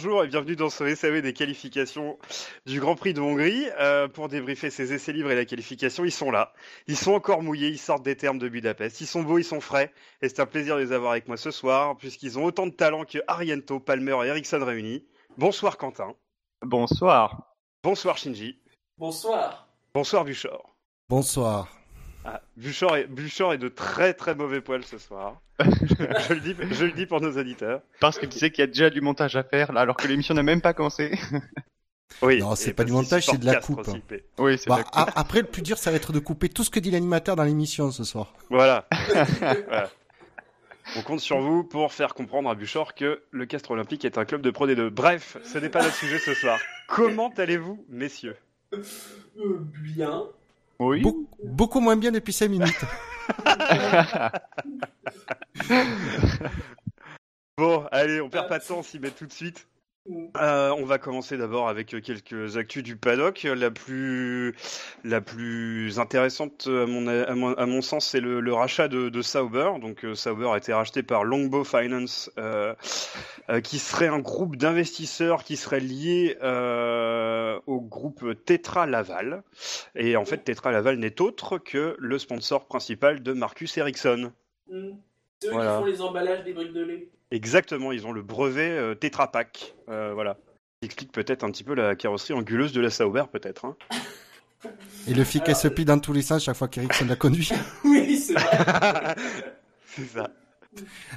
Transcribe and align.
Bonjour 0.00 0.22
et 0.22 0.28
bienvenue 0.28 0.54
dans 0.54 0.70
ce 0.70 0.94
SAV 0.94 1.22
des 1.22 1.32
qualifications 1.32 2.20
du 2.66 2.78
Grand 2.78 2.94
Prix 2.94 3.14
de 3.14 3.20
Hongrie. 3.20 3.66
Euh, 3.80 4.06
pour 4.06 4.28
débriefer 4.28 4.70
ces 4.70 4.92
essais 4.92 5.12
libres 5.12 5.32
et 5.32 5.34
la 5.34 5.44
qualification, 5.44 6.04
ils 6.04 6.12
sont 6.12 6.30
là. 6.30 6.52
Ils 6.86 6.96
sont 6.96 7.14
encore 7.14 7.42
mouillés, 7.42 7.66
ils 7.66 7.80
sortent 7.80 8.04
des 8.04 8.14
termes 8.14 8.38
de 8.38 8.48
Budapest. 8.48 9.00
Ils 9.00 9.08
sont 9.08 9.24
beaux, 9.24 9.38
ils 9.38 9.44
sont 9.44 9.60
frais. 9.60 9.92
Et 10.22 10.28
c'est 10.28 10.38
un 10.38 10.46
plaisir 10.46 10.76
de 10.76 10.82
les 10.82 10.92
avoir 10.92 11.10
avec 11.10 11.26
moi 11.26 11.36
ce 11.36 11.50
soir, 11.50 11.96
puisqu'ils 11.96 12.38
ont 12.38 12.44
autant 12.44 12.68
de 12.68 12.72
talent 12.72 13.04
que 13.04 13.18
Ariento, 13.26 13.80
Palmer 13.80 14.16
et 14.22 14.28
Ericsson 14.28 14.64
réunis. 14.64 15.04
Bonsoir 15.36 15.76
Quentin. 15.76 16.14
Bonsoir. 16.62 17.56
Bonsoir 17.82 18.18
Shinji. 18.18 18.60
Bonsoir. 18.98 19.68
Bonsoir 19.92 20.24
Buchor. 20.24 20.76
Bonsoir. 21.08 21.77
Ah, 22.30 22.42
Buchor, 22.56 22.96
est, 23.54 23.58
de 23.58 23.68
très 23.68 24.12
très 24.12 24.34
mauvais 24.34 24.60
poils 24.60 24.84
ce 24.84 24.98
soir. 24.98 25.40
je, 25.60 26.34
le 26.34 26.40
dis, 26.40 26.54
je 26.72 26.84
le 26.84 26.92
dis 26.92 27.06
pour 27.06 27.20
nos 27.22 27.36
auditeurs. 27.38 27.80
Parce 28.00 28.18
que 28.18 28.26
tu 28.26 28.38
sais 28.38 28.50
qu'il 28.50 28.60
y 28.60 28.64
a 28.64 28.66
déjà 28.66 28.90
du 28.90 29.00
montage 29.00 29.34
à 29.36 29.42
faire 29.42 29.72
là, 29.72 29.80
alors 29.80 29.96
que 29.96 30.06
l'émission 30.06 30.34
n'a 30.34 30.42
même 30.42 30.60
pas 30.60 30.74
commencé. 30.74 31.18
Oui, 32.20 32.40
Non, 32.40 32.54
c'est 32.54 32.72
pas 32.74 32.84
du 32.84 32.92
montage, 32.92 33.26
c'est 33.26 33.38
de 33.38 33.46
la 33.46 33.60
supporte 33.62 33.66
coupe. 33.66 33.76
Castres 33.78 33.90
aussi, 33.94 34.02
mais- 34.10 34.24
oui, 34.38 34.58
c'est 34.58 34.68
Bah, 34.68 34.84
a- 34.92 35.18
après, 35.20 35.40
le 35.40 35.46
plus 35.46 35.62
dur, 35.62 35.78
ça 35.78 35.90
va 35.90 35.96
être 35.96 36.12
de 36.12 36.18
couper 36.18 36.48
tout 36.48 36.64
ce 36.64 36.70
que 36.70 36.80
dit 36.80 36.90
l'animateur 36.90 37.36
dans 37.36 37.44
l'émission 37.44 37.90
ce 37.90 38.04
soir. 38.04 38.34
Voilà. 38.50 38.86
Voilà. 39.68 39.90
On 40.96 41.02
compte 41.02 41.20
sur 41.20 41.38
vous 41.40 41.64
pour 41.64 41.92
faire 41.92 42.14
comprendre 42.14 42.48
à 42.48 42.54
Buchor 42.54 42.94
que 42.94 43.22
le 43.30 43.46
Castre 43.46 43.72
Olympique 43.72 44.04
est 44.06 44.16
un 44.16 44.24
club 44.24 44.40
de 44.40 44.50
Pro 44.50 44.66
D2. 44.66 44.88
Bref, 44.88 45.36
ce 45.44 45.58
n'est 45.58 45.68
pas 45.68 45.82
notre 45.82 45.94
sujet 45.94 46.18
ce 46.18 46.32
soir. 46.34 46.58
Comment 46.88 47.30
allez-vous, 47.36 47.84
messieurs? 47.90 48.36
Euh, 48.72 48.82
bien. 49.82 50.24
Oui. 50.80 51.02
Beau- 51.02 51.28
beaucoup 51.44 51.80
moins 51.80 51.96
bien 51.96 52.12
depuis 52.12 52.32
5 52.32 52.48
minutes. 52.48 52.84
Bon, 57.56 57.86
allez, 57.90 58.20
on 58.20 58.30
perd 58.30 58.48
pas 58.48 58.58
de 58.60 58.64
temps, 58.64 58.78
on 58.78 58.82
s'y 58.82 59.00
met 59.00 59.10
tout 59.10 59.26
de 59.26 59.32
suite. 59.32 59.66
Mm. 60.08 60.28
Euh, 60.40 60.74
on 60.78 60.84
va 60.84 60.98
commencer 60.98 61.36
d'abord 61.36 61.68
avec 61.68 61.94
euh, 61.94 62.00
quelques 62.00 62.56
actus 62.56 62.82
du 62.82 62.96
paddock. 62.96 63.42
La 63.42 63.70
plus, 63.70 64.54
la 65.04 65.20
plus 65.20 65.98
intéressante 65.98 66.66
à 66.66 66.86
mon, 66.86 67.06
à 67.06 67.34
mon, 67.34 67.52
à 67.54 67.66
mon 67.66 67.82
sens, 67.82 68.06
c'est 68.06 68.20
le, 68.20 68.40
le 68.40 68.54
rachat 68.54 68.88
de, 68.88 69.10
de 69.10 69.22
Sauber. 69.22 69.70
Donc 69.80 70.04
euh, 70.04 70.14
Sauber 70.14 70.48
a 70.50 70.56
été 70.56 70.72
racheté 70.72 71.02
par 71.02 71.24
Longbow 71.24 71.64
Finance, 71.64 72.30
euh, 72.38 72.74
euh, 73.50 73.60
qui 73.60 73.78
serait 73.78 74.08
un 74.08 74.20
groupe 74.20 74.56
d'investisseurs 74.56 75.44
qui 75.44 75.56
serait 75.56 75.80
lié 75.80 76.38
euh, 76.42 77.60
au 77.66 77.80
groupe 77.80 78.24
Tetra 78.44 78.86
Laval. 78.86 79.42
Et 79.94 80.16
en 80.16 80.24
fait, 80.24 80.38
Tetra 80.38 80.72
Laval 80.72 80.98
n'est 80.98 81.20
autre 81.20 81.58
que 81.58 81.96
le 81.98 82.18
sponsor 82.18 82.66
principal 82.66 83.22
de 83.22 83.32
Marcus 83.32 83.76
Ericsson. 83.76 84.32
Hmm. 84.70 84.92
C'est 85.40 85.48
eux 85.48 85.52
Voilà. 85.52 85.72
qui 85.76 85.78
font 85.80 85.86
les 85.86 86.00
emballages 86.02 86.44
des 86.44 86.52
briques 86.52 86.72
de 86.72 86.82
lait. 86.82 87.08
Exactement, 87.30 87.92
ils 87.92 88.06
ont 88.06 88.12
le 88.12 88.22
brevet 88.22 88.70
euh, 88.70 88.94
Tetra 88.94 89.30
Pak. 89.30 89.74
Euh, 89.88 90.12
voilà. 90.14 90.34
Ça 90.34 90.86
explique 90.86 91.12
peut-être 91.12 91.44
un 91.44 91.50
petit 91.50 91.64
peu 91.64 91.74
la 91.74 91.94
carrosserie 91.96 92.34
anguleuse 92.34 92.72
de 92.72 92.80
la 92.80 92.90
Sauber, 92.90 93.24
peut-être. 93.30 93.64
hein. 93.66 93.76
Et 95.06 95.14
le 95.14 95.24
fil 95.24 95.42
qui 95.42 95.54
se 95.54 95.68
plie 95.68 95.84
dans 95.84 95.98
tous 95.98 96.12
les 96.12 96.22
sens 96.22 96.42
chaque 96.44 96.56
fois 96.56 96.68
qu'Ericsson 96.68 97.06
la 97.06 97.16
conduit. 97.16 97.50
Oui, 97.84 98.16
c'est 98.18 98.32
vrai. 98.34 99.14
C'est 99.86 100.04
ça. 100.06 100.30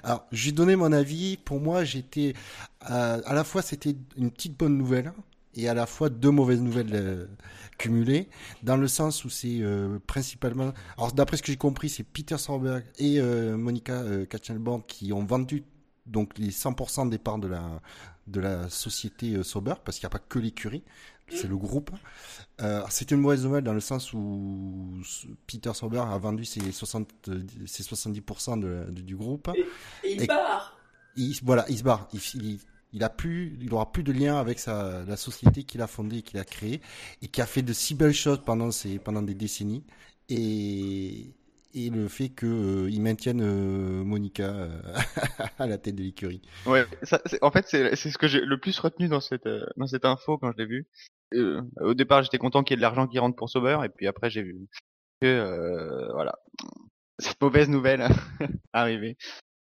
Alors, 0.04 0.26
je 0.32 0.46
vais 0.48 0.52
donner 0.52 0.76
mon 0.76 0.92
avis. 0.92 1.38
Pour 1.38 1.60
moi, 1.60 1.84
j'étais 1.84 2.34
euh, 2.90 3.22
à 3.26 3.34
la 3.34 3.44
fois 3.44 3.62
c'était 3.62 3.96
une 4.18 4.32
petite 4.32 4.58
bonne 4.58 4.78
nouvelle 4.78 5.12
et 5.56 5.68
à 5.70 5.74
la 5.74 5.86
fois 5.86 6.10
deux 6.10 6.32
mauvaises 6.32 6.62
nouvelles 6.62 6.94
euh, 6.94 7.26
cumulées, 7.78 8.30
dans 8.64 8.78
le 8.78 8.88
sens 8.88 9.26
où 9.26 9.30
c'est 9.30 9.60
euh, 9.62 10.00
principalement. 10.08 10.72
Alors, 10.98 11.12
d'après 11.14 11.38
ce 11.38 11.42
que 11.42 11.52
j'ai 11.52 11.58
compris, 11.58 11.90
c'est 11.90 12.04
Peter 12.04 12.38
Sorberg 12.38 12.84
et 13.00 13.20
euh, 13.20 13.58
Monica 13.58 14.04
Katchenborn 14.30 14.84
qui 14.88 15.12
ont 15.14 15.24
vendu 15.26 15.64
donc 16.06 16.38
les 16.38 16.50
100% 16.52 17.10
des 17.10 17.18
parts 17.18 17.40
de 17.40 17.48
la 17.48 17.82
de 18.28 18.40
la 18.40 18.70
société 18.70 19.44
Sauber 19.44 19.74
parce 19.84 19.98
qu'il 19.98 20.06
n'y 20.06 20.12
a 20.12 20.18
pas 20.18 20.20
que 20.20 20.40
l'écurie, 20.40 20.84
c'est 21.30 21.48
le 21.48 21.58
groupe. 21.58 21.90
C'est 22.90 23.10
une 23.12 23.20
mauvaise 23.20 23.44
nouvelle 23.44 23.64
dans 23.64 23.74
le 23.74 23.80
sens 23.80 24.14
où 24.14 24.94
Peter 25.48 25.74
Sauber 25.74 26.00
a 26.08 26.18
vendu 26.18 26.46
ses 26.46 26.72
60 26.72 27.10
euh, 27.30 27.42
ses 27.66 27.84
70% 27.84 28.60
de- 28.60 28.92
de- 28.92 29.02
du 29.02 29.16
groupe 29.16 29.50
Et 30.04 30.14
il 30.14 30.24
Et- 30.24 30.28
part. 30.28 30.78
il, 31.16 31.36
voilà, 31.44 31.66
il 31.68 31.78
se 31.80 31.84
barre. 31.84 32.08
Il, 32.14 32.20
il, 32.42 32.60
il 32.94 33.04
a 33.04 33.10
plus, 33.10 33.58
il 33.62 33.74
aura 33.74 33.92
plus 33.92 34.04
de 34.04 34.12
lien 34.12 34.38
avec 34.38 34.60
sa, 34.60 35.04
la 35.06 35.18
société 35.18 35.64
qu'il 35.64 35.82
a 35.82 35.88
fondée, 35.88 36.18
et 36.18 36.22
qu'il 36.22 36.40
a 36.40 36.44
créée, 36.46 36.82
et 37.22 37.28
qui 37.28 37.42
a 37.42 37.46
fait 37.46 37.62
de 37.62 37.74
si 37.74 37.96
belles 37.96 38.14
choses 38.14 38.42
pendant 38.46 38.72
ces, 38.72 39.00
pendant 39.00 39.22
des 39.22 39.34
décennies. 39.36 39.84
Et, 40.30 41.34
et 41.74 41.90
le 41.90 42.08
fait 42.08 42.30
que 42.30 42.46
euh, 42.46 43.00
maintiennent 43.00 43.42
euh, 43.42 44.04
Monica 44.04 44.44
euh, 44.44 44.82
à 45.60 45.68
la 45.68 45.78
tête 45.78 45.96
de 45.96 46.04
l'écurie. 46.04 46.42
Ouais, 46.66 46.86
ça, 47.04 47.22
c'est- 47.26 47.42
en 47.44 47.52
fait, 47.52 47.68
c'est 47.68 47.96
c'est 47.96 48.12
ce 48.12 48.18
que 48.18 48.28
j'ai 48.28 48.42
le 48.42 48.58
plus 48.60 48.78
retenu 48.80 49.08
dans 49.08 49.22
cette 49.22 49.46
euh, 49.48 49.66
dans 49.78 49.88
cette 49.88 50.06
info 50.06 50.38
quand 50.38 50.52
je 50.52 50.58
l'ai 50.58 50.66
vu. 50.66 50.88
Euh, 51.34 51.62
au 51.80 51.94
départ, 51.94 52.24
j'étais 52.24 52.38
content 52.38 52.64
qu'il 52.64 52.74
y 52.74 52.76
ait 52.76 52.78
de 52.78 52.82
l'argent 52.82 53.08
qui 53.08 53.20
rentre 53.20 53.36
pour 53.38 53.50
Sauber, 53.50 53.80
et 53.86 53.90
puis 53.90 54.08
après, 54.08 54.30
j'ai 54.30 54.44
vu 54.44 54.56
que 55.22 55.28
euh, 55.28 56.12
voilà, 56.14 56.38
cette 57.20 57.40
mauvaise 57.42 57.70
nouvelle 57.70 58.08
arrivée. 58.74 59.18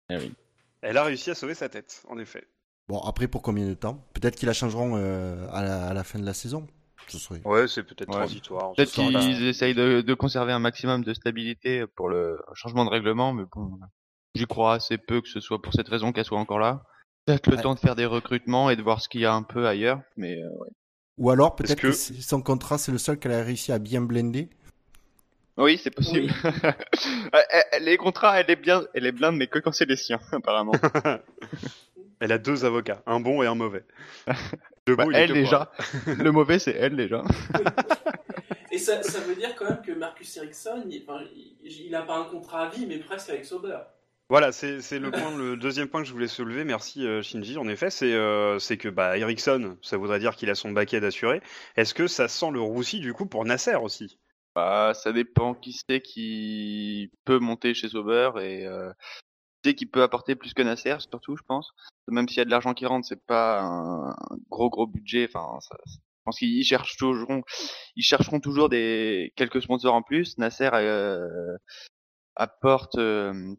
Eh 0.10 0.18
oui. 0.18 0.34
Elle 0.82 0.98
a 0.98 1.04
réussi 1.04 1.32
à 1.32 1.36
sauver 1.36 1.54
sa 1.54 1.70
tête, 1.70 2.04
en 2.10 2.18
effet. 2.18 2.48
Bon, 2.88 3.00
après 3.00 3.28
pour 3.28 3.42
combien 3.42 3.66
de 3.68 3.74
temps? 3.74 4.06
Peut-être 4.14 4.36
qu'ils 4.36 4.48
la 4.48 4.54
changeront 4.54 4.94
euh, 4.98 5.48
à, 5.52 5.64
la, 5.64 5.88
à 5.88 5.94
la 5.94 6.04
fin 6.04 6.20
de 6.20 6.26
la 6.26 6.34
saison. 6.34 6.68
Ce 7.08 7.18
serait. 7.18 7.42
Ouais, 7.46 7.68
c'est 7.68 7.84
peut-être 7.84 8.10
Ouais. 8.10 8.16
transitoire. 8.16 8.74
Peut-être 8.76 8.92
qu'ils 8.92 9.46
essayent 9.48 9.74
de, 9.74 10.02
de 10.02 10.14
conserver 10.14 10.52
un 10.54 10.60
maximum 10.60 11.04
de 11.04 11.14
stabilité 11.14 11.86
pour 11.96 12.10
le 12.10 12.40
changement 12.54 12.86
de 12.86 12.90
règlement, 12.90 13.34
mais 13.34 13.44
bon, 13.54 13.78
j'y 14.36 14.46
crois 14.46 14.76
assez 14.76 14.98
peu 14.98 15.22
que 15.22 15.28
ce 15.28 15.40
soit 15.42 15.62
pour 15.62 15.74
cette 15.74 15.88
raison 15.90 16.12
qu'elle 16.14 16.26
soit 16.26 16.40
encore 16.40 16.60
là. 16.60 16.84
Peut-être 17.26 17.48
le 17.50 17.56
Ouais. 17.58 17.62
temps 17.64 17.74
de 17.74 17.80
faire 17.80 17.96
des 17.96 18.06
recrutements 18.06 18.70
et 18.70 18.76
de 18.76 18.82
voir 18.82 19.02
ce 19.02 19.08
qu'il 19.10 19.22
y 19.22 19.26
a 19.26 19.34
un 19.34 19.44
peu 19.44 19.68
ailleurs, 19.68 20.02
mais 20.18 20.38
euh, 20.42 20.50
ouais. 20.60 20.70
Ou 21.20 21.30
alors 21.30 21.56
peut-être 21.56 21.80
que- 21.80 21.92
son 21.92 22.42
contrat 22.42 22.78
c'est 22.78 22.92
le 22.92 22.98
seul 22.98 23.18
qu'elle 23.20 23.34
a 23.34 23.44
réussi 23.44 23.72
à 23.72 23.80
bien 23.80 24.02
blender. 24.02 24.50
Oui, 25.58 25.80
c'est 25.82 25.92
possible. 25.92 26.34
Les 27.82 27.96
contrats, 27.98 28.40
elle 28.40 28.50
est 28.50 28.56
bien, 28.56 28.84
elle 28.96 29.06
est 29.06 29.12
blinde, 29.12 29.36
mais 29.38 29.46
que 29.48 29.60
quand 29.60 29.72
c'est 29.72 29.86
les 29.86 29.96
siens, 29.98 30.20
apparemment. 30.32 30.74
Elle 32.24 32.32
a 32.32 32.38
deux 32.38 32.64
avocats, 32.64 33.04
un 33.06 33.20
bon 33.20 33.44
et 33.44 33.48
un 33.48 33.56
mauvais. 33.56 33.84
Le 34.88 34.96
Bah, 34.96 35.04
bon, 35.04 35.12
il 35.12 35.18
est 35.18 35.24
elle 35.24 35.34
déjà. 35.34 35.74
le 36.08 36.32
mauvais, 36.32 36.58
c'est 36.58 36.72
elle 36.72 36.96
déjà. 36.96 37.22
Et 38.72 38.78
ça, 38.78 39.04
ça 39.04 39.20
veut 39.20 39.36
dire 39.36 39.54
quand 39.56 39.66
même 39.66 39.82
que 39.82 39.92
Marcus 39.92 40.38
Ericsson, 40.38 40.86
il, 40.90 41.04
enfin, 41.06 41.22
il, 41.36 41.58
il 41.88 41.94
a 41.94 42.02
pas 42.02 42.16
un 42.16 42.24
contrat 42.24 42.64
à 42.64 42.70
vie, 42.70 42.86
mais 42.86 42.98
presque 42.98 43.30
avec 43.30 43.44
Sauber. 43.44 43.78
Voilà, 44.30 44.54
c'est 44.54 44.80
c'est 44.80 45.00
le 45.00 45.12
point, 45.12 45.38
le 45.38 45.58
deuxième 45.58 45.90
point 45.90 46.02
que 46.02 46.08
je 46.08 46.14
voulais 46.14 46.30
soulever. 46.30 46.64
Merci 46.64 47.06
euh, 47.06 47.22
Shinji. 47.22 47.58
En 47.58 47.68
effet, 47.68 47.90
c'est 47.90 48.14
euh, 48.14 48.58
c'est 48.58 48.78
que 48.78 48.88
bah 48.88 49.18
Ericsson, 49.18 49.78
ça 49.82 49.98
voudrait 49.98 50.20
dire 50.20 50.38
qu'il 50.38 50.50
a 50.50 50.56
son 50.56 50.72
baquet 50.72 51.02
d'assuré. 51.02 51.42
Est-ce 51.76 51.94
que 51.94 52.08
ça 52.08 52.30
sent 52.30 52.52
le 52.52 52.62
roussi 52.62 53.02
du 53.02 53.14
coup 53.14 53.26
pour 53.26 53.44
Nasser 53.44 53.76
aussi? 53.76 54.18
Bah, 54.56 54.94
ça 54.94 55.12
dépend 55.12 55.56
qui 55.56 55.78
c'est 55.90 56.00
qui 56.00 57.12
peut 57.26 57.40
monter 57.40 57.74
chez 57.74 57.90
Sauber 57.90 58.32
et 58.42 58.66
euh, 58.66 58.92
qui 59.64 59.70
c'est 59.70 59.76
qui 59.76 59.86
peut 59.86 60.04
apporter 60.04 60.36
plus 60.36 60.54
que 60.54 60.62
Nasser, 60.62 60.96
surtout, 61.10 61.36
je 61.38 61.44
pense. 61.44 61.72
Même 62.08 62.28
s'il 62.28 62.38
y 62.40 62.42
a 62.42 62.46
de 62.46 62.50
l'argent 62.50 62.74
qui 62.74 62.86
rentre, 62.86 63.08
c'est 63.08 63.26
pas 63.26 63.62
un 63.62 64.16
gros 64.50 64.70
gros 64.70 64.88
budget. 64.88 65.28
Enfin, 65.34 65.60
ça, 65.62 65.78
je 65.88 65.96
pense 66.26 66.40
qu'ils 66.40 66.64
cherchent 66.66 66.98
toujours, 66.98 67.28
ils 67.96 68.04
chercheront 68.04 68.40
toujours 68.40 68.70
des 68.70 69.34
quelques 69.36 69.62
sponsors 69.62 69.96
en 69.96 70.02
plus. 70.02 70.38
Nasser 70.38 70.70
euh, 70.74 71.58
apporte 72.36 72.98
euh, 72.98 73.56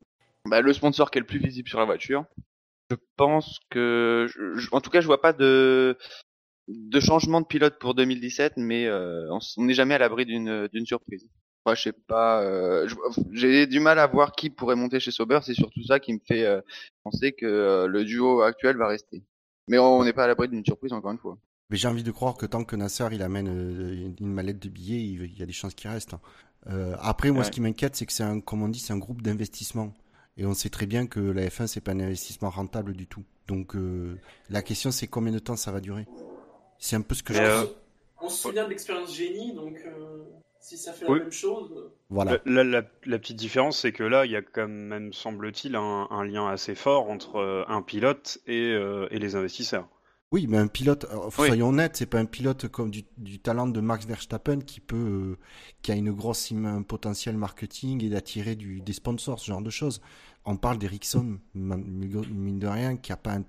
bah, 0.46 0.60
le 0.60 0.72
sponsor 0.72 1.10
qui 1.10 1.18
est 1.18 1.22
le 1.22 1.26
plus 1.26 1.38
visible 1.38 1.68
sur 1.68 1.78
la 1.78 1.84
voiture. 1.86 2.24
Je 2.90 2.96
pense 3.16 3.58
que, 3.70 4.26
je- 4.28 4.58
je- 4.58 4.68
en 4.72 4.80
tout 4.80 4.90
cas, 4.90 5.00
je 5.00 5.06
vois 5.06 5.20
pas 5.22 5.32
de 5.32 5.96
de 6.68 7.00
changement 7.00 7.42
de 7.42 7.46
pilote 7.46 7.78
pour 7.78 7.94
2017, 7.94 8.54
mais 8.56 8.86
euh, 8.86 9.28
on 9.58 9.64
n'est 9.64 9.74
jamais 9.74 9.94
à 9.94 9.98
l'abri 9.98 10.24
d'une 10.26 10.86
surprise. 10.86 11.28
Moi, 11.66 11.74
je 11.74 11.82
sais 11.82 11.92
pas. 11.92 12.42
euh, 12.42 12.88
J'ai 13.32 13.66
du 13.66 13.80
mal 13.80 13.98
à 13.98 14.06
voir 14.06 14.32
qui 14.32 14.50
pourrait 14.50 14.76
monter 14.76 15.00
chez 15.00 15.10
Sauber. 15.10 15.40
C'est 15.42 15.54
surtout 15.54 15.82
ça 15.84 15.98
qui 16.00 16.12
me 16.12 16.18
fait 16.26 16.44
euh, 16.44 16.60
penser 17.04 17.32
que 17.32 17.46
euh, 17.46 17.86
le 17.86 18.04
duo 18.04 18.42
actuel 18.42 18.76
va 18.76 18.88
rester. 18.88 19.22
Mais 19.68 19.78
on 19.78 20.04
n'est 20.04 20.12
pas 20.12 20.24
à 20.24 20.26
l'abri 20.26 20.48
d'une 20.48 20.64
surprise 20.64 20.92
encore 20.92 21.10
une 21.12 21.18
fois. 21.18 21.38
Mais 21.70 21.78
j'ai 21.78 21.88
envie 21.88 22.02
de 22.02 22.10
croire 22.10 22.36
que 22.36 22.44
tant 22.44 22.64
que 22.64 22.76
Nasser 22.76 23.06
il 23.12 23.22
amène 23.22 23.46
une 24.20 24.32
mallette 24.32 24.58
de 24.58 24.68
billets, 24.68 25.00
il 25.02 25.38
y 25.38 25.42
a 25.42 25.46
des 25.46 25.52
chances 25.54 25.74
qu'il 25.74 25.88
reste. 25.90 26.14
Euh, 26.66 26.94
après, 27.00 27.30
moi, 27.30 27.40
Ouais. 27.40 27.44
ce 27.46 27.50
qui 27.50 27.60
m'inquiète, 27.62 27.96
c'est 27.96 28.04
que 28.06 28.12
c'est 28.12 28.22
un, 28.22 28.40
comme 28.40 28.62
on 28.62 28.68
dit, 28.68 28.78
c'est 28.78 28.92
un 28.92 28.98
groupe 28.98 29.22
d'investissement. 29.22 29.92
Et 30.36 30.44
on 30.44 30.52
sait 30.54 30.68
très 30.68 30.86
bien 30.86 31.06
que 31.06 31.20
la 31.20 31.46
F1, 31.48 31.66
c'est 31.66 31.80
pas 31.80 31.92
un 31.92 32.00
investissement 32.00 32.50
rentable 32.50 32.92
du 32.94 33.06
tout. 33.06 33.22
Donc, 33.46 33.74
euh, 33.76 34.18
la 34.50 34.62
question, 34.62 34.90
c'est 34.90 35.06
combien 35.06 35.32
de 35.32 35.38
temps 35.38 35.56
ça 35.56 35.72
va 35.72 35.80
durer? 35.80 36.06
C'est 36.78 36.96
un 36.96 37.02
peu 37.02 37.14
ce 37.14 37.22
que 37.22 37.32
Mais, 37.32 37.38
je 37.38 37.44
euh. 37.44 37.64
On 38.20 38.28
se 38.28 38.42
souvient 38.42 38.64
de 38.64 38.70
l'expérience 38.70 39.14
génie, 39.14 39.54
donc 39.54 39.76
euh, 39.86 40.24
Si 40.66 40.78
ça 40.78 40.94
fait 40.94 41.04
la 41.04 41.10
Oui. 41.10 41.18
même 41.18 41.30
chose. 41.30 41.70
euh, 41.76 41.92
Voilà. 42.08 42.38
La, 42.46 42.64
la- 42.64 42.82
la 43.04 43.18
petite 43.18 43.36
différence, 43.36 43.80
c'est 43.80 43.92
que 43.92 44.02
là, 44.02 44.24
il 44.24 44.32
y 44.32 44.36
a 44.36 44.40
quand 44.40 44.66
même, 44.66 45.12
semble-t-il, 45.12 45.76
un, 45.76 46.06
un 46.10 46.24
lien 46.24 46.48
assez 46.48 46.74
fort 46.74 47.10
entre 47.10 47.36
euh, 47.36 47.64
un 47.68 47.82
pilote 47.82 48.38
et, 48.46 48.72
euh, 48.72 49.06
et 49.10 49.18
les 49.18 49.36
investisseurs. 49.36 49.86
Oui, 50.32 50.46
mais 50.48 50.56
un 50.56 50.66
pilote, 50.66 51.04
alors, 51.10 51.26
Oui. 51.26 51.48
soyons 51.48 51.68
honnêtes, 51.68 51.96
c'est 51.98 52.06
pas 52.06 52.18
un 52.18 52.24
pilote 52.24 52.68
comme 52.68 52.90
du, 52.90 53.02
du 53.18 53.40
talent 53.40 53.66
de 53.68 53.78
Max 53.82 54.06
Verstappen 54.06 54.60
qui 54.60 54.80
peut, 54.80 54.96
euh, 54.96 55.38
qui 55.82 55.92
a 55.92 55.96
une 55.96 56.12
grosse 56.12 56.50
un 56.50 56.80
potentiel 56.80 57.36
marketing 57.36 58.02
et 58.02 58.08
d'attirer 58.08 58.56
du, 58.56 58.80
des 58.80 58.94
sponsors, 58.94 59.40
ce 59.40 59.46
genre 59.46 59.60
de 59.60 59.68
choses. 59.70 60.00
On 60.46 60.56
parle 60.56 60.78
d'Ericsson, 60.78 61.40
mine 61.54 62.58
de 62.58 62.66
rien, 62.66 62.96
qui 62.96 63.12
a 63.12 63.18
pas 63.18 63.32
un, 63.32 63.44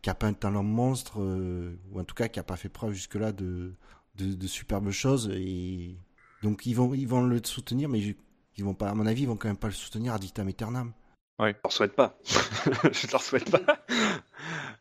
qui 0.00 0.10
a 0.10 0.14
pas 0.14 0.28
un 0.28 0.32
talent 0.32 0.62
monstre, 0.62 1.20
euh, 1.20 1.74
ou 1.90 1.98
en 1.98 2.04
tout 2.04 2.14
cas 2.14 2.28
qui 2.28 2.38
a 2.38 2.44
pas 2.44 2.56
fait 2.56 2.68
preuve 2.68 2.92
jusque-là 2.92 3.32
de, 3.32 3.74
de, 4.14 4.32
de 4.34 4.46
superbes 4.46 4.92
choses. 4.92 5.28
Et 5.34 5.96
donc 6.42 6.66
ils 6.66 6.74
vont, 6.74 6.92
ils 6.94 7.06
vont 7.08 7.22
le 7.22 7.40
soutenir, 7.44 7.88
mais 7.88 8.00
je- 8.00 8.12
ils 8.56 8.64
vont 8.64 8.74
pas, 8.74 8.88
à 8.90 8.94
mon 8.94 9.06
avis, 9.06 9.22
ils 9.22 9.28
vont 9.28 9.36
quand 9.36 9.48
même 9.48 9.56
pas 9.56 9.68
le 9.68 9.72
soutenir 9.72 10.12
ad 10.14 10.22
vitam 10.22 10.48
aeternam. 10.48 10.92
Je 11.40 11.56
leur 11.64 11.72
souhaite 11.72 11.94
pas. 11.94 12.18
je 12.92 13.10
leur 13.10 13.22
souhaite 13.22 13.50
pas. 13.50 13.78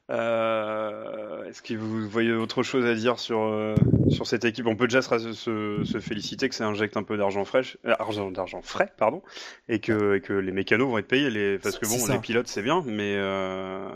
Euh, 0.09 1.45
Est-ce 1.45 1.61
que 1.61 1.73
vous 1.73 2.07
voyez 2.09 2.33
autre 2.33 2.63
chose 2.63 2.85
à 2.85 2.93
dire 2.93 3.17
sur, 3.19 3.39
euh, 3.41 3.75
sur 4.09 4.27
cette 4.27 4.45
équipe? 4.45 4.67
On 4.67 4.75
peut 4.75 4.87
déjà 4.87 5.01
se, 5.01 5.33
se- 5.33 5.83
se 5.83 5.99
féliciter 5.99 6.49
que 6.49 6.55
ça 6.55 6.65
injecte 6.67 6.97
un 6.97 7.03
peu 7.03 7.17
d'argent 7.17 7.45
fraîche, 7.45 7.77
euh, 7.85 7.95
argent, 7.99 8.29
d'argent 8.31 8.61
frais, 8.61 8.91
pardon, 8.97 9.21
et 9.69 9.79
que, 9.79 10.15
et 10.15 10.21
que 10.21 10.33
les 10.33 10.51
mécanos 10.51 10.89
vont 10.89 10.97
être 10.97 11.07
payés. 11.07 11.29
Les, 11.29 11.57
parce 11.59 11.77
que 11.79 11.85
bon, 11.87 11.97
les 12.15 12.19
pilotes 12.19 12.47
c'est 12.47 12.61
bien, 12.61 12.83
mais 12.85 13.15
euh, 13.17 13.89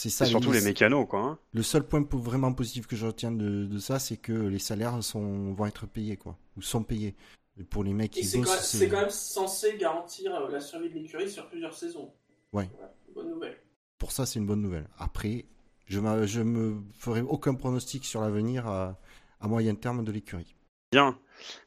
C'est 0.00 0.10
ça. 0.10 0.24
c'est 0.24 0.30
surtout 0.30 0.52
les- 0.52 0.60
les 0.60 0.64
mécanos, 0.64 1.06
quoi. 1.08 1.20
hein. 1.20 1.38
Le 1.52 1.62
seul 1.64 1.82
point 1.86 2.02
po- 2.04 2.18
vraiment 2.18 2.52
positif 2.52 2.86
que 2.86 2.94
je 2.94 3.04
retiens 3.06 3.32
de, 3.32 3.64
de 3.66 3.78
ça, 3.78 3.98
c'est 3.98 4.16
que 4.16 4.32
les 4.32 4.58
salaires 4.60 5.02
sont, 5.02 5.52
vont 5.54 5.66
être 5.66 5.86
payés, 5.86 6.16
quoi. 6.16 6.36
Ou 6.56 6.62
sont 6.62 6.84
payés. 6.84 7.16
Et 7.58 7.64
pour 7.64 7.82
les 7.82 7.92
mecs 7.92 8.16
Et 8.16 8.20
qui 8.20 8.26
c'est 8.26 8.38
quand, 8.40 8.44
bossent, 8.50 8.68
c'est 8.76 8.88
quand 8.88 9.00
même 9.00 9.10
censé 9.10 9.76
garantir 9.76 10.32
euh, 10.34 10.48
la 10.50 10.60
survie 10.60 10.88
de 10.88 10.94
l'écurie 10.94 11.28
sur 11.28 11.48
plusieurs 11.48 11.74
saisons. 11.74 12.12
Ouais. 12.52 12.68
Voilà, 12.72 12.94
bonne 13.14 13.30
nouvelle. 13.30 13.56
pour 13.98 14.12
ça, 14.12 14.24
c'est 14.26 14.38
une 14.38 14.46
bonne 14.46 14.62
nouvelle. 14.62 14.88
Après, 14.98 15.44
je, 15.86 15.98
je 16.26 16.40
me 16.42 16.80
ferai 16.96 17.20
aucun 17.22 17.54
pronostic 17.54 18.04
sur 18.04 18.20
l'avenir 18.20 18.68
à, 18.68 19.00
à 19.40 19.48
moyen 19.48 19.74
terme 19.74 20.04
de 20.04 20.12
l'écurie. 20.12 20.54
Bien. 20.92 21.18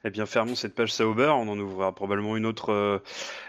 Eh 0.03 0.09
bien, 0.09 0.25
fermons 0.25 0.55
cette 0.55 0.75
page 0.75 0.93
Sauber. 0.93 1.27
On 1.35 1.47
en 1.47 1.59
ouvrira 1.59 1.93
probablement 1.93 2.35
une 2.37 2.45
autre 2.45 2.71
euh, 2.71 2.99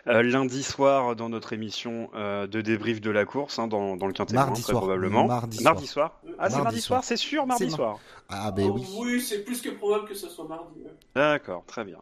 euh, 0.09 0.23
lundi 0.23 0.63
soir 0.63 1.17
dans 1.17 1.29
notre 1.29 1.53
émission 1.53 2.11
euh, 2.15 2.47
de 2.47 2.61
débrief 2.61 3.01
de 3.01 3.11
la 3.11 3.25
course, 3.25 3.59
hein, 3.59 3.67
dans, 3.69 3.97
dans 3.97 4.07
le 4.07 4.13
quintet 4.13 4.35
Mardi 4.35 4.63
soir. 4.63 4.79
probablement. 4.79 5.27
Mardi 5.27 5.59
soir. 5.59 5.81
soir. 5.87 6.21
Ah, 6.39 6.51
c'est 6.51 6.63
Mardi 6.63 6.81
soir. 6.81 6.99
soir, 7.01 7.05
c'est 7.05 7.17
sûr, 7.17 7.47
mardi 7.47 7.71
soir. 7.71 7.99
Ah, 8.29 8.51
ben 8.51 8.71
Oh, 8.71 8.81
oui. 9.03 9.21
c'est 9.21 9.45
plus 9.45 9.61
que 9.61 9.71
probable 9.71 10.07
que 10.09 10.15
ce 10.15 10.29
soit 10.29 10.47
mardi. 10.49 10.81
D'accord, 11.15 11.65
très 11.67 11.85
bien. 11.85 11.99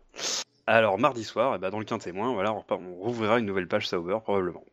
Alors, 0.67 0.99
mardi 0.99 1.25
soir, 1.25 1.55
eh 1.57 1.59
ben, 1.59 1.71
dans 1.71 1.79
le 1.79 1.85
quintet 1.85 2.11
témoin, 2.11 2.33
voilà, 2.33 2.53
on, 2.53 2.65
on 2.71 2.95
rouvrira 3.03 3.39
une 3.39 3.47
nouvelle 3.47 3.67
page 3.67 3.89
Sauber, 3.89 4.19
probablement. 4.23 4.65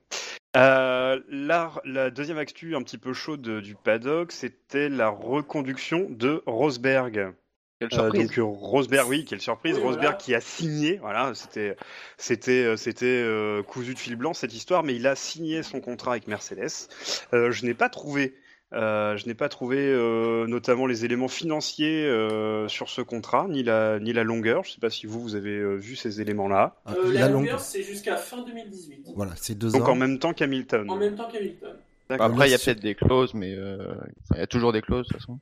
Euh, 0.55 1.19
la, 1.29 1.71
la 1.85 2.09
deuxième 2.09 2.37
actu 2.37 2.75
un 2.75 2.81
petit 2.81 2.97
peu 2.97 3.13
chaude 3.13 3.41
du 3.61 3.75
paddock, 3.75 4.31
c'était 4.31 4.89
la 4.89 5.09
reconduction 5.09 6.07
de 6.09 6.41
Rosberg. 6.45 7.33
Quelle 7.79 7.89
Euh, 7.93 7.95
surprise. 7.95 8.21
donc 8.27 8.37
euh, 8.39 8.43
Rosberg, 8.43 9.07
oui, 9.07 9.23
quelle 9.25 9.39
surprise, 9.41 9.75
Oui, 9.75 9.81
Rosberg 9.83 10.01
voilà. 10.03 10.17
qui 10.17 10.33
a 10.33 10.41
signé, 10.41 10.97
voilà, 10.97 11.33
c'était 11.35 11.75
c'était 12.17 12.63
euh, 12.65 12.75
c'était 12.77 13.05
euh, 13.05 13.61
cousu 13.61 13.93
de 13.93 13.99
fil 13.99 14.15
blanc 14.15 14.33
cette 14.33 14.53
histoire, 14.55 14.83
mais 14.83 14.95
il 14.95 15.05
a 15.05 15.15
signé 15.15 15.61
son 15.63 15.79
contrat 15.79 16.11
avec 16.11 16.27
Mercedes. 16.27 16.69
Euh, 17.33 17.51
je 17.51 17.65
n'ai 17.67 17.75
pas 17.75 17.89
trouvé, 17.89 18.33
euh, 18.73 19.15
je 19.17 19.27
n'ai 19.27 19.35
pas 19.35 19.47
trouvé 19.47 19.77
euh, 19.77 20.47
notamment 20.47 20.87
les 20.87 21.05
éléments 21.05 21.27
financiers 21.27 22.03
euh, 22.07 22.67
sur 22.67 22.89
ce 22.89 23.01
contrat, 23.01 23.45
ni 23.47 23.61
la 23.61 23.99
ni 23.99 24.11
la 24.11 24.23
longueur. 24.23 24.63
Je 24.63 24.71
sais 24.71 24.79
pas 24.79 24.89
si 24.89 25.05
vous 25.05 25.21
vous 25.21 25.35
avez 25.35 25.55
euh, 25.57 25.75
vu 25.75 25.95
ces 25.95 26.19
éléments-là. 26.19 26.77
La 26.87 26.93
la 26.95 27.27
longue- 27.27 27.43
longueur, 27.45 27.59
c'est 27.59 27.83
jusqu'à 27.83 28.15
fin 28.17 28.41
2018. 28.41 29.09
Voilà, 29.15 29.33
c'est 29.35 29.55
deux 29.55 29.69
Donc 29.71 29.87
ans. 29.87 29.91
en 29.91 29.95
même 29.95 30.17
temps 30.17 30.33
qu'Hamilton. 30.33 30.89
En 30.89 30.95
même 30.95 31.15
temps 31.15 31.29
qu'Hamilton. 31.31 31.75
Après, 32.09 32.47
il 32.47 32.51
y 32.51 32.55
a 32.55 32.57
peut-être 32.57 32.79
des 32.79 32.95
clauses, 32.95 33.33
mais 33.35 33.53
euh, 33.53 33.77
enfin, 34.23 34.35
il 34.35 34.39
y 34.39 34.41
a 34.41 34.47
toujours 34.47 34.71
des 34.73 34.81
clauses 34.81 35.05
de 35.07 35.11
toute 35.13 35.21
façon. 35.21 35.37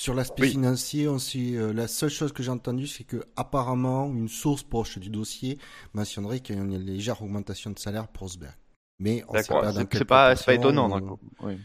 Sur 0.00 0.14
l'aspect 0.14 0.44
Oui. 0.44 0.50
financier, 0.52 1.08
on 1.08 1.18
sait, 1.18 1.56
euh, 1.56 1.74
la 1.74 1.86
seule 1.86 2.08
chose 2.08 2.32
que 2.32 2.42
j'ai 2.42 2.50
entendue, 2.50 2.86
c'est 2.86 3.04
que 3.04 3.22
apparemment 3.36 4.06
une 4.06 4.28
source 4.28 4.62
proche 4.62 4.96
du 4.96 5.10
dossier 5.10 5.58
mentionnerait 5.92 6.40
qu'il 6.40 6.56
y 6.56 6.58
a 6.58 6.62
une 6.62 6.78
légère 6.78 7.20
augmentation 7.20 7.70
de 7.70 7.78
salaire 7.78 8.08
pour 8.08 8.22
Rosberg. 8.22 8.54
Mais 8.98 9.22
on 9.28 9.34
sait 9.36 9.48
pas 9.48 9.72
dans 9.72 9.86
C'est 9.92 10.04
pas, 10.06 10.34
c'est 10.36 10.46
pas 10.46 10.54
proportion, 10.54 10.88
étonnant. 10.88 10.96
euh, 10.96 11.00
coup. 11.00 11.18
Oui. 11.40 11.58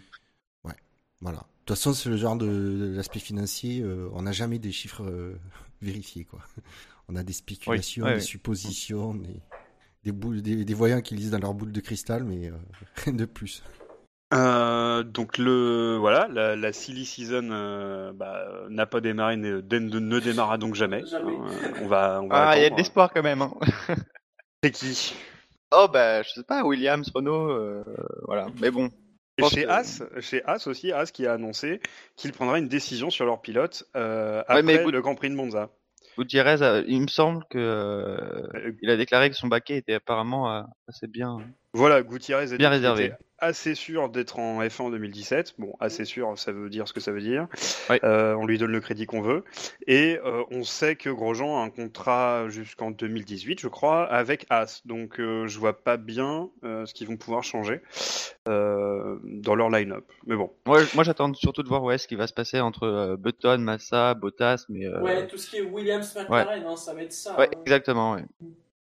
Voilà. 1.22 1.38
De 1.38 1.44
toute 1.66 1.78
façon, 1.78 1.94
c'est 1.94 2.10
le 2.10 2.18
genre 2.18 2.36
de, 2.36 2.46
de 2.46 2.94
l'aspect 2.94 3.20
financier. 3.20 3.80
euh, 3.82 4.10
on 4.12 4.24
n'a 4.24 4.34
jamais 4.34 4.60
des 4.60 4.74
chiffres 4.74 5.04
euh, 5.06 5.40
vérifiés, 5.82 6.26
quoi. 6.26 6.42
On 7.08 7.16
a 7.16 7.24
des 7.24 7.32
spéculations, 7.34 8.04
Oui, 8.06 8.12
des 8.12 8.16
oui. 8.18 8.22
suppositions, 8.22 9.16
des, 9.16 9.40
des, 10.04 10.12
boules, 10.12 10.42
des, 10.42 10.66
des 10.66 10.74
voyants 10.74 11.02
qui 11.02 11.16
lisent 11.16 11.32
dans 11.32 11.40
leur 11.40 11.54
boule 11.54 11.72
de 11.72 11.80
cristal, 11.80 12.26
mais 12.26 12.50
euh, 12.52 12.58
rien 13.06 13.14
de 13.14 13.26
plus. 13.26 13.64
Euh, 14.34 15.04
donc 15.04 15.38
le 15.38 15.98
voilà, 16.00 16.28
la, 16.32 16.56
la 16.56 16.74
silly 16.74 17.06
season 17.06 17.50
euh, 17.52 18.12
bah, 18.14 18.46
n'a 18.70 18.86
pas 18.86 19.00
démarré, 19.00 19.38
ne, 19.38 19.62
ne, 19.62 20.00
ne 20.00 20.20
démarra 20.20 20.58
donc 20.58 20.74
jamais. 20.76 21.06
Jamais. 21.06 21.34
Euh, 21.34 21.72
on 21.84 21.88
va, 21.88 22.22
on 22.24 22.28
va 22.28 22.50
Ah, 22.50 22.58
il 22.58 22.62
y 22.62 22.62
a 22.62 22.62
de 22.62 22.66
attendre. 22.66 22.78
l'espoir 22.80 23.14
quand 23.14 23.24
même. 23.24 23.42
Hein. 23.44 23.54
C'est 24.64 24.72
qui? 24.72 25.16
Oh 25.72 25.88
bah, 25.92 26.24
je 26.24 26.30
sais 26.32 26.44
pas, 26.44 26.64
Williams, 26.64 27.12
Renault, 27.14 27.50
euh, 27.52 27.84
voilà. 28.24 28.48
Mais 28.62 28.72
bon, 28.72 28.90
Et 29.38 29.44
chez 29.44 29.64
que- 29.66 29.70
As, 29.70 30.02
chez 30.22 30.44
As 30.46 30.66
aussi, 30.68 30.92
As 30.92 31.12
qui 31.12 31.28
a 31.28 31.34
annoncé 31.34 31.80
qu'il 32.16 32.32
prendra 32.34 32.58
une 32.58 32.68
décision 32.68 33.10
sur 33.12 33.26
leur 33.26 33.42
pilote 33.42 33.84
euh, 33.96 34.38
Ouais, 34.38 34.44
après 34.48 34.64
mais 34.64 34.84
le 34.86 35.02
Grand 35.02 35.16
Prix 35.16 35.30
de 35.30 35.36
Monza. 35.36 35.70
Gutiérrez, 36.18 36.64
a- 36.64 36.80
il 36.88 37.02
me 37.02 37.08
semble 37.08 37.44
que 37.50 38.18
il 38.82 38.90
a 38.90 38.96
déclaré 38.98 39.30
que 39.30 39.36
son 39.36 39.48
baquet 39.48 39.78
était 39.78 39.96
apparemment 39.96 40.52
euh, 40.52 40.62
assez 40.88 41.08
bien. 41.08 41.40
Voilà, 41.76 42.02
Gutiérrez 42.04 42.54
est 42.54 42.58
Bien 42.58 42.70
réservé. 42.70 43.12
assez 43.38 43.76
sûr 43.76 44.08
d'être 44.10 44.40
en 44.40 44.62
F1 44.62 44.82
en 44.84 44.90
2017. 44.92 45.56
Bon, 45.60 45.74
assez 45.82 46.06
sûr, 46.06 46.38
ça 46.40 46.54
veut 46.54 46.70
dire 46.70 46.88
ce 46.88 46.94
que 46.94 47.02
ça 47.02 47.12
veut 47.12 47.20
dire. 47.22 47.48
Ouais. 47.90 48.00
Euh, 48.06 48.34
on 48.36 48.46
lui 48.46 48.58
donne 48.58 48.72
le 48.72 48.80
crédit 48.80 49.06
qu'on 49.06 49.22
veut. 49.22 49.44
Et 49.86 50.18
euh, 50.24 50.44
on 50.52 50.64
sait 50.64 50.96
que 50.96 51.10
Grosjean 51.10 51.60
a 51.62 51.66
un 51.66 51.70
contrat 51.70 52.48
jusqu'en 52.48 52.92
2018, 52.92 53.60
je 53.60 53.68
crois, 53.68 54.06
avec 54.06 54.46
As. 54.50 54.82
Donc 54.86 55.20
euh, 55.20 55.48
je 55.48 55.60
vois 55.60 55.78
pas 55.84 55.98
bien 55.98 56.50
euh, 56.64 56.86
ce 56.86 56.94
qu'ils 56.94 57.08
vont 57.08 57.18
pouvoir 57.18 57.44
changer 57.44 57.82
euh, 58.48 59.18
dans 59.24 59.56
leur 59.56 59.70
line-up. 59.70 60.06
Mais 60.26 60.38
bon. 60.38 60.52
Moi, 60.66 60.80
moi 60.94 61.04
j'attends 61.04 61.34
surtout 61.34 61.62
de 61.64 61.68
voir 61.68 61.84
où 61.84 61.92
est-ce 61.92 62.08
qu'il 62.08 62.18
va 62.18 62.28
se 62.28 62.34
passer 62.34 62.62
entre 62.62 62.84
euh, 62.84 63.18
Button, 63.18 63.58
Massa, 63.58 64.14
Bottas, 64.14 64.66
mais 64.70 64.86
euh, 64.86 65.02
Ouais, 65.02 65.28
tout 65.28 65.38
ce 65.38 65.50
qui 65.50 65.58
est 65.58 65.62
Williams 65.62 66.16
McLaren, 66.16 66.64
hein, 66.66 66.76
ça 66.78 66.94
va 66.94 67.02
être 67.04 67.12
ça. 67.12 67.38
ouais, 67.38 67.50
hein. 67.54 67.60
exactement. 67.66 68.14
Ouais. 68.14 68.24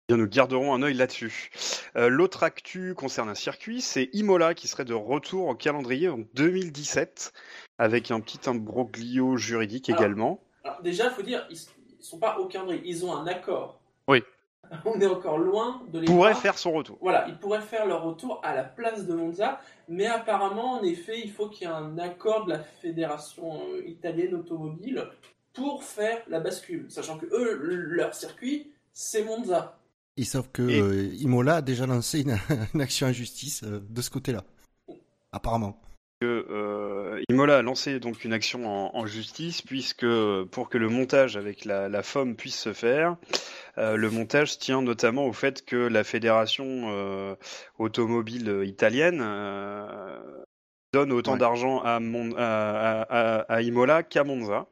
Bien, 0.09 0.17
nous 0.17 0.27
garderons 0.27 0.73
un 0.73 0.81
œil 0.81 0.95
là-dessus. 0.95 1.51
Euh, 1.95 2.09
L'autre 2.09 2.41
actu 2.41 2.95
concerne 2.95 3.29
un 3.29 3.35
circuit, 3.35 3.79
c'est 3.79 4.09
Imola 4.13 4.55
qui 4.55 4.67
serait 4.67 4.83
de 4.83 4.95
retour 4.95 5.49
au 5.49 5.53
calendrier 5.53 6.09
en 6.09 6.17
2017, 6.33 7.31
avec 7.77 8.09
un 8.09 8.19
petit 8.19 8.49
imbroglio 8.49 9.37
juridique 9.37 9.87
Alors, 9.87 10.01
également. 10.01 10.43
Alors, 10.63 10.81
déjà, 10.81 11.03
il 11.03 11.11
faut 11.11 11.21
dire, 11.21 11.45
ils, 11.51 11.59
ils 11.99 12.03
sont 12.03 12.17
pas 12.17 12.39
au 12.39 12.47
calendrier, 12.47 12.81
ils 12.85 13.05
ont 13.05 13.15
un 13.15 13.27
accord. 13.27 13.81
Oui. 14.07 14.23
On 14.85 14.99
est 14.99 15.05
encore 15.05 15.37
loin 15.37 15.83
de 15.93 15.99
les 15.99 16.07
Pourrait 16.07 16.33
faire 16.33 16.57
son 16.57 16.71
retour. 16.71 16.97
Voilà, 17.01 17.27
ils 17.27 17.37
pourraient 17.37 17.61
faire 17.61 17.85
leur 17.85 18.01
retour 18.01 18.41
à 18.43 18.55
la 18.55 18.63
place 18.63 19.05
de 19.05 19.13
Monza, 19.13 19.61
mais 19.89 20.07
apparemment, 20.07 20.79
en 20.79 20.81
effet, 20.81 21.21
il 21.23 21.31
faut 21.31 21.49
qu'il 21.49 21.67
y 21.67 21.69
ait 21.69 21.73
un 21.73 21.99
accord 21.99 22.45
de 22.45 22.53
la 22.53 22.59
fédération 22.63 23.61
euh, 23.75 23.83
italienne 23.85 24.33
automobile 24.33 25.07
pour 25.53 25.83
faire 25.83 26.17
la 26.29 26.39
bascule, 26.39 26.89
sachant 26.89 27.19
que 27.19 27.27
eux, 27.27 27.59
leur 27.61 28.15
circuit, 28.15 28.71
c'est 28.91 29.23
Monza. 29.23 29.78
Et 30.19 30.25
sauf 30.25 30.49
que 30.51 30.63
Et- 30.69 30.81
euh, 30.81 31.09
Imola 31.19 31.55
a 31.57 31.61
déjà 31.61 31.85
lancé 31.85 32.19
une, 32.21 32.37
une 32.73 32.81
action 32.81 33.07
en 33.07 33.13
justice 33.13 33.63
euh, 33.63 33.79
de 33.89 34.01
ce 34.01 34.09
côté-là. 34.09 34.43
Apparemment. 35.31 35.79
Que, 36.19 36.45
euh, 36.49 37.21
Imola 37.29 37.59
a 37.59 37.61
lancé 37.61 38.01
donc 38.01 38.25
une 38.25 38.33
action 38.33 38.67
en, 38.67 38.93
en 38.97 39.05
justice, 39.05 39.61
puisque 39.61 40.05
pour 40.51 40.67
que 40.69 40.77
le 40.77 40.89
montage 40.89 41.37
avec 41.37 41.63
la, 41.63 41.87
la 41.87 42.03
FOM 42.03 42.35
puisse 42.35 42.59
se 42.59 42.73
faire, 42.73 43.15
le 43.77 44.09
montage 44.09 44.59
tient 44.59 44.81
notamment 44.81 45.25
au 45.25 45.31
fait 45.31 45.63
que 45.63 45.77
la 45.77 46.03
fédération 46.03 47.37
automobile 47.77 48.63
italienne 48.65 49.19
donne 50.91 51.13
autant 51.13 51.33
Ouais. 51.33 51.39
d'argent 51.39 51.79
à, 51.83 52.01
Mon- 52.01 52.35
à, 52.35 52.41
à- 52.43 53.01
à- 53.03 53.53
à 53.53 53.61
Imola 53.61 54.03
qu'à 54.03 54.25
Monza, 54.25 54.67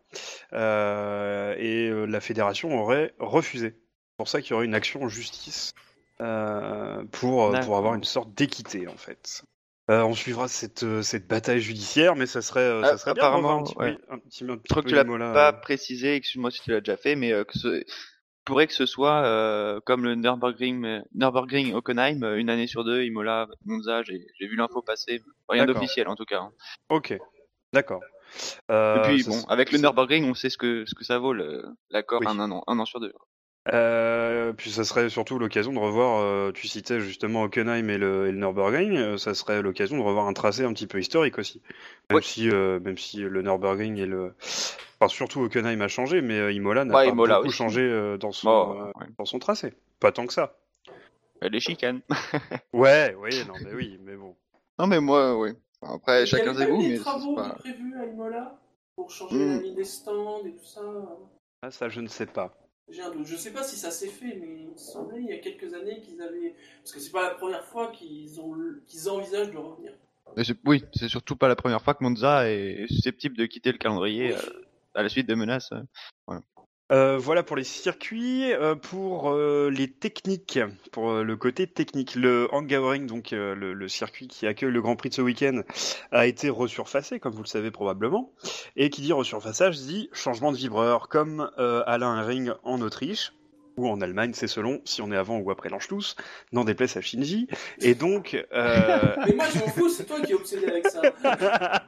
et 0.51 1.89
la 2.07 2.19
fédération 2.19 2.77
aurait 2.77 3.13
refusé. 3.19 3.75
C'est 4.17 4.23
pour 4.23 4.29
ça 4.29 4.41
qu'il 4.41 4.49
y 4.49 4.53
aurait 4.55 4.65
une 4.65 4.73
action 4.73 5.03
en 5.03 5.09
justice 5.09 5.73
euh, 6.21 7.03
pour, 7.11 7.51
D'accord. 7.51 7.65
pour 7.67 7.77
avoir 7.77 7.93
une 7.93 8.03
sorte 8.03 8.33
d'équité 8.33 8.87
en 8.87 8.97
fait. 8.97 9.43
Euh, 9.91 10.01
on 10.01 10.15
suivra 10.15 10.47
cette, 10.47 10.81
euh, 10.81 11.03
cette 11.03 11.27
bataille 11.27 11.59
judiciaire, 11.61 12.15
mais 12.15 12.25
ça 12.25 12.41
serait, 12.41 12.61
euh, 12.61 12.81
Ah, 12.83 12.87
ça 12.89 12.97
serait 12.97 13.13
bien 13.13 13.29
de 13.29 13.35
revoir 13.35 13.57
apparemment, 13.59 13.61
un 13.61 13.63
petit, 13.63 13.77
ouais. 13.77 13.93
peu- 13.95 14.13
un 14.15 14.17
petit, 14.17 14.43
un 14.43 14.57
petit 14.57 14.63
Je 14.65 14.69
crois 14.73 14.81
peu 14.81 14.85
que 14.85 14.89
tu 14.89 14.95
l'as 14.95 15.03
Imola, 15.03 15.33
pas 15.33 15.49
euh. 15.49 15.61
précisé, 15.61 16.15
excuse-moi 16.15 16.49
si 16.49 16.61
tu 16.61 16.71
l'as 16.71 16.81
déjà 16.81 16.97
fait, 16.97 17.15
mais 17.15 17.31
euh, 17.31 17.43
que 17.43 17.59
ce 17.59 17.83
pourrait 18.43 18.65
que 18.65 18.73
ce 18.73 18.87
soit 18.87 19.23
euh, 19.23 19.79
comme 19.85 20.03
le 20.03 20.15
Nürburgring, 20.15 20.83
euh, 20.83 21.01
Nürburgring 21.13 21.73
Hockenheim, 21.75 22.23
euh, 22.23 22.37
une 22.37 22.49
année 22.49 22.65
sur 22.65 22.83
deux, 22.83 23.03
Imola, 23.03 23.45
Monza, 23.65 24.01
j'ai 24.01 24.47
vu 24.47 24.55
l'info 24.55 24.81
passer, 24.81 25.21
rien 25.47 25.67
d'officiel 25.67 26.07
en 26.07 26.15
tout 26.15 26.25
cas. 26.25 26.39
hein. 26.39 26.51
Ok, 26.89 27.15
d'accord. 27.71 28.01
Euh, 28.71 28.97
Et 28.97 29.01
puis 29.03 29.23
bon, 29.25 29.43
avec 29.47 29.71
le 29.71 29.77
Nürburgring, 29.77 30.25
on 30.27 30.33
sait 30.33 30.49
ce 30.49 30.57
que 30.57 30.85
ce 30.87 30.95
que 30.95 31.03
ça 31.03 31.19
vaut 31.19 31.33
le- 31.33 31.63
l'accord 31.91 32.21
Oui. 32.21 32.27
un, 32.27 32.39
un 32.39 32.49
an, 32.51 32.63
un 32.65 32.79
an 32.79 32.85
sur 32.85 32.99
deux. 32.99 33.13
Euh, 33.73 34.53
puis 34.53 34.71
ça 34.71 34.83
serait 34.85 35.09
surtout 35.09 35.37
l'occasion 35.39 35.73
de 35.73 35.79
revoir, 35.79 36.21
euh, 36.21 36.51
tu 36.53 36.67
citais 36.67 37.01
justement 37.01 37.43
Hockenheim 37.43 37.89
et 37.89 37.97
le, 37.97 38.27
et 38.27 38.31
le 38.31 38.37
Nürburgring, 38.37 38.95
euh, 38.95 39.17
ça 39.17 39.33
serait 39.33 39.61
l'occasion 39.61 39.97
de 39.97 40.01
revoir 40.03 40.27
un 40.27 40.33
tracé 40.33 40.63
un 40.63 40.71
petit 40.73 40.87
peu 40.87 40.99
historique 40.99 41.37
aussi. 41.37 41.61
Même, 42.09 42.17
Ouais. 42.17 42.23
si, 42.23 42.49
euh, 42.49 42.79
même 42.79 42.97
si 42.97 43.17
le 43.17 43.41
Nürburgring 43.41 43.97
et 43.97 44.05
le... 44.05 44.33
Enfin, 44.99 45.09
surtout 45.09 45.41
Hockenheim 45.41 45.81
a 45.81 45.87
changé, 45.89 46.21
mais 46.21 46.39
euh, 46.39 46.51
Imola 46.53 46.85
n'a 46.85 46.95
Ouais, 46.95 47.05
pas 47.07 47.11
Imola 47.11 47.35
beaucoup 47.37 47.49
aussi. 47.49 47.57
changé 47.57 47.81
euh, 47.81 48.17
dans, 48.17 48.31
son, 48.31 48.49
euh, 48.49 48.85
ouais. 48.99 49.07
dans 49.17 49.25
son 49.25 49.39
tracé. 49.39 49.73
Pas 49.99 50.11
tant 50.13 50.25
que 50.27 50.33
ça. 50.33 50.55
Les 51.41 51.59
chicanes. 51.59 52.01
Ouais, 52.73 53.15
oui, 53.19 53.31
non, 53.47 53.53
mais 53.63 53.73
oui, 53.73 53.99
mais 54.03 54.15
bon. 54.15 54.35
Non, 54.79 54.87
mais 54.87 54.99
moi, 54.99 55.37
oui. 55.37 55.51
Enfin, 55.81 55.95
Après, 55.95 56.21
Il 56.21 56.23
y 56.23 56.27
chacun 56.27 56.53
ses 56.53 56.67
goûts, 56.67 56.81
des 56.81 56.89
mais 56.89 56.97
c'est 56.97 57.03
travaux 57.03 57.35
pas. 57.35 57.49
de 57.49 57.59
prévus 57.59 57.95
à 57.99 58.05
Imola 58.05 58.59
pour 58.95 59.09
changer 59.11 59.35
Hmm. 59.35 59.55
la 59.57 59.61
ligne 59.61 59.75
des 59.75 59.83
stands 59.83 60.45
et 60.45 60.51
tout 60.53 60.65
ça. 60.65 60.81
Ah, 61.63 61.71
ça, 61.71 61.89
je 61.89 61.99
ne 62.01 62.07
sais 62.07 62.25
pas. 62.27 62.53
J'ai 62.89 63.01
un 63.01 63.11
doute. 63.11 63.25
Je 63.27 63.35
sais 63.35 63.51
pas 63.51 63.63
si 63.63 63.75
ça 63.75 63.91
s'est 63.91 64.07
fait, 64.07 64.37
mais 64.39 64.61
il 64.61 64.69
me 64.69 64.77
semblait 64.77 65.19
il 65.21 65.27
y 65.27 65.33
a 65.33 65.39
quelques 65.39 65.73
années 65.73 65.99
qu'ils 65.99 66.21
avaient. 66.21 66.55
Parce 66.81 66.93
que 66.93 66.99
c'est 66.99 67.11
pas 67.11 67.23
la 67.23 67.35
première 67.35 67.63
fois 67.65 67.91
qu'ils 67.91 68.39
ont 68.39 68.55
qu'ils 68.87 69.09
envisagent 69.09 69.51
de 69.51 69.57
revenir. 69.57 69.91
Mais 70.35 70.43
Oui, 70.65 70.83
c'est 70.93 71.09
surtout 71.09 71.35
pas 71.35 71.47
la 71.47 71.55
première 71.55 71.81
fois 71.81 71.93
que 71.93 72.03
Monza 72.03 72.49
est 72.49 72.85
susceptible 72.87 73.35
de 73.37 73.45
quitter 73.45 73.71
le 73.71 73.77
calendrier 73.77 74.33
euh, 74.35 74.39
à 74.93 75.03
la 75.03 75.09
suite 75.09 75.27
de 75.27 75.35
menaces. 75.35 75.71
euh. 75.73 76.39
Euh, 76.91 77.17
voilà 77.17 77.43
pour 77.43 77.57
les 77.57 77.65
circuits, 77.65 78.53
Euh, 78.53 78.75
pour 78.75 79.29
euh, 79.29 79.69
les 79.69 79.89
techniques, 79.91 80.59
pour 80.91 81.11
le 81.11 81.35
côté 81.35 81.67
technique. 81.67 82.15
Le 82.15 82.47
Hungaroring, 82.53 83.05
donc 83.07 83.31
le, 83.31 83.87
circuit 83.87 84.27
qui 84.27 84.47
accueille 84.47 84.71
le 84.71 84.81
Grand 84.81 84.95
Prix 84.95 85.09
de 85.09 85.15
ce 85.15 85.21
week-end, 85.21 85.61
a 86.11 86.27
été 86.27 86.49
resurfacé, 86.49 87.19
comme 87.19 87.33
vous 87.33 87.43
le 87.43 87.47
savez 87.47 87.71
probablement. 87.71 88.31
Et 88.75 88.89
qui 88.89 89.01
dit 89.01 89.13
resurfaçage 89.13 89.77
dit 89.77 90.09
changement 90.13 90.51
de 90.51 90.57
vibreur, 90.57 91.09
comme 91.09 91.49
Alain 91.57 92.21
Ring 92.21 92.53
en 92.63 92.81
Autriche. 92.81 93.33
Ou 93.77 93.87
en 93.87 94.01
Allemagne, 94.01 94.31
c'est 94.33 94.47
selon 94.47 94.81
si 94.85 95.01
on 95.01 95.11
est 95.11 95.15
avant 95.15 95.37
ou 95.37 95.51
après 95.51 95.69
l'Anschluss, 95.69 96.15
n'en 96.51 96.63
déplaise 96.63 96.97
à 96.97 97.01
Shinji. 97.01 97.47
Et 97.79 97.95
donc, 97.95 98.35
euh, 98.53 99.15
Mais 99.27 99.33
moi 99.33 99.45
je 99.53 99.59
m'en 99.59 99.67
fous, 99.67 99.89
c'est 99.89 100.05
toi 100.05 100.19
qui 100.21 100.31
es 100.31 100.35
obsédé 100.35 100.67
avec 100.67 100.87
ça. 100.87 101.01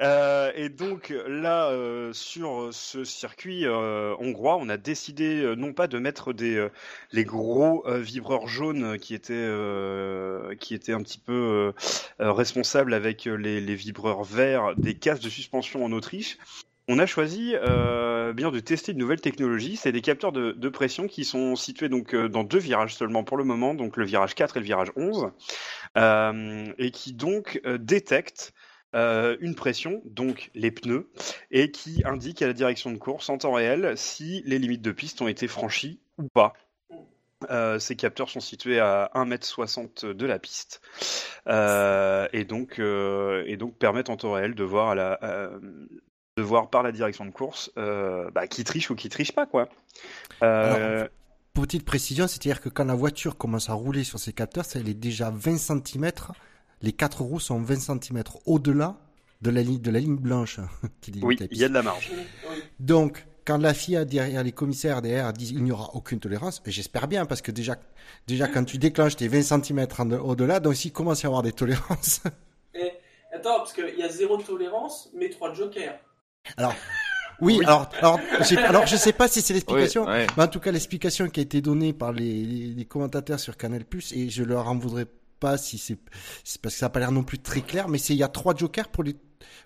Euh, 0.00 0.52
et 0.54 0.68
donc 0.68 1.12
là, 1.26 1.70
euh, 1.70 2.12
sur 2.12 2.68
ce 2.70 3.04
circuit 3.04 3.66
euh, 3.66 4.14
hongrois, 4.20 4.56
on 4.56 4.68
a 4.68 4.76
décidé 4.76 5.42
euh, 5.42 5.54
non 5.54 5.72
pas 5.72 5.88
de 5.88 5.98
mettre 5.98 6.32
des 6.32 6.56
euh, 6.56 6.70
les 7.12 7.24
gros 7.24 7.84
vibreurs 7.86 8.46
jaunes 8.46 8.98
qui 8.98 9.14
étaient 9.14 9.34
euh, 9.34 10.54
qui 10.54 10.74
étaient 10.74 10.92
un 10.92 11.02
petit 11.02 11.18
peu 11.18 11.72
responsables 12.18 12.94
avec 12.94 13.24
les, 13.24 13.60
les 13.60 13.74
vibreurs 13.74 14.22
verts 14.22 14.74
des 14.76 14.94
cases 14.94 15.20
de 15.20 15.28
suspension 15.28 15.84
en 15.84 15.92
Autriche. 15.92 16.38
On 16.90 16.98
a 16.98 17.04
choisi 17.04 17.54
euh, 17.54 18.32
bien 18.32 18.50
de 18.50 18.60
tester 18.60 18.92
une 18.92 18.98
nouvelle 18.98 19.20
technologie. 19.20 19.76
C'est 19.76 19.92
des 19.92 20.00
capteurs 20.00 20.32
de, 20.32 20.52
de 20.52 20.68
pression 20.70 21.06
qui 21.06 21.26
sont 21.26 21.54
situés 21.54 21.90
donc 21.90 22.14
euh, 22.14 22.30
dans 22.30 22.44
deux 22.44 22.58
virages 22.58 22.94
seulement 22.94 23.24
pour 23.24 23.36
le 23.36 23.44
moment, 23.44 23.74
donc 23.74 23.98
le 23.98 24.06
virage 24.06 24.34
4 24.34 24.56
et 24.56 24.60
le 24.60 24.64
virage 24.64 24.90
11, 24.96 25.30
euh, 25.98 26.72
et 26.78 26.90
qui 26.90 27.12
donc 27.12 27.60
détectent 27.78 28.54
une 28.94 29.54
pression, 29.54 30.00
donc 30.06 30.50
les 30.54 30.70
pneus, 30.70 31.10
et 31.50 31.70
qui 31.70 32.02
indique 32.06 32.40
à 32.40 32.46
la 32.46 32.54
direction 32.54 32.90
de 32.90 32.96
course 32.96 33.28
en 33.28 33.36
temps 33.36 33.52
réel 33.52 33.92
si 33.96 34.42
les 34.46 34.58
limites 34.58 34.80
de 34.80 34.92
piste 34.92 35.20
ont 35.20 35.28
été 35.28 35.46
franchies 35.46 36.00
ou 36.16 36.26
pas. 36.26 36.54
Ces 37.78 37.96
capteurs 37.96 38.30
sont 38.30 38.40
situés 38.40 38.80
à 38.80 39.10
1m60 39.14 40.14
de 40.14 40.26
la 40.26 40.38
piste 40.38 40.80
et, 41.46 42.44
donc, 42.44 42.80
et 42.80 43.56
donc 43.58 43.76
permettent 43.76 44.08
en 44.08 44.16
temps 44.16 44.32
réel 44.32 44.54
de 44.54 44.64
voir, 44.64 44.88
à 44.88 44.94
la, 44.94 45.50
de 46.38 46.42
voir 46.42 46.70
par 46.70 46.84
la 46.84 46.92
direction 46.92 47.26
de 47.26 47.32
course 47.32 47.72
euh, 47.76 48.30
bah, 48.30 48.46
qui 48.46 48.62
triche 48.62 48.90
ou 48.90 48.94
qui 48.94 49.08
triche 49.08 49.32
pas. 49.32 49.44
quoi. 49.44 49.68
Euh, 50.44 51.08
Petite 51.52 51.84
précision, 51.84 52.28
c'est-à-dire 52.28 52.60
que 52.60 52.68
quand 52.68 52.84
la 52.84 52.94
voiture 52.94 53.36
commence 53.36 53.68
à 53.68 53.72
rouler 53.72 54.04
sur 54.04 54.20
ces 54.20 54.32
capteurs, 54.32 54.64
ça, 54.64 54.78
elle 54.78 54.88
est 54.88 54.94
déjà 54.94 55.30
20 55.30 55.58
cm. 55.58 56.12
Les 56.80 56.92
quatre 56.92 57.22
roues 57.22 57.40
sont 57.40 57.60
20 57.60 58.00
cm 58.00 58.22
au-delà 58.46 58.96
de 59.42 59.50
la 59.50 59.62
ligne 59.62 59.80
de 59.80 59.90
la 59.90 59.98
ligne 59.98 60.16
blanche 60.16 60.60
qui 61.00 61.12
oui, 61.22 61.36
il 61.50 61.58
y 61.58 61.64
a 61.64 61.68
de 61.68 61.74
la 61.74 61.82
marge. 61.82 62.12
Donc, 62.78 63.26
quand 63.44 63.58
la 63.58 63.74
FIA 63.74 64.04
derrière 64.04 64.44
les 64.44 64.52
commissaires 64.52 65.02
derrière 65.02 65.32
disent 65.32 65.50
il 65.50 65.64
n'y 65.64 65.72
aura 65.72 65.90
aucune 65.94 66.20
tolérance, 66.20 66.62
j'espère 66.66 67.08
bien 67.08 67.26
parce 67.26 67.42
que 67.42 67.50
déjà, 67.50 67.76
déjà 68.28 68.46
quand 68.46 68.64
tu 68.64 68.78
déclenches 68.78 69.16
tes 69.16 69.26
20 69.26 69.42
cm 69.64 69.86
au-delà, 70.22 70.60
donc 70.60 70.76
s'il 70.76 70.92
commence 70.92 71.24
à 71.24 71.26
y 71.26 71.26
avoir 71.26 71.42
des 71.42 71.52
tolérances. 71.52 72.20
Et, 72.74 72.92
attends, 73.32 73.58
parce 73.58 73.72
qu'il 73.72 73.98
y 73.98 74.02
a 74.04 74.08
zéro 74.08 74.36
tolérance, 74.36 75.10
mais 75.14 75.30
trois 75.30 75.52
jokers. 75.52 75.98
Alors, 76.56 76.74
oui, 77.40 77.60
alors, 77.64 77.88
alors, 78.00 78.20
alors 78.66 78.86
je 78.86 78.96
sais 78.96 79.12
pas 79.12 79.28
si 79.28 79.42
c'est 79.42 79.54
l'explication, 79.54 80.04
Oui, 80.04 80.10
ouais. 80.12 80.26
mais 80.36 80.42
en 80.42 80.48
tout 80.48 80.58
cas 80.60 80.72
l'explication 80.72 81.28
qui 81.28 81.40
a 81.40 81.42
été 81.44 81.60
donnée 81.60 81.92
par 81.92 82.12
les, 82.12 82.44
les, 82.44 82.66
les 82.74 82.84
commentateurs 82.84 83.38
sur 83.38 83.56
Canal 83.56 83.84
et 84.12 84.28
je 84.30 84.42
leur 84.42 84.68
en 84.68 84.76
voudrais 84.76 85.06
pas 85.38 85.56
si 85.56 85.78
c'est 85.78 85.96
parce 86.60 86.74
que 86.74 86.78
ça 86.80 86.86
n'a 86.86 86.90
pas 86.90 86.98
l'air 86.98 87.12
non 87.12 87.22
plus 87.22 87.38
très 87.38 87.60
clair, 87.60 87.88
mais 87.88 87.98
c'est 87.98 88.12
il 88.12 88.18
y 88.18 88.24
a 88.24 88.28
trois 88.28 88.56
jokers 88.56 88.88
pour 88.88 89.04
les 89.04 89.14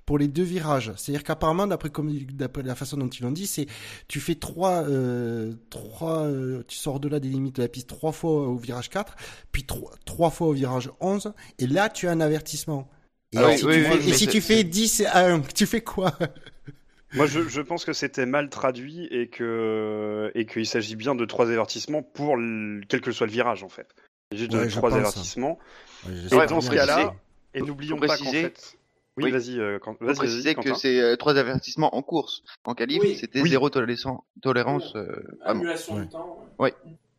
pour 0.04 0.18
les 0.18 0.28
deux 0.28 0.42
virages. 0.42 0.92
C'est-à-dire 0.96 1.22
qu'apparemment, 1.24 1.66
d'après 1.66 1.88
comme 1.88 2.12
d'après 2.12 2.62
la 2.62 2.74
façon 2.74 2.98
dont 2.98 3.08
ils 3.08 3.22
l'ont 3.22 3.30
dit, 3.32 3.46
c'est 3.46 3.66
tu 4.06 4.20
fais 4.20 4.34
trois 4.34 4.82
euh, 4.86 5.54
trois 5.70 6.24
euh, 6.24 6.62
tu 6.68 6.76
sors 6.76 7.00
de 7.00 7.08
là 7.08 7.20
des 7.20 7.28
limites 7.28 7.56
de 7.56 7.62
la 7.62 7.68
piste 7.68 7.88
trois 7.88 8.12
fois 8.12 8.48
au 8.48 8.56
virage 8.56 8.90
4, 8.90 9.16
puis 9.50 9.64
trois 9.64 9.92
trois 10.04 10.28
fois 10.30 10.48
au 10.48 10.52
virage 10.52 10.90
11 11.00 11.32
et 11.58 11.66
là 11.66 11.88
tu 11.88 12.06
as 12.06 12.10
un 12.10 12.20
avertissement. 12.20 12.90
Et, 13.32 13.38
Ah 13.38 13.46
oui, 13.48 13.56
si, 13.58 13.64
oui, 13.64 13.72
tu, 13.72 13.80
oui, 13.80 13.86
fais, 14.02 14.08
et 14.10 14.12
si 14.12 14.24
c'est- 14.26 14.30
tu 14.30 14.40
fais 14.42 14.64
10 14.64 15.02
à 15.10 15.26
1, 15.30 15.40
tu 15.40 15.64
fais 15.64 15.80
quoi? 15.80 16.18
Moi, 17.14 17.26
je, 17.26 17.40
je 17.48 17.60
pense 17.60 17.84
que 17.84 17.92
c'était 17.92 18.26
mal 18.26 18.48
traduit 18.48 19.06
et 19.10 19.28
que 19.28 20.30
et 20.34 20.46
qu'il 20.46 20.66
s'agit 20.66 20.96
bien 20.96 21.14
de 21.14 21.24
trois 21.24 21.50
avertissements 21.50 22.02
pour 22.02 22.36
le- 22.36 22.80
quel 22.88 23.00
que 23.00 23.12
soit 23.12 23.26
le 23.26 23.32
virage 23.32 23.62
en 23.62 23.68
fait. 23.68 23.88
De 24.32 24.56
Ouais, 24.56 24.68
trois 24.68 24.94
avertissements. 24.96 25.58
Ouais, 26.06 26.12
Et 26.44 26.46
dans 26.46 26.60
ce 26.62 26.70
cas-là, 26.70 27.14
et 27.54 27.60
n'oublions 27.60 27.98
pas 27.98 28.16
qu'en 28.16 28.30
fait. 28.30 28.76
Oui, 29.18 29.24
Oui. 29.24 29.30
vas-y, 29.30 29.60
euh, 29.60 29.78
quand... 29.78 30.00
Vas-y, 30.00 30.16
préciser 30.16 30.54
que 30.54 30.72
c'est 30.72 30.98
euh, 30.98 31.16
trois 31.16 31.36
avertissements 31.36 31.94
en 31.94 32.00
course. 32.00 32.42
En 32.64 32.72
qualif, 32.74 33.02
Oui. 33.02 33.14
c'était 33.20 33.42
Oui. 33.42 33.50
zéro 33.50 33.68
tolérance, 33.68 34.14
tolérance 34.40 34.96
euh. 34.96 35.22
Annulation 35.44 35.96
Ouais. 35.96 36.02
du 36.04 36.08
temps. 36.08 36.48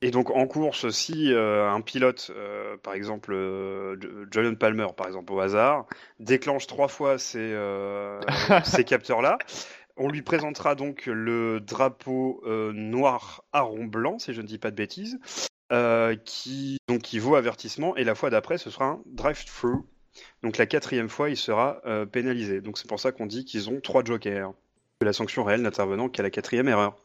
Et 0.01 0.09
donc 0.11 0.31
en 0.31 0.47
course, 0.47 0.89
si 0.89 1.31
euh, 1.31 1.69
un 1.69 1.79
pilote, 1.81 2.31
euh, 2.35 2.75
par 2.81 2.93
exemple 2.95 3.31
euh, 3.31 3.95
Julian 4.33 4.55
Palmer, 4.55 4.87
par 4.97 5.05
exemple 5.07 5.31
au 5.31 5.39
hasard, 5.39 5.85
déclenche 6.19 6.65
trois 6.67 6.89
fois 6.89 7.17
ces, 7.19 7.37
euh, 7.39 8.19
ces 8.65 8.83
capteurs-là, 8.83 9.37
on 9.97 10.09
lui 10.09 10.21
présentera 10.21 10.75
donc 10.75 11.05
le 11.05 11.59
drapeau 11.59 12.41
euh, 12.45 12.71
noir 12.73 13.43
à 13.53 13.61
rond 13.61 13.85
blanc, 13.85 14.19
si 14.19 14.33
je 14.33 14.41
ne 14.41 14.47
dis 14.47 14.57
pas 14.57 14.71
de 14.71 14.75
bêtises, 14.75 15.19
euh, 15.71 16.15
qui 16.15 16.77
donc 16.87 17.01
qui 17.01 17.19
vaut 17.19 17.35
avertissement, 17.35 17.95
et 17.95 18.03
la 18.03 18.15
fois 18.15 18.29
d'après, 18.29 18.57
ce 18.57 18.69
sera 18.69 18.85
un 18.85 19.01
drive-through. 19.05 19.85
Donc 20.43 20.57
la 20.57 20.65
quatrième 20.65 21.09
fois, 21.09 21.29
il 21.29 21.37
sera 21.37 21.81
euh, 21.85 22.05
pénalisé. 22.05 22.61
Donc 22.61 22.77
c'est 22.77 22.87
pour 22.87 22.99
ça 22.99 23.11
qu'on 23.11 23.25
dit 23.25 23.45
qu'ils 23.45 23.69
ont 23.69 23.81
trois 23.81 24.03
jokers. 24.03 24.53
Que 24.99 25.05
la 25.05 25.13
sanction 25.13 25.43
réelle 25.43 25.63
n'intervenant 25.63 26.07
qu'à 26.07 26.23
la 26.23 26.29
quatrième 26.29 26.67
erreur. 26.67 26.95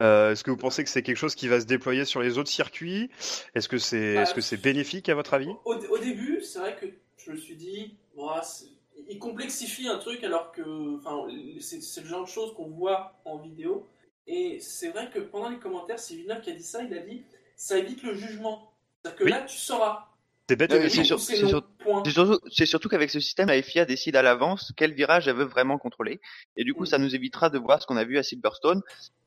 Est-ce 0.00 0.44
que 0.44 0.52
vous 0.52 0.56
pensez 0.56 0.84
que 0.84 0.90
c'est 0.90 1.02
quelque 1.02 1.16
chose 1.16 1.34
qui 1.34 1.48
va 1.48 1.60
se 1.60 1.66
déployer 1.66 2.04
sur 2.04 2.22
les 2.22 2.38
autres 2.38 2.50
circuits? 2.50 3.10
Est-ce 3.56 3.68
que 3.68 3.78
c'est 3.78 4.14
Bah, 4.14 4.22
est-ce 4.22 4.34
que 4.34 4.40
c'est 4.40 4.56
bénéfique 4.56 5.08
à 5.08 5.16
votre 5.16 5.34
avis? 5.34 5.50
Au, 5.64 5.74
au 5.74 5.98
début, 5.98 6.40
c'est 6.40 6.60
vrai 6.60 6.76
que 6.80 6.86
je 7.16 7.32
me 7.32 7.36
suis 7.36 7.56
dit, 7.56 7.96
c'est- 8.44 8.66
il 9.08 9.18
complexifie 9.18 9.88
un 9.88 9.98
truc 9.98 10.22
alors 10.24 10.52
que 10.52 10.96
enfin, 10.98 11.26
c'est 11.60 11.82
c'est 11.82 12.02
le 12.02 12.06
genre 12.08 12.24
de 12.24 12.28
choses 12.30 12.54
qu'on 12.54 12.68
voit 12.68 13.14
en 13.24 13.38
vidéo. 13.38 13.86
Et 14.26 14.58
c'est 14.60 14.90
vrai 14.90 15.10
que 15.12 15.18
pendant 15.20 15.48
les 15.48 15.58
commentaires, 15.58 15.98
c'est 15.98 16.14
Villeneuve 16.14 16.42
qui 16.42 16.50
a 16.50 16.54
dit 16.54 16.62
ça, 16.62 16.82
il 16.82 16.92
a 16.92 16.98
dit 17.00 17.22
ça 17.56 17.78
évite 17.78 18.02
le 18.02 18.14
jugement. 18.14 18.72
C'est-à-dire 19.02 19.18
que 19.18 19.24
Oui. 19.24 19.30
là, 19.30 19.42
tu 19.42 19.56
sauras. 19.56 20.04
C'est 20.50 20.56
bête 20.56 20.70
mais 20.72 20.88
c'est 20.88 22.64
surtout, 22.66 22.88
qu'avec 22.88 23.10
ce 23.10 23.20
système, 23.20 23.48
la 23.48 23.60
FIA 23.62 23.84
décide 23.84 24.16
à 24.16 24.22
l'avance 24.22 24.72
quel 24.78 24.94
virage 24.94 25.28
elle 25.28 25.36
veut 25.36 25.44
vraiment 25.44 25.76
contrôler. 25.76 26.20
Et 26.56 26.64
du 26.64 26.72
coup, 26.72 26.84
Mm. 26.84 26.86
ça 26.86 26.98
nous 26.98 27.14
évitera 27.14 27.50
de 27.50 27.58
voir 27.58 27.82
ce 27.82 27.86
qu'on 27.86 27.98
a 27.98 28.04
vu 28.04 28.16
à 28.16 28.22
Silverstone, 28.22 28.80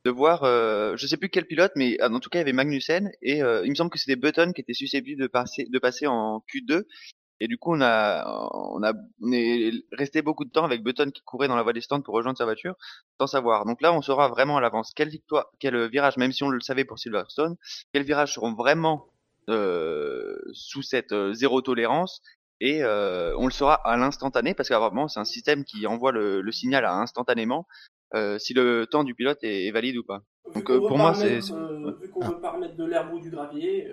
de 0.03 0.09
voir, 0.09 0.43
euh, 0.43 0.95
je 0.97 1.05
sais 1.05 1.17
plus 1.17 1.29
quel 1.29 1.45
pilote, 1.45 1.73
mais 1.75 1.95
ah, 1.99 2.09
en 2.11 2.19
tout 2.19 2.29
cas, 2.31 2.39
il 2.39 2.41
y 2.41 2.43
avait 2.43 2.53
Magnussen 2.53 3.11
et 3.21 3.43
euh, 3.43 3.61
il 3.65 3.69
me 3.69 3.75
semble 3.75 3.91
que 3.91 3.99
c'était 3.99 4.15
Button 4.15 4.51
qui 4.51 4.61
était 4.61 4.73
susceptible 4.73 5.21
de 5.21 5.27
passer, 5.27 5.65
de 5.65 5.77
passer 5.79 6.07
en 6.07 6.43
Q2. 6.51 6.85
Et 7.41 7.47
du 7.49 7.57
coup, 7.57 7.73
on 7.75 7.81
a, 7.81 8.23
on 8.53 8.83
a, 8.83 8.93
on 9.21 9.31
est 9.33 9.71
resté 9.91 10.21
beaucoup 10.21 10.45
de 10.45 10.51
temps 10.51 10.63
avec 10.63 10.83
Button 10.83 11.11
qui 11.11 11.21
courait 11.23 11.47
dans 11.49 11.55
la 11.57 11.63
voie 11.63 11.73
des 11.73 11.81
stands 11.81 12.01
pour 12.01 12.15
rejoindre 12.15 12.37
sa 12.37 12.45
voiture, 12.45 12.75
sans 13.19 13.27
savoir. 13.27 13.65
Donc 13.65 13.81
là, 13.81 13.93
on 13.93 14.01
saura 14.01 14.29
vraiment 14.29 14.57
à 14.57 14.61
l'avance 14.61 14.91
quelle 14.95 15.09
victoire, 15.09 15.47
quel 15.59 15.89
virage, 15.89 16.17
même 16.17 16.31
si 16.31 16.43
on 16.43 16.49
le 16.49 16.61
savait 16.61 16.85
pour 16.85 16.99
Silverstone, 16.99 17.57
quels 17.93 18.03
virages 18.03 18.33
seront 18.35 18.53
vraiment 18.53 19.07
euh, 19.49 20.37
sous 20.53 20.83
cette 20.83 21.11
euh, 21.13 21.33
zéro 21.33 21.61
tolérance 21.61 22.21
et 22.59 22.83
euh, 22.83 23.35
on 23.37 23.45
le 23.47 23.51
saura 23.51 23.75
à 23.75 23.97
l'instantané 23.97 24.53
parce 24.53 24.69
qu'apparemment 24.69 25.07
c'est 25.07 25.19
un 25.19 25.25
système 25.25 25.65
qui 25.65 25.87
envoie 25.87 26.11
le, 26.11 26.41
le 26.41 26.51
signal 26.51 26.85
à 26.85 26.93
instantanément 26.95 27.67
euh, 28.13 28.37
si 28.37 28.53
le 28.53 28.85
temps 28.85 29.03
du 29.03 29.15
pilote 29.15 29.39
est, 29.43 29.65
est 29.67 29.71
valide 29.71 29.97
ou 29.97 30.03
pas. 30.03 30.21
Donc, 30.55 30.69
euh, 30.69 30.81
pour 30.81 30.97
moi, 30.99 31.13
c'est- 31.13 31.39
euh, 31.85 31.91
vu 32.01 32.09
qu'on 32.09 32.21
veut 32.27 32.39
pas 32.39 32.51
remettre 32.51 32.75
de 32.75 32.85
l'herbe 32.85 33.13
ou 33.13 33.19
du 33.19 33.29
gravier. 33.31 33.87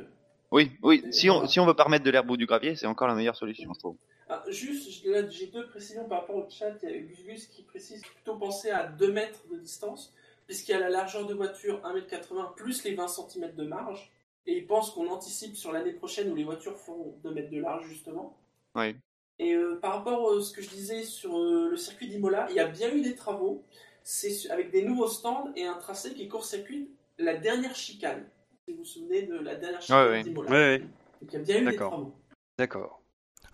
Euh, 0.53 0.57
Oui, 0.57 0.73
oui. 0.83 1.05
Si 1.11 1.31
on 1.31 1.47
si 1.47 1.61
on 1.61 1.67
veut 1.67 1.75
pas 1.75 1.85
remettre 1.85 2.05
de 2.05 2.11
l'herbe 2.11 2.31
ou 2.31 2.37
du 2.37 2.47
gravier, 2.47 2.77
c'est 2.77 2.87
encore 2.87 3.09
la 3.09 3.15
meilleure 3.15 3.37
solution, 3.37 3.73
je 3.75 3.79
trouve. 3.79 3.97
Ah, 4.29 4.45
juste, 4.49 5.05
là, 5.07 5.29
j'ai 5.29 5.47
deux 5.47 5.67
précisions 5.67 6.07
par 6.07 6.21
rapport 6.21 6.37
au 6.37 6.47
chat. 6.51 6.75
Il 6.83 6.91
y 6.91 6.93
a 6.93 6.99
Gus 7.33 7.47
qui 7.47 7.63
précise 7.63 8.03
plutôt 8.03 8.37
penser 8.37 8.71
à 8.71 8.87
2 8.87 9.13
mètres 9.13 9.41
de 9.51 9.57
distance. 9.59 10.13
puisqu'il 10.47 10.73
y 10.73 10.75
a 10.75 10.81
la 10.81 10.89
largeur 10.89 11.27
de 11.27 11.35
voiture 11.35 11.81
1m80 11.83 12.55
plus 12.55 12.85
les 12.85 12.95
20 12.95 13.09
cm 13.09 13.55
de 13.55 13.65
marge. 13.65 14.11
Et 14.47 14.57
il 14.57 14.67
pense 14.67 14.91
qu'on 14.91 15.09
anticipe 15.09 15.57
sur 15.57 15.73
l'année 15.73 15.93
prochaine 15.93 16.31
où 16.31 16.35
les 16.35 16.45
voitures 16.45 16.77
feront 16.79 17.15
2 17.23 17.31
mètres 17.31 17.51
de 17.51 17.61
large, 17.61 17.87
justement. 17.87 18.37
Oui. 18.75 18.97
Et 19.39 19.55
euh, 19.55 19.79
par 19.81 19.95
rapport 19.95 20.33
à 20.33 20.41
ce 20.41 20.53
que 20.53 20.63
je 20.63 20.69
disais 20.69 21.05
sur 21.05 21.39
euh, 21.39 21.69
le 21.71 21.77
circuit 21.77 22.09
d'Imola, 22.09 22.47
il 22.51 22.57
y 22.57 22.61
a 22.61 22.67
bien 22.67 22.91
eu 22.93 23.03
des 23.03 23.15
travaux. 23.15 23.63
C'est 24.03 24.51
avec 24.51 24.71
des 24.71 24.83
nouveaux 24.83 25.09
stands 25.09 25.53
et 25.55 25.65
un 25.65 25.75
tracé 25.75 26.15
qui 26.15 26.29
court-circuit 26.29 26.91
la 27.19 27.37
dernière 27.37 27.75
chicane. 27.75 28.25
Si 28.69 28.73
vous 28.75 28.79
vous 28.81 28.85
souvenez 28.85 29.23
de 29.23 29.35
la 29.39 29.55
dernière 29.55 29.81
chicane 29.81 30.05
Ouais, 30.05 30.11
ouais. 30.11 30.23
d'Imola. 30.25 30.51
Ouais, 30.51 30.57
ouais. 30.57 30.79
Donc 30.81 30.91
il 31.23 31.33
y 31.33 31.37
a 31.37 31.39
bien 31.39 31.57
eu 31.57 31.59
des 31.61 31.65
D'accord. 31.65 31.91
travaux. 31.91 32.15
D'accord. 32.59 33.03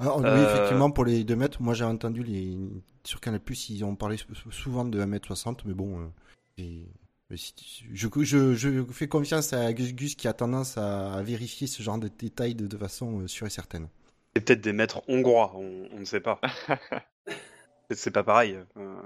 Alors, 0.00 0.18
oui, 0.18 0.24
Euh, 0.26 0.44
effectivement, 0.44 0.90
pour 0.90 1.04
les 1.04 1.22
2 1.22 1.36
mètres, 1.36 1.62
moi 1.62 1.72
j'ai 1.72 1.84
entendu 1.84 2.24
les... 2.24 2.58
sur 3.04 3.20
Canal 3.20 3.38
Plus, 3.38 3.70
ils 3.70 3.84
ont 3.84 3.94
parlé 3.94 4.16
sou- 4.16 4.50
souvent 4.50 4.84
de 4.84 4.98
1m60, 5.00 5.60
mais 5.66 5.72
bon, 5.74 6.00
euh, 6.00 6.06
et- 6.58 6.88
mais 7.30 7.36
si- 7.36 7.54
je, 7.92 8.08
je, 8.22 8.54
je 8.54 8.84
fais 8.90 9.06
confiance 9.06 9.52
à 9.52 9.72
Gus 9.72 9.94
Gus 9.94 10.16
qui 10.16 10.26
a 10.26 10.32
tendance 10.32 10.76
à, 10.78 11.22
vérifier 11.22 11.68
ce 11.68 11.80
genre 11.80 11.98
de 11.98 12.08
détails 12.08 12.56
de, 12.56 12.66
de 12.66 12.76
façon 12.76 13.20
euh, 13.20 13.28
sûre 13.28 13.46
et 13.46 13.50
certaine. 13.50 13.86
C'est 14.34 14.44
peut-être 14.44 14.62
des 14.62 14.72
maîtres 14.72 15.00
hongrois, 15.06 15.52
on, 15.54 15.86
on 15.92 16.00
ne 16.00 16.04
sait 16.04 16.20
pas. 16.20 16.40
c'est 17.92 18.10
pas 18.10 18.24
pareil. 18.24 18.58
Euh, 18.76 18.96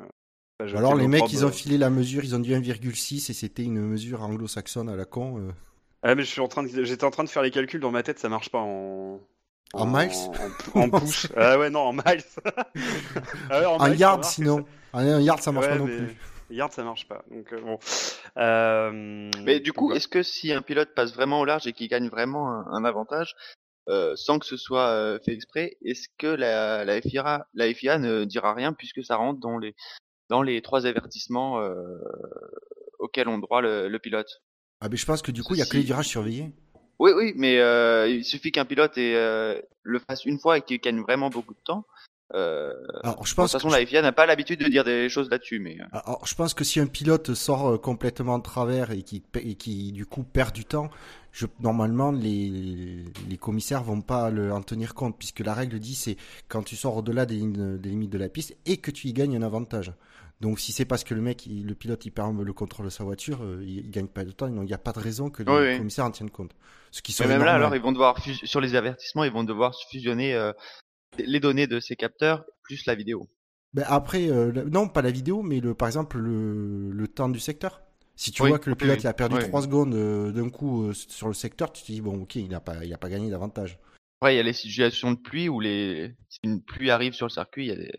Alors 0.74 0.94
les 0.96 1.06
mecs, 1.06 1.30
ils 1.34 1.44
ont 1.44 1.52
filé 1.52 1.76
la 1.76 1.90
mesure, 1.90 2.24
ils 2.24 2.34
ont 2.34 2.38
dit 2.38 2.54
1,6 2.54 3.30
et 3.30 3.34
c'était 3.34 3.64
une 3.64 3.82
mesure 3.82 4.22
anglo-saxonne 4.22 4.88
à 4.88 4.96
la 4.96 5.04
con. 5.04 5.38
euh. 5.38 5.52
Ah 6.10 6.14
mais 6.14 6.22
je 6.22 6.28
suis 6.30 6.40
en 6.40 6.48
train 6.48 6.62
de... 6.62 6.84
j'étais 6.84 7.04
en 7.04 7.10
train 7.10 7.22
de 7.24 7.28
faire 7.28 7.42
les 7.42 7.50
calculs 7.50 7.80
dans 7.80 7.90
ma 7.90 8.02
tête, 8.02 8.18
ça 8.18 8.30
marche 8.30 8.48
pas 8.48 8.60
en. 8.60 9.20
En 9.74 9.84
miles 9.86 10.10
En, 10.74 10.80
en 10.80 10.90
push. 10.90 11.26
ah 11.36 11.58
ouais 11.58 11.68
non 11.68 11.80
en 11.80 11.92
miles. 11.92 12.24
ah 13.50 13.60
ouais, 13.60 13.66
en 13.66 13.76
En 13.76 13.88
miles, 13.90 13.98
yard 13.98 14.24
ça 14.24 14.30
sinon. 14.30 14.64
En 14.94 15.02
yard 15.04 15.42
ça 15.42 15.52
marche 15.52 15.66
Ouais, 15.66 15.72
pas 15.72 15.78
non 15.78 15.84
mais- 15.84 15.96
plus. 15.98 16.16
Yard 16.50 16.72
ça 16.72 16.82
marche 16.82 17.06
pas. 17.06 17.22
Donc 17.30 17.52
euh, 17.52 17.60
bon. 17.60 17.78
Euh, 18.38 19.30
Mais 19.44 19.60
du 19.60 19.74
coup, 19.74 19.92
est-ce 19.92 20.08
que 20.08 20.22
si 20.22 20.50
un 20.50 20.62
pilote 20.62 20.94
passe 20.94 21.12
vraiment 21.12 21.40
au 21.40 21.44
large 21.44 21.66
et 21.66 21.74
qu'il 21.74 21.88
gagne 21.88 22.08
vraiment 22.08 22.48
un, 22.50 22.66
un 22.72 22.84
avantage, 22.86 23.34
euh, 23.90 24.16
sans 24.16 24.38
que 24.38 24.46
ce 24.46 24.56
soit 24.56 24.88
euh, 24.88 25.18
fait 25.22 25.32
exprès, 25.34 25.76
est-ce 25.84 26.08
que 26.16 26.26
la, 26.26 26.86
la, 26.86 27.02
FIA, 27.02 27.46
la 27.52 27.74
FIA 27.74 27.98
ne 27.98 28.24
dira 28.24 28.54
rien 28.54 28.72
puisque 28.72 29.04
ça 29.04 29.16
rentre 29.16 29.40
dans 29.40 29.58
les, 29.58 29.74
dans 30.30 30.40
les 30.40 30.62
trois 30.62 30.86
avertissements 30.86 31.60
euh, 31.60 31.74
auxquels 32.98 33.28
ont 33.28 33.38
droit 33.38 33.60
le, 33.60 33.88
le 33.88 33.98
pilote? 33.98 34.40
Ah 34.80 34.88
mais 34.88 34.96
je 34.96 35.06
pense 35.06 35.22
que 35.22 35.32
du 35.32 35.42
coup, 35.42 35.54
il 35.54 35.58
y 35.58 35.62
a 35.62 35.66
que 35.66 35.76
les 35.76 35.82
virages 35.82 36.08
surveillés. 36.08 36.52
Oui, 36.98 37.12
oui, 37.16 37.32
mais 37.36 37.58
euh, 37.58 38.08
il 38.08 38.24
suffit 38.24 38.50
qu'un 38.50 38.64
pilote 38.64 38.98
euh, 38.98 39.60
le 39.82 39.98
fasse 40.00 40.24
une 40.24 40.38
fois 40.38 40.58
et 40.58 40.62
qu'il 40.62 40.80
gagne 40.80 41.00
vraiment 41.00 41.30
beaucoup 41.30 41.54
de 41.54 41.60
temps. 41.64 41.84
Euh, 42.34 42.74
Alors 43.02 43.24
je 43.24 43.32
de 43.32 43.40
toute 43.40 43.50
façon, 43.50 43.68
que 43.68 43.72
la 43.72 43.86
FIA 43.86 44.02
n'a 44.02 44.12
pas 44.12 44.26
l'habitude 44.26 44.60
de 44.60 44.68
dire 44.68 44.84
des 44.84 45.08
choses 45.08 45.30
là-dessus, 45.30 45.60
mais 45.60 45.78
Alors, 45.92 46.26
je 46.26 46.34
pense 46.34 46.52
que 46.52 46.62
si 46.62 46.78
un 46.78 46.86
pilote 46.86 47.32
sort 47.32 47.80
complètement 47.80 48.36
de 48.38 48.42
travers 48.42 48.90
et 48.90 49.02
qui, 49.02 49.22
et 49.40 49.54
qui 49.54 49.92
du 49.92 50.04
coup 50.04 50.24
perd 50.24 50.54
du 50.54 50.66
temps, 50.66 50.90
je, 51.32 51.46
normalement 51.60 52.10
les, 52.10 53.04
les 53.30 53.36
commissaires 53.38 53.82
vont 53.82 54.02
pas 54.02 54.28
le, 54.30 54.52
en 54.52 54.60
tenir 54.60 54.94
compte 54.94 55.16
puisque 55.16 55.40
la 55.40 55.54
règle 55.54 55.78
dit 55.78 55.94
c'est 55.94 56.16
quand 56.48 56.62
tu 56.62 56.76
sors 56.76 56.98
au-delà 56.98 57.24
des, 57.24 57.40
des 57.40 57.88
limites 57.88 58.10
de 58.10 58.18
la 58.18 58.28
piste 58.28 58.56
et 58.66 58.76
que 58.76 58.90
tu 58.90 59.08
y 59.08 59.14
gagnes 59.14 59.36
un 59.36 59.42
avantage. 59.42 59.92
Donc 60.40 60.60
si 60.60 60.72
c'est 60.72 60.84
parce 60.84 61.04
que 61.04 61.14
le 61.14 61.20
mec, 61.20 61.46
il- 61.46 61.66
le 61.66 61.74
pilote, 61.74 62.04
il 62.06 62.10
perd 62.12 62.38
le 62.40 62.52
contrôle 62.52 62.86
de 62.86 62.90
sa 62.90 63.04
voiture, 63.04 63.42
euh, 63.42 63.62
il, 63.64 63.78
il 63.86 63.90
gagne 63.90 64.06
pas 64.06 64.24
de 64.24 64.30
temps, 64.30 64.48
donc 64.48 64.64
il 64.64 64.66
n'y 64.68 64.72
a 64.74 64.78
pas 64.78 64.92
de 64.92 65.00
raison 65.00 65.30
que 65.30 65.42
les 65.42 65.50
Oui, 65.52 65.60
oui. 65.62 65.76
commissaires 65.78 66.04
en 66.04 66.10
tiennent 66.10 66.30
compte. 66.30 66.52
Ce 66.90 67.02
qui 67.02 67.12
mais 67.18 67.26
serait 67.26 67.28
même 67.28 67.44
là, 67.44 67.54
alors 67.54 67.74
ils 67.76 67.82
vont 67.82 67.92
devoir 67.92 68.18
sur 68.22 68.60
les 68.60 68.74
avertissements, 68.74 69.24
ils 69.24 69.32
vont 69.32 69.44
devoir 69.44 69.74
fusionner 69.90 70.34
euh, 70.34 70.52
les 71.18 71.40
données 71.40 71.66
de 71.66 71.80
ces 71.80 71.96
capteurs 71.96 72.44
plus 72.64 72.86
la 72.86 72.94
vidéo. 72.94 73.28
Ben 73.74 73.84
après, 73.86 74.30
euh, 74.30 74.52
la- 74.52 74.64
non, 74.64 74.88
pas 74.88 75.02
la 75.02 75.10
vidéo, 75.10 75.42
mais 75.42 75.60
le, 75.60 75.74
par 75.74 75.88
exemple 75.88 76.18
le, 76.18 76.90
le 76.90 77.08
temps 77.08 77.28
du 77.28 77.40
secteur. 77.40 77.82
Si 78.16 78.32
tu 78.32 78.42
Oui, 78.42 78.48
vois 78.48 78.58
que 78.58 78.68
le 78.70 78.76
pilote 78.76 79.02
il 79.02 79.06
a 79.06 79.14
perdu 79.14 79.36
Oui. 79.36 79.42
3 79.44 79.62
secondes 79.62 79.94
euh, 79.94 80.32
d'un 80.32 80.50
coup 80.50 80.92
sur 80.92 81.28
le 81.28 81.34
secteur, 81.34 81.72
tu 81.72 81.82
te 81.82 81.92
dis 81.92 82.00
bon 82.00 82.22
ok, 82.22 82.36
il 82.36 82.48
n'a 82.48 82.60
pas, 82.60 82.84
il 82.84 82.92
a 82.92 82.98
pas 82.98 83.08
gagné 83.08 83.30
d'avantage. 83.30 83.78
Après, 84.20 84.34
il 84.34 84.36
y 84.36 84.40
a 84.40 84.44
les 84.44 84.52
situations 84.52 85.12
de 85.12 85.18
pluie 85.18 85.48
où 85.48 85.58
les 85.60 86.14
si 86.28 86.38
une 86.44 86.62
pluie 86.62 86.90
arrive 86.90 87.14
sur 87.14 87.26
le 87.26 87.30
circuit, 87.30 87.64
il 87.66 87.68
y 87.68 87.72
a 87.72 87.76
des. 87.76 87.92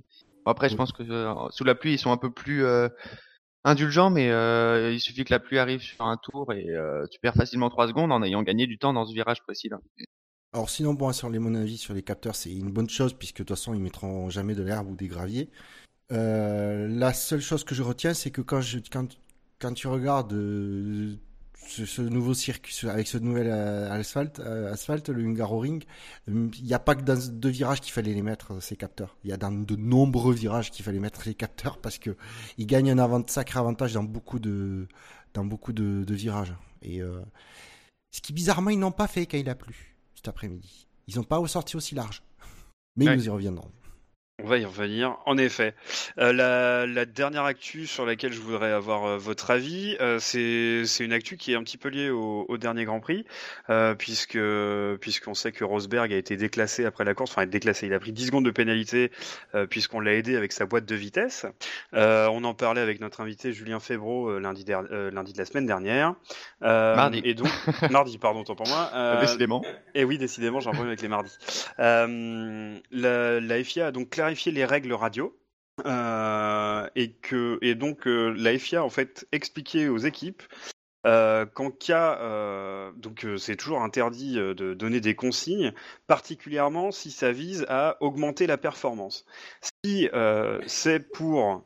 Après, 0.46 0.70
je 0.70 0.76
pense 0.76 0.92
que 0.92 1.04
euh, 1.04 1.34
sous 1.50 1.64
la 1.64 1.76
pluie, 1.76 1.94
ils 1.94 2.00
sont 2.00 2.12
un 2.12 2.18
peu 2.18 2.32
plus 2.32 2.66
euh, 2.66 2.90
indulgents, 3.64 4.10
mais 4.10 4.30
euh, 4.30 4.92
il 4.92 5.00
suffit 5.00 5.24
que 5.24 5.34
la 5.34 5.40
pluie 5.40 5.60
arrive 5.60 5.82
sur 5.82 6.02
un 6.02 6.18
tour 6.18 6.52
et 6.54 6.68
tu 7.12 7.20
perds 7.20 7.36
facilement 7.36 7.70
3 7.70 7.88
secondes 7.88 8.12
en 8.12 8.24
ayant 8.24 8.44
gagné 8.44 8.68
du 8.68 8.78
temps 8.78 8.94
dans 8.94 9.06
ce 9.06 9.14
virage 9.14 9.42
précédent. 9.44 9.80
Alors 10.52 10.70
sinon 10.72 10.96
bon 10.96 11.14
sur 11.14 11.30
les 11.30 11.38
mon 11.38 11.54
avis 11.54 11.78
sur 11.78 11.94
les 11.94 12.02
capteurs 12.02 12.34
c'est 12.34 12.52
une 12.52 12.72
bonne 12.72 12.90
chose 12.90 13.14
puisque 13.14 13.38
de 13.38 13.44
toute 13.44 13.56
façon 13.56 13.76
ils 13.76 13.80
mettront 13.80 14.32
jamais 14.32 14.56
de 14.56 14.64
l'herbe 14.64 14.90
ou 14.90 14.96
des 14.96 15.08
graviers. 15.08 15.50
La 16.10 17.14
seule 17.14 17.42
chose 17.42 17.64
que 17.64 17.76
je 17.76 17.84
retiens 17.84 18.16
c'est 18.16 18.32
que 18.32 18.42
quand 18.42 18.62
je 18.62 18.80
quand 18.92 19.20
quand 19.60 19.74
tu 19.74 19.88
regardes 19.88 20.34
ce, 21.68 21.86
ce 21.86 22.02
nouveau 22.02 22.34
circuit 22.34 22.74
ce- 22.74 22.88
avec 22.88 23.08
ce 23.08 23.18
nouvel 23.18 23.48
euh, 23.50 23.92
asphalte 23.92 24.40
euh, 24.40 24.72
asphalte 24.72 25.10
le 25.10 25.24
Hungaroring, 25.24 25.84
euh, 26.30 26.50
il 26.58 26.64
n'y 26.66 26.74
a 26.74 26.80
pas 26.80 26.96
que 26.96 27.02
dans 27.02 27.18
deux 27.32 27.50
virages 27.50 27.82
qu'il 27.82 27.92
fallait 27.94 28.14
les 28.14 28.22
mettre 28.24 28.62
ces 28.62 28.76
capteurs. 28.76 29.18
Il 29.24 29.30
y 29.30 29.34
a 29.34 29.38
dans 29.38 29.52
de 29.52 29.76
nombreux 29.76 30.34
virages 30.34 30.72
qu'il 30.72 30.84
fallait 30.84 31.00
mettre 31.00 31.22
les 31.26 31.36
capteurs 31.36 31.78
parce 31.80 31.98
que 32.00 32.16
ils 32.58 32.66
gagnent 32.66 32.92
un 32.92 32.98
avant 33.00 33.24
sacré 33.28 33.60
avantage 33.60 33.94
dans 33.94 34.04
beaucoup 34.04 34.40
de 34.40 34.88
dans 35.34 35.46
beaucoup 35.46 35.74
de, 35.74 36.04
de 36.04 36.14
virages 36.16 36.54
et 36.82 37.02
euh, 37.02 37.22
ce 38.12 38.22
qui 38.22 38.34
bizarrement 38.34 38.72
ils 38.72 38.80
n'ont 38.80 38.92
pas 38.92 39.08
fait 39.08 39.26
quand 39.28 39.38
il 39.38 39.50
a 39.50 39.56
plu 39.56 39.96
cet 40.16 40.28
après-midi. 40.28 40.88
Ils 41.08 41.16
n'ont 41.18 41.24
pas 41.24 41.38
ressorti 41.38 41.76
aussi 41.78 41.94
large. 41.96 42.24
Mais 42.96 43.08
Ouais. 43.08 43.16
nous 43.16 43.26
y 43.26 43.30
reviendrons. 43.30 43.72
On 44.42 44.48
va 44.48 44.58
y 44.58 44.66
revenir, 44.66 45.18
en 45.26 45.38
effet. 45.38 45.74
Euh, 46.18 46.32
la, 46.32 46.86
la 46.86 47.06
dernière 47.06 47.44
actu 47.44 47.86
sur 47.88 48.06
laquelle 48.06 48.32
je 48.32 48.40
voudrais 48.40 48.72
avoir 48.72 49.06
euh, 49.06 49.18
votre 49.18 49.52
avis, 49.52 49.98
euh, 50.00 50.18
c'est 50.20 51.04
une 51.04 51.12
actu 51.14 51.36
qui 51.36 51.52
est 51.52 51.56
un 51.56 51.64
petit 51.64 51.78
peu 51.78 51.90
liée 51.90 52.10
au, 52.10 52.46
au 52.48 52.58
dernier 52.58 52.86
Grand 52.86 53.02
Prix, 53.02 53.26
euh, 53.70 53.96
puisque 53.96 54.40
puisqu'on 55.02 55.34
sait 55.34 55.52
que 55.52 55.64
Rosberg 55.66 56.14
a 56.14 56.18
été 56.18 56.38
déclassé 56.38 56.86
après 56.86 57.04
la 57.04 57.14
course, 57.14 57.32
enfin 57.32 57.46
déclassé, 57.46 57.88
il 57.88 57.94
a 57.94 58.00
pris 58.00 58.14
10 58.14 58.28
secondes 58.28 58.46
de 58.46 58.52
pénalité 58.52 59.12
euh, 59.56 59.66
puisqu'on 59.68 60.00
l'a 60.00 60.14
aidé 60.14 60.38
avec 60.38 60.54
sa 60.54 60.66
boîte 60.66 60.86
de 60.86 60.96
vitesse. 60.96 61.46
Euh, 61.94 62.28
on 62.32 62.44
en 62.46 62.54
parlait 62.54 62.82
avec 62.82 63.02
notre 63.02 63.20
invité 63.22 63.52
Julien 63.52 63.80
Febro 63.80 64.40
lundi, 64.40 64.64
euh, 64.70 65.12
lundi 65.12 65.34
de 65.34 65.38
la 65.38 65.46
semaine 65.46 65.66
dernière. 65.66 66.16
Euh, 66.64 66.96
Mardi. 66.96 67.22
Et 67.26 67.34
donc 67.34 67.50
mardi, 67.92 68.18
pardon, 68.18 68.44
tant 68.44 68.56
pour 68.56 68.68
moi. 68.68 68.90
Euh, 68.94 69.20
Décidément. 69.22 69.64
et 69.96 70.06
oui, 70.06 70.18
décidément, 70.18 70.60
j'ai 70.62 70.70
un 70.70 70.72
problème 70.72 70.90
avec 70.92 71.02
les 71.02 71.08
mardis. 71.10 71.38
Euh, 71.80 72.78
la, 72.92 73.40
la 73.42 73.64
FIA 73.64 73.88
a 73.88 73.92
donc 73.92 74.10
clarifié 74.10 74.29
les 74.52 74.66
règles 74.66 74.94
radio. 74.94 75.36
euh, 75.86 76.88
et 76.96 77.14
que 77.14 77.58
et 77.62 77.76
donc 77.76 78.08
euh, 78.08 78.34
la 78.38 78.58
FIA 78.58 78.84
en 78.84 78.90
fait 78.90 79.28
expliqué 79.32 79.88
aux 79.90 79.98
équipes 79.98 80.44
euh, 81.08 81.46
qu'en 81.46 81.72
cas 81.72 82.20
euh, 82.20 82.92
donc 82.98 83.26
c'est 83.38 83.56
toujours 83.56 83.82
interdit 83.82 84.36
de 84.36 84.74
donner 84.74 85.00
des 85.00 85.16
consignes, 85.16 85.74
particulièrement 86.08 86.92
si 86.92 87.12
ça 87.12 87.32
vise 87.32 87.66
à 87.70 87.98
augmenter 88.02 88.48
la 88.48 88.58
performance. 88.58 89.26
Si 89.86 90.10
c'est 90.68 91.00
pour 91.12 91.66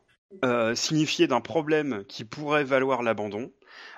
signifier 0.76 1.28
d'un 1.28 1.42
problème 1.42 2.04
qui 2.08 2.24
pourrait 2.26 2.64
valoir 2.64 3.04
l'abandon, 3.04 3.52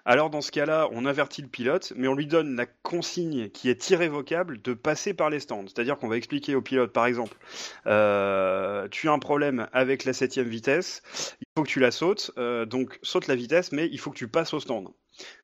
alors 0.06 0.30
dans 0.30 0.42
ce 0.42 0.52
cas-là, 0.52 0.88
on 0.92 1.06
avertit 1.06 1.42
le 1.42 1.48
pilote, 1.48 1.92
mais 1.96 2.08
on 2.08 2.14
lui 2.14 2.28
donne 2.28 2.56
la 2.56 2.66
consigne 2.66 3.50
qui 3.50 3.70
est 3.70 3.90
irrévocable 3.90 4.62
de 4.62 4.74
passer 4.74 5.14
par 5.14 5.30
les 5.30 5.40
stands. 5.40 5.66
C'est-à-dire 5.68 5.98
qu'on 5.98 6.08
va 6.08 6.18
expliquer 6.18 6.56
au 6.56 6.62
pilote, 6.62 6.94
par 6.94 7.08
exemple, 7.08 7.36
euh, 7.88 8.88
tu 8.90 9.10
as 9.10 9.12
un 9.12 9.20
problème 9.20 9.68
avec 9.74 10.06
la 10.06 10.14
septième 10.14 10.48
vitesse, 10.48 11.02
il 11.42 11.48
faut 11.58 11.64
que 11.64 11.70
tu 11.70 11.80
la 11.80 11.92
sautes, 11.92 12.32
euh, 12.38 12.66
donc 12.66 13.00
saute 13.02 13.28
la 13.28 13.36
vitesse, 13.36 13.72
mais 13.72 13.88
il 13.92 14.00
faut 14.00 14.12
que 14.12 14.18
tu 14.18 14.28
passes 14.28 14.54
au 14.54 14.60
stand. 14.60 14.90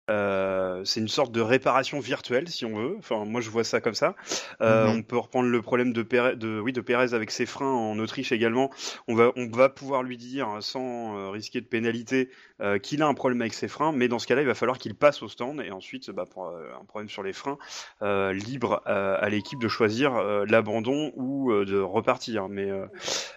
Euh, 0.10 0.84
c'est 0.84 1.00
une 1.00 1.08
sorte 1.08 1.32
de 1.32 1.40
réparation 1.40 2.00
virtuelle, 2.00 2.50
si 2.50 2.66
on 2.66 2.76
veut. 2.76 2.96
Enfin, 2.98 3.24
moi, 3.24 3.40
je 3.40 3.50
vois 3.50 3.64
ça 3.64 3.80
comme 3.80 3.94
ça. 3.94 4.16
Euh, 4.62 4.88
Mhm. 4.88 4.98
On 4.98 5.04
peut 5.04 5.18
reprendre 5.18 5.48
le 5.48 5.62
problème 5.62 5.94
de 5.94 6.02
Pérez, 6.02 6.36
de, 6.36 6.60
oui, 6.60 6.74
de 6.74 6.82
Pérez 6.82 7.14
avec 7.14 7.32
ses 7.32 7.46
freins 7.46 7.72
en 7.72 7.98
Autriche 8.00 8.32
également. 8.34 8.72
On 9.08 9.16
va, 9.16 9.32
on 9.38 9.48
va 9.48 9.70
pouvoir 9.70 10.04
lui 10.04 10.18
dire, 10.18 10.58
sans 10.60 11.16
euh, 11.18 11.30
risquer 11.30 11.62
de 11.62 11.66
pénalité, 11.66 12.30
euh, 12.62 12.78
qu'il 12.78 13.02
a 13.04 13.08
un 13.08 13.14
problème 13.14 13.40
avec 13.42 13.54
ses 13.54 13.68
freins, 13.70 13.94
mais 13.94 14.08
dans 14.10 14.20
ce 14.20 14.28
cas-là, 14.28 14.42
il 14.42 14.48
va 14.48 14.56
falloir 14.56 14.78
qu'il 14.80 14.96
passe 14.96 15.22
au 15.22 15.30
stand 15.30 15.62
et 15.62 15.72
ensuite, 15.72 16.10
bah, 16.12 16.26
pour 16.30 16.48
euh, 16.48 16.74
un 16.82 16.84
problème 16.86 17.08
sur 17.10 17.24
les 17.24 17.34
freins, 17.34 17.58
euh, 18.02 18.34
libre 18.34 18.82
euh, 18.88 19.16
à 19.20 19.30
l'équipe 19.30 19.60
de 19.60 19.68
choisir 19.70 20.16
euh, 20.16 20.46
l'abandon 20.46 21.14
ou 21.16 21.52
euh, 21.52 21.64
de 21.64 21.80
repartir. 21.80 22.50
Mais 22.50 22.70
euh, 22.70 22.86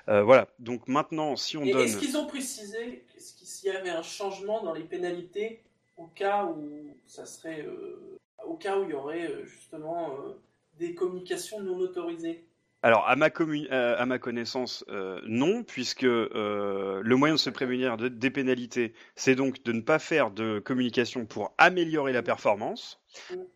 euh, 0.09 0.23
voilà. 0.23 0.49
Donc 0.59 0.89
maintenant, 0.89 1.37
si 1.37 1.57
on 1.57 1.65
Et 1.65 1.71
donne, 1.71 1.83
est-ce 1.83 1.99
qu'ils 1.99 2.17
ont 2.17 2.27
précisé 2.27 3.05
est-ce 3.17 3.35
qu'il 3.35 3.47
s'il 3.47 3.73
y 3.73 3.77
avait 3.77 3.91
un 3.91 4.03
changement 4.03 4.63
dans 4.65 4.73
les 4.75 4.83
pénalités 4.83 5.63
au 5.97 6.07
cas 6.07 6.45
où 6.45 6.97
ça 7.07 7.27
serait 7.27 7.63
euh, 7.63 8.19
au 8.45 8.57
cas 8.57 8.79
où 8.79 8.85
il 8.85 8.91
y 8.91 8.95
aurait 8.95 9.31
euh, 9.31 9.45
justement 9.45 10.13
euh, 10.13 10.41
des 10.79 10.95
communications 10.95 11.61
non 11.61 11.79
autorisées 11.79 12.45
Alors, 12.83 13.09
à 13.09 13.17
ma, 13.17 13.31
connaissance, 13.31 14.85
non, 15.25 15.63
puisque 15.63 16.03
le 16.03 17.15
moyen 17.15 17.35
de 17.35 17.39
se 17.39 17.51
prémunir 17.51 17.97
de, 17.97 18.09
des 18.09 18.31
pénalités, 18.31 18.93
c'est 19.15 19.37
donc 19.37 19.63
de 19.63 19.73
ne 19.73 19.81
pas 19.81 20.01
faire 20.01 20.33
de 20.33 20.59
communication 20.59 21.27
pour 21.27 21.55
améliorer 21.59 22.13
la 22.13 22.23
performance. 22.23 23.04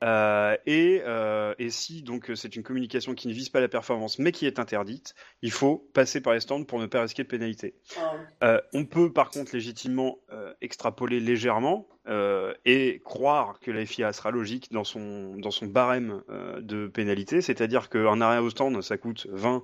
Euh, 0.02 0.56
et, 0.66 1.02
euh, 1.04 1.54
et 1.58 1.70
si 1.70 2.02
donc 2.02 2.30
c'est 2.34 2.56
une 2.56 2.62
communication 2.62 3.14
qui 3.14 3.28
ne 3.28 3.32
vise 3.32 3.48
pas 3.48 3.60
la 3.60 3.68
performance, 3.68 4.18
mais 4.18 4.32
qui 4.32 4.46
est 4.46 4.58
interdite, 4.58 5.14
il 5.42 5.50
faut 5.50 5.88
passer 5.94 6.20
par 6.20 6.32
les 6.34 6.40
stands 6.40 6.64
pour 6.64 6.78
ne 6.80 6.86
pas 6.86 7.02
risquer 7.02 7.22
de 7.24 7.28
pénalité. 7.28 7.74
Ah, 7.98 8.12
Euh, 8.44 8.60
on 8.72 8.84
peut 8.84 9.12
par 9.12 9.30
contre 9.30 9.54
légitimement 9.54 10.18
euh, 10.32 10.52
extrapoler 10.60 11.20
légèrement 11.20 11.88
euh, 12.08 12.54
et 12.64 13.02
croire 13.04 13.58
que 13.60 13.70
la 13.70 13.84
FIA 13.84 14.12
sera 14.12 14.30
logique 14.30 14.72
dans 14.72 14.84
son, 14.84 15.36
dans 15.36 15.50
son 15.50 15.66
barème 15.66 16.22
euh, 16.30 16.60
de 16.60 16.86
pénalité, 16.86 17.42
c'est-à-dire 17.42 17.90
qu'un 17.90 18.20
arrêt 18.20 18.38
au 18.38 18.48
stand, 18.50 18.80
ça 18.82 18.96
coûte 18.96 19.26
20, 19.30 19.62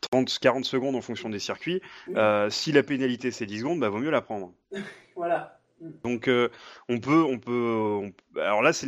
30, 0.00 0.38
40 0.40 0.64
secondes 0.64 0.96
en 0.96 1.00
fonction 1.02 1.28
des 1.28 1.38
circuits. 1.38 1.80
Euh, 2.16 2.50
si 2.50 2.72
la 2.72 2.82
pénalité 2.82 3.30
c'est 3.30 3.46
10 3.46 3.60
secondes, 3.60 3.80
bah, 3.80 3.88
vaut 3.90 3.98
mieux 3.98 4.10
la 4.10 4.22
prendre. 4.22 4.52
Voilà. 5.16 5.60
Donc 6.02 6.28
euh, 6.28 6.48
on 6.88 6.98
peut, 7.00 7.22
on 7.22 7.38
peut, 7.38 7.52
on- 7.52 8.12
alors 8.40 8.62
là 8.62 8.72
c'est, 8.72 8.86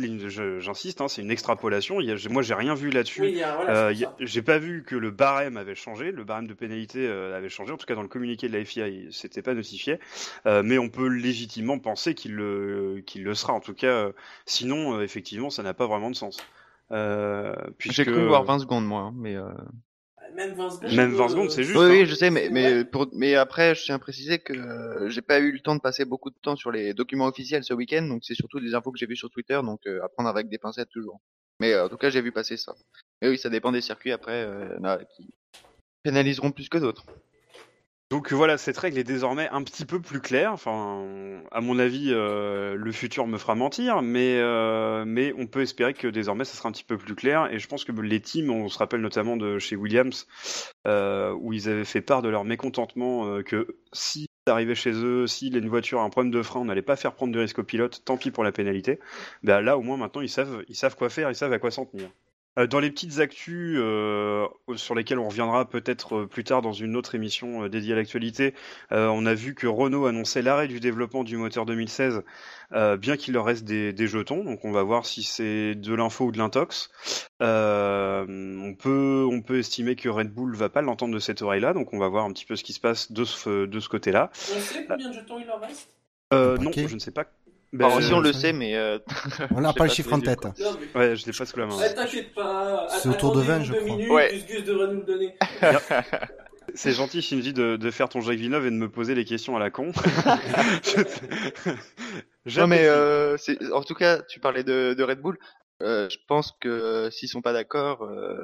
j'insiste, 0.59 1.01
hein, 1.01 1.07
c'est 1.07 1.21
une 1.21 1.31
extrapolation. 1.31 1.99
Il 1.99 2.07
y 2.07 2.11
a, 2.11 2.15
j'ai- 2.15 2.29
moi 2.29 2.41
j'ai 2.41 2.53
rien 2.53 2.75
vu 2.75 2.89
là-dessus. 2.89 3.21
Oui, 3.21 3.33
voilà, 3.55 3.89
Euh, 3.89 3.93
j'ai 4.19 4.41
pas 4.41 4.57
vu 4.57 4.83
que 4.83 4.95
le 4.95 5.11
barème 5.11 5.57
avait 5.57 5.75
changé, 5.75 6.11
le 6.11 6.23
barème 6.23 6.47
de 6.47 6.53
pénalité 6.53 7.07
euh, 7.07 7.35
avait 7.37 7.49
changé. 7.49 7.71
En 7.71 7.77
tout 7.77 7.85
cas, 7.85 7.95
dans 7.95 8.01
le 8.03 8.07
communiqué 8.07 8.47
de 8.47 8.53
la 8.57 8.63
FIA, 8.63 8.87
il- 8.87 9.13
c'était 9.13 9.41
pas 9.41 9.53
notifié. 9.53 9.99
Euh, 10.45 10.63
mais 10.63 10.77
on 10.77 10.89
peut 10.89 11.07
légitimement 11.07 11.79
penser 11.79 12.13
qu'il 12.15 12.35
le, 12.35 13.01
qu'il 13.05 13.23
le 13.23 13.35
sera. 13.35 13.53
En 13.53 13.59
tout 13.59 13.73
cas, 13.73 13.87
euh, 13.87 14.11
sinon, 14.45 14.95
euh, 14.97 15.01
effectivement, 15.03 15.49
ça 15.49 15.63
n'a 15.63 15.73
pas 15.73 15.87
vraiment 15.87 16.09
de 16.11 16.15
sens. 16.15 16.37
Euh, 16.91 17.53
puisque... 17.77 18.03
J'ai 18.03 18.11
cru 18.11 18.25
voir 18.27 18.43
20 18.43 18.59
secondes, 18.59 18.85
moi, 18.85 19.01
hein, 19.01 19.13
mais. 19.15 19.35
Euh... 20.29 20.35
Même 20.35 20.53
20 20.53 20.69
secondes. 20.69 20.93
Même 20.93 21.13
20 21.13 21.23
euh, 21.23 21.27
secondes, 21.29 21.51
c'est 21.51 21.63
juste. 21.63 21.77
Oui, 21.77 21.85
hein. 21.85 21.89
oui, 21.89 22.05
je 22.05 22.15
sais, 22.15 22.29
mais 22.29 22.45
C'est 22.45 22.51
mais 22.51 22.85
pour, 22.85 23.07
mais 23.13 23.35
après, 23.35 23.75
je 23.75 23.83
tiens 23.83 23.95
à 23.95 23.99
préciser 23.99 24.39
que 24.39 24.53
euh, 24.53 25.09
j'ai 25.09 25.21
pas 25.21 25.39
eu 25.39 25.51
le 25.51 25.59
temps 25.59 25.75
de 25.75 25.81
passer 25.81 26.05
beaucoup 26.05 26.29
de 26.29 26.37
temps 26.41 26.55
sur 26.55 26.71
les 26.71 26.93
documents 26.93 27.27
officiels 27.27 27.63
ce 27.63 27.73
week-end, 27.73 28.03
donc 28.03 28.23
c'est 28.23 28.35
surtout 28.35 28.59
des 28.59 28.73
infos 28.73 28.91
que 28.91 28.99
j'ai 28.99 29.05
vues 29.05 29.15
sur 29.15 29.29
Twitter, 29.29 29.59
donc 29.63 29.81
euh, 29.87 30.03
à 30.03 30.09
prendre 30.09 30.29
avec 30.29 30.49
des 30.49 30.57
pincettes 30.57 30.89
toujours. 30.89 31.19
Mais 31.59 31.73
euh, 31.73 31.85
en 31.85 31.89
tout 31.89 31.97
cas, 31.97 32.09
j'ai 32.09 32.21
vu 32.21 32.31
passer 32.31 32.57
ça. 32.57 32.75
Et 33.21 33.29
oui, 33.29 33.37
ça 33.37 33.49
dépend 33.49 33.71
des 33.71 33.81
circuits 33.81 34.11
après, 34.11 34.43
euh, 34.43 34.75
y 34.75 34.79
en 34.79 34.83
a 34.83 35.03
qui 35.03 35.29
pénaliseront 36.03 36.51
plus 36.51 36.69
que 36.69 36.77
d'autres. 36.77 37.05
Donc 38.09 38.31
voilà, 38.31 38.57
cette 38.57 38.77
règle 38.77 38.97
est 38.97 39.03
désormais 39.03 39.49
un 39.49 39.61
petit 39.63 39.85
peu 39.85 39.99
plus 39.99 40.21
claire. 40.21 40.53
Enfin, 40.53 41.05
à 41.51 41.59
mon 41.59 41.77
avis, 41.77 42.07
euh, 42.11 42.75
le 42.75 42.91
futur 42.93 43.27
me 43.27 43.37
fera 43.37 43.53
mentir, 43.53 44.01
mais 44.01 44.37
euh, 44.39 45.03
mais 45.05 45.33
on 45.37 45.45
peut 45.45 45.61
espérer 45.61 45.93
que 45.93 46.07
désormais 46.07 46.45
ça 46.45 46.55
sera 46.55 46.69
un 46.69 46.71
petit 46.71 46.85
peu 46.85 46.97
plus 46.97 47.15
clair. 47.15 47.51
Et 47.51 47.59
je 47.59 47.67
pense 47.67 47.83
que 47.83 47.91
les 47.91 48.21
teams, 48.21 48.49
on 48.49 48.69
se 48.69 48.77
rappelle 48.77 49.01
notamment 49.01 49.35
de 49.35 49.59
chez 49.59 49.75
Williams, 49.75 50.25
euh, 50.87 51.33
où 51.33 51.51
ils 51.51 51.67
avaient 51.67 51.83
fait 51.83 52.01
part 52.01 52.21
de 52.21 52.29
leur 52.29 52.45
mécontentement 52.45 53.43
que 53.43 53.77
si 53.91 54.27
arrivait 54.47 54.75
chez 54.75 54.93
eux, 54.93 55.27
si 55.27 55.49
une 55.49 55.67
voiture 55.67 55.99
a 55.99 56.03
un 56.03 56.09
problème 56.09 56.31
de 56.31 56.41
frein, 56.41 56.61
on 56.61 56.65
n'allait 56.65 56.81
pas 56.81 56.95
faire 56.95 57.13
prendre 57.13 57.33
de 57.33 57.39
risque 57.39 57.59
au 57.59 57.63
pilote, 57.63 58.03
tant 58.05 58.15
pis 58.15 58.31
pour 58.31 58.45
la 58.45 58.53
pénalité. 58.53 58.99
Ben 59.43 59.59
là, 59.61 59.77
au 59.77 59.81
moins 59.81 59.97
maintenant, 59.97 60.21
ils 60.21 60.29
savent, 60.29 60.63
ils 60.69 60.75
savent 60.75 60.95
quoi 60.95 61.09
faire, 61.09 61.29
ils 61.29 61.35
savent 61.35 61.51
à 61.51 61.59
quoi 61.59 61.71
s'en 61.71 61.85
tenir. 61.85 62.09
Euh, 62.57 62.65
Dans 62.67 62.79
les 62.79 62.89
petites 62.89 63.19
actus 63.19 63.75
euh, 63.77 64.47
sur 64.75 64.95
lesquelles 64.95 65.19
on 65.19 65.27
reviendra 65.29 65.69
peut-être 65.69 66.15
euh, 66.21 66.27
plus 66.27 66.43
tard 66.43 66.61
dans 66.61 66.73
une 66.73 66.95
autre 66.95 67.13
émission 67.13 67.63
euh, 67.63 67.69
dédiée 67.69 67.93
à 67.93 67.95
l'actualité, 67.97 68.53
euh, 68.91 69.07
on 69.07 69.25
a 69.25 69.33
vu 69.33 69.53
que 69.53 69.67
Renault 69.67 70.07
annonçait 70.07 70.41
l'arrêt 70.41 70.67
du 70.67 70.79
développement 70.79 71.23
du 71.23 71.37
moteur 71.37 71.65
2016, 71.65 72.23
euh, 72.73 72.97
bien 72.97 73.15
qu'il 73.15 73.33
leur 73.35 73.45
reste 73.45 73.63
des, 73.63 73.93
des 73.93 74.07
jetons. 74.07 74.43
Donc 74.43 74.65
on 74.65 74.71
va 74.71 74.81
voir 74.83 75.05
si 75.05 75.21
c'est 75.23 75.75
de 75.75 75.93
l'info 75.93 76.25
ou 76.25 76.31
de 76.31 76.37
l'intox. 76.39 76.89
Euh, 77.43 78.25
on 78.27 78.73
peut 78.73 79.27
on 79.29 79.41
peut 79.41 79.59
estimer 79.59 79.95
que 79.95 80.09
Red 80.09 80.33
Bull 80.33 80.55
va 80.55 80.69
pas 80.69 80.81
l'entendre 80.81 81.13
de 81.13 81.19
cette 81.19 81.41
oreille-là, 81.43 81.73
donc 81.73 81.93
on 81.93 81.99
va 81.99 82.07
voir 82.07 82.25
un 82.25 82.33
petit 82.33 82.45
peu 82.45 82.55
ce 82.55 82.63
qui 82.63 82.73
se 82.73 82.79
passe 82.79 83.11
de 83.11 83.23
ce 83.23 83.65
de 83.65 83.79
ce 83.79 83.89
côté-là. 83.89 84.31
On 84.33 84.59
sait 84.59 84.85
combien 84.87 85.09
de 85.09 85.13
jetons 85.13 85.39
il 85.39 85.45
leur 85.45 85.61
reste? 85.61 85.89
Euh, 86.33 86.57
non, 86.57 86.71
je 86.73 86.93
ne 86.93 86.99
sais 86.99 87.11
pas. 87.11 87.25
Alors, 87.85 87.97
Ben, 87.97 88.01
si 88.03 88.13
on 88.13 88.19
le 88.19 88.33
ça- 88.33 88.39
sait, 88.39 88.53
mais 88.53 88.75
euh, 88.75 88.99
On 89.55 89.61
n'a 89.61 89.73
pas 89.73 89.85
le 89.85 89.89
chiffre 89.89 90.13
en 90.13 90.19
tête. 90.19 90.45
Ouais, 90.95 91.15
je 91.15 91.25
l'ai 91.25 91.31
pas 91.31 91.45
sous 91.45 91.57
la 91.59 91.65
main. 91.67 91.75
T'inquiète 91.95 92.33
pas. 92.33 92.87
C'est 92.89 93.09
autour 93.09 93.33
de 93.35 93.41
20, 93.41 93.53
attendez 93.61 93.65
je 93.65 93.73
crois. 93.73 93.83
minutes, 93.95 94.09
Ouais. 94.11 94.29
Gus 94.33 94.45
Gus 94.45 94.63
devrait 94.63 94.87
nous 94.87 94.99
le 95.01 95.05
donner. 95.05 95.35
C'est 96.75 96.91
gentil, 96.91 97.21
Shinji, 97.21 97.53
de, 97.53 97.77
de 97.77 97.91
faire 97.91 98.09
ton 98.09 98.19
Jacques 98.19 98.35
Villeneuve 98.37 98.67
et 98.67 98.71
de 98.71 98.75
me 98.75 98.89
poser 98.89 99.15
les 99.15 99.23
questions 99.23 99.55
à 99.55 99.59
la 99.59 99.71
con. 99.71 99.91
Je- 102.45 102.59
non 102.59 102.67
mais 102.67 102.85
euh, 102.85 103.37
c'est- 103.37 103.71
en 103.71 103.81
tout 103.81 103.93
cas, 103.93 104.21
tu 104.23 104.39
parlais 104.39 104.63
de, 104.63 104.93
de 104.97 105.03
Red 105.03 105.19
Bull. 105.21 105.37
Euh, 105.81 106.09
je 106.09 106.17
pense 106.27 106.53
que 106.59 106.67
euh, 106.67 107.09
s'ils 107.11 107.29
sont 107.29 107.41
pas 107.41 107.53
d'accord, 107.53 108.03
euh, 108.03 108.35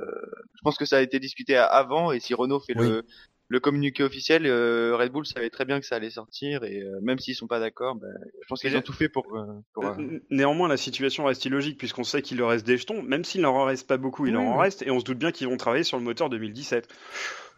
je 0.55 0.61
pense 0.63 0.77
que 0.77 0.85
ça 0.85 0.97
a 0.97 1.01
été 1.01 1.19
discuté 1.19 1.57
à- 1.57 1.65
avant 1.65 2.11
et 2.11 2.19
si 2.19 2.33
Renault 2.33 2.59
fait 2.59 2.77
Oui. 2.77 2.87
le, 2.87 3.05
le 3.49 3.60
communiqué 3.60 4.03
officiel, 4.03 4.45
euh, 4.45 4.95
Red 4.95 5.12
Bull 5.12 5.25
savait 5.25 5.49
très 5.49 5.65
bien 5.65 5.79
que 5.79 5.86
ça 5.86 5.95
allait 5.95 6.10
sortir 6.10 6.63
et 6.63 6.82
euh, 6.82 6.99
même 7.01 7.19
s'ils 7.19 7.36
sont 7.36 7.47
pas 7.47 7.60
d'accord, 7.60 7.95
ben, 7.95 8.08
je 8.41 8.47
pense 8.47 8.62
qu'ils 8.62 8.75
ont 8.75 8.82
tout 8.82 8.93
fait 8.93 9.10
pour. 9.10 9.25
euh, 9.36 9.45
pour, 9.73 9.86
euh, 9.86 9.95
Néanmoins, 10.29 10.67
la 10.67 10.77
situation 10.77 11.25
reste 11.25 11.45
illogique 11.45 11.77
puisqu'on 11.77 12.03
sait 12.03 12.21
qu'il 12.21 12.38
leur 12.38 12.49
reste 12.49 12.65
des 12.65 12.77
jetons, 12.77 13.03
même 13.03 13.23
s'il 13.23 13.41
leur 13.41 13.53
en 13.53 13.65
reste 13.65 13.88
pas 13.88 13.97
beaucoup, 13.97 14.25
il 14.25 14.36
Oui, 14.36 14.43
en 14.43 14.56
oui. 14.58 14.63
reste, 14.63 14.82
et 14.82 14.91
on 14.91 14.99
se 14.99 15.06
doute 15.06 15.17
bien 15.19 15.32
qu'ils 15.32 15.47
vont 15.47 15.58
travailler 15.58 15.84
sur 15.84 15.97
le 15.97 16.03
moteur 16.03 16.29
2017. 16.29 16.88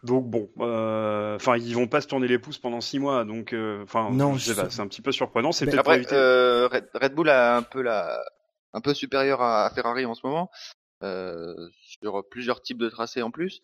Donc 0.02 0.26
bon, 0.28 0.50
euh, 0.60 1.36
enfin 1.36 1.56
ils 1.56 1.74
vont 1.74 1.88
pas 1.88 2.00
se 2.00 2.06
tourner 2.06 2.28
les 2.28 2.38
pouces 2.38 2.58
pendant 2.58 2.80
six 2.80 2.98
mois, 2.98 3.24
donc 3.24 3.52
euh, 3.54 3.82
enfin 3.82 4.10
Non, 4.10 4.34
je 4.34 4.44
sais 4.44 4.54
pas, 4.54 4.68
c'est 4.70 4.82
un 4.82 4.86
petit 4.88 5.02
peu 5.02 5.12
surprenant. 5.12 5.52
C'est 5.52 5.64
peut-être 5.66 5.82
pour 5.82 5.92
Après, 5.92 5.96
éviter. 6.02 6.14
euh, 6.16 6.68
Red, 6.68 6.88
Red 6.94 7.14
Bull 7.14 7.30
a 7.30 7.56
un 7.56 7.62
peu 7.62 7.80
la, 7.82 8.22
un 8.74 8.80
peu 8.80 8.92
supérieur 8.92 9.40
à, 9.40 9.64
à 9.66 9.70
Ferrari 9.70 10.04
en 10.04 10.14
ce 10.14 10.26
moment 10.26 10.50
euh, 11.02 11.54
sur 11.82 12.22
plusieurs 12.30 12.62
types 12.62 12.78
de 12.78 12.88
tracés 12.90 13.22
en 13.22 13.30
plus. 13.30 13.62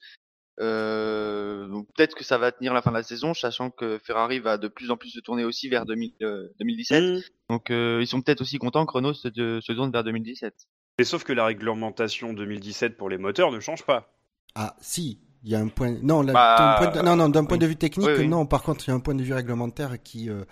Euh, 0.61 1.67
donc 1.69 1.89
peut-être 1.97 2.15
que 2.15 2.25
ça 2.25 2.39
va 2.39 2.53
tenir 2.53 2.75
la 2.75 2.83
fin 2.83 2.91
de 2.91 2.97
la 2.97 3.03
saison, 3.03 3.35
sachant 3.35 3.71
que 3.71 3.99
Ferrari 3.99 4.39
va 4.39 4.59
de 4.59 4.69
plus 4.69 4.91
en 4.91 4.97
plus 4.97 5.09
se 5.11 5.21
tourner 5.21 5.45
aussi 5.45 5.69
vers 5.69 5.87
2000, 5.87 6.13
euh, 6.23 6.49
2017. 6.61 7.03
Mmh. 7.03 7.21
Donc 7.49 7.71
euh, 7.71 7.99
ils 8.01 8.07
sont 8.07 8.21
peut-être 8.21 8.43
aussi 8.43 8.59
contents 8.59 8.85
que 8.87 8.93
Renault 8.93 9.15
se, 9.15 9.29
de- 9.29 9.61
se 9.63 9.73
tourne 9.73 9.91
vers 9.91 10.05
2017. 10.05 10.55
Et 10.99 11.05
sauf 11.05 11.25
que 11.25 11.33
la 11.33 11.47
réglementation 11.47 12.33
2017 12.35 12.97
pour 12.97 13.09
les 13.09 13.19
moteurs 13.19 13.51
ne 13.51 13.61
change 13.61 13.85
pas. 13.85 14.13
Ah, 14.55 14.77
si, 14.81 15.21
il 15.45 15.51
y 15.51 15.55
a 15.55 15.61
un 15.61 15.69
point. 15.69 15.97
Non, 16.03 16.23
là, 16.23 16.33
Bah, 16.33 16.57
d'un 16.81 16.87
point 16.93 17.03
de- 17.03 17.07
non, 17.07 17.17
non, 17.17 17.29
d'un 17.29 17.45
point 17.45 17.57
oui. 17.57 17.63
de 17.63 17.67
vue 17.67 17.77
technique, 17.77 18.07
Oui, 18.09 18.15
oui. 18.21 18.29
non. 18.29 18.47
Par 18.47 18.63
contre, 18.63 18.85
il 18.87 18.91
y 18.91 18.93
a 18.93 18.95
un 18.95 19.01
point 19.01 19.15
de 19.15 19.23
vue 19.23 19.33
réglementaire 19.35 20.01
qui, 20.03 20.31
euh, 20.31 20.45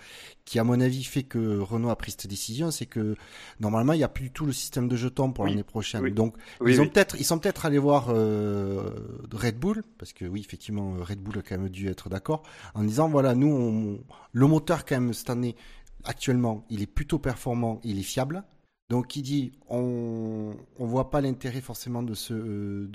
qui 0.43 0.59
à 0.59 0.63
mon 0.65 0.79
avis, 0.81 1.03
fait 1.03 1.23
que 1.23 1.59
Renault 1.59 1.89
a 1.89 1.95
pris 1.95 2.11
cette 2.11 2.27
décision, 2.27 2.71
c'est 2.71 2.85
que 2.87 3.15
normalement, 3.59 3.93
il 3.93 3.97
n'y 3.99 4.03
a 4.03 4.09
plus 4.09 4.23
du 4.25 4.31
tout 4.31 4.45
le 4.45 4.51
système 4.53 4.87
de 4.89 4.95
jetons 4.97 5.31
pour 5.31 5.45
l'année 5.45 5.63
prochaine. 5.63 6.07
Donc, 6.09 6.35
ils 6.67 6.81
ont 6.81 6.87
peut-être, 6.87 7.15
ils 7.19 7.23
sont 7.25 7.39
peut-être 7.39 7.65
allés 7.65 7.77
voir 7.77 8.07
euh, 8.09 8.89
Red 9.33 9.57
Bull, 9.57 9.83
parce 9.97 10.11
que 10.13 10.25
oui, 10.25 10.41
effectivement, 10.41 10.95
Red 10.99 11.19
Bull 11.19 11.37
a 11.37 11.41
quand 11.41 11.57
même 11.57 11.69
dû 11.69 11.87
être 11.87 12.09
d'accord, 12.09 12.43
en 12.73 12.83
disant 12.83 13.07
voilà, 13.07 13.33
nous, 13.33 13.47
on, 13.51 13.99
le 14.33 14.47
moteur 14.47 14.83
quand 14.85 14.99
même 14.99 15.13
cette 15.13 15.29
année, 15.29 15.55
actuellement, 16.03 16.65
il 16.69 16.81
est 16.81 16.87
plutôt 16.87 17.19
performant, 17.19 17.79
il 17.83 17.99
est 17.99 18.03
fiable. 18.03 18.43
Donc, 18.91 19.15
il 19.15 19.21
dit, 19.23 19.51
on 19.69 20.53
on 20.79 20.85
voit 20.85 21.09
pas 21.13 21.21
l'intérêt 21.21 21.61
forcément 21.61 22.03
de 22.03 22.13
se 22.25 22.33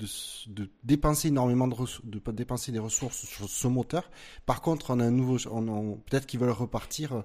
de, 0.01 0.05
se- 0.05 0.47
de 0.49 0.69
dépenser 0.83 1.29
énormément 1.29 1.67
de 1.67 2.19
dépenser 2.31 2.71
des 2.71 2.79
ressources 2.79 3.21
sur 3.25 3.49
ce 3.49 3.67
moteur. 3.67 4.03
Par 4.45 4.61
contre, 4.61 4.91
on 4.93 4.99
a 4.99 5.05
un 5.05 5.11
nouveau, 5.21 5.37
peut-être 6.07 6.25
qu'ils 6.27 6.39
veulent 6.39 6.51
repartir. 6.65 7.13
euh, 7.13 7.21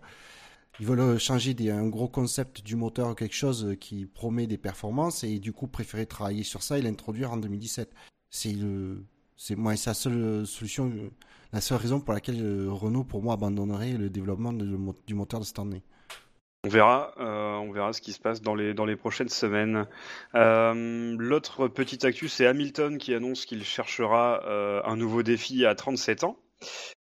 Ils 0.81 0.87
veulent 0.87 1.19
changer 1.19 1.55
un 1.71 1.87
gros 1.97 2.09
concept 2.09 2.63
du 2.65 2.77
moteur 2.77 3.15
quelque 3.15 3.35
chose 3.35 3.77
qui 3.81 4.07
promet 4.07 4.47
des 4.47 4.59
performances 4.59 5.23
et 5.25 5.39
du 5.39 5.53
coup 5.53 5.67
préférer 5.69 6.07
travailler 6.07 6.45
sur 6.45 6.63
ça 6.63 6.79
et 6.79 6.83
l'introduire 6.83 7.31
en 7.33 7.37
2017. 7.37 7.91
C'est 8.31 8.53
le, 8.53 9.05
c'est 9.37 9.57
moi, 9.57 9.77
c'est 9.77 9.91
la 9.91 9.95
seule 9.95 10.47
solution, 10.47 10.85
euh, 10.91 11.11
la 11.53 11.61
seule 11.61 11.79
raison 11.79 12.01
pour 12.01 12.15
laquelle 12.15 12.41
euh, 12.43 12.71
Renault, 12.73 13.05
pour 13.05 13.23
moi, 13.23 13.35
abandonnerait 13.35 13.93
le 13.99 14.09
développement 14.09 14.53
du 14.55 15.15
moteur 15.15 15.41
de 15.41 15.45
cette 15.45 15.59
année. 15.59 15.83
On 16.64 16.68
verra, 16.68 17.12
euh, 17.18 17.57
on 17.57 17.72
verra 17.72 17.92
ce 17.92 18.01
qui 18.01 18.12
se 18.12 18.20
passe 18.20 18.40
dans 18.40 18.55
les 18.55 18.72
dans 18.72 18.85
les 18.85 18.94
prochaines 18.94 19.29
semaines. 19.29 19.88
Euh, 20.37 21.16
L'autre 21.18 21.66
petite 21.66 22.05
actu, 22.05 22.29
c'est 22.29 22.46
Hamilton 22.46 22.98
qui 22.98 23.14
annonce 23.14 23.46
qu'il 23.46 23.64
cherchera 23.64 24.44
euh, 24.46 24.81
un 24.85 24.96
nouveau 24.96 25.25
défi 25.25 25.66
à 25.66 25.75
37 25.75 26.22
ans. 26.22 26.38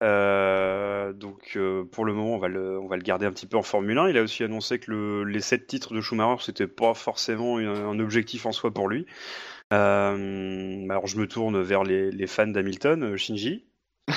Euh, 0.03 1.13
donc 1.13 1.53
euh, 1.55 1.85
pour 1.85 2.03
le 2.03 2.13
moment, 2.13 2.35
on 2.35 2.37
va 2.37 2.49
le 2.49 2.77
on 2.79 2.87
va 2.87 2.97
le 2.97 3.01
garder 3.03 3.25
un 3.25 3.31
petit 3.31 3.47
peu 3.47 3.55
en 3.55 3.63
Formule 3.63 3.97
1. 3.97 4.09
Il 4.09 4.17
a 4.17 4.23
aussi 4.23 4.43
annoncé 4.43 4.77
que 4.77 4.91
le, 4.91 5.23
les 5.23 5.39
sept 5.39 5.67
titres 5.67 5.93
de 5.93 6.01
Schumacher, 6.01 6.43
c'était 6.43 6.67
pas 6.67 6.93
forcément 6.93 7.57
un, 7.57 7.87
un 7.87 7.99
objectif 7.99 8.45
en 8.45 8.51
soi 8.51 8.73
pour 8.73 8.89
lui. 8.89 9.05
Euh, 9.73 10.89
alors 10.89 11.07
je 11.07 11.17
me 11.17 11.27
tourne 11.27 11.61
vers 11.61 11.83
les, 11.85 12.11
les 12.11 12.27
fans 12.27 12.47
d'Hamilton, 12.47 13.15
Shinji. 13.15 13.65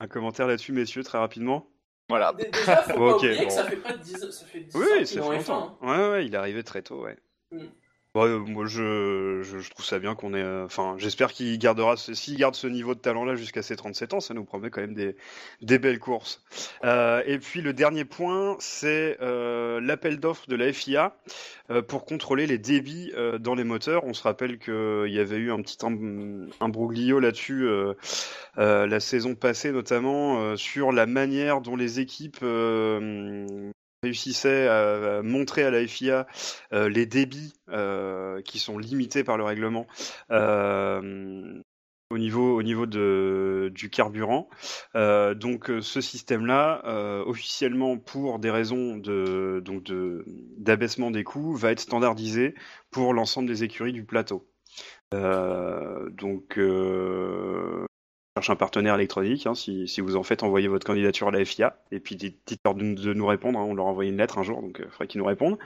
Un 0.00 0.06
commentaire 0.08 0.46
là-dessus, 0.46 0.72
messieurs, 0.72 1.02
très 1.02 1.18
rapidement. 1.18 1.70
Voilà. 2.08 2.32
Dé- 2.32 2.50
Déjà, 2.50 2.76
faut 2.82 2.90
Ok, 3.10 3.20
pas 3.20 3.26
oublier 3.26 3.36
bon. 3.38 3.46
que 3.46 3.52
ça 3.52 3.64
fait 3.64 3.76
pas 3.76 3.92
10 3.96 4.30
ça 4.30 4.46
fait 4.46 4.60
10 4.60 4.74
Oui, 4.74 4.82
ans 4.84 4.86
oui, 4.98 5.06
ça 5.06 5.14
fait 5.14 5.20
en 5.20 5.30
F1. 5.32 5.36
longtemps. 5.36 5.78
hein. 5.82 5.86
Ouais, 5.98 6.08
ouais, 6.10 6.26
il 6.26 6.34
est 6.34 6.38
arrivé 6.38 6.62
très 6.64 6.82
tôt, 6.82 7.02
ouais. 7.04 7.16
Mm. 7.52 7.58
Ouais, 8.14 8.24
euh, 8.24 8.38
moi, 8.38 8.66
je, 8.66 9.42
je, 9.42 9.58
je 9.58 9.70
trouve 9.70 9.84
ça 9.84 9.98
bien 9.98 10.14
qu'on 10.14 10.32
ait. 10.34 10.42
euh, 10.42 10.64
Enfin, 10.64 10.96
j'espère 10.98 11.32
qu'il 11.32 11.56
gardera. 11.58 11.96
S'il 11.96 12.36
garde 12.36 12.54
ce 12.54 12.66
niveau 12.66 12.94
de 12.94 13.00
talent-là 13.00 13.36
jusqu'à 13.36 13.62
ses 13.62 13.76
37 13.76 14.14
ans, 14.14 14.20
ça 14.20 14.34
nous 14.34 14.44
promet 14.44 14.70
quand 14.70 14.80
même 14.80 14.94
des, 14.94 15.14
des 15.60 15.78
belles 15.78 15.98
courses. 16.00 16.42
Euh, 16.84 17.22
et 17.26 17.38
puis, 17.38 17.60
le 17.60 17.72
dernier 17.74 18.04
point, 18.04 18.56
c'est 18.60 19.18
euh, 19.20 19.80
l'appel 19.80 20.18
d'offres 20.20 20.48
de 20.48 20.56
la 20.56 20.72
FIA 20.72 21.16
pour 21.86 22.06
contrôler 22.06 22.46
les 22.46 22.56
débits 22.58 23.12
dans 23.40 23.54
les 23.54 23.64
moteurs. 23.64 24.04
On 24.04 24.14
se 24.14 24.22
rappelle 24.22 24.58
qu'il 24.58 25.12
y 25.12 25.18
avait 25.18 25.36
eu 25.36 25.52
un 25.52 25.60
petit 25.60 25.76
im- 25.84 26.48
imbroglio 26.60 27.20
là-dessus 27.20 27.68
la 28.56 29.00
saison 29.00 29.34
passée, 29.34 29.70
notamment 29.70 30.56
sur 30.56 30.92
la 30.92 31.04
manière 31.06 31.60
dont 31.60 31.76
les 31.76 32.00
équipes 32.00 32.42
réussissaient 34.02 34.68
à, 34.68 35.22
montrer 35.22 35.64
à 35.64 35.70
la 35.70 35.86
FIA 35.86 36.26
euh, 36.72 36.88
les 36.88 37.06
débits 37.06 37.54
euh, 37.68 38.40
qui 38.42 38.58
sont 38.58 38.78
limités 38.78 39.24
par 39.24 39.36
le 39.36 39.44
règlement. 39.44 39.86
Euh, 40.30 41.60
au 42.10 42.16
niveau, 42.16 42.56
au 42.56 42.62
niveau 42.62 42.86
de, 42.86 43.70
du 43.74 43.90
carburant. 43.90 44.48
Donc 44.94 45.70
ce 45.82 46.00
système-là, 46.00 46.80
officiellement 47.26 47.98
pour 47.98 48.38
des 48.38 48.50
raisons 48.50 48.96
de, 48.96 49.62
de, 49.62 50.24
d'abaissement 50.56 51.10
des 51.10 51.22
coûts, 51.22 51.54
va 51.54 51.70
être 51.70 51.80
standardisé 51.80 52.54
pour 52.90 53.12
l'ensemble 53.12 53.46
des 53.46 53.62
écuries 53.62 53.92
du 53.92 54.06
plateau. 54.06 54.48
Donc 55.12 56.58
on 56.58 57.87
cherche 58.38 58.50
un 58.50 58.56
partenaire 58.56 58.94
électronique, 58.94 59.46
hein, 59.46 59.54
si, 59.54 59.88
si 59.88 60.00
vous 60.00 60.16
en 60.16 60.22
faites, 60.22 60.42
envoyez 60.42 60.68
votre 60.68 60.86
candidature 60.86 61.28
à 61.28 61.30
la 61.30 61.44
FIA, 61.44 61.76
et 61.90 61.98
puis 61.98 62.16
dites-leur 62.16 62.74
de, 62.74 62.94
de 62.94 63.12
nous 63.12 63.26
répondre, 63.26 63.58
hein, 63.58 63.66
on 63.66 63.74
leur 63.74 63.86
a 63.86 63.88
envoyé 63.90 64.10
une 64.10 64.16
lettre 64.16 64.38
un 64.38 64.42
jour, 64.44 64.62
donc 64.62 64.76
il 64.78 64.90
faudrait 64.90 65.06
qu'ils 65.08 65.20
nous 65.20 65.26
répondent. 65.26 65.58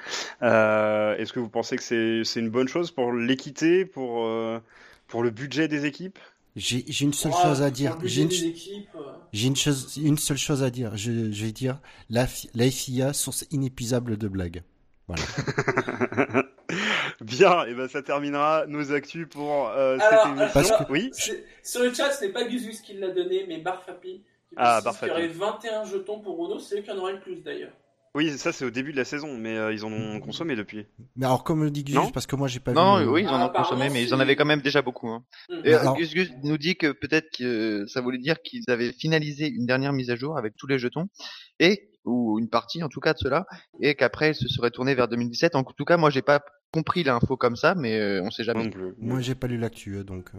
Euh, 0.43 1.17
est-ce 1.17 1.33
que 1.33 1.41
vous 1.41 1.49
pensez 1.49 1.77
que 1.77 1.83
c'est, 2.25 2.41
une 2.41 2.49
bonne 2.49 2.69
chose 2.69 2.91
pour 2.91 3.13
l'équité, 3.13 3.85
pour, 3.85 4.25
euh, 4.25 4.59
pour 5.07 5.23
le 5.23 5.31
budget 5.31 5.69
des 5.69 5.85
équipes? 5.85 6.19
J'ai 6.57 6.85
une 7.03 7.15
seule 7.15 7.33
chose 7.33 7.63
à 7.63 7.71
dire. 7.71 7.97
J'ai 8.05 8.23
une, 8.23 8.31
euh, 8.31 9.01
une, 9.33 9.57
chose, 9.57 9.97
une 9.97 10.19
seule 10.19 10.37
chose 10.37 10.63
à 10.63 10.71
dire. 10.71 10.97
Je, 10.97 11.33
je 11.33 11.45
vais 11.47 11.53
dire 11.53 11.79
la, 12.11 12.27
la 12.55 12.71
FIA, 12.71 13.15
source 13.15 13.47
inépuisable 13.51 14.19
de 14.19 14.29
blagues. 14.29 14.63
Voilà. 15.09 15.23
Bien, 17.23 17.65
et 17.67 17.75
ben 17.75 17.89
ça 17.89 18.03
terminera 18.03 18.65
nos 18.67 18.93
actus 18.93 19.27
pour 19.29 19.69
euh, 19.69 19.99
Alors, 20.01 20.23
cette 20.23 20.27
émission. 20.33 20.49
parce 20.53 20.71
que- 20.71 20.93
Oui, 20.93 21.11
c'est- 21.13 21.45
Sur 21.63 21.83
le 21.83 21.93
chat, 21.95 22.11
ce 22.13 22.25
n'est 22.25 22.33
pas 22.33 22.45
Guzus 22.45 22.81
qui 22.83 22.95
l'a 22.95 23.11
donné, 23.11 23.45
mais 23.49 23.59
Barfapi. 23.59 24.23
Qui 24.49 24.55
Ah, 24.57 24.81
Barfapi. 24.83 25.13
qu'il 25.13 25.23
y 25.25 25.27
aurait 25.27 25.35
21 25.35 25.85
jetons 25.85 26.21
pour 26.21 26.37
Renault, 26.39 26.59
c'est 26.59 26.79
eux 26.79 26.83
qui 26.83 26.91
en 26.91 26.99
auraient 26.99 27.15
le 27.15 27.21
plus 27.21 27.37
d'ailleurs. 27.43 27.73
oui, 28.15 28.29
ça 28.37 28.53
c'est 28.53 28.67
au 28.67 28.71
début 28.71 28.93
de 28.93 28.99
la 28.99 29.07
saison, 29.07 29.39
mais 29.39 29.57
euh, 29.57 29.73
ils 29.73 29.85
en 29.87 29.93
ont 29.93 30.21
consommé 30.21 30.55
depuis. 30.55 30.85
Mais 31.17 31.25
alors, 31.25 31.45
comme 31.45 31.63
le 31.65 31.71
dit 31.71 31.83
Gus, 31.85 31.95
Non 31.95 32.11
parce 32.11 32.27
que 32.27 32.37
moi, 32.37 32.47
j'ai 32.49 32.61
pas 32.61 32.73
Non, 32.73 32.99
vu. 32.99 33.05
euh, 33.05 33.11
oui, 33.11 33.23
ils 33.23 33.29
en 33.29 33.41
Ah, 33.41 33.47
ont 33.47 33.49
consommé, 33.49 33.89
mais 33.89 34.03
ils 34.03 34.13
en 34.13 34.21
avaient 34.21 34.37
quand 34.37 34.45
même 34.45 34.61
déjà 34.61 34.83
beaucoup. 34.83 35.09
Hein. 35.09 35.25
Mm. 35.49 35.55
Et, 35.65 35.73
euh, 35.75 35.81
Alors- 35.81 35.97
Gus 35.97 36.13
Gus 36.13 36.31
nous 36.43 36.59
dit 36.59 36.77
que 36.77 36.93
peut-être 36.93 37.29
que 37.39 37.87
ça 37.87 38.03
voulait 38.03 38.19
dire 38.19 38.43
qu'ils 38.43 38.65
avaient 38.69 38.93
finalisé 38.93 39.47
une 39.49 39.65
dernière 39.65 39.95
mise 39.95 40.11
à 40.11 40.17
jour 40.17 40.37
avec 40.37 40.55
tous 40.57 40.67
les 40.67 40.79
jetons, 40.79 41.09
et 41.59 41.89
ou 42.05 42.39
une 42.39 42.49
partie 42.49 42.83
en 42.83 42.89
tout 42.89 43.01
cas 43.01 43.13
de 43.13 43.19
cela, 43.19 43.47
et 43.81 43.95
qu'après 43.95 44.31
ils 44.33 44.35
se 44.35 44.49
seraient 44.49 44.71
tournés 44.71 44.95
vers 44.95 45.09
2017. 45.09 45.55
En 45.57 45.65
tout 45.65 45.85
cas, 45.85 45.97
moi 45.97 46.11
j'ai 46.11 46.23
pas 46.23 46.43
compris 46.73 47.05
l'info 47.05 47.37
comme 47.37 47.57
ça, 47.57 47.75
mais 47.75 47.99
euh, 47.99 48.23
on 48.23 48.31
sait 48.31 48.45
jamais. 48.45 48.65
non 48.65 48.71
plus. 48.71 48.95
Moi, 48.99 49.21
j'ai 49.21 49.35
pas 49.35 49.47
lu 49.47 49.59
l'actu, 49.59 49.97
euh, 49.97 50.05
donc. 50.05 50.31
euh, 50.35 50.39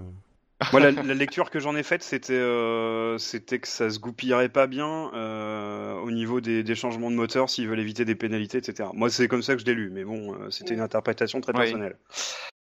Moi, 0.71 0.79
la, 0.81 0.91
la 0.91 1.13
lecture 1.13 1.49
que 1.49 1.59
j'en 1.59 1.75
ai 1.75 1.83
faite, 1.83 2.03
c'était 2.03 2.33
euh, 2.33 3.17
c'était 3.17 3.59
que 3.59 3.67
ça 3.67 3.89
se 3.89 3.99
goupillerait 3.99 4.47
pas 4.49 4.65
bien 4.65 5.11
euh, 5.13 5.93
au 5.95 6.09
niveau 6.09 6.39
des, 6.41 6.63
des 6.63 6.75
changements 6.75 7.11
de 7.11 7.15
moteur 7.15 7.49
s'ils 7.49 7.67
veulent 7.67 7.79
éviter 7.81 8.05
des 8.05 8.15
pénalités, 8.15 8.59
etc. 8.59 8.89
Moi, 8.93 9.09
c'est 9.09 9.27
comme 9.27 9.41
ça 9.43 9.55
que 9.55 9.61
je 9.61 9.65
l'ai 9.65 9.73
lu, 9.73 9.89
mais 9.91 10.05
bon, 10.05 10.33
euh, 10.35 10.49
c'était 10.51 10.73
une 10.73 10.79
interprétation 10.79 11.41
très 11.41 11.51
Oui. 11.53 11.59
personnelle. 11.59 11.97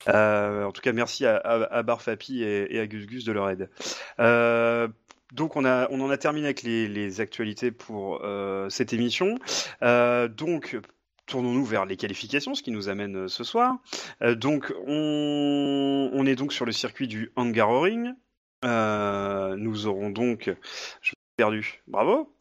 Euh, 0.07 0.63
en 0.65 0.71
tout 0.71 0.81
cas, 0.81 0.93
merci 0.93 1.25
à, 1.25 1.35
à, 1.37 1.63
à 1.77 1.83
Barfapi 1.83 2.43
et, 2.43 2.75
et 2.75 2.79
à 2.79 2.87
Gus 2.87 3.05
Gus 3.07 3.25
de 3.25 3.31
leur 3.33 3.49
aide. 3.49 3.69
Donc 5.33 5.55
on, 5.55 5.65
a, 5.65 5.87
on 5.91 6.01
en 6.01 6.09
a 6.09 6.17
terminé 6.17 6.47
avec 6.47 6.63
les, 6.63 6.87
les 6.87 7.21
actualités 7.21 7.71
pour 7.71 8.21
euh, 8.23 8.69
cette 8.69 8.93
émission. 8.93 9.37
Euh, 9.83 10.27
donc 10.27 10.77
tournons-nous 11.27 11.65
vers 11.65 11.85
les 11.85 11.95
qualifications, 11.97 12.55
ce 12.55 12.63
qui 12.63 12.71
nous 12.71 12.89
amène 12.89 13.15
euh, 13.15 13.27
ce 13.27 13.43
soir. 13.43 13.77
Donc 14.21 14.73
on, 14.87 16.09
on 16.11 16.25
est 16.25 16.35
donc 16.35 16.51
sur 16.53 16.65
le 16.65 16.71
circuit 16.71 17.07
du 17.07 17.31
Hungaroring. 17.35 18.13
Nous 18.63 19.87
aurons 19.87 20.09
donc, 20.09 20.51
je 21.01 21.13
perdu, 21.37 21.81
bravo. 21.87 22.33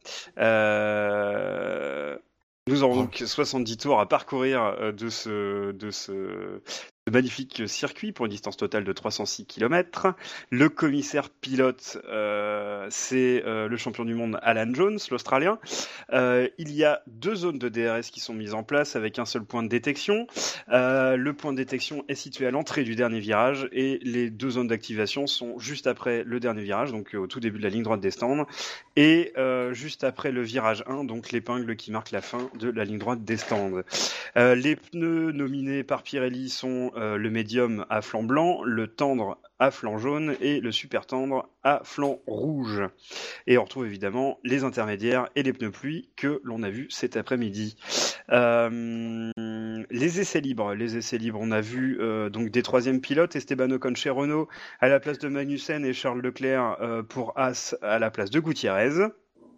Nous 2.66 2.82
aurons 2.82 2.96
donc 2.96 3.22
70 3.24 3.76
tours 3.76 4.00
à 4.00 4.08
parcourir 4.08 4.92
de 4.92 5.08
ce, 5.08 5.72
de 5.72 5.90
ce, 5.90 6.60
ce 6.66 6.80
magnifique 7.10 7.62
circuit 7.66 8.12
pour 8.12 8.26
une 8.26 8.32
distance 8.32 8.56
totale 8.56 8.84
de 8.84 8.92
306 8.92 9.46
km. 9.46 10.14
Le 10.50 10.68
commissaire 10.68 11.30
pilote, 11.30 11.98
euh, 12.08 12.86
c'est 12.90 13.42
euh, 13.44 13.68
le 13.68 13.76
champion 13.76 14.04
du 14.04 14.14
monde 14.14 14.38
Alan 14.42 14.72
Jones, 14.72 14.98
l'Australien. 15.10 15.58
Euh, 16.12 16.48
il 16.58 16.72
y 16.72 16.84
a 16.84 17.02
deux 17.06 17.34
zones 17.34 17.58
de 17.58 17.68
DRS 17.68 18.10
qui 18.10 18.20
sont 18.20 18.34
mises 18.34 18.54
en 18.54 18.62
place 18.62 18.96
avec 18.96 19.18
un 19.18 19.24
seul 19.24 19.44
point 19.44 19.62
de 19.62 19.68
détection. 19.68 20.26
Le 20.68 21.32
point 21.32 21.52
de 21.52 21.56
détection 21.56 22.04
est 22.08 22.14
situé 22.14 22.46
à 22.46 22.50
l'entrée 22.50 22.84
du 22.84 22.94
dernier 22.94 23.20
virage 23.20 23.68
et 23.72 23.98
les 24.02 24.30
deux 24.30 24.50
zones 24.50 24.68
d'activation 24.68 25.26
sont 25.26 25.58
juste 25.58 25.86
après 25.86 26.22
le 26.24 26.40
dernier 26.40 26.62
virage, 26.62 26.92
donc 26.92 27.14
au 27.14 27.26
tout 27.26 27.40
début 27.40 27.58
de 27.58 27.64
la 27.64 27.70
ligne 27.70 27.82
droite 27.82 28.00
des 28.00 28.10
stands, 28.10 28.46
et 29.00 29.32
euh, 29.38 29.72
juste 29.74 30.02
après 30.02 30.32
le 30.32 30.42
virage 30.42 30.82
1, 30.88 31.04
donc 31.04 31.30
l'épingle 31.30 31.76
qui 31.76 31.92
marque 31.92 32.10
la 32.10 32.20
fin 32.20 32.50
de 32.58 32.68
la 32.68 32.84
ligne 32.84 32.98
droite 32.98 33.22
des 33.22 33.36
stands. 33.36 33.82
Euh, 34.36 34.56
les 34.56 34.74
pneus 34.74 35.30
nominés 35.30 35.84
par 35.84 36.02
Pirelli 36.02 36.48
sont 36.48 36.90
euh, 36.96 37.16
le 37.16 37.30
médium 37.30 37.86
à 37.90 38.02
flanc 38.02 38.24
blanc, 38.24 38.60
le 38.64 38.88
tendre 38.88 39.38
à 39.60 39.70
flanc 39.70 39.98
jaune 39.98 40.34
et 40.40 40.58
le 40.58 40.72
super 40.72 41.06
tendre 41.06 41.48
à 41.62 41.82
flanc 41.84 42.18
rouge. 42.26 42.82
Et 43.46 43.56
on 43.56 43.62
retrouve 43.62 43.86
évidemment 43.86 44.40
les 44.42 44.64
intermédiaires 44.64 45.28
et 45.36 45.44
les 45.44 45.52
pneus 45.52 45.70
pluie 45.70 46.08
que 46.16 46.40
l'on 46.42 46.64
a 46.64 46.70
vu 46.70 46.88
cet 46.90 47.16
après-midi. 47.16 47.76
Les 49.90 50.20
essais 50.20 50.40
libres, 50.40 50.74
les 50.74 50.96
essais 50.96 51.18
libres, 51.18 51.38
on 51.40 51.50
a 51.50 51.60
vu 51.60 51.98
euh, 52.00 52.30
donc 52.30 52.50
des 52.50 52.62
troisièmes 52.62 53.00
pilotes, 53.00 53.36
Esteban 53.36 53.70
Ocon 53.70 53.94
chez 53.94 54.10
Renault 54.10 54.48
à 54.80 54.88
la 54.88 55.00
place 55.00 55.18
de 55.18 55.28
Magnussen 55.28 55.84
et 55.84 55.92
Charles 55.92 56.20
Leclerc 56.20 56.76
euh, 56.80 57.02
pour 57.02 57.32
As 57.38 57.76
à 57.82 57.98
la 57.98 58.10
place 58.10 58.30
de 58.30 58.40
Gutiérrez. 58.40 59.08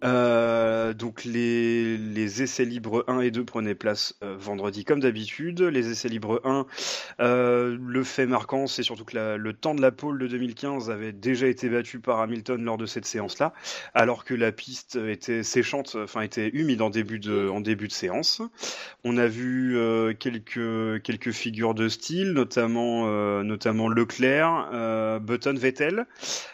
Euh, 0.02 0.94
donc 0.94 1.24
les, 1.24 1.98
les 1.98 2.42
essais 2.42 2.64
libres 2.64 3.04
1 3.06 3.20
et 3.20 3.30
2 3.30 3.44
prenaient 3.44 3.74
place 3.74 4.14
euh, 4.22 4.34
vendredi 4.38 4.84
comme 4.84 5.00
d'habitude. 5.00 5.60
Les 5.60 5.90
essais 5.90 6.08
libres 6.08 6.40
1, 6.44 6.66
euh, 7.20 7.76
le 7.80 8.02
fait 8.04 8.26
marquant, 8.26 8.66
c'est 8.66 8.82
surtout 8.82 9.04
que 9.04 9.16
la- 9.16 9.36
le 9.36 9.52
temps 9.52 9.74
de 9.74 9.82
la 9.82 9.90
pole 9.92 10.18
de 10.18 10.26
2015 10.26 10.90
avait 10.90 11.12
déjà 11.12 11.48
été 11.48 11.68
battu 11.68 12.00
par 12.00 12.20
Hamilton 12.20 12.64
lors 12.64 12.78
de 12.78 12.86
cette 12.86 13.04
séance-là, 13.04 13.52
alors 13.94 14.24
que 14.24 14.32
la 14.34 14.52
piste 14.52 14.96
était 14.96 15.42
séchante, 15.42 15.96
enfin 16.02 16.22
était 16.22 16.48
humide 16.48 16.80
en 16.80 16.90
début 16.90 17.18
de, 17.18 17.48
en 17.50 17.60
début 17.60 17.88
de 17.88 17.92
séance. 17.92 18.40
On 19.04 19.16
a 19.18 19.26
vu 19.26 19.76
euh, 19.76 20.14
quelques, 20.14 21.02
quelques 21.02 21.32
figures 21.32 21.74
de 21.74 21.88
style, 21.88 22.32
notamment, 22.32 23.04
euh, 23.08 23.42
notamment 23.42 23.88
Leclerc, 23.88 24.70
Button, 25.20 25.54
Vettel, 25.56 26.06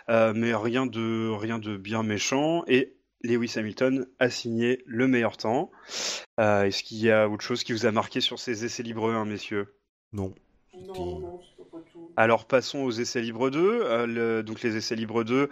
mais 0.08 0.54
rien 0.54 0.86
de, 0.86 1.30
rien 1.30 1.58
de 1.58 1.76
bien 1.76 2.02
méchant. 2.02 2.64
Et 2.66 2.95
Lewis 3.26 3.54
Hamilton 3.56 4.06
a 4.18 4.30
signé 4.30 4.82
le 4.86 5.06
meilleur 5.08 5.36
temps. 5.36 5.70
Euh, 6.40 6.64
Est-ce 6.64 6.82
qu'il 6.82 6.98
y 6.98 7.10
a 7.10 7.28
autre 7.28 7.42
chose 7.44 7.64
qui 7.64 7.72
vous 7.72 7.86
a 7.86 7.92
marqué 7.92 8.20
sur 8.20 8.38
ces 8.38 8.64
essais 8.64 8.82
libres 8.82 9.10
1, 9.12 9.24
messieurs? 9.24 9.74
Non. 10.12 10.34
Non, 10.78 11.20
non, 11.20 11.40
c'est 11.56 11.70
pas 11.70 11.78
tout. 11.90 12.10
alors 12.18 12.44
passons 12.44 12.80
aux 12.80 12.90
essais 12.90 13.22
libres 13.22 13.48
2. 13.48 13.80
Euh, 13.82 14.06
le- 14.06 14.42
donc 14.42 14.60
les 14.62 14.76
essais 14.76 14.94
libres 14.94 15.24
2, 15.24 15.48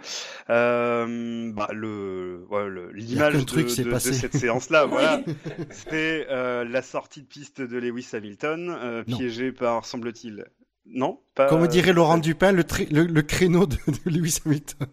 euh, 0.51 1.51
bah, 1.51 1.69
le, 1.73 2.45
ouais, 2.49 2.67
l'image 2.93 3.33
de, 3.33 3.41
truc 3.41 3.69
s'est 3.69 3.81
de- 3.83 3.87
de 3.87 3.91
passé. 3.93 4.13
cette 4.13 4.35
séance-là, 4.37 4.85
voilà, 4.89 5.23
c'était 5.71 6.27
euh, 6.29 6.63
la 6.63 6.81
sortie 6.83 7.21
de 7.23 7.27
piste 7.27 7.61
de 7.61 7.77
Lewis 7.77 8.07
Hamilton, 8.13 8.69
euh, 8.69 9.03
piégé 9.03 9.51
par, 9.51 9.85
semble-t-il, 9.85 10.45
non, 10.85 11.19
pas. 11.33 11.47
Comme 11.49 11.65
dirait 11.67 11.93
Laurent 11.93 12.19
Dupin, 12.19 12.51
le, 12.51 12.63
tri- 12.63 12.85
le, 12.91 13.05
le 13.05 13.21
créneau 13.23 13.65
de, 13.65 13.77
de 13.87 14.09
Lewis 14.11 14.39
Hamilton. 14.45 14.87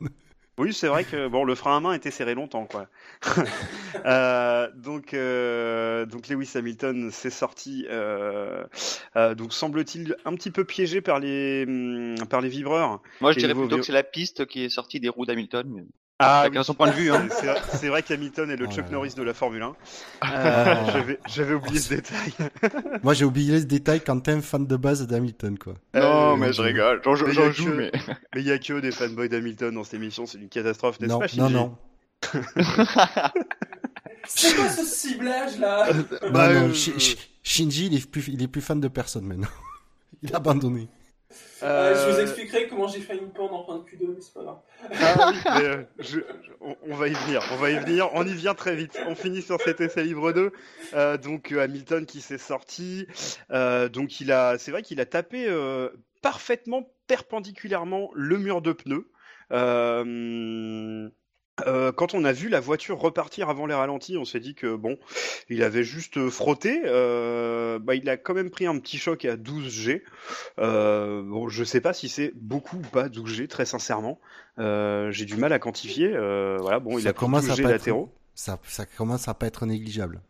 Oui, 0.58 0.74
c'est 0.74 0.88
vrai 0.88 1.04
que 1.04 1.28
bon, 1.28 1.44
le 1.44 1.54
frein 1.54 1.78
à 1.78 1.80
main 1.80 1.94
était 1.94 2.10
serré 2.10 2.34
longtemps, 2.34 2.66
quoi. 2.66 2.86
Euh, 4.04 4.68
donc, 4.74 5.14
euh, 5.14 6.06
donc 6.06 6.26
Lewis 6.26 6.50
Hamilton 6.54 7.10
s'est 7.12 7.30
sorti, 7.30 7.86
euh, 7.88 8.64
euh, 9.16 9.34
donc 9.34 9.52
semble-t-il 9.52 10.16
un 10.24 10.34
petit 10.34 10.50
peu 10.50 10.64
piégé 10.64 11.00
par 11.00 11.20
les 11.20 11.64
hum, 11.68 12.16
par 12.28 12.40
les 12.40 12.48
vibreurs. 12.48 13.00
Moi 13.20 13.30
je 13.30 13.38
dirais 13.38 13.54
plutôt 13.54 13.76
que 13.76 13.82
c'est 13.82 13.92
la 13.92 14.02
piste 14.02 14.46
qui 14.46 14.64
est 14.64 14.70
sortie 14.70 14.98
des 14.98 15.08
roues 15.08 15.26
d'Hamilton. 15.26 15.86
Ah, 16.18 16.42
Chacun 16.44 16.62
son 16.62 16.74
point 16.74 16.88
de 16.88 16.94
vue. 16.94 17.10
Hein. 17.10 17.26
C'est 17.72 17.88
vrai, 17.88 18.02
qu'Hamilton 18.04 18.48
est 18.50 18.56
le 18.56 18.66
Oh 18.68 18.72
Chuck. 18.72 18.88
Norris 18.90 19.14
de 19.16 19.22
la 19.24 19.34
Formule 19.34 19.62
1. 19.62 19.66
Euh, 19.66 19.72
Ah. 20.20 20.84
j'avais, 20.92 21.18
j'avais 21.26 21.54
oublié 21.54 21.80
ce 21.80 21.94
détail. 21.94 22.32
Moi, 23.02 23.14
j'ai 23.14 23.24
oublié 23.24 23.58
ce 23.60 23.64
détail 23.64 24.00
quand 24.02 24.20
t'es 24.20 24.30
un 24.32 24.40
fan 24.40 24.64
de 24.66 24.76
base 24.76 25.04
d'Hamilton, 25.06 25.58
quoi. 25.58 25.74
Non, 25.94 26.34
Euh, 26.34 26.36
mais 26.36 26.52
je 26.52 26.62
rigole. 26.62 27.00
J'en 27.04 27.16
joue, 27.16 27.26
mais 27.26 27.34
que- 27.34 27.70
mais. 27.76 27.90
Mais 28.34 28.40
il 28.42 28.46
y 28.46 28.52
a 28.52 28.58
que 28.58 28.78
des 28.80 28.92
fanboys 28.92 29.28
d'Hamilton 29.28 29.74
dans 29.74 29.82
cette 29.84 29.94
émission, 29.94 30.24
c'est 30.26 30.38
une 30.38 30.48
catastrophe, 30.48 31.00
n'est-ce 31.00 31.10
Non, 31.12 31.18
pas, 31.18 31.26
non, 31.36 31.48
Shinji 31.48 31.54
non. 31.54 31.76
C'est 34.28 34.54
quoi 34.54 34.68
ce 34.68 34.84
ciblage 34.84 35.58
là? 35.58 35.88
Bah, 36.32 36.52
non, 36.52 36.60
non, 36.60 36.68
euh, 36.68 36.72
Shi- 36.72 36.98
Shi- 37.00 37.18
Shinji, 37.42 37.86
il 37.86 37.96
est, 37.96 38.08
plus, 38.08 38.28
il 38.28 38.40
est 38.42 38.48
plus 38.48 38.60
fan 38.60 38.80
de 38.80 38.86
personne 38.88 39.24
maintenant. 39.26 39.48
Il 40.22 40.32
a 40.32 40.36
abandonné. 40.36 40.88
Euh, 41.62 41.94
Je 41.94 42.10
vous 42.12 42.18
Euh, 42.18 42.22
expliquerai 42.22 42.66
comment 42.68 42.88
j'ai 42.88 43.00
fait 43.00 43.16
une 43.16 43.30
pente 43.30 43.52
en 43.52 43.64
fin 43.64 43.76
de 43.78 43.82
Q2, 43.84 44.14
mais 44.14 44.20
c'est 44.20 44.34
pas 44.34 44.42
grave. 44.42 44.58
Ah 45.00 45.30
oui, 45.30 45.36
mais, 45.44 45.64
euh, 45.68 45.82
je- 45.98 46.18
je- 46.20 46.52
on, 46.60 46.76
on 46.88 46.94
va 46.94 47.08
y 47.08 47.12
venir, 47.14 47.42
on 47.52 47.56
va 47.56 47.70
y 47.70 47.78
venir, 47.78 48.08
on 48.14 48.26
y 48.26 48.34
vient 48.34 48.54
très 48.54 48.74
vite. 48.74 48.98
On 49.06 49.14
finit 49.14 49.42
sur 49.42 49.60
cet 49.60 49.80
essai 49.80 50.02
libre 50.04 50.32
2. 50.32 50.52
Euh, 50.94 51.16
donc 51.16 51.52
Hamilton 51.52 52.04
qui 52.06 52.20
s'est 52.20 52.38
sorti, 52.38 53.06
donc 53.50 54.20
il 54.20 54.32
a, 54.32 54.58
c'est 54.58 54.70
vrai 54.70 54.82
qu'il 54.82 55.00
a 55.00 55.06
tapé 55.06 55.46
parfaitement 56.22 56.88
perpendiculairement 57.06 58.10
le 58.14 58.38
mur 58.38 58.62
de 58.62 58.72
pneus. 58.72 59.08
Euh, 61.66 61.72
Euh, 61.82 61.92
quand 61.92 62.14
on 62.14 62.24
a 62.24 62.32
vu 62.32 62.48
la 62.48 62.60
voiture 62.60 62.98
repartir 62.98 63.48
avant 63.50 63.66
les 63.66 63.74
ralentis, 63.74 64.16
on 64.16 64.24
s'est 64.24 64.40
dit 64.40 64.54
que 64.54 64.74
bon, 64.76 64.98
il 65.48 65.62
avait 65.62 65.82
juste 65.84 66.28
frotté. 66.28 66.82
Euh, 66.84 67.78
bah, 67.78 67.94
il 67.94 68.08
a 68.08 68.16
quand 68.16 68.34
même 68.34 68.50
pris 68.50 68.66
un 68.66 68.78
petit 68.78 68.98
choc 68.98 69.24
à 69.24 69.36
12 69.36 69.68
G. 69.68 70.04
Euh, 70.58 71.22
bon, 71.22 71.48
je 71.48 71.64
sais 71.64 71.80
pas 71.80 71.92
si 71.92 72.08
c'est 72.08 72.32
beaucoup 72.36 72.76
ou 72.76 72.80
pas 72.92 73.08
12 73.08 73.30
G, 73.34 73.48
très 73.48 73.64
sincèrement. 73.64 74.20
Euh, 74.58 75.10
J'ai 75.10 75.24
du 75.24 75.36
mal 75.36 75.52
à 75.52 75.58
quantifier. 75.58 76.12
Euh, 76.14 76.58
voilà, 76.60 76.78
bon, 76.78 76.98
il 76.98 77.02
Ça 77.02 77.08
a 77.10 77.12
pris 77.12 77.24
commence 77.24 77.42
12 77.44 77.50
à 77.52 77.54
G 77.54 77.62
pas 77.62 77.68
être- 77.70 77.72
latéraux. 77.78 78.12
Ça, 78.34 78.58
ça 78.64 78.86
commence 78.86 79.28
à 79.28 79.34
pas 79.34 79.46
être 79.46 79.66
négligeable. 79.66 80.20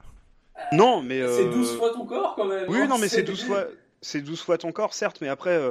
Non, 0.72 1.02
mais 1.02 1.18
C'est 1.18 1.46
euh, 1.46 1.52
12 1.52 1.76
fois 1.76 1.90
ton 1.92 2.06
corps 2.06 2.34
quand 2.36 2.46
même. 2.46 2.64
Oui, 2.68 2.78
hein. 2.78 2.86
non, 2.86 2.98
mais 2.98 3.08
c'est 3.08 3.22
12 3.22 3.44
fois. 3.44 3.64
C'est 4.02 4.20
12 4.20 4.42
fois 4.42 4.58
ton 4.58 4.72
corps, 4.72 4.94
certes, 4.94 5.20
mais 5.20 5.28
après, 5.28 5.50
euh, 5.52 5.70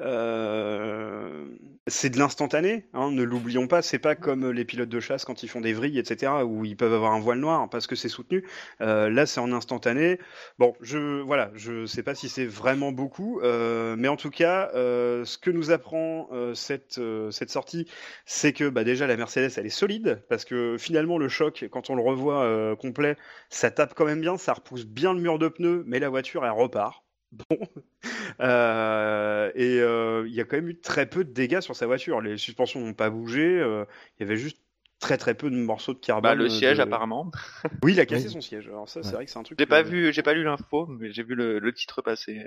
euh, 0.00 1.46
c'est 1.86 2.10
de 2.10 2.18
l'instantané, 2.18 2.86
hein, 2.92 3.10
ne 3.10 3.22
l'oublions 3.22 3.66
pas. 3.66 3.82
C'est 3.82 3.98
pas 3.98 4.14
comme 4.14 4.50
les 4.50 4.64
pilotes 4.64 4.88
de 4.88 5.00
chasse 5.00 5.24
quand 5.24 5.42
ils 5.42 5.48
font 5.48 5.60
des 5.60 5.72
vrilles, 5.72 5.98
etc., 5.98 6.32
où 6.44 6.64
ils 6.64 6.76
peuvent 6.76 6.92
avoir 6.92 7.12
un 7.12 7.20
voile 7.20 7.38
noir 7.38 7.68
parce 7.70 7.86
que 7.86 7.96
c'est 7.96 8.08
soutenu. 8.08 8.46
Euh, 8.80 9.10
là, 9.10 9.26
c'est 9.26 9.40
en 9.40 9.52
instantané. 9.52 10.18
Bon, 10.58 10.74
je 10.80 11.20
voilà, 11.22 11.50
je 11.54 11.86
sais 11.86 12.02
pas 12.02 12.14
si 12.14 12.28
c'est 12.28 12.46
vraiment 12.46 12.92
beaucoup, 12.92 13.40
euh, 13.40 13.96
mais 13.98 14.08
en 14.08 14.16
tout 14.16 14.30
cas, 14.30 14.70
ce 14.74 15.38
que 15.38 15.50
nous 15.50 15.70
apprend 15.70 16.28
cette 16.54 17.00
cette 17.30 17.50
sortie, 17.50 17.86
c'est 18.26 18.52
que 18.52 18.68
bah, 18.68 18.84
déjà 18.84 19.06
la 19.06 19.16
Mercedes, 19.16 19.52
elle 19.56 19.66
est 19.66 19.70
solide 19.70 20.22
parce 20.28 20.44
que 20.44 20.76
finalement 20.78 21.18
le 21.18 21.28
choc, 21.28 21.66
quand 21.70 21.90
on 21.90 21.94
le 21.96 22.02
revoit 22.02 22.76
complet, 22.76 23.16
ça 23.50 23.70
tape 23.70 23.94
quand 23.94 24.04
même 24.04 24.20
bien, 24.20 24.36
ça 24.36 24.52
repousse 24.54 24.86
bien 24.86 25.14
le 25.14 25.20
mur 25.20 25.38
de 25.38 25.48
pneus, 25.48 25.84
mais 25.86 25.98
la 25.98 26.08
voiture 26.08 26.44
elle 26.44 26.52
repart. 26.52 27.04
Bon, 27.32 27.44
Euh, 28.40 29.50
et 29.54 29.78
euh, 29.80 30.24
il 30.26 30.34
y 30.34 30.40
a 30.40 30.44
quand 30.44 30.56
même 30.56 30.68
eu 30.70 30.80
très 30.80 31.04
peu 31.06 31.24
de 31.24 31.30
dégâts 31.32 31.60
sur 31.60 31.76
sa 31.76 31.86
voiture. 31.86 32.20
Les 32.22 32.38
suspensions 32.38 32.80
n'ont 32.80 32.94
pas 32.94 33.10
bougé. 33.10 33.60
euh, 33.60 33.84
Il 34.18 34.22
y 34.22 34.26
avait 34.26 34.36
juste 34.36 34.58
très 34.98 35.18
très 35.18 35.34
peu 35.34 35.50
de 35.50 35.56
morceaux 35.56 35.92
de 35.92 35.98
carbone. 35.98 36.30
Bah, 36.30 36.34
le 36.34 36.44
euh, 36.44 36.48
siège 36.48 36.78
de- 36.78 36.82
apparemment. 36.82 37.30
Oui, 37.84 37.92
il 37.92 38.00
a 38.00 38.06
cassé 38.06 38.26
Oui. 38.26 38.30
son 38.32 38.40
siège. 38.40 38.68
Alors 38.68 38.88
ça, 38.88 39.02
c'est 39.02 39.12
vrai 39.12 39.26
que 39.26 39.30
c'est 39.30 39.38
un 39.38 39.42
truc. 39.42 39.58
J'ai 39.58 39.66
pas 39.66 39.82
que- 39.82 39.88
vu, 39.88 40.12
j'ai 40.12 40.22
pas 40.22 40.32
lu 40.32 40.42
l'info, 40.44 40.86
mais 40.86 41.12
j'ai 41.12 41.22
vu 41.22 41.34
le, 41.34 41.58
le 41.58 41.72
titre 41.72 42.00
passer. 42.02 42.42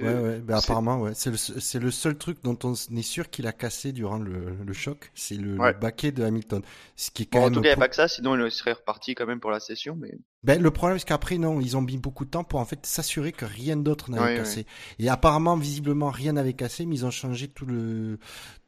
Euh, 0.00 0.40
ouais, 0.40 0.42
c'est- 0.48 0.52
apparemment, 0.52 1.00
ouais. 1.00 1.12
C'est 1.14 1.30
le, 1.30 1.84
le 1.84 1.90
seul 1.90 2.16
truc 2.18 2.42
dont 2.44 2.58
on 2.64 2.74
est 2.74 3.02
sûr 3.02 3.30
qu'il 3.30 3.46
a 3.46 3.52
cassé 3.52 3.92
durant 3.92 4.18
le, 4.18 4.56
le 4.64 4.72
choc. 4.72 5.10
C'est 5.14 5.36
le, 5.36 5.58
le 5.58 5.60
Ouais. 5.60 5.72
baquet 5.72 6.12
de 6.12 6.22
Hamilton. 6.24 6.62
Ce 6.96 7.10
qui 7.10 7.22
est 7.24 7.26
quand 7.26 7.40
Bon, 7.40 7.46
en 7.46 7.50
même 7.50 7.54
tout 7.54 7.60
cas, 7.60 7.68
il 7.68 7.70
n'y 7.70 7.74
a 7.74 7.76
pas 7.76 7.88
que 7.88 7.96
ça, 7.96 8.08
sinon 8.08 8.36
il 8.44 8.50
serait 8.52 8.72
reparti 8.72 9.14
quand 9.14 9.26
même 9.26 9.40
pour 9.40 9.50
la 9.50 9.60
session. 9.60 9.96
Mais 9.96 10.12
Ben, 10.42 10.60
le 10.60 10.70
problème, 10.70 10.98
c'est 10.98 11.06
qu'après, 11.08 11.38
non, 11.38 11.58
ils 11.60 11.74
ont 11.76 11.80
mis 11.80 11.96
beaucoup 11.96 12.26
de 12.26 12.30
temps 12.30 12.44
pour 12.44 12.60
en 12.60 12.66
fait 12.66 12.84
s'assurer 12.84 13.32
que 13.32 13.46
rien 13.46 13.76
d'autre 13.78 14.10
n'avait 14.10 14.28
Ouais, 14.28 14.36
cassé. 14.36 14.66
Et 14.98 15.08
apparemment, 15.08 15.56
visiblement, 15.56 16.10
rien 16.10 16.34
n'avait 16.34 16.52
cassé, 16.52 16.84
mais 16.84 16.96
ils 16.96 17.06
ont 17.06 17.10
changé 17.10 17.48
tout 17.48 17.64
le, 17.64 18.18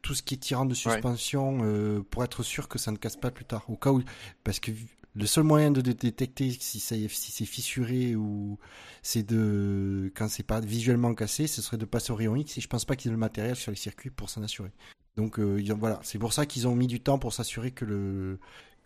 tout 0.01 0.15
ce 0.15 0.23
qui 0.23 0.33
est 0.33 0.37
tirant 0.37 0.65
de 0.65 0.73
suspension 0.73 1.59
euh, 1.63 2.01
pour 2.09 2.23
être 2.23 2.41
sûr 2.41 2.67
que 2.67 2.79
ça 2.79 2.91
ne 2.91 2.97
casse 2.97 3.15
pas 3.15 3.29
plus 3.29 3.45
tard. 3.45 3.63
Au 3.69 3.75
cas 3.77 3.91
où, 3.91 4.01
parce 4.43 4.59
que 4.59 4.71
le 5.17 5.25
seul 5.25 5.43
moyen 5.43 5.71
de, 5.71 5.81
détecter 5.81 6.51
si 6.51 6.79
c'est 6.79 7.45
fissuré 7.45 8.15
ou 8.15 8.59
c'est 9.01 9.23
de, 9.23 10.11
quand 10.15 10.27
c'est 10.27 10.43
pas 10.43 10.59
visuellement 10.59 11.13
cassé, 11.15 11.47
ce 11.47 11.61
serait 11.61 11.77
de 11.77 11.85
passer 11.85 12.11
au 12.11 12.15
rayon 12.15 12.35
X. 12.35 12.57
Et 12.57 12.61
je 12.61 12.67
pense 12.67 12.85
pas 12.85 12.95
qu'ils 12.95 13.09
aient 13.09 13.13
le 13.13 13.17
matériel 13.17 13.55
sur 13.55 13.71
les 13.71 13.77
circuits 13.77 14.11
pour 14.11 14.29
s'en 14.29 14.43
assurer. 14.43 14.71
Donc 15.15 15.39
euh, 15.39 15.61
voilà, 15.77 15.99
c'est 16.03 16.19
pour 16.19 16.33
ça 16.33 16.45
qu'ils 16.45 16.67
ont 16.67 16.75
mis 16.75 16.87
du 16.87 17.01
temps 17.01 17.17
pour 17.17 17.33
s'assurer 17.33 17.71
que 17.71 18.37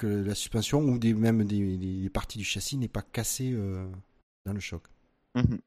la 0.02 0.36
suspension 0.36 0.80
ou 0.80 0.98
même 1.15 1.44
des, 1.44 2.10
parties 2.10 2.38
du 2.38 2.46
châssis 2.46 2.78
n'est 2.78 2.88
pas 2.88 3.02
cassée 3.02 3.52
euh, 3.54 3.86
dans 4.46 4.54
le 4.54 4.60
choc. 4.62 4.84
Mhm. 5.36 5.60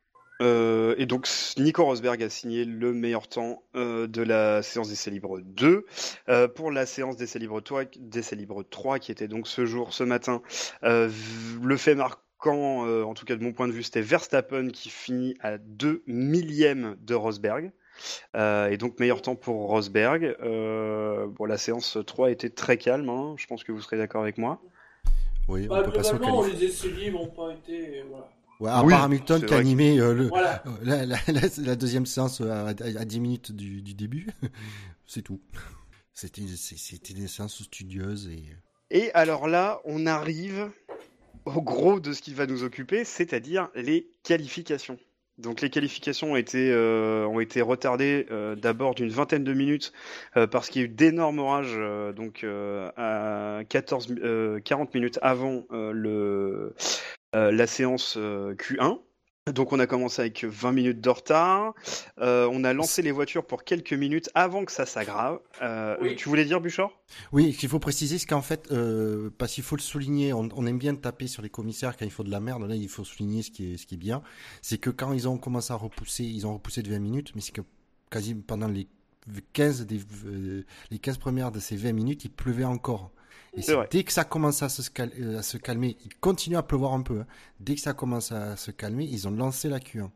Euh, 0.44 0.94
et 0.98 1.06
donc 1.06 1.26
Nico 1.56 1.84
Rosberg 1.84 2.22
a 2.22 2.28
signé 2.28 2.64
le 2.64 2.92
meilleur 2.92 3.26
temps 3.28 3.62
euh, 3.74 4.06
de 4.06 4.22
la 4.22 4.62
séance 4.62 4.88
d'essai 4.90 5.10
libre 5.10 5.40
2. 5.40 5.86
Euh, 6.28 6.48
pour 6.48 6.70
la 6.70 6.86
séance 6.86 7.16
d'essai 7.16 7.38
libre 7.38 7.60
3, 7.60 7.84
d'essai 7.98 8.36
libre 8.36 8.62
3 8.62 8.98
qui 8.98 9.10
était 9.10 9.26
donc 9.28 9.48
ce 9.48 9.64
jour, 9.64 9.92
ce 9.94 10.04
matin, 10.04 10.42
euh, 10.84 11.08
le 11.62 11.76
fait 11.76 11.94
marquant, 11.94 12.86
euh, 12.86 13.02
en 13.04 13.14
tout 13.14 13.24
cas 13.24 13.36
de 13.36 13.42
mon 13.42 13.52
point 13.52 13.68
de 13.68 13.72
vue, 13.72 13.82
c'était 13.82 14.02
Verstappen 14.02 14.68
qui 14.68 14.90
finit 14.90 15.34
à 15.40 15.56
2 15.58 16.02
millièmes 16.06 16.96
de 17.00 17.14
Rosberg. 17.14 17.72
Euh, 18.36 18.68
et 18.70 18.76
donc 18.76 18.98
meilleur 19.00 19.22
temps 19.22 19.36
pour 19.36 19.68
Rosberg. 19.68 20.36
Euh, 20.42 21.26
bon, 21.28 21.44
la 21.46 21.56
séance 21.58 21.96
3 22.06 22.30
était 22.32 22.50
très 22.50 22.76
calme, 22.76 23.08
hein, 23.08 23.34
je 23.38 23.46
pense 23.46 23.64
que 23.64 23.72
vous 23.72 23.80
serez 23.80 23.96
d'accord 23.96 24.22
avec 24.22 24.36
moi. 24.36 24.60
Oui, 25.48 25.68
Bah, 25.68 25.80
on 25.80 25.84
peut 25.84 25.92
passer 25.92 26.14
au 26.14 26.16
globalement, 26.16 26.42
qualif. 26.42 26.60
les 26.60 26.66
essais 26.66 26.88
libres 26.88 27.20
n'ont 27.20 27.28
pas 27.28 27.52
été. 27.52 28.02
Voilà. 28.10 28.28
Ouais, 28.60 28.70
à 28.70 28.82
Oui, 28.84 28.92
part 28.92 29.04
Hamilton 29.04 29.44
qui 29.44 29.52
a 29.54 29.56
animé 29.58 29.98
euh, 30.00 30.14
le, 30.14 30.28
Voilà. 30.28 30.62
euh, 30.66 30.70
la, 30.82 31.06
la, 31.06 31.16
la- 31.28 31.40
la 31.58 31.76
deuxième 31.76 32.06
séance 32.06 32.40
à, 32.40 32.68
à, 32.68 32.70
à 32.70 33.04
10 33.04 33.20
minutes 33.20 33.52
du, 33.52 33.82
du 33.82 33.94
début, 33.94 34.28
c'est 35.06 35.22
tout. 35.22 35.40
C'était 36.12 36.42
des 37.14 37.26
séances 37.26 37.62
studieuses 37.62 38.28
et 38.28 38.44
Et 38.96 39.10
alors 39.14 39.48
là, 39.48 39.80
on 39.84 40.06
arrive 40.06 40.70
au 41.44 41.60
gros 41.60 41.98
de 42.00 42.12
ce 42.12 42.22
qui 42.22 42.32
va 42.32 42.46
nous 42.46 42.62
occuper, 42.62 43.04
c'est-à-dire 43.04 43.68
les 43.74 44.06
qualifications. 44.22 44.98
Donc 45.36 45.60
les 45.60 45.68
qualifications 45.68 46.32
ont 46.32 46.36
été, 46.36 46.70
euh, 46.70 47.26
ont 47.26 47.40
été 47.40 47.60
retardées 47.60 48.26
euh, 48.30 48.54
d'abord 48.54 48.94
d'une 48.94 49.08
vingtaine 49.10 49.42
de 49.42 49.52
minutes 49.52 49.92
euh, 50.36 50.46
parce 50.46 50.68
qu'il 50.70 50.80
y 50.80 50.84
a 50.84 50.86
eu 50.86 50.90
d'énormes 50.90 51.40
orages 51.40 51.74
euh, 51.74 52.12
donc 52.12 52.44
euh, 52.44 52.88
à 52.96 53.64
14, 53.68 54.10
mi- 54.10 54.20
euh, 54.22 54.60
40 54.60 54.94
minutes 54.94 55.18
avant 55.22 55.64
euh, 55.72 55.90
le, 55.90 56.08
euh, 56.10 56.74
la 57.34 57.66
séance 57.66 58.14
euh, 58.16 58.54
Q1. 58.54 58.98
Donc 59.52 59.74
on 59.74 59.78
a 59.78 59.86
commencé 59.86 60.22
avec 60.22 60.42
20 60.42 60.72
minutes 60.72 61.00
de 61.02 61.10
retard. 61.10 61.74
Euh, 62.18 62.48
on 62.50 62.64
a 62.64 62.72
lancé 62.72 63.02
les 63.02 63.10
voitures 63.10 63.44
pour 63.46 63.62
quelques 63.64 63.92
minutes 63.92 64.30
avant 64.34 64.64
que 64.64 64.72
ça 64.72 64.86
s'aggrave. 64.86 65.38
Euh, 65.60 65.98
Oui. 66.00 66.16
Tu 66.16 66.30
voulais 66.30 66.46
dire 66.46 66.62
Bouchard 66.62 66.92
Oui, 67.30 67.52
ce 67.52 67.58
qu'il 67.58 67.68
faut 67.68 67.78
préciser, 67.78 68.16
c'est 68.16 68.24
qu'en 68.26 68.40
fait, 68.40 68.72
euh, 68.72 69.28
parce 69.36 69.52
qu'il 69.52 69.62
faut 69.62 69.76
le 69.76 69.82
souligner, 69.82 70.32
on, 70.32 70.48
on 70.56 70.64
aime 70.66 70.78
bien 70.78 70.94
taper 70.94 71.26
sur 71.26 71.42
les 71.42 71.50
commissaires 71.50 71.94
quand 71.98 72.06
il 72.06 72.10
faut 72.10 72.24
de 72.24 72.30
la 72.30 72.40
merde. 72.40 72.66
Là, 72.66 72.74
il 72.74 72.88
faut 72.88 73.04
souligner 73.04 73.42
ce 73.42 73.50
qui 73.50 73.74
est, 73.74 73.76
ce 73.76 73.84
qui 73.86 73.96
est 73.96 73.98
bien. 73.98 74.22
C'est 74.62 74.78
que 74.78 74.88
quand 74.88 75.12
ils 75.12 75.28
ont 75.28 75.36
commencé 75.36 75.74
à 75.74 75.76
repousser, 75.76 76.24
ils 76.24 76.46
ont 76.46 76.54
repoussé 76.54 76.82
de 76.82 76.88
20 76.90 76.98
minutes, 77.00 77.32
mais 77.34 77.42
c'est 77.42 77.52
que 77.52 77.60
quasi 78.10 78.34
pendant 78.34 78.68
les 78.68 78.88
15, 79.52 79.84
des, 79.86 80.00
euh, 80.24 80.64
les 80.90 80.98
15 80.98 81.18
premières 81.18 81.52
de 81.52 81.60
ces 81.60 81.76
20 81.76 81.92
minutes, 81.92 82.24
il 82.24 82.30
pleuvait 82.30 82.64
encore. 82.64 83.10
Dès 83.90 84.04
que 84.04 84.12
ça 84.12 84.24
commence 84.24 84.62
à 84.62 84.68
se, 84.68 84.88
cal- 84.90 85.12
euh, 85.18 85.38
à 85.38 85.42
se 85.42 85.56
calmer, 85.56 85.96
il 86.04 86.14
continue 86.16 86.56
à 86.56 86.62
pleuvoir 86.62 86.92
un 86.94 87.02
peu. 87.02 87.20
hein. 87.20 87.26
Dès 87.60 87.74
que 87.74 87.80
ça 87.80 87.92
commence 87.94 88.32
à 88.32 88.56
se 88.56 88.70
calmer, 88.70 89.04
ils 89.04 89.28
ont 89.28 89.30
lancé 89.30 89.68
la 89.68 89.78
Q1. 89.78 90.10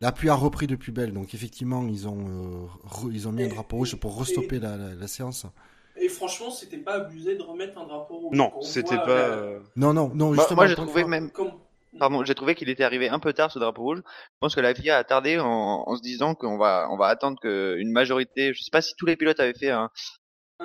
La 0.00 0.10
pluie 0.10 0.30
a 0.30 0.34
repris 0.34 0.66
de 0.66 0.74
plus 0.74 0.90
belle, 0.92 1.12
donc 1.12 1.32
effectivement, 1.34 1.86
ils 1.86 2.08
ont, 2.08 2.26
euh, 2.26 2.66
re- 2.88 3.10
ils 3.12 3.28
ont 3.28 3.32
mis 3.32 3.44
un 3.44 3.48
drapeau 3.48 3.76
rouge 3.76 3.94
pour 3.96 4.18
restopper 4.18 4.58
la, 4.58 4.76
la- 4.76 4.94
la 4.94 5.06
séance. 5.06 5.46
Et 6.00 6.08
franchement, 6.08 6.50
c'était 6.50 6.78
pas 6.78 6.94
abusé 6.94 7.36
de 7.36 7.42
remettre 7.42 7.78
un 7.78 7.86
drapeau 7.86 8.16
rouge. 8.16 8.36
Non, 8.36 8.52
c'était 8.62 8.96
voit 8.96 9.04
pas. 9.04 9.10
euh, 9.10 9.60
Non, 9.76 9.92
non, 9.92 10.08
non, 10.14 10.26
moi, 10.32 10.36
justement. 10.36 10.56
moi, 10.56 10.66
j'ai 10.66 10.74
trouvé 10.74 11.04
même, 11.04 11.30
Comme... 11.30 11.52
pardon, 11.98 12.24
j'ai 12.24 12.34
trouvé 12.34 12.54
qu'il 12.54 12.68
était 12.70 12.82
arrivé 12.82 13.08
un 13.10 13.18
peu 13.20 13.32
tard 13.32 13.52
ce 13.52 13.58
drapeau 13.58 13.82
rouge. 13.82 13.98
Je 14.06 14.38
pense 14.40 14.54
que 14.54 14.60
la 14.60 14.74
FIA 14.74 14.96
a 14.96 15.04
tardé 15.04 15.38
en, 15.38 15.46
en 15.86 15.96
se 15.96 16.02
disant 16.02 16.34
qu'on 16.34 16.56
va, 16.56 16.88
on 16.90 16.96
va 16.96 17.06
attendre 17.08 17.38
qu'une 17.40 17.92
majorité, 17.92 18.52
je 18.54 18.62
sais 18.62 18.70
pas 18.72 18.82
si 18.82 18.94
tous 18.96 19.06
les 19.06 19.16
pilotes 19.16 19.38
avaient 19.38 19.54
fait 19.54 19.70
un, 19.70 19.90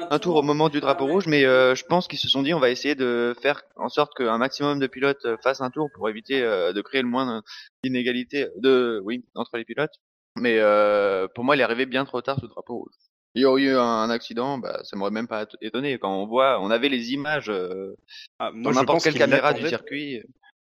un 0.09 0.19
tour 0.19 0.35
au 0.35 0.41
moment 0.41 0.69
du 0.69 0.79
drapeau 0.79 1.05
Ah 1.07 1.11
rouge, 1.11 1.27
mais 1.27 1.45
euh, 1.45 1.75
je 1.75 1.85
pense 1.85 2.07
qu'ils 2.07 2.19
se 2.19 2.27
sont 2.29 2.41
dit 2.41 2.53
on 2.53 2.59
va 2.59 2.69
essayer 2.69 2.95
de 2.95 3.35
faire 3.41 3.63
en 3.75 3.89
sorte 3.89 4.13
qu'un 4.15 4.37
maximum 4.37 4.79
de 4.79 4.87
pilotes 4.87 5.25
euh, 5.25 5.37
fassent 5.43 5.61
un 5.61 5.69
tour 5.69 5.89
pour 5.93 6.09
éviter 6.09 6.41
euh, 6.41 6.73
de 6.73 6.81
créer 6.81 7.01
le 7.01 7.07
moins 7.07 7.41
d'inégalités 7.83 8.47
de 8.57 9.01
oui 9.03 9.25
entre 9.35 9.57
les 9.57 9.65
pilotes. 9.65 9.95
Mais 10.39 10.59
euh, 10.59 11.27
pour 11.33 11.43
moi, 11.43 11.55
il 11.55 11.59
est 11.59 11.63
arrivé 11.63 11.85
bien 11.85 12.05
trop 12.05 12.21
tard 12.21 12.37
ce 12.39 12.45
drapeau 12.45 12.75
rouge. 12.77 12.93
Il 13.35 13.41
y 13.41 13.45
aurait 13.45 13.61
eu 13.63 13.75
un 13.75 14.09
accident, 14.09 14.57
bah, 14.57 14.79
ça 14.83 14.95
m'aurait 14.95 15.11
même 15.11 15.27
pas 15.27 15.45
étonné. 15.61 15.97
Quand 15.99 16.11
on 16.15 16.25
voit, 16.27 16.59
on 16.61 16.71
avait 16.71 16.89
les 16.89 17.11
images 17.13 17.49
euh, 17.49 17.95
ah, 18.39 18.51
dans 18.51 18.57
moi, 18.57 18.71
je 18.71 18.77
n'importe 18.79 18.95
pense 18.97 19.03
quelle 19.03 19.13
qu'il 19.13 19.19
caméra 19.21 19.53
du 19.53 19.61
l'attendait- 19.61 19.69
circuit. 19.69 20.21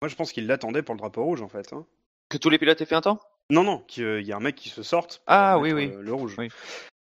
Moi, 0.00 0.08
je 0.08 0.14
pense 0.16 0.32
qu'il 0.32 0.46
l'attendait 0.46 0.82
pour 0.82 0.94
le 0.94 0.98
drapeau 1.00 1.24
rouge, 1.24 1.42
en 1.42 1.48
fait. 1.48 1.72
hein. 1.72 1.86
Que 2.30 2.36
tous 2.38 2.50
les 2.50 2.58
pilotes 2.58 2.80
aient 2.80 2.86
fait 2.86 2.94
un 2.94 3.00
temps 3.00 3.20
Non, 3.50 3.62
non, 3.64 3.78
qu'il 3.86 4.22
y 4.22 4.32
a 4.32 4.36
un 4.36 4.40
mec 4.40 4.54
qui 4.54 4.68
se 4.70 4.82
sorte. 4.82 5.18
pour 5.18 5.24
Ah, 5.34 5.58
oui, 5.58 5.72
oui. 5.72 5.92
euh, 5.94 6.00
le 6.02 6.12
rouge. 6.14 6.34
Oui. 6.38 6.48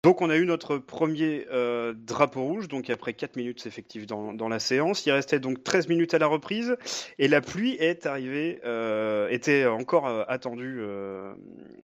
Donc, 0.03 0.22
on 0.22 0.31
a 0.31 0.37
eu 0.37 0.46
notre 0.46 0.79
premier 0.79 1.46
euh, 1.53 1.92
drapeau 1.94 2.42
rouge, 2.42 2.68
donc 2.68 2.88
après 2.88 3.12
4 3.12 3.37
minutes 3.37 3.66
effectives 3.66 4.07
dans, 4.07 4.33
dans 4.33 4.48
la 4.48 4.59
séance. 4.59 5.05
Il 5.05 5.12
restait 5.12 5.40
donc 5.40 5.62
13 5.62 5.88
minutes 5.88 6.14
à 6.14 6.18
la 6.18 6.26
reprise, 6.26 6.76
et 7.18 7.29
la 7.29 7.42
pluie 7.42 7.74
est 7.74 8.07
arrivée, 8.07 8.61
euh, 8.64 9.29
était 9.29 9.66
encore 9.66 10.07
euh, 10.07 10.24
attendue 10.26 10.79
euh, 10.81 11.35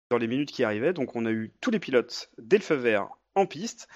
dans 0.10 0.18
les 0.18 0.28
minutes 0.28 0.52
qui 0.54 0.64
arrivaient. 0.64 0.94
Donc, 0.94 1.18
on 1.18 1.26
a 1.26 1.32
eu 1.32 1.52
tous 1.60 1.72
les 1.72 1.80
pilotes 1.80 2.30
dès 2.38 2.56
le 2.58 2.64
feu 2.64 2.76
vert 2.76 3.10
en 3.36 3.46
piste. 3.46 3.90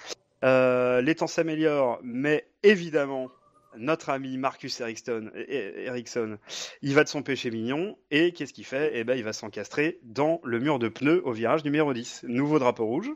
Euh, 0.44 1.00
les 1.00 1.14
temps 1.14 1.26
s'améliorent, 1.26 1.98
mais 2.02 2.46
évidemment, 2.62 3.30
notre 3.76 4.10
ami 4.10 4.36
Marcus 4.38 4.80
Ericsson, 4.80 5.30
eh, 5.34 5.84
Ericsson 5.86 6.38
il 6.82 6.94
va 6.94 7.04
de 7.04 7.08
son 7.08 7.22
péché 7.22 7.50
mignon, 7.50 7.96
et 8.10 8.32
qu'est-ce 8.32 8.52
qu'il 8.52 8.64
fait? 8.66 8.90
Eh 8.94 9.04
ben, 9.04 9.14
il 9.16 9.24
va 9.24 9.32
s'encastrer 9.32 9.98
dans 10.02 10.40
le 10.44 10.58
mur 10.60 10.78
de 10.78 10.88
pneus 10.88 11.22
au 11.24 11.32
virage 11.32 11.64
numéro 11.64 11.92
10. 11.92 12.24
Nouveau 12.28 12.58
drapeau 12.58 12.86
rouge. 12.86 13.10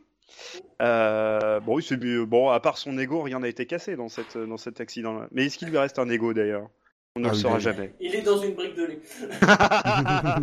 Euh, 0.82 1.60
bon, 1.60 1.78
il 1.78 1.82
s'est 1.82 1.96
mis- 1.96 2.24
bon, 2.26 2.50
à 2.50 2.58
part 2.60 2.78
son 2.78 2.98
ego, 2.98 3.22
rien 3.22 3.40
n'a 3.40 3.48
été 3.48 3.66
cassé 3.66 3.94
dans, 3.96 4.08
cette, 4.08 4.36
dans 4.36 4.56
cet 4.56 4.80
accident-là. 4.80 5.28
Mais 5.32 5.46
est-ce 5.46 5.58
qu'il 5.58 5.68
lui 5.68 5.78
reste 5.78 5.98
un 5.98 6.08
ego 6.08 6.32
d'ailleurs? 6.32 6.68
On 7.16 7.20
ne 7.20 7.28
Ah 7.28 7.30
le 7.32 7.36
saura 7.36 7.56
oui. 7.56 7.60
jamais. 7.62 7.94
Il 8.00 8.12
est 8.12 8.22
dans 8.22 8.38
une 8.38 8.54
brique 8.54 8.74
de 8.74 8.86
lait. 8.86 8.98
ah, 9.42 10.40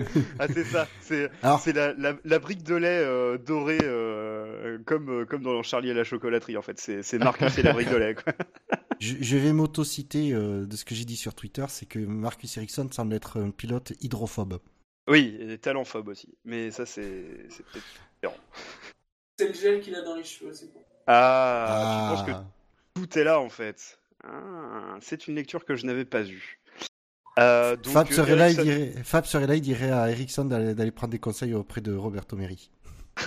c'est 0.54 0.64
ça. 0.64 0.88
C'est 1.02 1.30
Alors, 1.44 1.60
c'est 1.60 1.74
la, 1.74 1.94
la, 1.98 2.14
la 2.24 2.40
brique 2.40 2.64
de 2.64 2.76
lait 2.76 2.88
euh, 3.04 3.38
dorée, 3.38 3.78
euh, 3.84 4.78
comme, 4.86 5.10
euh, 5.10 5.26
comme 5.26 5.42
dans 5.44 5.62
Charlie 5.64 5.90
et 5.90 5.94
la 5.94 6.06
chocolaterie, 6.06 6.56
en 6.56 6.62
fait. 6.62 6.80
C'est 6.80 7.04
c'est 7.04 7.18
Marcus 7.20 7.58
et 7.58 7.64
la 7.64 7.74
brique 7.74 7.90
de 7.90 7.98
lait. 7.98 8.16
Quoi. 8.16 8.32
Je, 9.02 9.16
je 9.20 9.36
vais 9.36 9.52
m'auto-citer 9.52 10.32
euh, 10.32 10.68
de 10.68 10.76
ce 10.76 10.86
que 10.86 10.94
j'ai 10.94 11.06
dit 11.06 11.16
sur 11.16 11.34
Twitter, 11.34 11.66
c'est 11.70 11.88
que 11.88 11.98
Marcus 11.98 12.56
Ericsson 12.58 12.88
semble 12.92 13.16
être 13.16 13.42
un 13.42 13.50
pilote 13.50 13.94
hydrophobe. 14.00 14.60
Oui, 15.10 15.36
et 15.40 15.58
talentphobe 15.58 16.08
aussi. 16.10 16.30
Mais 16.46 16.70
ça, 16.70 16.86
c'est 16.86 17.26
c'est 17.50 17.66
peut-être 17.66 17.86
différent. 18.22 18.38
C'est 19.40 19.48
le 19.48 19.54
gel 19.56 19.82
qu'il 19.82 19.96
a 19.96 20.04
dans 20.04 20.16
les 20.16 20.24
cheveux, 20.24 20.54
c'est 20.54 20.72
bon. 20.72 20.82
Ah, 21.08 22.06
je 22.12 22.16
pense 22.16 22.28
que 22.28 22.32
Ah. 22.32 22.46
tout 22.94 23.18
est 23.18 23.24
là 23.24 23.40
en 23.40 23.50
fait. 23.50 24.00
Ah, 24.24 24.98
c'est 25.02 25.28
une 25.28 25.34
lecture 25.34 25.66
que 25.66 25.76
je 25.76 25.88
n'avais 25.88 26.06
pas 26.06 26.24
eue. 26.24 26.60
Euh, 27.40 27.76
donc, 27.78 27.94
Fab, 27.94 28.12
serait 28.12 28.36
là, 28.36 28.52
il 28.52 28.58
dirait, 28.58 28.94
Fab 29.04 29.26
serait 29.26 29.48
là, 29.48 29.56
il 29.56 29.62
dirait 29.62 29.90
à 29.90 30.12
Ericsson 30.12 30.46
d'aller 30.46 30.76
d'aller 30.76 30.92
prendre 30.92 31.12
des 31.12 31.18
conseils 31.20 31.56
auprès 31.56 31.82
de 31.82 31.92
Roberto 31.96 32.36
Meri. 32.38 32.70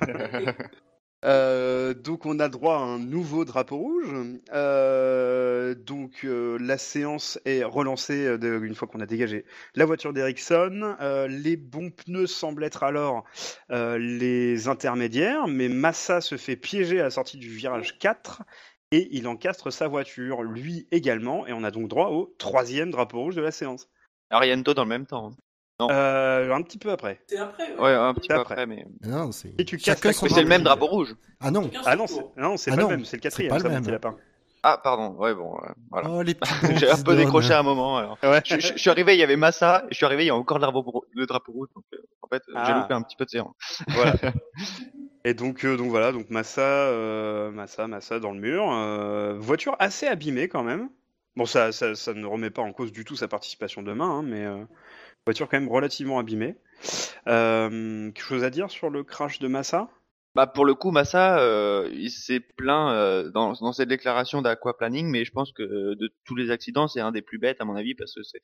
Euh, 1.24 1.94
donc 1.94 2.26
on 2.26 2.38
a 2.38 2.48
droit 2.48 2.76
à 2.76 2.80
un 2.80 2.98
nouveau 2.98 3.44
drapeau 3.44 3.78
rouge. 3.78 4.12
Euh, 4.52 5.74
donc 5.74 6.24
euh, 6.24 6.58
la 6.60 6.76
séance 6.76 7.38
est 7.44 7.64
relancée 7.64 8.26
une 8.42 8.74
fois 8.74 8.88
qu'on 8.88 9.00
a 9.00 9.06
dégagé 9.06 9.44
la 9.74 9.86
voiture 9.86 10.12
d'Ericsson. 10.12 10.96
Les 11.28 11.56
bons 11.56 11.90
pneus 11.90 12.26
semblent 12.26 12.64
être 12.64 12.82
alors 12.82 13.24
les 13.70 14.68
intermédiaires, 14.68 15.48
mais 15.48 15.68
Massa 15.68 16.20
se 16.20 16.36
fait 16.36 16.56
piéger 16.56 17.00
à 17.00 17.04
la 17.04 17.10
sortie 17.10 17.38
du 17.38 17.48
virage 17.48 17.98
4 17.98 18.42
et 18.90 19.08
il 19.12 19.26
encastre 19.26 19.72
sa 19.72 19.88
voiture, 19.88 20.42
lui 20.42 20.86
également, 20.92 21.46
et 21.46 21.52
on 21.52 21.64
a 21.64 21.70
donc 21.70 21.88
droit 21.88 22.10
au 22.10 22.34
troisième 22.38 22.90
drapeau 22.90 23.22
rouge 23.22 23.34
de 23.34 23.42
la 23.42 23.50
séance. 23.50 23.88
Ariento 24.30 24.74
dans 24.74 24.84
le 24.84 24.88
même 24.88 25.06
temps. 25.06 25.32
Euh, 25.82 26.52
un 26.52 26.62
petit 26.62 26.78
peu 26.78 26.90
après. 26.90 27.20
C'est 27.26 27.36
après, 27.36 27.72
ouais. 27.74 27.80
Ouais, 27.82 27.92
un 27.94 28.14
petit 28.14 28.28
peu 28.28 28.34
Après. 28.36 28.54
après, 28.54 28.66
mais. 28.66 28.86
Non, 29.04 29.32
c'est. 29.32 29.52
Et 29.58 29.64
tu 29.64 29.76
casses 29.76 30.00
c'est 30.00 30.40
le 30.42 30.48
même 30.48 30.62
drapeau. 30.62 30.86
rouge. 30.86 31.14
Ah 31.40 31.50
non. 31.50 31.68
Ah 31.84 31.96
non, 31.96 32.06
c'est 32.06 32.24
non, 32.36 32.56
c'est 32.56 32.70
Ah 32.72 32.76
pas 32.76 32.82
non, 32.82 32.88
le 32.90 32.96
même, 32.98 33.04
c'est 33.04 33.16
le 33.16 33.22
quatrième, 33.22 33.50
pas 33.50 33.58
le 33.58 33.68
même. 33.68 33.82
petit 33.82 33.90
lapin. 33.90 34.16
Ah, 34.62 34.80
pardon. 34.82 35.10
Ouais, 35.18 35.34
bon, 35.34 35.56
euh, 35.62 35.68
voilà. 35.90 36.08
Oh, 36.10 36.22
les 36.22 36.34
petits 36.34 36.52
bons 36.62 36.76
J'ai 36.76 36.88
un 36.90 37.02
peu 37.02 37.16
décroché 37.16 37.52
à 37.52 37.58
un 37.58 37.62
moment. 37.64 37.98
Alors. 37.98 38.16
Ouais. 38.22 38.40
Je, 38.46 38.54
je- 38.60 38.72
je 38.74 38.78
suis 38.78 38.88
arrivé, 38.88 39.14
il 39.14 39.18
y 39.18 39.22
avait 39.24 39.36
Massa, 39.36 39.82
et 39.86 39.88
je 39.90 39.96
suis 39.96 40.06
arrivé, 40.06 40.22
il 40.24 40.26
y 40.28 40.30
a 40.30 40.36
encore 40.36 40.58
le 40.58 40.62
drapeau, 40.62 41.04
le 41.12 41.26
drapeau 41.26 41.52
rouge. 41.52 41.68
Donc, 41.74 41.84
euh, 41.92 41.98
en 42.22 42.28
fait, 42.28 42.42
j'ai 42.46 42.52
Ah. 42.56 42.78
loupé 42.80 42.94
un 42.94 43.02
petit 43.02 43.16
peu 43.16 43.24
de 43.24 43.30
séance. 43.30 43.54
Voilà. 43.88 44.14
Et 45.26 45.34
donc, 45.34 45.64
euh, 45.64 45.76
donc 45.76 45.88
voilà, 45.88 46.12
donc 46.12 46.28
Massa, 46.30 46.60
euh, 46.60 47.50
Massa, 47.50 47.86
Massa 47.88 48.20
dans 48.20 48.32
le 48.32 48.38
mur. 48.40 48.70
euh, 48.72 49.34
voiture 49.38 49.74
assez 49.78 50.06
abîmée 50.06 50.48
quand 50.48 50.62
même. 50.62 50.88
Bon, 51.36 51.46
ça, 51.46 51.72
ça, 51.72 51.94
ça 51.94 52.12
ne 52.14 52.26
remet 52.26 52.50
pas 52.50 52.62
en 52.62 52.72
cause 52.72 52.92
du 52.92 53.04
tout 53.04 53.16
sa 53.16 53.26
participation 53.26 53.82
demain, 53.82 54.08
hein, 54.18 54.22
mais 54.22 54.44
euh, 54.44 54.62
voiture 55.26 55.48
quand 55.48 55.58
même 55.58 55.70
relativement 55.70 56.18
abîmée. 56.18 56.56
Euh, 57.26 58.10
quelque 58.10 58.24
chose 58.26 58.44
à 58.44 58.50
dire 58.50 58.70
sur 58.70 58.90
le 58.90 59.02
crash 59.04 59.38
de 59.38 59.48
Massa? 59.48 59.88
Bah 60.34 60.46
pour 60.46 60.64
le 60.64 60.74
coup, 60.74 60.90
Massa, 60.90 61.38
euh, 61.38 61.88
il 61.92 62.10
s'est 62.10 62.40
plaint 62.40 62.90
euh, 62.92 63.30
dans, 63.30 63.52
dans 63.52 63.72
cette 63.72 63.88
déclaration 63.88 64.42
d'aquaplaning, 64.42 65.08
mais 65.08 65.24
je 65.24 65.30
pense 65.30 65.52
que 65.52 65.62
euh, 65.62 65.94
de 65.94 66.12
tous 66.24 66.34
les 66.34 66.50
accidents, 66.50 66.88
c'est 66.88 67.00
un 67.00 67.12
des 67.12 67.22
plus 67.22 67.38
bêtes 67.38 67.60
à 67.60 67.64
mon 67.64 67.76
avis 67.76 67.94
parce 67.94 68.14
que 68.14 68.22
c'est 68.22 68.40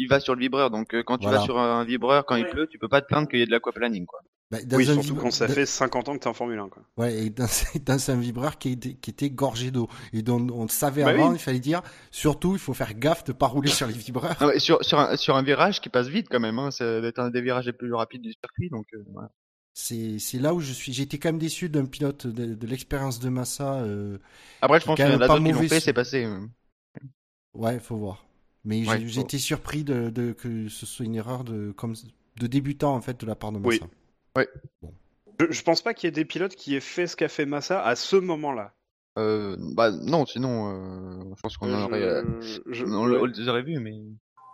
il 0.00 0.08
va 0.08 0.18
sur 0.20 0.34
le 0.34 0.40
vibreur, 0.40 0.70
donc 0.70 0.92
euh, 0.94 1.02
quand 1.04 1.18
tu 1.18 1.24
Voilà. 1.24 1.38
vas 1.38 1.44
sur 1.44 1.58
un 1.58 1.84
vibreur 1.84 2.26
quand 2.26 2.34
il 2.36 2.46
pleut, 2.46 2.66
tu 2.66 2.78
peux 2.78 2.88
pas 2.88 3.00
te 3.00 3.06
plaindre 3.06 3.28
qu'il 3.28 3.38
y 3.38 3.42
ait 3.42 3.46
de 3.46 3.52
l'aquaplaning 3.52 4.06
quoi. 4.06 4.20
Bah, 4.50 4.62
dans 4.62 4.76
Oui, 4.76 4.88
un 4.88 4.92
surtout 4.94 5.14
vibra- 5.14 5.20
quand 5.22 5.30
ça 5.30 5.46
dans- 5.46 5.54
fait 5.54 5.66
50 5.66 6.08
ans 6.08 6.14
que 6.14 6.18
t'es 6.20 6.26
en 6.28 6.34
Formule 6.34 6.58
1. 6.58 6.68
Quoi. 6.68 6.82
Ouais, 6.98 7.14
et 7.26 7.30
dans, 7.30 7.46
dans 7.86 8.10
un 8.10 8.16
vibreur 8.16 8.58
qui 8.58 8.70
était, 8.70 8.94
qui 8.94 9.10
était 9.10 9.30
gorgé 9.30 9.70
d'eau. 9.70 9.88
Et 10.12 10.22
dont 10.22 10.46
on 10.52 10.68
savait 10.68 11.02
Bah 11.02 11.10
avant, 11.10 11.30
oui. 11.30 11.36
il 11.36 11.40
fallait 11.40 11.60
dire, 11.60 11.82
surtout, 12.10 12.52
il 12.52 12.58
faut 12.58 12.74
faire 12.74 12.94
gaffe 12.94 13.24
de 13.24 13.32
pas 13.32 13.46
rouler 13.46 13.70
sur 13.70 13.86
les 13.86 13.94
vibreurs. 13.94 14.36
Non, 14.40 14.50
sur 14.58 14.84
sur 14.84 14.98
un, 14.98 15.16
sur 15.16 15.34
un 15.36 15.42
virage 15.42 15.80
qui 15.80 15.88
passe 15.88 16.08
vite 16.08 16.28
quand 16.30 16.40
même, 16.40 16.58
hein, 16.58 16.70
c'est 16.70 17.00
d'être 17.00 17.18
un 17.18 17.30
des 17.30 17.40
virages 17.40 17.66
les 17.66 17.72
plus 17.72 17.92
rapides 17.94 18.22
du 18.22 18.32
circuit, 18.32 18.68
donc 18.68 18.86
euh. 18.94 19.02
C'est, 19.76 20.18
là 20.38 20.54
où 20.54 20.60
je 20.60 20.72
suis. 20.72 20.92
J'étais 20.92 21.18
quand 21.18 21.30
même 21.30 21.38
déçu 21.38 21.68
d'un 21.68 21.86
pilote 21.86 22.28
de, 22.28 22.54
de 22.54 22.66
l'expérience 22.68 23.18
de 23.18 23.28
Massa. 23.28 23.74
euh, 23.80 24.18
Après, 24.60 24.78
je 24.78 24.84
pense 24.84 24.92
quand 24.98 25.02
qu'il 25.02 25.04
y 25.04 25.08
en 25.08 25.18
même 25.18 25.22
a 25.22 25.26
pas 25.26 25.34
d'autres 25.34 25.44
qui 25.44 25.50
l'ont 25.50 25.54
mauvais 25.56 25.68
fait, 25.68 25.80
c'est 25.80 25.92
passé. 25.92 26.24
euh. 26.24 26.38
Ouais, 27.54 27.78
faut 27.80 27.96
voir. 27.96 28.24
Mais 28.64 28.84
faut- 28.84 28.92
j'étais 29.06 29.38
surpris 29.38 29.82
de, 29.84 30.10
de- 30.10 30.32
que 30.32 30.68
ce 30.68 30.86
soit 30.86 31.04
une 31.06 31.14
erreur 31.16 31.42
de, 31.44 31.72
comme, 31.72 31.94
de 32.38 32.46
débutant 32.46 32.94
en 32.94 33.00
fait 33.00 33.18
de 33.20 33.26
la 33.26 33.34
part 33.34 33.50
de 33.52 33.58
Oui. 33.58 33.80
Massa. 34.34 34.48
Je, 35.40 35.46
je 35.50 35.62
pense 35.62 35.82
pas 35.82 35.94
qu'il 35.94 36.06
y 36.06 36.08
ait 36.08 36.12
des 36.12 36.24
pilotes 36.24 36.54
qui 36.54 36.74
aient 36.76 36.80
fait 36.80 37.06
ce 37.06 37.16
qu'a 37.16 37.28
fait 37.28 37.46
Massa 37.46 37.84
à 37.84 37.96
ce 37.96 38.16
moment-là. 38.16 38.72
Euh, 39.18 39.56
bah 39.58 39.90
non, 39.90 40.26
sinon, 40.26 40.70
euh, 40.70 41.34
je 41.36 41.40
pense 41.40 41.56
qu'on 41.56 41.72
en 41.72 41.84
aurait, 41.84 42.02
euh, 42.02 42.40
Je- 42.40 42.60
je- 42.66 42.84
on 42.84 43.06
ouais. 43.08 43.62
vus, 43.62 43.78
mais. 43.78 43.94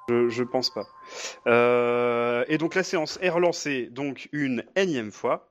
Je, 0.09 0.28
je 0.28 0.43
pense 0.43 0.70
pas. 0.70 0.87
Euh, 1.47 2.45
et 2.49 2.59
donc 2.59 2.74
la 2.74 2.83
séance 2.83 3.18
est 3.22 3.28
relancée 3.31 3.87
donc 3.91 4.28
une 4.33 4.64
énième 4.76 5.12
fois. 5.12 5.51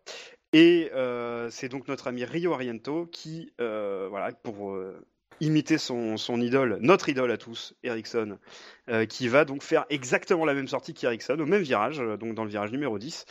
Et 0.51 0.89
euh, 0.93 1.49
c'est 1.51 1.69
donc 1.69 1.87
notre 1.87 2.07
ami 2.07 2.23
Rio 2.25 2.53
Ariento 2.53 3.05
qui, 3.05 3.53
euh, 3.61 4.07
voilà, 4.09 4.31
pour 4.31 4.71
euh, 4.71 4.99
imiter 5.41 5.77
son, 5.77 6.17
son 6.17 6.41
idole, 6.41 6.77
notre 6.81 7.07
idole 7.07 7.31
à 7.31 7.37
tous, 7.37 7.75
Ericsson, 7.83 8.37
euh, 8.89 9.05
qui 9.05 9.27
va 9.27 9.45
donc 9.45 9.61
faire 9.63 9.85
exactement 9.89 10.45
la 10.45 10.53
même 10.55 10.67
sortie 10.67 10.93
qu'Ericsson, 10.93 11.39
au 11.39 11.45
même 11.45 11.61
virage, 11.61 11.99
euh, 11.99 12.17
donc 12.17 12.33
dans 12.33 12.43
le 12.43 12.49
virage 12.49 12.71
numéro 12.71 12.97
10, 12.99 13.25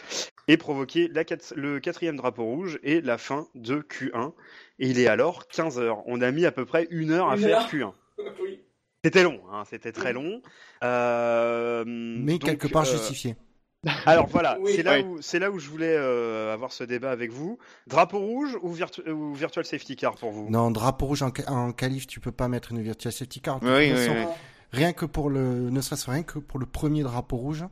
et 0.48 0.56
provoquer 0.56 1.08
la 1.08 1.24
quat- 1.24 1.52
le 1.54 1.78
quatrième 1.78 2.16
drapeau 2.16 2.44
rouge 2.44 2.78
et 2.82 3.00
la 3.00 3.18
fin 3.18 3.46
de 3.54 3.80
Q1. 3.80 4.32
Et 4.80 4.88
il 4.88 4.98
est 4.98 5.06
alors 5.06 5.46
15 5.48 5.78
heures. 5.78 6.02
On 6.06 6.20
a 6.20 6.30
mis 6.30 6.44
à 6.46 6.50
peu 6.52 6.64
près 6.64 6.86
une 6.90 7.10
heure 7.12 7.28
à 7.30 7.36
Une 7.36 7.42
faire 7.42 7.60
heure. 7.60 7.68
Q1. 7.70 7.92
oui. 8.42 8.60
C'était 9.04 9.22
long, 9.22 9.40
hein, 9.52 9.62
c'était 9.70 9.92
très 9.92 10.12
long. 10.12 10.42
Euh, 10.82 11.84
Mais 11.86 12.32
donc, 12.32 12.44
quelque 12.44 12.66
part 12.68 12.82
euh, 12.82 12.90
justifié. 12.90 13.36
alors 14.06 14.26
voilà, 14.26 14.58
Oui. 14.60 14.72
c'est 14.74 14.82
là 14.82 14.94
Oui. 14.98 15.02
où 15.04 15.22
c'est 15.22 15.38
là 15.38 15.52
où 15.52 15.58
je 15.60 15.68
voulais 15.70 15.94
euh, 15.96 16.52
avoir 16.52 16.72
ce 16.72 16.82
débat 16.82 17.10
avec 17.12 17.30
vous. 17.30 17.58
Drapeau 17.86 18.18
rouge 18.18 18.58
ou, 18.62 18.72
virtu- 18.72 19.08
ou 19.08 19.34
virtual 19.34 19.64
safety 19.64 19.94
car 19.94 20.16
pour 20.16 20.32
vous? 20.32 20.50
Non, 20.50 20.72
drapeau 20.72 21.06
rouge 21.06 21.22
en, 21.22 21.30
en 21.46 21.70
qualif, 21.72 22.06
tu 22.08 22.18
peux 22.18 22.32
pas 22.32 22.48
mettre 22.48 22.72
une 22.72 22.82
virtual 22.82 23.12
safety 23.12 23.40
car. 23.40 23.60
Oui, 23.62 23.90
façon. 23.90 24.28
Rien 24.72 24.92
que 24.92 25.06
pour 25.06 25.30
le, 25.30 25.70
ne 25.70 25.80
serait-ce 25.80 26.10
rien 26.10 26.24
que 26.24 26.38
pour 26.40 26.58
le 26.58 26.66
premier 26.66 27.02
drapeau 27.04 27.36
rouge, 27.36 27.64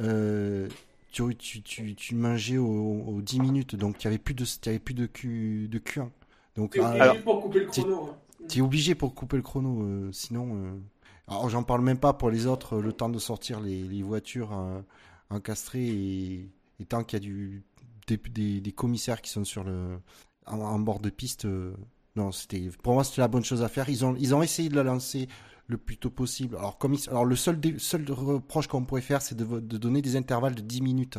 euh, 0.00 0.66
tu, 1.10 1.36
tu, 1.36 1.62
tu, 1.62 1.94
tu 1.94 2.14
mangeais 2.14 2.58
aux, 2.58 3.02
aux 3.06 3.20
10 3.22 3.40
minutes, 3.40 3.76
donc 3.76 3.98
tu 3.98 4.06
avais 4.06 4.18
plus 4.18 4.34
de, 4.34 4.44
avais 4.66 4.78
plus 4.78 4.94
de 4.94 5.06
Q, 5.06 5.68
de 5.68 5.78
Q1. 5.78 6.08
Donc, 6.56 6.72
T'es 6.72 6.80
ah, 6.80 6.86
obligé 6.88 7.00
alors- 7.02 7.22
pour 7.22 7.40
couper 7.42 7.60
le 7.60 7.66
tu- 7.70 7.80
chrono. 7.82 8.04
hein. 8.10 8.16
tu 8.48 8.58
es 8.58 8.62
obligé 8.62 8.94
pour 8.94 9.14
couper 9.14 9.36
le 9.36 9.42
chrono, 9.42 9.82
euh, 9.82 10.10
sinon. 10.12 10.56
euh, 10.56 10.72
Alors, 11.28 11.48
j'en 11.48 11.62
parle 11.62 11.82
même 11.82 11.98
pas 11.98 12.12
pour 12.12 12.30
les 12.30 12.46
autres, 12.46 12.76
euh, 12.78 12.82
le 12.82 12.92
temps 12.92 13.08
de 13.08 13.18
sortir 13.18 13.60
les, 13.60 13.82
les 13.82 14.02
voitures 14.02 14.52
euh, 14.52 14.80
encastrées 15.30 15.86
et, 15.88 16.48
et 16.80 16.84
tant 16.86 17.04
qu'il 17.04 17.16
y 17.18 17.22
a 17.22 17.24
du, 17.24 17.62
des, 18.06 18.16
des, 18.16 18.60
des 18.60 18.72
commissaires 18.72 19.20
qui 19.22 19.30
sont 19.30 19.44
sur 19.44 19.62
le, 19.64 19.98
en, 20.46 20.58
en 20.60 20.78
bord 20.80 20.98
de 21.00 21.10
piste. 21.10 21.46
Non, 22.16 22.32
c'était, 22.32 22.70
pour 22.82 22.94
moi, 22.94 23.04
c'était 23.04 23.20
la 23.20 23.28
bonne 23.28 23.44
chose 23.44 23.62
à 23.62 23.68
faire. 23.68 23.88
Ils 23.88 24.04
ont, 24.04 24.16
ils 24.18 24.34
ont 24.34 24.42
essayé 24.42 24.68
de 24.68 24.76
la 24.76 24.82
lancer 24.82 25.28
le 25.66 25.78
plus 25.78 25.96
tôt 25.96 26.10
possible. 26.10 26.56
Alors, 26.56 26.78
comme 26.78 26.96
alors 27.08 27.24
le 27.24 27.36
seul, 27.36 27.58
seul 27.78 28.04
reproche 28.10 28.66
qu'on 28.66 28.84
pourrait 28.84 29.00
faire, 29.00 29.22
c'est 29.22 29.36
de, 29.36 29.44
de 29.44 29.78
donner 29.78 30.02
des 30.02 30.16
intervalles 30.16 30.54
de 30.54 30.62
10 30.62 30.82
minutes. 30.82 31.18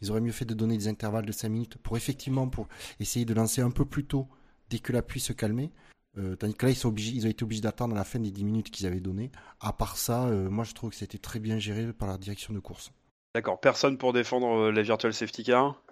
Ils 0.00 0.10
auraient 0.10 0.20
mieux 0.20 0.32
fait 0.32 0.44
de 0.44 0.54
donner 0.54 0.76
des 0.76 0.88
intervalles 0.88 1.26
de 1.26 1.32
5 1.32 1.48
minutes 1.48 1.76
pour 1.78 1.96
effectivement 1.96 2.48
pour 2.48 2.66
essayer 2.98 3.24
de 3.24 3.34
lancer 3.34 3.62
un 3.62 3.70
peu 3.70 3.84
plus 3.84 4.04
tôt 4.04 4.26
dès 4.68 4.80
que 4.80 4.92
la 4.92 5.02
pluie 5.02 5.20
se 5.20 5.32
calmait. 5.32 5.70
Euh, 6.18 6.36
tandis 6.36 6.54
que 6.54 6.66
là, 6.66 6.72
ils, 6.72 6.76
sont 6.76 6.88
obligés, 6.88 7.12
ils 7.12 7.26
ont 7.26 7.30
été 7.30 7.44
obligés 7.44 7.62
d'attendre 7.62 7.94
la 7.94 8.04
fin 8.04 8.18
des 8.18 8.30
10 8.30 8.44
minutes 8.44 8.70
qu'ils 8.70 8.86
avaient 8.86 9.00
données. 9.00 9.30
À 9.60 9.72
part 9.72 9.96
ça, 9.96 10.26
euh, 10.26 10.50
moi, 10.50 10.64
je 10.64 10.74
trouve 10.74 10.90
que 10.90 10.96
c'était 10.96 11.18
très 11.18 11.38
bien 11.38 11.58
géré 11.58 11.92
par 11.92 12.08
la 12.08 12.18
direction 12.18 12.52
de 12.52 12.58
course. 12.58 12.92
D'accord, 13.34 13.60
personne 13.60 13.96
pour 13.96 14.12
défendre 14.12 14.48
euh, 14.48 14.72
la 14.72 14.82
virtual 14.82 15.14
safety 15.14 15.44
car? 15.44 15.62
Non. 15.62 15.76
Bon, 15.76 15.91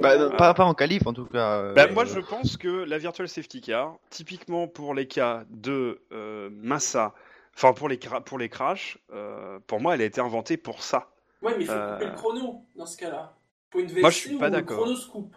Bah, 0.00 0.12
euh, 0.12 0.30
pas, 0.30 0.54
pas 0.54 0.64
en 0.64 0.74
qualif 0.74 1.06
en 1.06 1.12
tout 1.12 1.26
cas. 1.26 1.58
euh, 1.58 1.74
bah, 1.74 1.86
euh, 1.88 1.92
moi 1.92 2.04
je 2.04 2.20
pense 2.20 2.56
que 2.56 2.68
la 2.68 2.98
virtual 2.98 3.28
safety 3.28 3.60
car, 3.60 3.96
typiquement 4.10 4.66
pour 4.68 4.94
les 4.94 5.06
cas 5.06 5.44
de 5.50 6.00
euh, 6.12 6.50
Massa, 6.52 7.14
enfin 7.56 7.72
pour 7.72 7.88
les 7.88 7.96
cra- 7.96 8.22
pour 8.22 8.38
les 8.38 8.48
crashs, 8.48 8.98
euh, 9.12 9.58
pour 9.66 9.80
moi 9.80 9.94
elle 9.94 10.02
a 10.02 10.04
été 10.04 10.20
inventée 10.20 10.56
pour 10.56 10.82
ça. 10.82 11.10
Ouais, 11.42 11.54
mais 11.56 11.64
il 11.64 11.66
faut 11.66 11.72
Euh. 11.72 11.92
couper 11.94 12.06
le 12.10 12.16
chrono 12.16 12.64
dans 12.76 12.86
ce 12.86 12.96
cas-là. 12.96 13.36
Pour 13.70 13.80
une 13.80 13.86
VSC 13.86 14.00
Moi, 14.00 14.10
je 14.10 14.16
suis 14.16 14.38
pas 14.38 14.50
d'accord. 14.50 14.78
Le 14.78 14.82
chrono 14.84 14.96
se 14.96 15.08
coupe. 15.08 15.36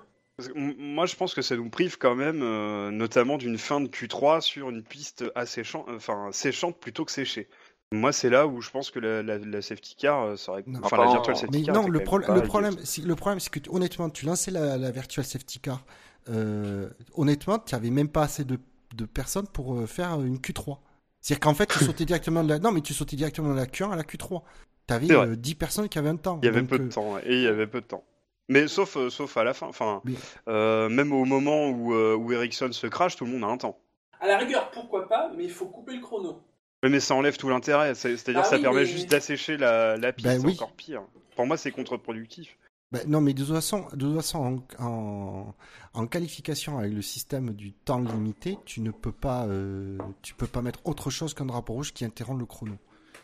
Moi 0.56 1.08
je 1.08 1.16
pense 1.16 1.34
que 1.34 1.42
ça 1.42 1.56
nous 1.56 1.68
prive 1.70 1.98
quand 1.98 2.14
même, 2.14 2.42
euh, 2.44 2.92
notamment 2.92 3.38
d'une 3.38 3.58
fin 3.58 3.82
de 3.82 3.88
Q3 3.88 4.40
sur 4.42 4.70
une 4.70 4.84
piste 4.84 5.26
asséchante, 5.34 5.88
enfin 5.90 6.30
séchante 6.32 6.78
plutôt 6.80 7.06
que 7.06 7.12
séchée. 7.12 7.48
Moi 7.94 8.12
c'est 8.12 8.30
là 8.30 8.48
où 8.48 8.60
je 8.62 8.70
pense 8.70 8.92
que 8.92 9.00
la, 9.00 9.24
la- 9.24 9.38
la 9.38 9.62
safety 9.62 9.96
car 9.96 10.22
euh, 10.24 10.36
serait, 10.36 10.64
Non. 10.68 10.82
enfin 10.84 10.98
la 10.98 11.10
virtual 11.12 11.36
safety 11.38 11.60
Mais 11.60 11.64
car. 11.66 11.76
non, 11.76 11.88
le, 11.88 12.04
pro- 12.04 12.20
problème, 12.20 12.76
c'est 12.84 13.02
le 13.06 13.16
problème, 13.16 13.40
c'est 13.40 13.50
que 13.50 13.60
honnêtement, 13.70 14.10
tu 14.10 14.26
lançais 14.26 14.52
la, 14.52 14.78
la 14.78 14.92
virtual 14.92 15.26
safety 15.26 15.60
car. 15.60 15.86
euh, 16.30 16.90
honnêtement, 17.16 17.60
tu 17.60 17.76
avais 17.76 17.90
même 17.90 18.10
pas 18.10 18.24
assez 18.24 18.44
de, 18.44 18.60
de 18.94 19.06
personnes 19.06 19.48
pour 19.48 19.76
euh, 19.78 19.86
faire 19.86 20.20
une 20.22 20.38
Q3. 20.38 20.80
C'est-à-dire 21.22 21.40
qu'en 21.40 21.54
fait, 21.54 21.68
tu 21.68 21.80
sautais 21.86 22.04
directement 22.04 22.44
de 22.44 22.50
la, 22.50 22.60
non, 22.60 22.72
mais 22.74 22.82
tu 22.82 22.94
sautais 22.94 23.16
directement 23.16 23.52
de 23.54 23.58
la 23.58 23.66
Q1 23.68 23.92
à 23.92 23.96
la 23.96 24.04
Q3. 24.04 24.42
Tu 24.88 24.94
avais 24.94 25.08
C'est 25.08 25.14
vrai. 25.14 25.38
10 25.38 25.56
personnes 25.56 25.88
qui 25.88 25.98
avaient 25.98 26.10
un 26.10 26.18
temps. 26.18 26.40
Il 26.44 26.46
y 26.46 26.50
avait 26.50 26.60
Donc, 26.62 26.70
peu 26.70 26.80
de 26.80 26.86
euh, 26.86 26.90
temps, 26.90 27.14
ouais, 27.14 27.22
et 27.26 27.36
il 27.38 27.42
y 27.44 27.48
avait 27.48 27.68
peu 27.68 27.80
de 27.80 27.86
temps. 27.86 28.04
Mais 28.50 28.68
sauf, 28.68 28.98
euh, 28.98 29.10
sauf 29.10 29.38
à 29.38 29.46
la 29.46 29.54
fin, 29.54 29.68
enfin, 29.68 30.02
Mais- 30.04 30.14
euh, 30.50 30.90
même 30.90 31.14
au 31.14 31.24
moment 31.24 31.70
où, 31.70 31.94
euh, 31.94 32.16
où 32.18 32.34
Ericsson 32.34 32.72
se 32.74 32.88
crache, 32.88 33.16
tout 33.16 33.24
le 33.26 33.32
monde 33.32 33.46
a 33.46 33.48
un 33.48 33.58
temps. 33.58 33.78
À 34.20 34.28
la 34.28 34.38
rigueur, 34.38 34.72
pourquoi 34.72 35.08
pas, 35.08 35.32
mais 35.38 35.46
il 35.46 35.52
faut 35.52 35.68
couper 35.68 35.96
le 35.96 36.02
chrono. 36.02 36.42
Oui, 36.84 36.90
Mais 36.92 37.00
ça 37.00 37.16
enlève 37.16 37.38
tout 37.38 37.50
l'intérêt, 37.50 37.96
c'est- 37.96 38.18
c'est-à-dire 38.18 38.42
Ah 38.46 38.50
ça 38.50 38.56
oui, 38.58 38.62
permet 38.62 38.82
mais- 38.82 38.86
juste 38.86 39.10
d'assécher 39.10 39.58
la, 39.58 39.98
la 39.98 40.14
piste, 40.14 40.28
Ben 40.28 40.44
oui. 40.46 40.54
encore 40.54 40.74
pire. 40.74 41.02
Pour 41.36 41.46
moi, 41.48 41.58
c'est 41.58 41.72
contre-productif. 41.72 42.58
Ben, 42.92 43.02
non, 43.08 43.20
mais 43.20 43.34
de 43.34 43.44
toute 43.44 43.54
façon, 43.54 43.88
de 43.94 44.06
toute 44.06 44.16
façon 44.16 44.64
en, 44.80 44.84
en, 44.86 45.56
en 45.94 46.08
qualification 46.08 46.78
avec 46.78 46.94
le 46.94 47.02
système 47.02 47.52
du 47.54 47.74
temps 47.74 48.00
limité, 48.00 48.58
tu 48.66 48.80
ne 48.82 48.92
peux 48.92 49.12
pas, 49.12 49.46
euh, 49.48 49.98
tu 50.22 50.34
peux 50.36 50.48
pas 50.48 50.62
mettre 50.62 50.80
autre 50.86 51.10
chose 51.10 51.34
qu'un 51.34 51.46
drapeau 51.46 51.74
rouge 51.74 51.94
qui 51.94 52.06
interrompt 52.06 52.40
le 52.40 52.46
chrono. 52.46 52.78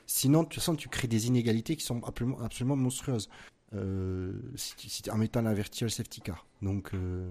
Sinon, 0.05 0.43
de 0.43 0.47
toute 0.49 0.55
façon, 0.55 0.75
tu 0.75 0.89
crées 0.89 1.07
des 1.07 1.27
inégalités 1.27 1.77
qui 1.77 1.85
sont 1.85 2.03
absolument, 2.03 2.39
absolument 2.41 2.75
monstrueuses. 2.75 3.29
Euh, 3.73 4.33
si, 4.55 4.75
tu- 4.75 4.89
si 4.89 5.01
tu- 5.03 5.09
en 5.11 5.17
mettant 5.17 5.41
la 5.41 5.53
virtual 5.53 5.89
safety 5.89 6.19
car. 6.21 6.45
Donc, 6.61 6.89
euh, 6.93 7.29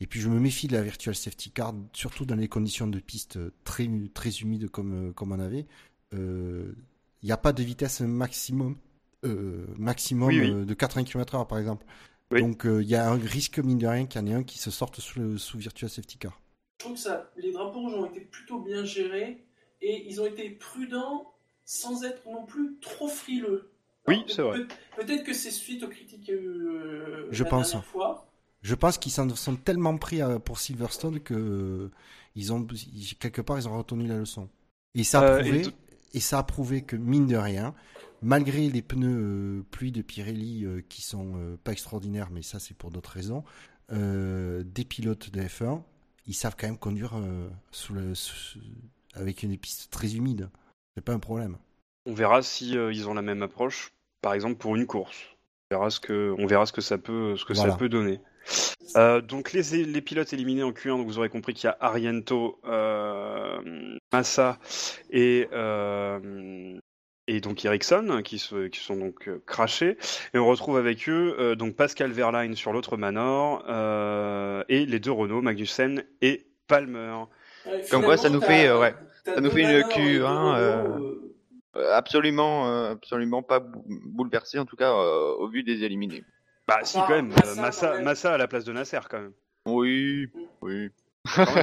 et 0.00 0.06
puis 0.06 0.20
je 0.20 0.28
me 0.28 0.38
méfie 0.40 0.66
de 0.68 0.72
la 0.74 0.82
virtual 0.82 1.14
safety 1.14 1.50
car, 1.50 1.74
surtout 1.92 2.24
dans 2.26 2.34
les 2.36 2.48
conditions 2.48 2.86
de 2.86 2.98
piste 2.98 3.38
très, 3.64 3.88
très 4.12 4.30
humides 4.30 4.68
comme, 4.68 5.10
euh, 5.10 5.12
comme 5.12 5.32
on 5.32 5.40
avait. 5.40 5.66
Euh, 6.14 6.72
Il 7.22 7.26
n'y 7.26 7.32
a 7.32 7.36
pas 7.36 7.52
de 7.52 7.62
vitesse 7.62 8.00
maximum, 8.00 8.76
euh, 9.24 9.66
maximum 9.78 10.28
Oui, 10.28 10.40
oui. 10.40 10.50
euh, 10.50 10.64
de 10.64 10.74
80 10.74 11.04
km/h 11.04 11.46
par 11.46 11.58
exemple. 11.58 11.86
Oui. 12.30 12.40
Donc 12.40 12.66
euh, 12.66 12.82
il 12.82 12.88
y 12.88 12.94
a 12.96 13.08
un 13.10 13.16
risque 13.18 13.58
mine 13.58 13.78
de 13.78 13.86
rien 13.86 14.06
qu'il 14.06 14.20
y 14.20 14.24
en 14.24 14.26
ait 14.26 14.34
un 14.34 14.42
qui 14.42 14.58
se 14.58 14.70
sorte 14.70 15.00
sous, 15.00 15.20
le, 15.20 15.38
sous 15.38 15.58
virtual 15.58 15.90
safety 15.90 16.18
car. 16.18 16.40
Je 16.80 16.84
trouve 16.86 16.94
que 16.94 17.00
ça, 17.00 17.30
les 17.36 17.52
drapeaux 17.52 17.80
rouges 17.80 17.94
ont 17.94 18.06
été 18.06 18.20
plutôt 18.20 18.58
bien 18.60 18.84
gérés 18.84 19.44
et 19.80 20.06
ils 20.10 20.20
ont 20.20 20.26
été 20.26 20.50
prudents 20.50 21.32
sans 21.64 22.04
être 22.04 22.26
non 22.28 22.44
plus 22.44 22.76
trop 22.80 23.08
frileux. 23.08 23.70
Oui, 24.08 24.22
c'est 24.26 24.42
vrai. 24.42 24.58
peut- 24.58 24.68
Peut-être 24.96 25.24
que 25.24 25.32
c'est 25.32 25.50
suite 25.50 25.82
aux 25.82 25.88
critiques 25.88 26.28
eu 26.28 26.32
euh, 26.34 27.26
Je 27.30 27.42
la 27.44 27.48
pense. 27.50 27.70
dernière 27.70 27.86
fois. 27.86 28.30
Je 28.64 28.74
pense 28.74 28.98
qu'ils 28.98 29.12
s'en 29.12 29.28
sont 29.36 29.54
tellement 29.56 29.96
pris 29.98 30.20
à- 30.22 30.38
pour 30.40 30.58
Silverstone 30.58 31.20
que 31.20 31.34
euh, 31.34 31.90
ils 32.34 32.52
ont 32.52 32.66
quelque 33.20 33.42
part 33.42 33.58
ils 33.58 33.68
ont 33.68 33.76
retenu 33.78 34.06
la 34.08 34.18
leçon. 34.18 34.48
Et 34.94 35.04
ça 35.04 35.20
a 35.20 35.24
Euh, 35.24 35.40
prouvé 35.42 35.62
et, 36.14 36.20
ça 36.20 36.38
a 36.38 36.42
prouvé 36.42 36.82
que 36.82 36.96
mine 36.96 37.26
de 37.26 37.36
rien, 37.36 37.74
malgré 38.22 38.68
les 38.70 38.82
pneus 38.82 39.08
euh, 39.60 39.62
pluie 39.70 39.92
de 39.92 40.00
Pirelli 40.02 40.64
euh, 40.64 40.80
qui 40.88 41.02
sont 41.02 41.34
euh, 41.36 41.56
pas 41.62 41.72
extraordinaires, 41.72 42.30
mais 42.32 42.42
ça 42.42 42.58
c'est 42.58 42.74
pour 42.76 42.90
d'autres 42.90 43.10
raisons, 43.10 43.44
euh, 43.92 44.62
des 44.64 44.84
pilotes 44.84 45.30
de 45.30 45.40
F1 45.42 45.82
ils 46.26 46.34
savent 46.34 46.56
quand 46.58 46.66
même 46.66 46.78
conduire 46.78 47.12
euh, 47.16 47.50
sous 47.70 47.92
le, 47.92 48.14
sous- 48.14 48.58
avec 49.12 49.42
une 49.42 49.58
piste 49.58 49.90
très 49.90 50.14
humide. 50.16 50.48
C'est 50.96 51.04
pas 51.04 51.12
un 51.12 51.18
problème. 51.18 51.58
On 52.06 52.14
verra 52.14 52.40
si 52.40 52.78
euh, 52.78 52.92
ils 52.94 53.06
ont 53.10 53.14
la 53.14 53.20
même 53.20 53.42
approche, 53.42 53.92
par 54.22 54.32
exemple 54.32 54.56
pour 54.56 54.74
une 54.74 54.86
course. 54.86 55.18
On 55.70 55.76
verra 55.76 55.90
ce 55.90 56.00
que, 56.00 56.34
on 56.38 56.46
verra 56.46 56.64
ce 56.64 56.72
que 56.72 56.80
ça 56.80 56.96
peut, 56.96 57.36
ce 57.36 57.44
que 57.44 57.52
Voilà. 57.52 57.72
ça 57.72 57.76
peut 57.78 57.90
donner. 57.90 58.20
Euh, 58.96 59.20
donc 59.20 59.52
les, 59.52 59.84
les 59.84 60.00
pilotes 60.00 60.32
éliminés 60.32 60.62
en 60.62 60.70
Q1, 60.72 60.98
donc 60.98 61.06
vous 61.06 61.18
aurez 61.18 61.28
compris 61.28 61.52
qu'il 61.54 61.64
y 61.66 61.70
a 61.70 61.76
Ariento, 61.80 62.60
euh, 62.64 63.60
Massa 64.12 64.58
et 65.10 65.48
euh, 65.52 66.78
et 67.26 67.40
donc 67.40 67.64
Ericsson 67.64 68.20
qui, 68.22 68.38
se, 68.38 68.66
qui 68.68 68.80
sont 68.80 68.96
donc 68.96 69.28
euh, 69.28 69.42
crashés. 69.46 69.96
Et 70.34 70.38
on 70.38 70.46
retrouve 70.46 70.76
avec 70.76 71.08
eux 71.08 71.34
euh, 71.38 71.54
donc 71.54 71.74
Pascal 71.74 72.12
Verlaine 72.12 72.54
sur 72.54 72.72
l'autre 72.72 72.96
Manor 72.96 73.64
euh, 73.68 74.62
et 74.68 74.84
les 74.86 75.00
deux 75.00 75.10
Renault, 75.12 75.40
Magnussen 75.42 76.04
et 76.20 76.46
Palmer. 76.68 77.14
Ouais, 77.66 77.80
Comme 77.90 78.04
quoi, 78.04 78.16
ça 78.18 78.28
nous 78.28 78.42
fait, 78.42 78.68
euh, 78.68 78.78
ouais, 78.78 78.94
ça 79.24 79.40
nous 79.40 79.50
fait 79.50 79.62
une 79.62 79.72
Manor 79.72 79.90
et 79.90 79.94
Q1, 79.94 80.18
deux 80.18 80.24
Renault, 80.24 80.54
euh, 80.54 80.84
euh, 81.00 81.14
Euh, 81.76 81.92
absolument, 81.92 82.68
euh, 82.68 82.92
absolument 82.92 83.42
pas 83.42 83.58
bou- 83.58 83.84
bouleversé, 83.88 84.60
en 84.60 84.64
tout 84.64 84.76
cas 84.76 84.92
euh, 84.92 85.34
au 85.38 85.48
vu 85.48 85.64
des 85.64 85.82
éliminés. 85.82 86.22
Bah 86.66 86.80
si 86.84 86.96
quand 86.96 87.08
même, 87.10 87.28
Massa, 87.28 87.46
euh, 87.50 87.54
quand 87.54 87.60
Massa, 87.62 87.92
même. 87.94 88.04
Massa 88.04 88.34
à 88.34 88.38
la 88.38 88.48
place 88.48 88.64
de 88.64 88.72
Nasser 88.72 89.00
quand 89.10 89.20
même. 89.20 89.32
Oui, 89.66 90.28
oui. 90.62 90.88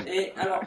Et 0.08 0.32
alors, 0.36 0.64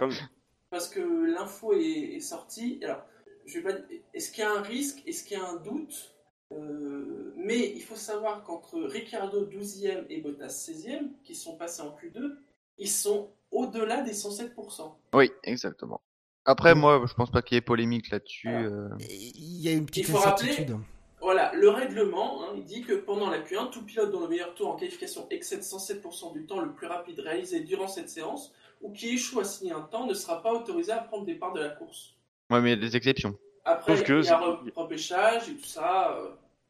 parce 0.70 0.88
que 0.88 1.00
l'info 1.00 1.72
est, 1.74 2.16
est 2.16 2.20
sortie. 2.20 2.80
Alors, 2.84 3.04
je 3.46 3.58
vais 3.58 3.72
pas. 3.74 3.78
Est-ce 4.12 4.30
qu'il 4.32 4.42
y 4.42 4.46
a 4.46 4.52
un 4.52 4.62
risque 4.62 5.02
Est-ce 5.06 5.24
qu'il 5.24 5.36
y 5.38 5.40
a 5.40 5.44
un 5.48 5.56
doute 5.56 6.14
Euh, 6.52 7.32
Mais 7.36 7.72
il 7.74 7.80
faut 7.82 7.96
savoir 7.96 8.42
qu'entre 8.44 8.80
Ricardo 8.82 9.44
12e 9.46 10.06
et 10.08 10.20
Bottas 10.20 10.48
16e, 10.48 11.10
qui 11.24 11.34
sont 11.34 11.56
passés 11.56 11.82
en 11.82 11.90
Q2, 11.96 12.36
ils 12.78 12.88
sont 12.90 13.30
au-delà 13.50 14.02
des 14.02 14.12
107%. 14.14 14.94
Oui, 15.14 15.30
exactement. 15.44 16.00
Après, 16.44 16.74
moi, 16.74 17.04
je 17.08 17.14
pense 17.14 17.30
pas 17.30 17.40
qu'il 17.42 17.54
y 17.54 17.58
ait 17.58 17.62
polémique 17.62 18.10
là-dessus. 18.10 18.48
Euh. 18.48 18.88
Il 19.00 19.60
y 19.60 19.68
a 19.68 19.72
une 19.72 19.86
petite 19.86 20.08
Il 20.08 20.10
faut 20.12 20.18
rappeler- 20.18 20.50
incertitude. 20.50 20.76
Voilà, 21.24 21.52
le 21.54 21.70
règlement 21.70 22.42
hein, 22.44 22.48
il 22.54 22.64
dit 22.64 22.82
que 22.82 22.92
pendant 22.92 23.30
la 23.30 23.40
Q1, 23.40 23.70
tout 23.70 23.82
pilote 23.82 24.10
dont 24.12 24.20
le 24.20 24.28
meilleur 24.28 24.54
tour 24.54 24.68
en 24.68 24.76
qualification 24.76 25.26
excède 25.30 25.60
107% 25.62 26.34
du 26.34 26.44
temps 26.44 26.60
le 26.60 26.70
plus 26.72 26.86
rapide 26.86 27.18
réalisé 27.20 27.60
durant 27.60 27.88
cette 27.88 28.10
séance 28.10 28.52
ou 28.82 28.92
qui 28.92 29.08
échoue 29.14 29.40
à 29.40 29.44
signer 29.44 29.72
un 29.72 29.80
temps 29.80 30.06
ne 30.06 30.12
sera 30.12 30.42
pas 30.42 30.52
autorisé 30.52 30.92
à 30.92 30.98
prendre 30.98 31.24
des 31.24 31.34
parts 31.34 31.54
de 31.54 31.60
la 31.60 31.70
course. 31.70 32.14
Ouais, 32.50 32.60
mais 32.60 32.72
il 32.72 32.78
y 32.78 32.84
a 32.84 32.88
des 32.88 32.94
exceptions. 32.94 33.34
Après, 33.64 33.96
Sauf 33.96 34.06
que 34.06 34.20
il 34.20 34.26
y 34.26 34.28
a 34.28 34.38
repêchage 34.76 35.48
et 35.48 35.54
tout 35.54 35.64
ça. 35.64 36.14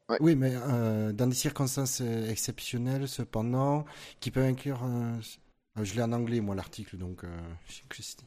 euh, 0.09 0.16
Oui, 0.20 0.36
mais 0.36 0.52
euh, 0.55 1.12
dans 1.12 1.26
des 1.26 1.34
circonstances 1.34 2.00
euh, 2.00 2.30
exceptionnelles, 2.30 3.09
cependant, 3.09 3.84
qui 4.20 4.30
peuvent 4.30 4.44
inclure. 4.44 4.80
un- 4.84 5.18
euh, 5.78 5.82
Je 5.84 5.94
l'ai 5.96 6.02
en 6.02 6.12
anglais, 6.12 6.40
moi, 6.40 6.55
l'article, 6.55 6.96
donc. 6.96 7.24
euh, 7.24 7.36
je 7.66 7.72
sais 7.72 7.82
que 7.88 7.96
c'est- 8.00 8.18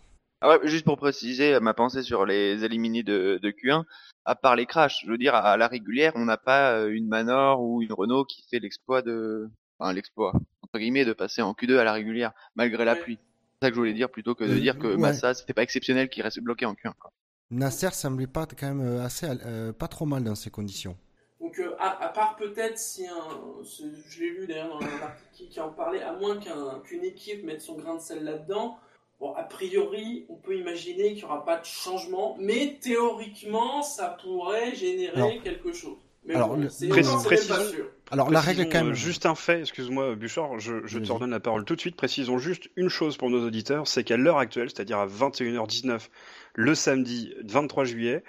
Ah 0.41 0.49
ouais, 0.49 0.59
juste 0.67 0.85
pour 0.85 0.97
préciser 0.97 1.55
euh, 1.55 1.59
ma 1.59 1.73
pensée 1.73 2.03
sur 2.03 2.25
les 2.25 2.63
éliminés 2.63 3.03
de, 3.03 3.39
de 3.41 3.49
Q1, 3.49 3.83
à 4.25 4.35
part 4.35 4.55
les 4.55 4.65
crashs, 4.67 5.01
je 5.03 5.09
veux 5.09 5.17
dire, 5.17 5.33
à, 5.33 5.39
à 5.39 5.57
la 5.57 5.67
régulière, 5.67 6.13
on 6.15 6.25
n'a 6.25 6.37
pas 6.37 6.73
euh, 6.73 6.89
une 6.89 7.07
Manor 7.07 7.61
ou 7.61 7.81
une 7.81 7.91
Renault 7.93 8.23
qui 8.25 8.43
fait 8.49 8.59
l'exploit 8.59 9.01
de... 9.01 9.49
Enfin, 9.79 9.93
l'exploit, 9.93 10.33
entre 10.61 10.77
guillemets, 10.79 11.05
de 11.05 11.13
passer 11.13 11.41
en 11.41 11.53
Q2 11.53 11.77
à 11.77 11.83
la 11.83 11.93
régulière, 11.93 12.31
malgré 12.55 12.85
la 12.85 12.95
pluie. 12.95 13.17
C'est 13.61 13.65
ça 13.67 13.69
que 13.69 13.75
je 13.75 13.79
voulais 13.79 13.93
dire, 13.93 14.09
plutôt 14.11 14.35
que 14.35 14.43
de 14.43 14.53
Euh, 14.53 14.59
dire 14.59 14.77
que 14.77 14.87
ouais. 14.87 14.97
Massa, 14.97 15.33
c'était 15.33 15.53
pas 15.53 15.63
exceptionnel 15.63 16.09
qu'il 16.09 16.21
reste 16.23 16.39
bloqué 16.39 16.65
en 16.65 16.73
Q1. 16.73 16.93
quoi. 16.99 17.11
Nasser 17.49 17.89
semblait 17.91 18.27
pas 18.27 18.45
quand 18.45 18.73
même 18.73 18.99
assez, 19.01 19.27
euh, 19.45 19.71
pas 19.73 19.87
trop 19.87 20.05
mal 20.05 20.23
dans 20.23 20.35
ces 20.35 20.49
conditions. 20.51 20.97
Donc, 21.39 21.57
euh, 21.59 21.75
à, 21.79 22.03
à 22.05 22.09
part 22.09 22.35
peut-être 22.35 22.77
si 22.77 23.07
un. 23.07 23.63
ce- 23.63 23.83
Je 24.07 24.19
l'ai 24.19 24.29
lu 24.31 24.47
d'ailleurs 24.47 24.69
dans 24.79 24.85
un 24.85 25.01
article 25.01 25.29
qui, 25.33 25.49
qui 25.49 25.59
en 25.59 25.69
parlait, 25.69 26.01
à 26.03 26.13
moins 26.13 26.37
qu'un- 26.39 26.79
qu'une 26.83 27.03
équipe 27.03 27.43
mette 27.43 27.61
son 27.61 27.75
grain 27.77 27.95
de 27.95 28.01
sel 28.01 28.23
là-dedans. 28.23 28.77
Bon, 29.19 29.33
a 29.33 29.43
priori, 29.43 30.25
on 30.29 30.35
peut 30.35 30.55
imaginer 30.57 31.09
qu'il 31.13 31.17
n'y 31.17 31.23
aura 31.23 31.43
pas 31.43 31.57
de 31.57 31.65
changement, 31.65 32.37
mais 32.39 32.77
théoriquement, 32.81 33.81
ça 33.81 34.15
pourrait 34.21 34.75
générer 34.75 35.15
Alors- 35.15 35.43
quelque 35.43 35.73
chose. 35.73 35.97
Mais 36.25 36.35
alors, 36.35 36.49
bon, 36.57 36.67
c'est 36.69 36.89
Précis- 36.89 37.09
encore, 37.09 37.21
c'est 37.21 37.29
même 37.39 37.47
pas 37.47 37.55
précisons- 37.55 37.75
sûr. 37.75 37.85
Alors, 38.11 38.29
la 38.29 38.41
règle, 38.41 38.63
quand 38.67 38.79
même. 38.79 38.89
euh, 38.89 38.93
Juste 38.93 39.25
un 39.25 39.33
fait, 39.33 39.61
excuse-moi 39.61 40.15
Bouchard, 40.15 40.59
je, 40.59 40.85
je 40.85 40.99
te 40.99 41.09
redonne 41.11 41.29
la 41.31 41.39
parole 41.39 41.63
tout 41.63 41.75
de 41.75 41.79
suite. 41.79 41.95
Précisons 41.95 42.37
juste 42.37 42.69
une 42.75 42.89
chose 42.89 43.15
pour 43.15 43.29
nos 43.29 43.45
auditeurs, 43.47 43.87
c'est 43.87 44.03
qu'à 44.03 44.17
l'heure 44.17 44.37
actuelle, 44.37 44.69
c'est-à-dire 44.69 44.97
à 44.99 45.07
21h19, 45.07 46.09
le 46.53 46.75
samedi 46.75 47.33
23 47.45 47.85
juillet, 47.85 48.23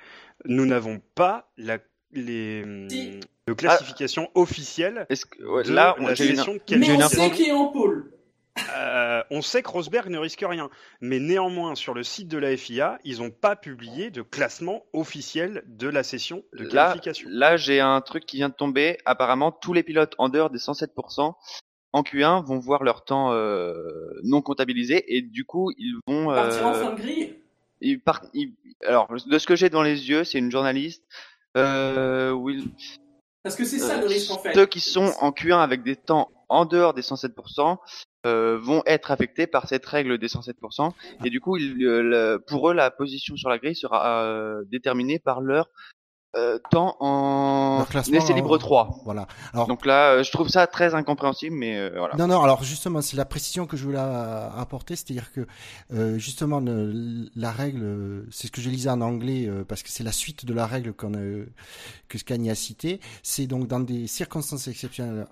nous 0.45 0.65
n'avons 0.65 1.01
pas 1.17 1.51
la, 1.57 1.79
les, 2.13 2.65
Si. 2.89 3.19
de 3.49 3.53
classification 3.53 4.31
officielle 4.37 5.07
Est-ce 5.11 5.27
que, 5.27 5.43
ouais, 5.45 5.65
de 5.65 5.73
là, 5.73 5.97
on- 5.99 6.07
la 6.07 6.15
j'ai 6.15 6.31
une... 6.31 6.37
de 6.37 6.77
Mais 6.77 6.93
on 7.03 7.09
sait 7.09 7.31
qui 7.33 7.45
est 7.49 7.53
en 7.53 7.67
pôle. 7.67 8.13
Euh, 8.77 9.23
on 9.31 9.43
sait 9.43 9.63
que 9.63 9.69
Rosberg 9.71 10.09
ne 10.09 10.19
risque 10.19 10.45
rien, 10.47 10.71
mais 11.01 11.19
néanmoins 11.19 11.75
sur 11.75 11.95
le 11.95 12.03
site 12.03 12.29
de 12.29 12.39
la 12.39 12.57
FIA, 12.57 12.99
ils 13.05 13.19
n'ont 13.19 13.31
pas 13.31 13.57
publié 13.57 14.11
de 14.11 14.23
classement 14.23 14.85
officiel 14.93 15.63
de 15.67 15.89
la 15.89 16.03
session 16.03 16.43
de 16.55 16.65
Là, 16.65 16.87
qualification. 16.89 17.29
là 17.31 17.57
j'ai 17.57 17.81
un 17.81 18.01
truc 18.01 18.27
qui 18.27 18.37
vient 18.37 18.49
de 18.49 18.55
tomber. 18.55 18.99
Apparemment, 19.05 19.53
tous 19.53 19.73
les 19.73 19.83
pilotes 19.83 20.15
en 20.19 20.29
dehors 20.29 20.51
des 20.51 20.59
107% 20.59 21.35
en 21.93 22.03
Q1 22.03 22.45
vont 22.45 22.59
voir 22.59 22.85
leur 22.85 23.05
temps 23.05 23.33
euh, 23.33 23.83
non 24.23 24.43
comptabilisé 24.43 25.17
et 25.17 25.23
du 25.23 25.45
coup, 25.45 25.73
ils 25.79 25.97
vont... 26.07 26.27
Partir 26.35 26.67
en 26.67 26.75
euh, 26.75 26.85
fin 26.85 26.93
de 26.93 27.01
grille. 27.01 27.35
ils 27.81 28.01
partent- 28.01 28.29
ils- 28.35 28.55
Alors, 28.87 29.09
de 29.27 29.39
ce 29.39 29.47
que 29.47 29.57
j'ai 29.57 29.71
dans 29.71 29.83
les 29.83 30.09
yeux, 30.09 30.25
c'est 30.25 30.39
une 30.39 30.51
journaliste. 30.51 31.03
Euh, 31.57 32.31
Will, 32.33 32.65
Parce 33.43 33.57
que 33.57 33.65
c'est 33.65 33.79
ça 33.79 33.97
le 33.97 34.05
euh, 34.05 34.09
risque 34.09 34.31
en 34.31 34.39
fait. 34.39 34.53
Ceux 34.55 34.67
qui 34.67 34.81
sont 34.81 35.13
en 35.21 35.31
Q1 35.31 35.59
avec 35.63 35.83
des 35.83 35.97
temps 35.97 36.31
en 36.51 36.65
dehors 36.67 36.95
des 36.95 37.03
107% 37.03 37.79
euh, 38.27 38.59
vont 38.61 38.83
être 38.87 39.11
affectés 39.11 39.47
par 39.47 39.69
cette 39.69 39.87
règle 39.87 40.19
des 40.19 40.27
107%. 40.27 40.93
Et 41.25 41.31
du 41.31 41.41
coup, 41.41 41.57
pour 42.47 42.71
eux, 42.71 42.75
la 42.75 42.91
position 42.91 43.37
sur 43.37 43.49
la 43.49 43.59
grille 43.59 43.77
sera 43.77 44.25
euh, 44.25 44.65
déterminée 44.67 45.19
par 45.19 45.41
leur 45.41 45.69
euh, 46.37 46.59
temps 46.71 46.97
en 47.01 47.79
essai 48.19 48.35
libre 48.35 48.59
3. 48.59 49.01
Voilà. 49.05 49.27
Alors, 49.55 49.67
Donc 49.67 49.87
là, 49.87 50.13
euh, 50.13 50.23
je 50.23 50.31
trouve 50.31 50.49
ça 50.49 50.67
très 50.67 50.95
incompréhensible, 50.95 51.57
mais 51.57 51.77
euh, 51.79 51.91
voilà. 51.97 52.15
Non, 52.17 52.27
non, 52.27 52.43
alors 52.43 52.63
justement, 52.63 53.01
c'est 53.01 53.17
la 53.17 53.25
précision 53.25 53.67
que 53.67 53.77
je 53.77 53.85
voulais 53.85 53.99
euh, 53.99 54.51
apporter, 54.51 54.95
c'est-à-dire 54.95 55.33
que 55.33 55.47
euh, 55.93 56.19
justement, 56.19 56.61
le- 56.61 57.29
la 57.35 57.51
règle, 57.51 57.83
euh, 57.83 58.27
c'est 58.31 58.49
ce 58.49 58.53
que 58.53 58.61
je 58.61 58.69
lisais 58.69 58.91
en 58.91 59.01
anglais, 59.01 59.47
euh, 59.49 59.65
parce 59.65 59.83
que 59.83 59.89
c'est 59.89 60.05
la 60.05 60.13
suite 60.13 60.45
de 60.45 60.53
la 60.53 60.67
règle 60.67 60.93
qu'on 60.93 61.15
a- 61.15 61.45
que 62.09 62.19
Scani 62.19 62.51
a 62.51 62.55
citée, 62.55 63.01
c'est 63.23 63.47
donc 63.47 63.67
dans 63.67 63.81
des 63.81 64.07
circonstances 64.07 64.69
exceptionnelles, 64.69 65.27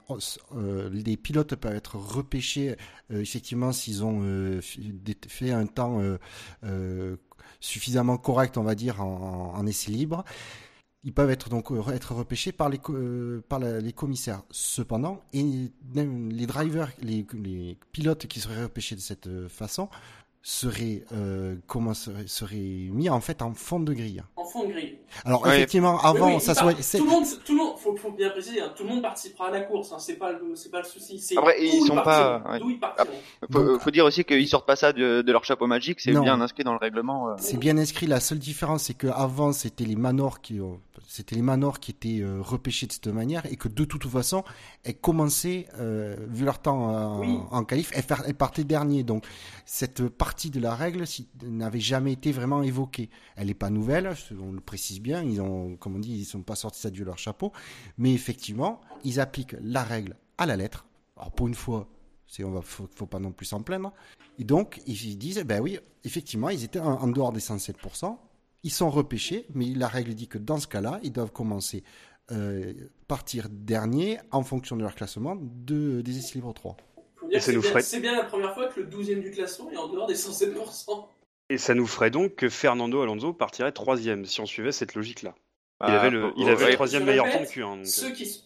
euh, 0.57 0.88
les 0.92 1.16
pilotes 1.16 1.55
peuvent 1.57 1.74
être 1.76 1.97
repêchés, 1.97 2.76
euh, 3.12 3.20
effectivement, 3.20 3.72
s'ils 3.72 4.03
ont 4.05 4.20
euh, 4.22 4.61
fait 5.28 5.53
un 5.53 5.66
temps 5.66 6.01
euh, 6.01 6.18
euh, 6.64 7.16
suffisamment 7.61 8.16
correct, 8.16 8.57
on 8.59 8.62
va 8.62 8.74
dire, 8.74 9.03
en, 9.03 9.53
en 9.57 9.66
essai 9.66 9.90
libre. 9.90 10.24
Ils 11.07 11.12
peuvent 11.12 11.30
être 11.30 11.48
donc 11.48 11.70
euh, 11.70 11.88
être 11.92 12.16
repêchés 12.16 12.50
par 12.50 12.68
les 12.68 12.80
euh, 12.90 13.40
par 13.48 13.61
les 13.61 13.92
commissaires. 13.92 14.42
Cependant, 14.50 15.22
et 15.32 15.70
les 15.94 16.46
drivers, 16.46 16.90
les, 17.00 17.24
les 17.32 17.78
pilotes 17.92 18.26
qui 18.26 18.40
seraient 18.40 18.64
repêchés 18.64 18.96
de 18.96 19.00
cette 19.00 19.28
euh, 19.28 19.48
façon 19.48 19.88
seraient 20.49 21.03
euh, 21.12 21.57
comment 21.66 21.92
seraient 21.92 22.55
mis 22.92 23.11
en 23.11 23.20
fait 23.20 23.42
en 23.42 23.53
fond 23.53 23.80
de 23.80 23.92
grille. 23.92 24.22
En 24.36 24.44
fond 24.44 24.62
de 24.64 24.72
grille. 24.72 24.97
Alors 25.24 25.42
Ouais. 25.42 25.57
effectivement, 25.57 25.99
avant 26.01 26.28
Oui, 26.28 26.34
oui, 26.36 26.40
ça 26.40 26.55
soit 26.55 26.72
Tout 26.72 27.05
le 27.05 27.11
monde, 27.11 27.24
tout 27.44 27.53
le 27.53 27.59
monde, 27.59 27.76
faut, 27.78 27.97
faut 27.97 28.12
bien 28.12 28.30
préciser, 28.30 28.61
hein, 28.61 28.72
tout 28.76 28.84
le 28.84 28.90
monde 28.90 29.03
participera 29.03 29.49
à 29.49 29.51
la 29.51 29.62
course, 29.62 29.90
hein, 29.92 29.97
c'est 29.99 30.14
pas 30.14 30.30
le, 30.30 30.55
c'est 30.55 30.70
pas 30.70 30.78
le 30.82 30.84
souci. 30.86 31.18
C'est 31.18 31.36
Après, 31.36 31.57
ils 31.61 31.80
sont 31.84 31.97
pas- 31.97 32.05
partiront, 32.38 32.53
ouais. 32.53 32.59
D'où 32.61 32.70
ils 32.70 32.78
partiront. 32.78 33.11
Faut, 33.51 33.64
Donc- 33.64 33.80
faut 33.80 33.90
dire 33.90 34.05
aussi 34.05 34.24
qu'ils 34.24 34.47
sortent 34.47 34.66
pas 34.68 34.76
ça 34.76 34.92
de, 34.92 35.22
de 35.22 35.32
leur 35.32 35.44
chapeau 35.44 35.66
magique, 35.66 35.99
c'est 36.01 36.12
bien 36.12 36.40
inscrit 36.40 36.62
dans 36.62 36.72
le 36.74 36.78
règlement. 36.78 37.30
euh. 37.30 37.34
C'est 37.38 37.57
bien 37.59 37.76
inscrit. 37.76 38.07
La 38.07 38.20
seule 38.20 38.38
différence, 38.38 38.84
c'est 38.84 38.94
que 38.94 39.09
avant, 39.09 39.51
c'était 39.53 39.84
les 39.84 39.97
manors 39.97 40.40
qui, 40.40 40.61
euh, 40.61 40.66
c'était 41.09 41.34
les 41.34 41.42
manors 41.42 41.80
qui 41.80 41.90
étaient 41.90 42.20
euh, 42.22 42.38
repêchés 42.40 42.86
de 42.86 42.92
cette 42.92 43.09
manière, 43.09 43.44
et 43.47 43.57
que 43.57 43.66
de 43.68 43.84
toute 43.84 44.07
façon, 44.07 44.44
elles 44.84 44.97
commençaient, 44.99 45.66
euh, 45.80 46.14
vu 46.28 46.44
leur 46.44 46.61
temps 46.61 46.78
en, 46.78 47.20
Oui. 47.20 47.36
en 47.51 47.64
qualif, 47.64 47.90
elles, 47.94 48.05
elles 48.26 48.34
partaient 48.34 48.62
dernier. 48.64 49.03
Donc, 49.03 49.24
cette 49.64 50.07
partie 50.09 50.36
de 50.45 50.61
la 50.61 50.74
règle 50.74 51.05
n'avait 51.43 51.80
jamais 51.80 52.12
été 52.12 52.32
vraiment 52.32 52.62
évoquée. 52.62 53.11
Elle 53.37 53.49
n'est 53.49 53.55
pas 53.55 53.70
nouvelle, 53.70 54.14
on 54.41 54.53
le 54.53 54.61
précise 54.61 55.01
bien. 55.01 55.22
Ils 55.22 55.41
ont, 55.41 55.76
comme 55.76 55.97
on 55.97 55.99
dit, 55.99 56.12
ils 56.12 56.24
sont 56.24 56.43
pas 56.43 56.57
sortis 56.57 56.80
ça 56.80 56.91
de 56.91 57.05
leur 57.05 57.18
chapeau, 57.18 57.53
mais 57.99 58.12
effectivement, 58.12 58.80
ils 59.05 59.20
appliquent 59.20 59.57
la 59.61 59.82
règle 59.82 60.16
à 60.39 60.47
la 60.47 60.57
lettre. 60.57 60.87
Alors 61.16 61.32
pour 61.32 61.49
une 61.49 61.55
fois, 61.55 61.89
on 62.43 62.51
va 62.51 62.61
faut, 62.62 62.87
pas 63.07 63.18
non 63.18 63.32
plus 63.32 63.47
s'en 63.47 63.62
plaindre. 63.62 63.93
Et 64.39 64.45
donc 64.45 64.80
ils 64.87 65.16
disent, 65.16 65.43
ben 65.45 65.61
oui, 65.61 65.78
effectivement, 66.05 66.51
ils 66.51 66.64
étaient 66.64 66.78
en, 66.78 67.01
en 67.01 67.09
dehors 67.09 67.32
des 67.32 67.41
107%. 67.41 68.16
Ils 68.62 68.70
sont 68.70 68.91
repêchés, 68.91 69.47
mais 69.55 69.66
la 69.74 69.89
règle 69.89 70.14
dit 70.14 70.28
que 70.28 70.39
dans 70.39 70.59
ce 70.59 70.66
cas-là, 70.66 71.01
ils 71.03 71.12
doivent 71.12 71.32
commencer 71.32 71.84
euh, 72.32 72.72
partir 73.07 73.49
dernier 73.49 74.18
en 74.32 74.43
fonction 74.43 74.74
de 74.74 74.82
leur 74.82 74.97
classement 74.97 75.37
de, 75.41 76.01
des 76.01 76.18
essais 76.18 76.34
libres 76.34 76.53
3. 76.53 76.76
Dire 77.28 77.42
c'est 77.42 77.52
bien, 77.52 77.62
ferait- 77.62 77.82
c'est 77.82 78.00
bien 78.00 78.16
la 78.16 78.24
première 78.24 78.54
fois 78.54 78.66
que 78.68 78.80
le 78.80 78.86
12e 78.86 79.20
du 79.20 79.30
classement 79.30 79.70
est 79.70 79.76
en 79.76 79.88
dehors 79.88 80.06
des 80.06 80.14
107%. 80.14 81.08
Et 81.48 81.58
ça 81.58 81.74
nous 81.74 81.86
ferait 81.86 82.10
donc 82.10 82.34
que 82.34 82.48
Fernando 82.48 83.00
Alonso 83.02 83.32
partirait 83.32 83.72
troisième 83.72 84.24
si 84.24 84.40
on 84.40 84.46
suivait 84.46 84.72
cette 84.72 84.94
logique-là. 84.94 85.34
Il 85.82 85.86
Bah, 85.86 86.00
avait 86.00 86.10
le, 86.10 86.32
il 86.36 86.48
avait 86.48 86.70
le 86.76 87.04
meilleur 87.04 87.30
temps 87.30 87.40
de 87.40 87.44
Q1. 87.46 87.76
donc, 87.76 87.86
Ceux 87.86 88.06
euh, 88.08 88.10
qui, 88.12 88.44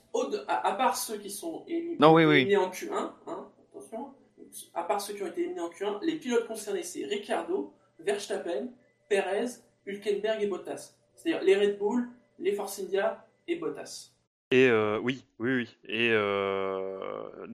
à, 0.49 0.67
à 0.69 0.73
part 0.75 0.97
ceux 0.97 1.17
qui 1.17 1.31
sont 1.31 1.65
éliminés, 1.69 1.97
Non, 2.01 2.13
oui, 2.13 2.25
oui. 2.25 2.37
éliminés 2.37 2.57
en 2.57 2.71
Q1, 2.71 2.93
hein, 3.29 3.47
attention, 3.73 4.13
à 4.75 4.83
part 4.83 5.01
ceux 5.01 5.15
qui 5.15 5.23
ont 5.23 5.29
été 5.29 5.43
éliminés 5.43 5.61
en 5.61 5.71
Q1, 5.71 6.01
les 6.03 6.17
pilotes 6.17 6.47
concernés 6.49 6.83
c'est 6.83 7.05
Ricardo, 7.05 7.73
Verstappen, 8.01 8.69
Perez, 9.09 9.47
Hülkenberg 9.87 10.43
et 10.43 10.47
Bottas. 10.47 10.95
C'est-à-dire 11.15 11.43
les 11.43 11.57
Red 11.57 11.79
Bull, 11.79 12.09
les 12.39 12.53
Force 12.53 12.81
India 12.81 13.25
et 13.47 13.57
Bottas. 13.57 14.11
Et 14.53 14.69
euh, 14.69 14.99
oui, 15.03 15.25
oui, 15.39 15.55
oui. 15.55 15.77
Et 15.89 16.11
euh, 16.13 16.99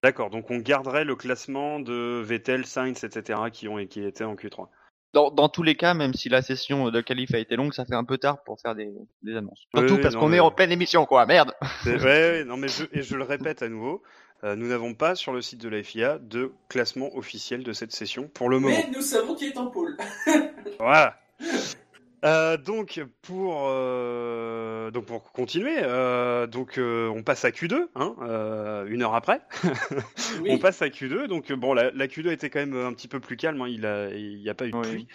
d'accord. 0.03 0.31
Donc 0.31 0.51
on 0.51 0.57
garderait 0.59 1.05
le 1.05 1.15
classement 1.15 1.79
de 1.81 2.23
Vettel, 2.25 2.65
Sainz, 2.65 3.05
etc. 3.05 3.39
qui 3.53 3.69
ont 3.69 3.85
qui 3.87 4.03
étaient 4.03 4.25
en 4.25 4.35
Q3. 4.35 4.69
Dans, 5.13 5.31
dans 5.31 5.49
tous 5.49 5.63
les 5.63 5.77
cas, 5.77 5.95
même 5.95 6.15
si 6.15 6.29
la 6.29 6.43
session 6.43 6.91
de 6.91 7.01
qualif 7.01 7.33
a 7.35 7.39
été 7.39 7.57
longue, 7.57 7.73
ça 7.73 7.85
fait 7.87 7.95
un 7.95 8.05
peu 8.05 8.19
tard 8.19 8.43
pour 8.45 8.61
faire 8.61 8.75
des, 8.75 8.91
des 9.23 9.37
annonces. 9.37 9.65
Surtout 9.75 9.95
oui, 9.95 10.01
parce 10.03 10.17
qu'on 10.17 10.29
mais- 10.29 10.39
est 10.39 10.41
en 10.41 10.51
pleine 10.51 10.73
émission, 10.73 11.07
quoi. 11.07 11.25
Merde. 11.27 11.53
Ouais, 11.87 11.97
ouais, 12.03 12.45
non 12.45 12.57
mais 12.57 12.69
je, 12.69 12.85
et 12.93 13.03
je 13.03 13.17
le 13.17 13.25
répète 13.25 13.63
à 13.63 13.69
nouveau, 13.69 14.03
euh, 14.45 14.57
nous 14.57 14.67
n'avons 14.69 14.93
pas 14.95 15.15
sur 15.15 15.33
le 15.33 15.41
site 15.41 15.61
de 15.63 15.69
la 15.71 15.83
FIA 15.83 16.19
de 16.19 16.53
classement 16.69 17.15
officiel 17.17 17.63
de 17.63 17.73
cette 17.73 17.93
session 17.93 18.29
pour 18.29 18.51
le 18.51 18.59
moment. 18.59 18.77
Mais 18.77 18.91
nous 18.95 19.01
savons 19.03 19.35
qui 19.35 19.47
est 19.47 19.57
en 19.57 19.69
pôle. 19.69 19.97
Voilà. 20.79 21.19
Euh, 22.25 22.57
donc 22.57 23.01
pour 23.23 23.67
euh, 23.69 24.91
donc 24.91 25.05
pour 25.05 25.33
continuer, 25.33 25.77
euh, 25.83 26.47
donc 26.47 26.79
on 26.79 27.23
passe 27.23 27.45
à 27.45 27.51
Q2, 27.51 27.89
hein, 27.95 28.85
une 28.89 29.03
heure 29.03 29.15
après. 29.15 29.41
Oui. 30.43 30.51
On 30.53 30.59
passe 30.59 30.83
à 30.83 30.89
Q2, 30.89 31.29
donc 31.29 31.51
bon, 31.53 31.73
la, 31.73 31.91
la 31.93 32.07
Q2 32.09 32.31
était 32.31 32.51
quand 32.51 32.59
même 32.59 32.77
un 32.77 32.93
petit 32.93 33.09
peu 33.09 33.21
plus 33.21 33.37
calme, 33.37 33.63
hein, 33.63 33.69
il 33.69 33.87
a, 33.87 34.11
il 34.11 34.39
n'y 34.39 34.51
a 34.51 34.55
pas 34.55 34.67
eu 34.67 34.71
de 34.71 34.79
pluie. 34.79 35.09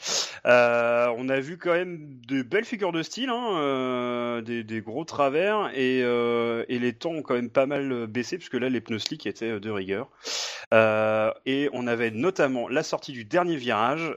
On 0.45 1.29
a 1.29 1.39
vu 1.39 1.57
quand 1.57 1.73
même 1.73 2.19
de 2.27 2.41
belles 2.41 2.65
figures 2.65 2.91
de 2.91 3.03
style, 3.03 3.29
hein, 3.29 4.41
des, 4.43 4.63
des 4.63 4.81
gros 4.81 5.05
travers, 5.05 5.69
et, 5.75 5.99
et 5.99 6.79
les 6.79 6.93
temps 6.93 7.11
ont 7.11 7.21
quand 7.21 7.35
même 7.35 7.51
pas 7.51 7.67
mal 7.67 8.07
baissé, 8.07 8.37
puisque 8.37 8.55
là 8.55 8.69
les 8.69 8.81
pneus 8.81 8.99
slick 8.99 9.27
étaient 9.27 9.59
de 9.59 9.69
rigueur. 9.69 10.09
Et 11.45 11.69
on 11.73 11.85
avait 11.85 12.11
notamment 12.11 12.67
la 12.67 12.81
sortie 12.81 13.11
du 13.11 13.23
dernier 13.25 13.57
virage, 13.57 14.15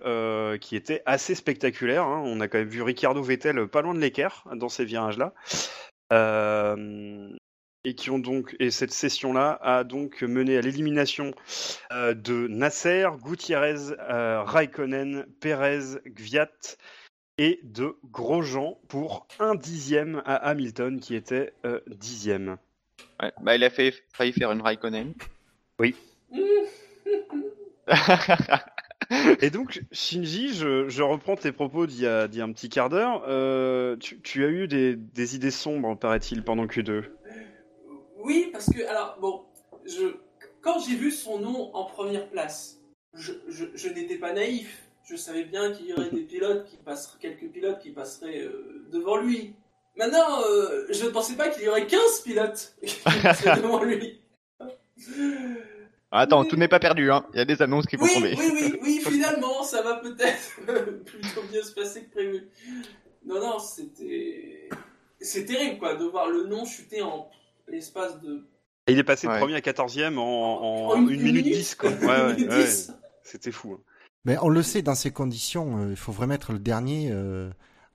qui 0.61 0.77
était 0.77 1.03
assez 1.05 1.35
spectaculaire. 1.35 2.07
On 2.07 2.41
a 2.41 2.49
quand 2.49 2.59
même 2.59 2.69
vu 2.69 2.74
Ricardo 2.83 3.23
Vettel 3.23 3.69
pas 3.69 3.83
loin 3.83 3.95
de 3.95 4.01
l'équerre 4.01 4.45
dans 4.55 4.69
ces 4.69 4.85
virages-là. 4.85 5.33
Euh, 6.13 7.37
et 7.85 7.95
qui 7.95 8.11
ont 8.11 8.19
donc 8.19 8.57
et 8.59 8.71
cette 8.71 8.93
session-là 8.93 9.59
a 9.63 9.85
donc 9.85 10.23
mené 10.23 10.57
à 10.57 10.63
l'élimination 10.63 11.35
euh, 11.93 12.15
de 12.15 12.49
Nasser, 12.49 13.09
Gutiérrez, 13.23 13.93
euh, 14.01 14.43
Raikkonen, 14.43 15.27
Perez, 15.41 16.01
Gviat 16.07 16.51
et 17.37 17.61
de 17.63 17.97
Grosjean 18.11 18.79
pour 18.89 19.27
un 19.39 19.55
dixième 19.55 20.23
à 20.25 20.37
Hamilton 20.37 21.01
qui 21.01 21.15
était 21.15 21.53
euh, 21.67 21.81
dixième. 21.87 22.57
Ouais. 23.23 23.33
Bah, 23.43 23.55
il 23.55 23.65
a 23.65 23.71
fait, 23.71 23.95
failli 24.13 24.33
faire 24.33 24.53
une 24.53 24.63
Raikkonen. 24.63 25.13
Et 29.41 29.51
donc 29.51 29.83
Shinji, 29.93 30.55
je, 30.55 30.89
je 30.89 31.03
reprends 31.03 31.37
tes 31.37 31.53
propos 31.53 31.87
d'il 31.87 32.03
y 32.03 32.07
a, 32.07 32.29
d'il 32.29 32.39
y 32.39 32.41
a 32.41 32.45
un 32.45 32.53
petit 32.53 32.69
quart 32.69 32.89
d'heure. 32.89 33.25
Euh, 33.29 33.97
tu, 33.97 34.21
tu 34.21 34.45
as 34.45 34.49
eu 34.49 34.67
des, 34.69 34.97
des 34.97 35.37
idées 35.37 35.51
sombres, 35.51 35.97
paraît-il, 35.99 36.43
pendant 36.43 36.67
Q2. 36.67 37.05
Oui, 38.23 38.49
parce 38.53 38.67
que, 38.71 38.87
alors, 38.89 39.19
bon, 39.21 39.43
je, 39.85 40.17
quand 40.63 40.79
j'ai 40.81 40.97
vu 40.97 41.11
son 41.11 41.39
nom 41.39 41.75
en 41.75 41.85
première 41.85 42.29
place, 42.29 42.81
je, 43.15 43.33
je, 43.49 43.67
je 43.75 43.89
n'étais 43.89 44.17
pas 44.17 44.33
naïf. 44.33 44.81
Je 45.09 45.17
savais 45.17 45.45
bien 45.45 45.73
qu'il 45.73 45.87
y 45.87 45.93
aurait 45.93 46.09
des 46.11 46.23
pilotes 46.23 46.65
qui 46.65 46.77
passeraient, 46.79 47.19
quelques 47.21 47.53
pilotes 47.53 47.79
qui 47.81 47.91
passeraient 47.91 48.41
euh, 48.41 48.87
devant 48.91 49.19
lui. 49.19 49.53
Maintenant, 49.97 50.41
euh, 50.49 50.87
je 50.91 51.05
ne 51.05 51.11
pensais 51.11 51.35
pas 51.35 51.51
qu'il 51.51 51.65
y 51.65 51.69
aurait 51.69 51.87
15 51.87 52.21
pilotes 52.25 52.75
qui 52.87 52.97
passeraient 53.23 53.57
devant 53.61 53.83
lui. 53.85 54.21
Attends, 56.11 56.45
tout 56.45 56.57
n'est 56.57 56.69
pas 56.69 56.79
perdu, 56.79 57.11
hein. 57.11 57.27
Il 57.35 57.39
y 57.39 57.41
a 57.41 57.45
des 57.45 57.61
annonces 57.61 57.87
qui 57.87 57.97
vont 57.97 58.05
Oui, 58.05 58.15
tomber. 58.15 58.35
oui, 58.39 58.51
oui, 58.55 58.79
oui, 58.83 58.94
finalement, 59.27 59.63
ça 59.63 59.83
va 59.83 59.97
peut-être 59.97 60.57
plutôt 61.05 61.43
bien 61.51 61.63
se 61.63 61.73
passer 61.73 62.05
que 62.05 62.11
prévu. 62.11 62.49
Non, 63.25 63.41
non, 63.41 63.59
c'était. 63.59 64.69
C'est 65.21 65.47
terrible, 65.47 65.79
quoi, 65.79 65.95
de 65.95 66.05
voir 66.05 66.29
le 66.29 66.47
nom 66.47 66.65
chuter 66.65 67.03
en 67.03 67.31
l'espace 67.69 68.21
de. 68.21 68.47
Et 68.87 68.93
il 68.93 68.99
est 68.99 69.05
passé 69.05 69.27
de 69.27 69.33
Ouais. 69.33 69.39
premier 69.39 69.55
à 69.55 69.61
quatorzième 69.63 70.19
en, 70.19 70.61
en, 70.63 70.91
En 70.91 70.97
une, 70.97 71.11
une 71.11 71.21
minute 71.23 71.45
minute. 71.45 71.55
dix, 71.59 71.75
quoi. 71.75 71.91
Ouais, 71.91 71.97
Une 72.01 72.09
ouais, 72.09 72.35
minute 72.35 72.51
ouais. 72.51 72.65
dix. 72.65 72.93
C'était 73.23 73.53
fou. 73.53 73.73
hein. 73.75 73.81
Mais 74.27 74.37
on 74.43 74.49
le 74.51 74.63
sait, 74.63 74.83
dans 74.83 74.95
ces 74.95 75.11
conditions, 75.11 75.79
euh, 75.79 75.91
il 75.91 75.97
faut 75.97 76.13
vraiment 76.13 76.35
être 76.35 76.53
le 76.53 76.59
dernier 76.59 77.09
euh, 77.11 77.51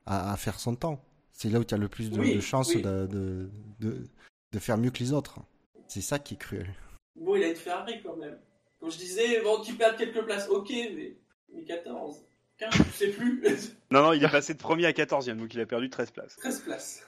à, 0.08 0.32
à 0.34 0.38
faire 0.38 0.60
son 0.60 0.76
temps. 0.76 1.04
C'est 1.32 1.50
là 1.50 1.60
où 1.60 1.64
tu 1.64 1.74
as 1.76 1.78
le 1.78 1.88
plus 1.88 2.10
de, 2.10 2.20
Oui, 2.20 2.36
de 2.36 2.42
chances 2.42 2.74
oui. 2.74 2.82
de, 2.82 3.06
de, 3.08 3.50
de, 3.80 4.04
de 4.52 4.60
faire 4.60 4.78
mieux 4.78 4.90
que 4.92 5.00
les 5.00 5.14
autres. 5.14 5.40
C'est 5.88 6.02
ça 6.02 6.18
qui 6.20 6.34
est 6.34 6.38
cruel. 6.38 6.68
Bon, 7.16 7.36
il 7.36 7.44
a 7.44 7.50
une 7.50 7.56
Ferrari 7.56 8.02
quand 8.04 8.16
même. 8.16 8.38
Quand 8.80 8.90
je 8.90 8.98
disais, 8.98 9.42
bon, 9.44 9.60
qu'il 9.62 9.78
perde 9.78 9.98
quelques 9.98 10.22
places, 10.24 10.48
ok, 10.50 10.70
mais. 10.70 11.16
Mais 11.54 11.64
14, 11.64 12.18
15, 12.60 12.74
je 12.74 12.84
sais 12.98 13.08
plus. 13.10 13.42
Non, 13.92 14.04
non, 14.04 14.14
il 14.14 14.24
est 14.24 14.30
passé 14.30 14.54
de 14.54 14.60
premier 14.60 14.86
à 14.86 14.94
quatorzième, 14.94 15.38
donc 15.40 15.52
il 15.56 15.60
a 15.60 15.66
perdu 15.66 15.90
13 15.90 16.12
places. 16.12 16.36
13 16.38 16.60
places. 16.62 17.04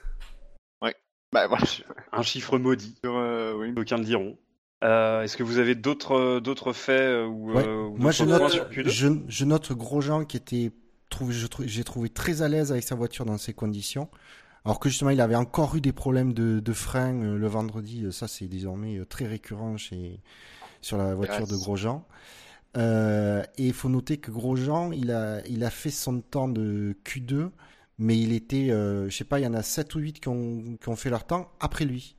Bah, 1.32 1.46
voilà. 1.46 1.64
Un 2.12 2.20
chiffre 2.22 2.58
maudit, 2.58 2.94
euh, 3.06 3.54
oui. 3.56 3.72
aucun 3.76 3.96
ne 3.96 4.04
diront. 4.04 4.36
Euh, 4.84 5.22
Est-ce 5.22 5.38
que 5.38 5.42
vous 5.42 5.56
avez 5.58 5.74
d'autres 5.74 6.40
d'autres 6.40 6.74
faits 6.74 7.00
euh, 7.00 7.24
ou, 7.24 7.52
Ouais. 7.54 7.66
euh, 7.66 7.84
ou 7.86 7.96
Moi, 7.96 8.10
je 8.10 8.24
d'autres 8.24 8.32
note, 8.32 8.40
points 8.40 8.50
sur 8.50 8.68
Q2 8.68 8.88
je, 8.90 9.08
je 9.28 9.44
note 9.46 9.72
Grosjean 9.72 10.26
qui 10.26 10.36
était, 10.36 10.72
j'ai 11.60 11.84
trouvé 11.84 12.10
très 12.10 12.42
à 12.42 12.48
l'aise 12.48 12.70
avec 12.70 12.82
sa 12.84 12.94
voiture 12.96 13.24
dans 13.24 13.38
ces 13.38 13.54
conditions. 13.54 14.10
Alors 14.66 14.78
que 14.78 14.90
justement, 14.90 15.08
il 15.10 15.22
avait 15.22 15.34
encore 15.36 15.74
eu 15.74 15.80
des 15.80 15.92
problèmes 15.92 16.34
de, 16.34 16.60
de 16.60 16.72
frein 16.74 17.14
le 17.14 17.46
vendredi. 17.46 18.06
Ça, 18.12 18.28
c'est 18.28 18.46
désormais 18.46 19.00
très 19.08 19.26
récurrent 19.26 19.78
chez, 19.78 20.20
sur 20.82 20.98
la 20.98 21.14
voiture 21.14 21.46
de. 21.46 21.56
Grosjean. 21.56 22.04
Euh, 22.76 23.42
et 23.58 23.66
il 23.66 23.72
faut 23.74 23.88
noter 23.88 24.16
que 24.18 24.30
Grosjean, 24.30 24.92
il 24.92 25.10
a, 25.10 25.40
il 25.46 25.62
a 25.64 25.70
fait 25.70 25.90
son 25.90 26.20
temps 26.20 26.48
de 26.48 26.96
Q2, 27.04 27.50
mais 27.98 28.18
il 28.18 28.32
était, 28.32 28.70
euh, 28.70 29.08
je 29.10 29.16
sais 29.16 29.24
pas, 29.24 29.38
il 29.40 29.44
y 29.44 29.46
en 29.46 29.54
a 29.54 29.62
7 29.62 29.94
ou 29.94 29.98
8 29.98 30.20
qui 30.20 30.28
ont, 30.28 30.76
qui 30.80 30.88
ont 30.88 30.96
fait 30.96 31.10
leur 31.10 31.24
temps 31.24 31.50
après 31.60 31.84
lui. 31.84 32.16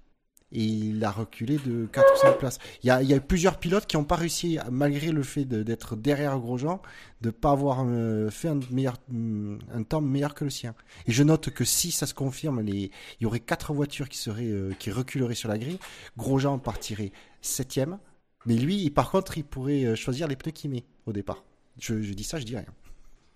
Et 0.55 0.64
il 0.64 1.03
a 1.03 1.09
reculé 1.09 1.57
de 1.57 1.88
4 1.91 2.14
ou 2.14 2.18
5 2.20 2.38
places. 2.38 2.59
Il 2.84 2.88
y 2.88 2.91
a, 2.91 3.01
il 3.01 3.09
y 3.09 3.16
a 3.16 3.20
plusieurs 3.20 3.57
pilotes 3.57 3.88
qui 3.88 3.97
n'ont 3.97 4.03
pas 4.03 4.16
réussi, 4.18 4.59
malgré 4.70 5.11
le 5.11 5.24
fait 5.24 5.45
de- 5.45 5.64
d'être 5.64 5.95
derrière 5.95 6.38
Grosjean, 6.38 6.80
de 7.22 7.32
pas 7.32 7.49
avoir 7.49 7.84
euh, 7.88 8.30
fait 8.30 8.49
un, 8.49 8.59
meilleur, 8.70 8.97
un 9.11 9.82
temps 9.82 10.01
meilleur 10.01 10.36
que 10.36 10.43
le 10.43 10.51
sien. 10.51 10.76
Et 11.07 11.11
je 11.11 11.24
note 11.24 11.49
que 11.49 11.66
si 11.66 11.91
ça 11.91 12.05
se 12.05 12.14
confirme, 12.14 12.61
les, 12.61 12.91
il 13.20 13.24
y 13.24 13.26
aurait 13.26 13.39
quatre 13.39 13.74
voitures 13.74 14.07
qui 14.07 14.20
seraient, 14.20 14.45
euh, 14.45 14.74
qui 14.78 14.91
reculeraient 14.91 15.34
sur 15.34 15.49
la 15.49 15.57
grille. 15.57 15.80
Grosjean 16.20 16.59
partirait 16.59 17.11
septième, 17.41 17.97
mais 18.46 18.56
lui, 18.56 18.76
il- 18.78 18.91
par 18.91 19.12
contre, 19.12 19.38
il 19.38 19.44
pourrait 19.44 19.84
euh, 19.86 19.96
choisir 19.96 20.28
les 20.28 20.36
pneus 20.36 20.52
qu'il 20.52 20.70
met 20.72 20.84
au 21.06 21.14
départ. 21.14 21.44
Je, 21.80 22.02
je 22.02 22.14
dis 22.14 22.24
ça, 22.24 22.39
je 22.39 22.46
dis 22.46 22.56
rien. 22.56 22.66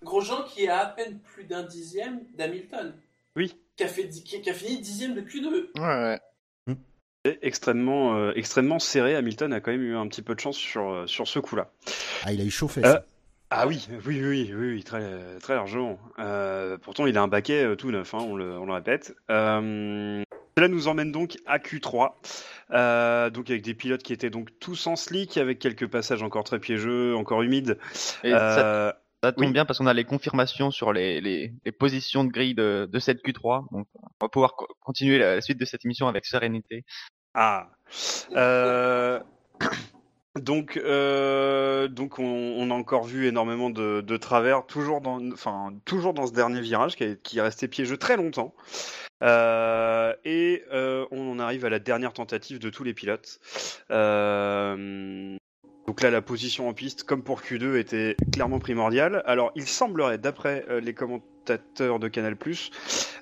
Grosjean 0.04 0.44
qui 0.44 0.64
est 0.64 0.68
à 0.68 0.78
à 0.80 0.86
peine 0.86 1.18
plus 1.34 1.44
d'un 1.44 1.62
dixième 1.64 2.20
d'Hamilton. 2.36 2.94
Oui. 3.36 3.56
Qui 3.76 3.84
a, 3.84 3.88
fait, 3.88 4.04
dix- 4.04 4.22
qui, 4.22 4.40
qui 4.40 4.50
a 4.50 4.54
fini 4.54 4.80
dixième 4.80 5.14
de 5.14 5.20
Q2. 5.20 5.70
Ouais, 5.80 5.82
ouais. 5.82 6.20
C'est 7.24 7.38
extrêmement, 7.42 8.16
euh, 8.16 8.32
extrêmement 8.36 8.78
serré. 8.78 9.16
Hamilton 9.16 9.52
a 9.52 9.60
quand 9.60 9.72
même 9.72 9.82
eu 9.82 9.96
un 9.96 10.06
petit 10.06 10.22
peu 10.22 10.34
de 10.36 10.40
chance 10.40 10.56
sur, 10.56 10.88
euh, 10.88 11.06
sur 11.08 11.26
ce 11.26 11.40
coup-là. 11.40 11.70
Ah, 12.24 12.32
il 12.32 12.40
a 12.40 12.44
eu 12.44 12.50
chauffé. 12.50 12.84
Euh, 12.84 12.92
ça. 12.92 13.04
Ah 13.50 13.66
oui, 13.66 13.88
oui, 14.06 14.22
oui, 14.24 14.52
oui, 14.54 14.70
oui, 14.74 14.84
très, 14.84 15.38
très 15.40 15.54
largement. 15.54 15.98
Euh, 16.20 16.78
pourtant, 16.78 17.06
il 17.06 17.16
a 17.18 17.22
un 17.22 17.28
baquet 17.28 17.64
euh, 17.64 17.76
tout 17.76 17.90
neuf, 17.90 18.14
hein, 18.14 18.18
on, 18.20 18.36
le, 18.36 18.56
on 18.58 18.66
le 18.66 18.72
répète. 18.72 19.16
Euh, 19.30 20.22
Cela 20.58 20.66
nous 20.66 20.88
emmène 20.88 21.12
donc 21.12 21.36
à 21.46 21.58
Q3, 21.60 22.14
euh, 22.72 23.30
donc 23.30 23.48
avec 23.48 23.62
des 23.62 23.74
pilotes 23.74 24.02
qui 24.02 24.12
étaient 24.12 24.28
donc 24.28 24.48
tous 24.58 24.88
en 24.88 24.96
slick, 24.96 25.36
avec 25.36 25.60
quelques 25.60 25.86
passages 25.86 26.20
encore 26.24 26.42
très 26.42 26.58
piégeux, 26.58 27.14
encore 27.14 27.42
humides. 27.42 27.78
Et 28.24 28.32
ça, 28.32 28.58
Euh, 28.88 28.92
ça 29.22 29.30
tombe 29.30 29.44
oui. 29.46 29.52
bien 29.52 29.64
parce 29.64 29.78
qu'on 29.78 29.86
a 29.86 29.94
les 29.94 30.02
confirmations 30.02 30.72
sur 30.72 30.92
les, 30.92 31.20
les, 31.20 31.52
les 31.64 31.70
positions 31.70 32.24
de 32.24 32.32
grille 32.32 32.56
de, 32.56 32.88
de 32.90 32.98
cette 32.98 33.24
Q3. 33.24 33.66
Donc, 33.70 33.86
on 33.94 34.08
va 34.20 34.28
pouvoir 34.28 34.56
co- 34.56 34.66
continuer 34.80 35.18
la, 35.18 35.36
la 35.36 35.40
suite 35.42 35.60
de 35.60 35.64
cette 35.64 35.84
émission 35.84 36.08
avec 36.08 36.26
sérénité. 36.26 36.84
Ah. 37.34 37.68
Euh, 38.34 39.20
Donc, 40.40 40.76
euh, 40.76 41.86
donc 41.88 42.18
on, 42.18 42.24
on 42.24 42.70
a 42.70 42.74
encore 42.74 43.04
vu 43.04 43.26
énormément 43.26 43.70
de, 43.70 44.00
de 44.02 44.16
travers, 44.16 44.66
toujours 44.66 45.00
dans, 45.00 45.20
enfin, 45.32 45.72
toujours 45.84 46.14
dans 46.14 46.26
ce 46.28 46.32
dernier 46.32 46.60
virage 46.60 46.94
qui, 46.96 47.16
qui 47.22 47.38
est 47.38 47.42
resté 47.42 47.66
piégeux 47.66 47.96
très 47.96 48.16
longtemps. 48.16 48.54
Euh, 49.22 50.14
et 50.24 50.64
euh, 50.72 51.06
on 51.10 51.30
en 51.30 51.38
arrive 51.38 51.64
à 51.64 51.70
la 51.70 51.78
dernière 51.78 52.12
tentative 52.12 52.58
de 52.58 52.70
tous 52.70 52.84
les 52.84 52.94
pilotes. 52.94 53.40
Euh, 53.90 55.36
donc 55.86 56.02
là, 56.02 56.10
la 56.10 56.20
position 56.20 56.68
en 56.68 56.74
piste, 56.74 57.04
comme 57.04 57.22
pour 57.22 57.40
Q2, 57.40 57.78
était 57.78 58.14
clairement 58.32 58.58
primordiale. 58.58 59.22
Alors, 59.24 59.52
il 59.54 59.66
semblerait, 59.66 60.18
d'après 60.18 60.66
euh, 60.68 60.80
les 60.80 60.92
de 61.50 62.08
Canal+, 62.08 62.36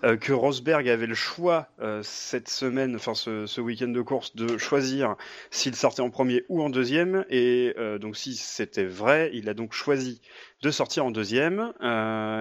euh, 0.04 0.16
que 0.16 0.32
Rosberg 0.32 0.88
avait 0.88 1.06
le 1.06 1.14
choix 1.14 1.68
euh, 1.80 2.00
cette 2.02 2.48
semaine, 2.48 2.96
enfin 2.96 3.14
ce, 3.14 3.60
week-end 3.60 3.88
de 3.88 4.00
course, 4.02 4.36
de 4.36 4.58
choisir 4.58 5.16
s'il 5.50 5.74
sortait 5.74 6.02
en 6.02 6.10
premier 6.10 6.44
ou 6.48 6.62
en 6.62 6.70
deuxième. 6.70 7.24
Et 7.30 7.74
euh, 7.78 7.98
donc, 7.98 8.16
si 8.16 8.34
c'était 8.34 8.84
vrai, 8.84 9.30
il 9.32 9.48
a 9.48 9.54
donc 9.54 9.72
choisi 9.72 10.20
de 10.62 10.70
sortir 10.70 11.04
en 11.04 11.10
deuxième. 11.10 11.72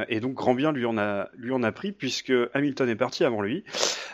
Et 0.09 0.19
donc, 0.19 0.33
grand 0.33 0.55
bien 0.55 0.71
lui 0.71 0.85
en 0.85 0.97
a, 0.97 1.29
lui 1.35 1.51
en 1.51 1.63
a 1.63 1.71
pris 1.71 1.91
puisque 1.91 2.33
Hamilton 2.53 2.89
est 2.89 2.95
parti 2.95 3.23
avant 3.23 3.41
lui. 3.41 3.63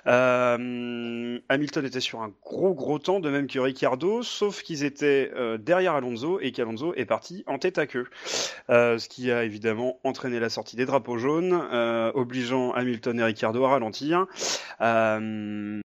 Hamilton 0.06 1.86
était 1.86 2.00
sur 2.00 2.22
un 2.22 2.34
gros 2.44 2.74
gros 2.74 2.98
temps, 2.98 3.20
de 3.20 3.30
même 3.30 3.48
que 3.48 3.60
Ricciardo, 3.60 4.24
sauf 4.24 4.64
qu'ils 4.64 4.84
étaient 4.84 5.32
derrière 5.60 5.94
Alonso 5.94 6.40
et 6.42 6.52
qu'Alonso 6.52 6.94
est 6.96 7.06
parti 7.06 7.44
en 7.46 7.60
tête 7.60 7.78
à 7.78 7.86
queue. 7.86 8.08
Ce 8.70 9.08
qui 9.08 9.32
a 9.32 9.44
évidemment 9.44 10.00
entraîné 10.04 10.40
la 10.40 10.50
sortie 10.50 10.76
des 10.76 10.86
drapeaux 10.86 11.18
jaunes, 11.18 11.61
euh, 11.72 12.12
obligeant 12.16 12.72
Hamilton 12.74 13.20
et 13.20 13.24
Ricciardo 13.24 13.64
à 13.66 13.70
ralentir. 13.70 14.26
Euh, 14.82 15.80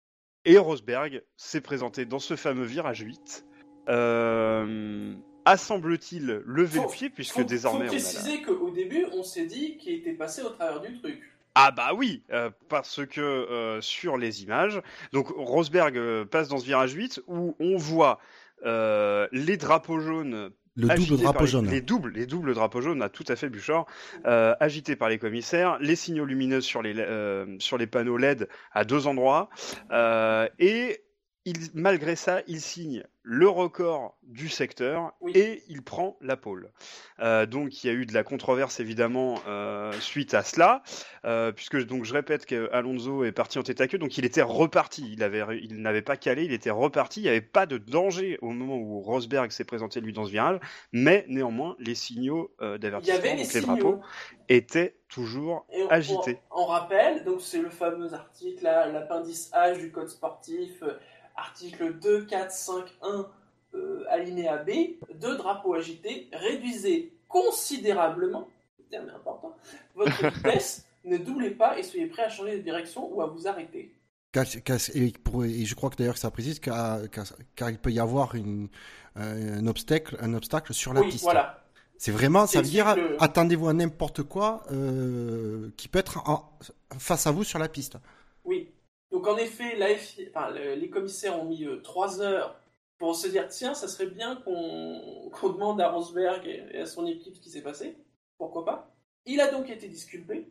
et 0.45 0.57
Rosberg 0.57 1.23
s'est 1.37 1.61
présenté 1.61 2.05
dans 2.05 2.19
ce 2.19 2.35
fameux 2.35 2.65
virage 2.65 2.99
8. 3.01 3.45
Euh, 3.89 5.13
a 5.45 5.57
semble-t-il 5.57 6.41
levé 6.45 6.79
Faut- 6.79 6.85
le 6.87 6.91
pied 6.91 7.09
puisque 7.09 7.35
faut, 7.35 7.43
désormais 7.43 7.87
faut 7.87 7.93
la- 7.93 7.99
préciser 7.99 8.41
qu'au 8.41 8.69
début, 8.71 9.05
on 9.13 9.23
s'est 9.23 9.45
dit 9.45 9.77
qu'il 9.77 9.93
était 9.93 10.13
passé 10.13 10.41
au 10.41 10.49
travers 10.49 10.81
du 10.81 10.99
truc. 10.99 11.21
Ah 11.55 11.71
bah 11.71 11.91
oui, 11.95 12.23
euh, 12.31 12.49
parce 12.67 13.05
que 13.05 13.21
euh, 13.21 13.79
sur 13.79 14.17
les 14.17 14.43
images, 14.43 14.81
donc 15.13 15.27
Rosberg 15.29 15.97
euh, 15.97 16.25
passe 16.25 16.49
dans 16.49 16.57
ce 16.57 16.65
virage 16.65 16.93
8 16.93 17.21
où 17.27 17.55
on 17.59 17.77
voit 17.77 18.19
les 18.63 19.57
drapeaux 19.57 19.99
jaunes 19.99 20.49
Le 20.75 20.89
double 20.89 21.17
drapeau 21.21 21.45
les, 21.45 21.47
jaune. 21.47 21.69
les 21.69 21.81
doubles, 21.81 22.11
les 22.11 22.25
doubles 22.25 22.53
drapeaux 22.53 22.81
jaunes, 22.81 23.01
a 23.01 23.09
tout 23.09 23.23
à 23.29 23.35
fait 23.35 23.49
Buchor, 23.49 23.85
euh, 24.25 24.55
agités 24.59 24.95
par 24.97 25.07
les 25.07 25.17
commissaires, 25.17 25.77
les 25.79 25.95
signaux 25.95 26.25
lumineux 26.25 26.59
sur 26.59 26.81
les 26.81 26.93
euh, 26.97 27.55
sur 27.59 27.77
les 27.77 27.87
panneaux 27.87 28.17
LED 28.17 28.49
à 28.73 28.83
deux 28.83 29.07
endroits, 29.07 29.49
euh, 29.91 30.49
et 30.59 31.01
il, 31.45 31.57
malgré 31.73 32.15
ça, 32.15 32.41
il 32.47 32.59
signe 32.59 33.03
le 33.27 33.47
record 33.49 34.17
du 34.23 34.49
secteur 34.49 35.13
Oui. 35.21 35.31
et 35.35 35.63
il 35.67 35.81
prend 35.83 36.15
la 36.21 36.37
pole. 36.37 36.71
Euh, 37.19 37.45
donc 37.47 37.83
il 37.83 37.87
y 37.87 37.89
a 37.89 37.93
eu 37.93 38.05
de 38.05 38.13
la 38.13 38.23
controverse 38.23 38.79
évidemment 38.79 39.39
euh, 39.47 39.91
suite 39.99 40.33
à 40.35 40.43
cela, 40.43 40.83
euh, 41.25 41.51
puisque 41.51 41.83
donc 41.85 42.03
je 42.05 42.13
répète 42.13 42.45
qu'Alonso 42.45 43.23
est 43.23 43.31
parti 43.31 43.57
en 43.57 43.63
tête 43.63 43.81
à 43.81 43.87
queue, 43.87 43.97
donc 43.97 44.17
il 44.19 44.25
était 44.25 44.43
reparti, 44.43 45.09
il 45.11 45.23
avait, 45.23 45.43
il 45.61 45.81
n'avait 45.81 46.03
pas 46.03 46.17
calé, 46.17 46.43
il 46.45 46.53
était 46.53 46.69
reparti, 46.69 47.21
il 47.21 47.23
n'y 47.23 47.29
avait 47.29 47.41
pas 47.41 47.65
de 47.65 47.77
danger 47.79 48.37
au 48.41 48.49
moment 48.51 48.77
où 48.77 48.99
Rosberg 49.01 49.49
s'est 49.51 49.63
présenté 49.65 50.01
lui 50.01 50.13
dans 50.13 50.25
ce 50.25 50.31
virage, 50.31 50.59
mais 50.91 51.25
néanmoins 51.27 51.75
les 51.79 51.95
signaux 51.95 52.51
d'avertissement, 52.59 53.17
donc 53.21 53.37
les 53.37 53.45
signaux. 53.45 53.65
drapeaux, 53.65 54.01
étaient 54.49 54.95
toujours 55.09 55.65
on, 55.69 55.87
agités. 55.87 56.37
on- 56.51 56.61
on 56.61 56.65
rappelle, 56.65 57.23
donc 57.23 57.41
c'est 57.41 57.61
le 57.61 57.69
fameux 57.69 58.13
article, 58.13 58.63
l'appendice 58.65 59.49
H 59.53 59.79
du 59.79 59.91
code 59.91 60.09
sportif, 60.09 60.83
article 61.35 61.93
2, 61.99 62.25
4, 62.25 62.51
5, 62.51 62.85
1, 63.01 63.27
euh, 63.75 64.03
alinéa 64.09 64.57
B, 64.57 64.69
deux 65.15 65.37
drapeaux 65.37 65.73
agités, 65.73 66.29
réduisez 66.33 67.13
considérablement, 67.27 68.47
le 68.79 68.85
terme 68.85 69.09
est 69.09 69.13
important, 69.13 69.55
votre 69.95 70.11
vitesse, 70.35 70.85
ne 71.03 71.17
doublez 71.17 71.51
pas 71.51 71.77
et 71.77 71.83
soyez 71.83 72.07
prêt 72.07 72.23
à 72.23 72.29
changer 72.29 72.57
de 72.57 72.63
direction 72.63 73.13
ou 73.13 73.21
à 73.21 73.27
vous 73.27 73.47
arrêter. 73.47 73.93
Et, 74.95 75.11
pour- 75.23 75.45
et 75.45 75.63
je 75.65 75.75
crois 75.75 75.89
que 75.89 75.95
d'ailleurs 75.95 76.17
ça 76.17 76.29
précise 76.29 76.59
car, 76.59 76.99
il 77.69 77.77
peut 77.79 77.91
y 77.91 77.99
avoir 77.99 78.35
une, 78.35 78.67
euh, 79.17 79.59
un, 79.59 79.67
obstacle, 79.67 80.17
un 80.19 80.33
obstacle 80.33 80.73
sur 80.73 80.93
la 80.93 81.01
oui, 81.01 81.09
piste. 81.09 81.23
voilà. 81.23 81.61
C'est 81.97 82.11
vraiment, 82.11 82.45
ça 82.45 82.61
veut 82.61 82.67
dire, 82.67 82.93
le- 82.97 83.15
attendez-vous 83.23 83.69
à 83.69 83.73
n'importe 83.73 84.23
quoi 84.23 84.63
euh, 84.71 85.69
qui 85.77 85.87
peut 85.87 85.99
être 85.99 86.17
en- 86.29 86.51
face 86.99 87.25
à 87.27 87.31
vous 87.31 87.45
sur 87.45 87.59
la 87.59 87.69
piste. 87.69 87.97
Oui. 88.43 88.69
Donc 89.15 89.27
en 89.27 89.37
effet, 89.37 89.77
la 89.77 89.95
FI 89.95 90.27
enfin, 90.29 90.49
le- 90.51 90.75
les 90.75 90.89
commissaires 90.89 91.39
ont 91.39 91.45
mis 91.45 91.63
euh, 91.63 91.77
trois 91.81 92.19
heures 92.21 92.59
pour 92.97 93.15
se 93.15 93.29
dire 93.29 93.47
tiens, 93.47 93.73
ça 93.73 93.87
serait 93.87 94.07
bien 94.07 94.35
qu'on 94.35 95.31
demande 95.53 95.79
à 95.79 95.89
Rosberg 95.89 96.45
et, 96.45 96.79
à 96.81 96.85
son 96.85 97.05
équipe 97.07 97.33
ce 97.33 97.39
qui 97.39 97.49
s'est 97.49 97.61
passé. 97.61 97.95
Pourquoi 98.37 98.65
pas? 98.65 98.93
Il 99.25 99.39
a 99.39 99.49
donc 99.49 99.69
été 99.69 99.87
disculpé. 99.87 100.49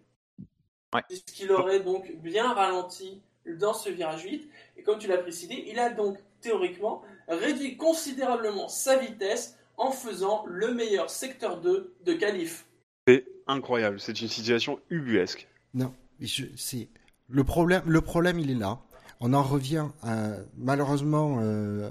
Ouais. 0.94 1.02
Puisqu'il 1.06 1.52
aurait 1.52 1.80
donc 1.80 2.10
bien 2.22 2.54
ralenti 2.54 3.20
dans 3.58 3.74
ce 3.74 3.90
virage 3.90 4.22
8. 4.22 4.48
Et 4.78 4.82
comme 4.82 4.98
tu 4.98 5.08
l'as 5.08 5.18
précisé, 5.18 5.68
il 5.70 5.78
a 5.78 5.90
donc 5.90 6.16
théoriquement 6.40 7.02
réduit 7.28 7.76
considérablement 7.76 8.68
sa 8.68 8.96
vitesse 8.96 9.58
en 9.76 9.90
faisant 9.90 10.44
le 10.46 10.72
meilleur 10.72 11.10
secteur 11.10 11.60
2 11.60 11.94
de 12.02 12.12
qualif. 12.14 12.64
C'est 13.06 13.26
incroyable, 13.46 14.00
c'est 14.00 14.22
une 14.22 14.28
situation 14.28 14.80
ubuesque. 14.88 15.48
Non, 15.74 15.92
je- 16.18 16.46
c'est 16.56 16.88
le 17.28 17.44
problème. 17.44 17.82
Le 17.86 18.00
problème, 18.00 18.38
il 18.38 18.50
est 18.50 18.54
là. 18.54 18.78
On 19.20 19.32
en 19.32 19.42
revient 19.42 19.86
à, 20.02 20.32
malheureusement. 20.56 21.38
Euh, 21.40 21.90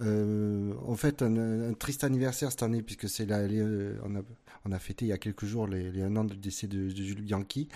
euh, 0.00 0.72
on 0.86 0.96
fait 0.96 1.22
un, 1.22 1.70
un 1.70 1.74
triste 1.74 2.02
anniversaire 2.02 2.50
cette 2.50 2.62
année 2.62 2.82
puisque 2.82 3.08
c'est 3.08 3.26
la, 3.26 3.46
les, 3.46 3.60
euh, 3.60 4.00
on 4.04 4.16
a 4.16 4.20
on 4.64 4.72
a 4.72 4.78
fêté 4.78 5.04
il 5.04 5.08
y 5.08 5.12
a 5.12 5.18
quelques 5.18 5.44
jours 5.44 5.66
les, 5.66 5.92
les 5.92 6.02
un 6.02 6.16
an 6.16 6.24
du 6.24 6.36
décès 6.36 6.66
de, 6.66 6.90
de 6.90 7.02
Jules 7.02 7.20
Bianchi 7.20 7.68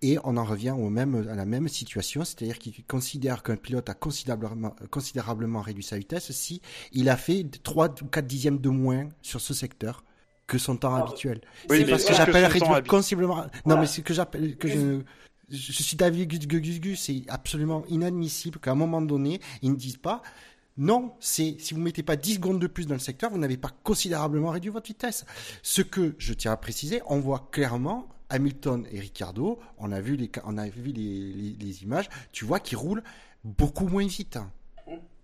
et 0.00 0.16
on 0.22 0.36
en 0.36 0.44
revient 0.44 0.70
au 0.70 0.88
même 0.90 1.26
à 1.28 1.34
la 1.34 1.44
même 1.44 1.66
situation, 1.68 2.24
c'est-à-dire 2.24 2.58
qu'il 2.58 2.84
considère 2.84 3.42
qu'un 3.42 3.56
pilote 3.56 3.88
a 3.90 3.94
considérablement 3.94 4.76
considérablement 4.90 5.60
réduit 5.60 5.82
sa 5.82 5.98
vitesse 5.98 6.30
si 6.30 6.62
il 6.92 7.08
a 7.08 7.16
fait 7.16 7.44
3 7.62 7.94
ou 8.02 8.06
4 8.06 8.26
dixièmes 8.26 8.58
de 8.58 8.68
moins 8.68 9.08
sur 9.20 9.40
ce 9.40 9.52
secteur 9.52 10.04
que 10.46 10.58
son 10.58 10.76
temps 10.76 10.94
Ah, 10.94 11.00
habituel. 11.02 11.40
Oui, 11.68 11.78
c'est 11.78 11.90
parce 11.90 12.04
que 12.04 12.14
j'appelle 12.14 12.44
réduire 12.44 12.70
habituel- 12.70 12.86
considérablement. 12.88 13.46
Non, 13.66 13.80
mais 13.80 13.86
c'est 13.86 14.02
que 14.02 14.14
j'appelle 14.14 14.56
que 14.56 14.68
je 14.68 15.00
je 15.50 15.82
suis 15.82 15.96
David 15.96 16.28
Gus- 16.28 16.46
Gus- 16.46 16.60
Gus- 16.60 16.80
Gus, 16.80 17.00
c'est 17.00 17.22
absolument 17.28 17.84
inadmissible 17.88 18.58
qu'à 18.58 18.72
un 18.72 18.74
moment 18.76 19.02
donné, 19.02 19.40
ils 19.62 19.70
ne 19.70 19.76
disent 19.76 19.96
pas 19.98 20.22
non, 20.78 21.12
c'est 21.20 21.56
si 21.58 21.72
vous 21.72 21.80
mettez 21.80 22.02
pas 22.02 22.16
10 22.16 22.34
secondes 22.34 22.60
de 22.60 22.66
plus 22.66 22.86
dans 22.86 22.92
le 22.94 23.00
secteur, 23.00 23.30
vous 23.30 23.38
n'avez 23.38 23.56
pas 23.56 23.70
considérablement 23.82 24.50
réduit 24.50 24.70
votre 24.70 24.86
vitesse. 24.88 25.24
Ce 25.62 25.80
que 25.80 26.14
je 26.18 26.34
tiens 26.34 26.52
à 26.52 26.56
préciser, 26.58 27.00
on 27.06 27.18
voit 27.18 27.48
clairement 27.50 28.06
Hamilton 28.28 28.86
et 28.92 29.00
Ricciardo, 29.00 29.58
on 29.78 29.90
a 29.90 30.00
vu 30.02 30.16
les 30.16 30.30
on 30.44 30.58
a 30.58 30.68
vu 30.68 30.92
les, 30.92 31.32
les, 31.32 31.56
les 31.58 31.82
images, 31.82 32.10
tu 32.32 32.44
vois 32.44 32.60
qu'ils 32.60 32.76
roulent 32.76 33.02
beaucoup 33.42 33.86
moins 33.88 34.06
vite. 34.06 34.36
hein. 34.36 34.50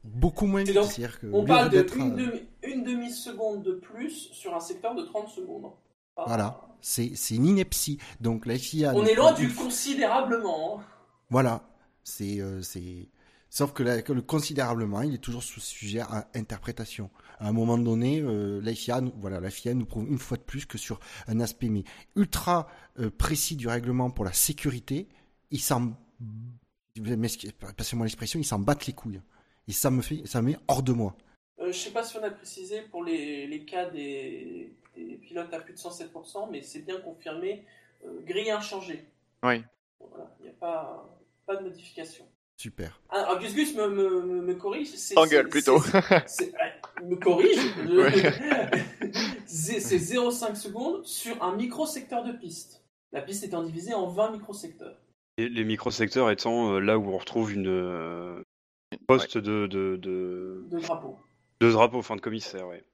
Beaucoup 0.04 0.46
moins 0.46 0.64
vite. 0.64 0.74
donc, 0.74 0.90
que, 1.20 1.26
On 1.32 1.44
parle 1.44 1.70
d'une 1.70 2.16
demi, 2.16 2.40
une 2.64 2.82
demi-seconde 2.82 3.62
de 3.62 3.72
plus 3.72 4.30
sur 4.32 4.54
un 4.54 4.60
secteur 4.60 4.94
de 4.94 5.02
30 5.02 5.28
secondes. 5.28 5.70
Voilà, 6.16 6.60
c'est 6.80 7.12
une 7.30 7.46
ineptie. 7.46 7.98
Donc 8.20 8.46
la 8.46 8.58
FIA. 8.58 8.92
On 8.94 9.04
est 9.04 9.14
loin 9.14 9.32
du 9.32 9.52
considérablement. 9.54 10.80
hein. 10.80 10.84
Voilà, 11.30 11.62
c'est 12.04 12.40
euh, 12.40 12.60
c'est 12.62 13.08
sauf 13.48 13.72
que, 13.72 13.82
la- 13.82 14.02
que 14.02 14.12
le 14.12 14.22
considérablement, 14.22 15.02
il 15.02 15.14
est 15.14 15.18
toujours 15.18 15.42
sous 15.42 15.60
sujet 15.60 16.00
à 16.00 16.28
interprétation. 16.34 17.10
À 17.38 17.48
un 17.48 17.52
moment 17.52 17.76
donné, 17.78 18.20
euh, 18.20 18.60
la 18.62 18.74
FIA, 18.74 19.00
nous- 19.00 19.12
voilà, 19.16 19.40
la 19.40 19.50
FIA 19.50 19.74
nous 19.74 19.86
prouve 19.86 20.08
une 20.08 20.18
fois 20.18 20.36
de 20.36 20.42
plus 20.42 20.64
que 20.66 20.78
sur 20.78 21.00
un 21.28 21.40
aspect 21.40 21.68
mais 21.68 21.84
ultra 22.16 22.68
euh, 22.98 23.10
précis 23.10 23.56
du 23.56 23.66
règlement 23.68 24.10
pour 24.10 24.24
la 24.24 24.32
sécurité, 24.32 25.08
ils 25.50 25.60
s'en 25.60 25.94
passez-moi 27.76 28.04
l'expression, 28.06 28.38
ils 28.38 28.44
s'en 28.44 28.58
battent 28.58 28.86
les 28.86 28.92
couilles. 28.92 29.20
Et 29.68 29.72
ça 29.72 29.90
me 29.90 30.02
fait, 30.02 30.22
ça 30.26 30.42
me 30.42 30.50
met 30.52 30.58
hors 30.68 30.82
de 30.82 30.92
moi. 30.92 31.16
Euh, 31.60 31.72
je 31.72 31.78
sais 31.78 31.90
pas 31.90 32.02
si 32.04 32.16
on 32.16 32.22
a 32.22 32.30
précisé 32.30 32.82
pour 32.90 33.04
les, 33.04 33.46
les 33.46 33.64
cas 33.64 33.88
des, 33.90 34.74
des 34.96 35.16
pilotes 35.16 35.52
à 35.52 35.60
plus 35.60 35.72
de 35.74 35.78
107%, 35.78 36.48
mais 36.50 36.62
c'est 36.62 36.80
bien 36.80 37.00
confirmé, 37.00 37.64
euh, 38.04 38.20
grille 38.24 38.50
inchangée. 38.50 39.04
Oui. 39.42 39.62
Voilà, 40.00 40.30
il 40.40 40.44
n'y 40.44 40.50
a 40.50 40.54
pas, 40.54 41.08
pas 41.46 41.56
de 41.56 41.64
modification. 41.64 42.24
Super. 42.56 43.00
Ah, 43.08 43.36
Gus 43.40 43.54
Gus 43.54 43.74
me, 43.74 43.88
me, 43.88 44.22
me- 44.22 44.42
me 44.42 44.54
corrige. 44.54 44.88
c'est- 44.88 45.14
plutôt. 45.48 45.78
il 47.02 47.08
me 47.08 47.16
corrige. 47.16 47.58
c'est 49.46 49.80
c'est 49.80 49.96
0,5 49.98 50.54
secondes 50.54 51.04
sur 51.04 51.42
un 51.42 51.56
micro-secteur 51.56 52.22
de 52.24 52.32
piste. 52.32 52.84
La 53.12 53.20
piste 53.20 53.44
étant 53.44 53.62
divisée 53.62 53.94
en 53.94 54.06
20 54.06 54.32
micro-secteurs. 54.32 54.96
Et 55.38 55.48
les 55.48 55.64
microsecteurs 55.64 56.30
étant 56.30 56.74
euh, 56.74 56.78
là 56.80 56.98
où 56.98 57.08
on 57.10 57.18
retrouve 57.18 57.52
une 57.52 57.68
euh, 57.68 58.42
poste 59.06 59.38
de, 59.38 59.66
de, 59.66 59.96
de, 59.96 60.64
De 60.70 60.78
drapeau. 60.78 61.16
de 61.60 61.70
drapeau, 61.70 62.02
fin 62.02 62.16
de 62.16 62.20
commissaire, 62.20 62.68
ouais. 62.68 62.84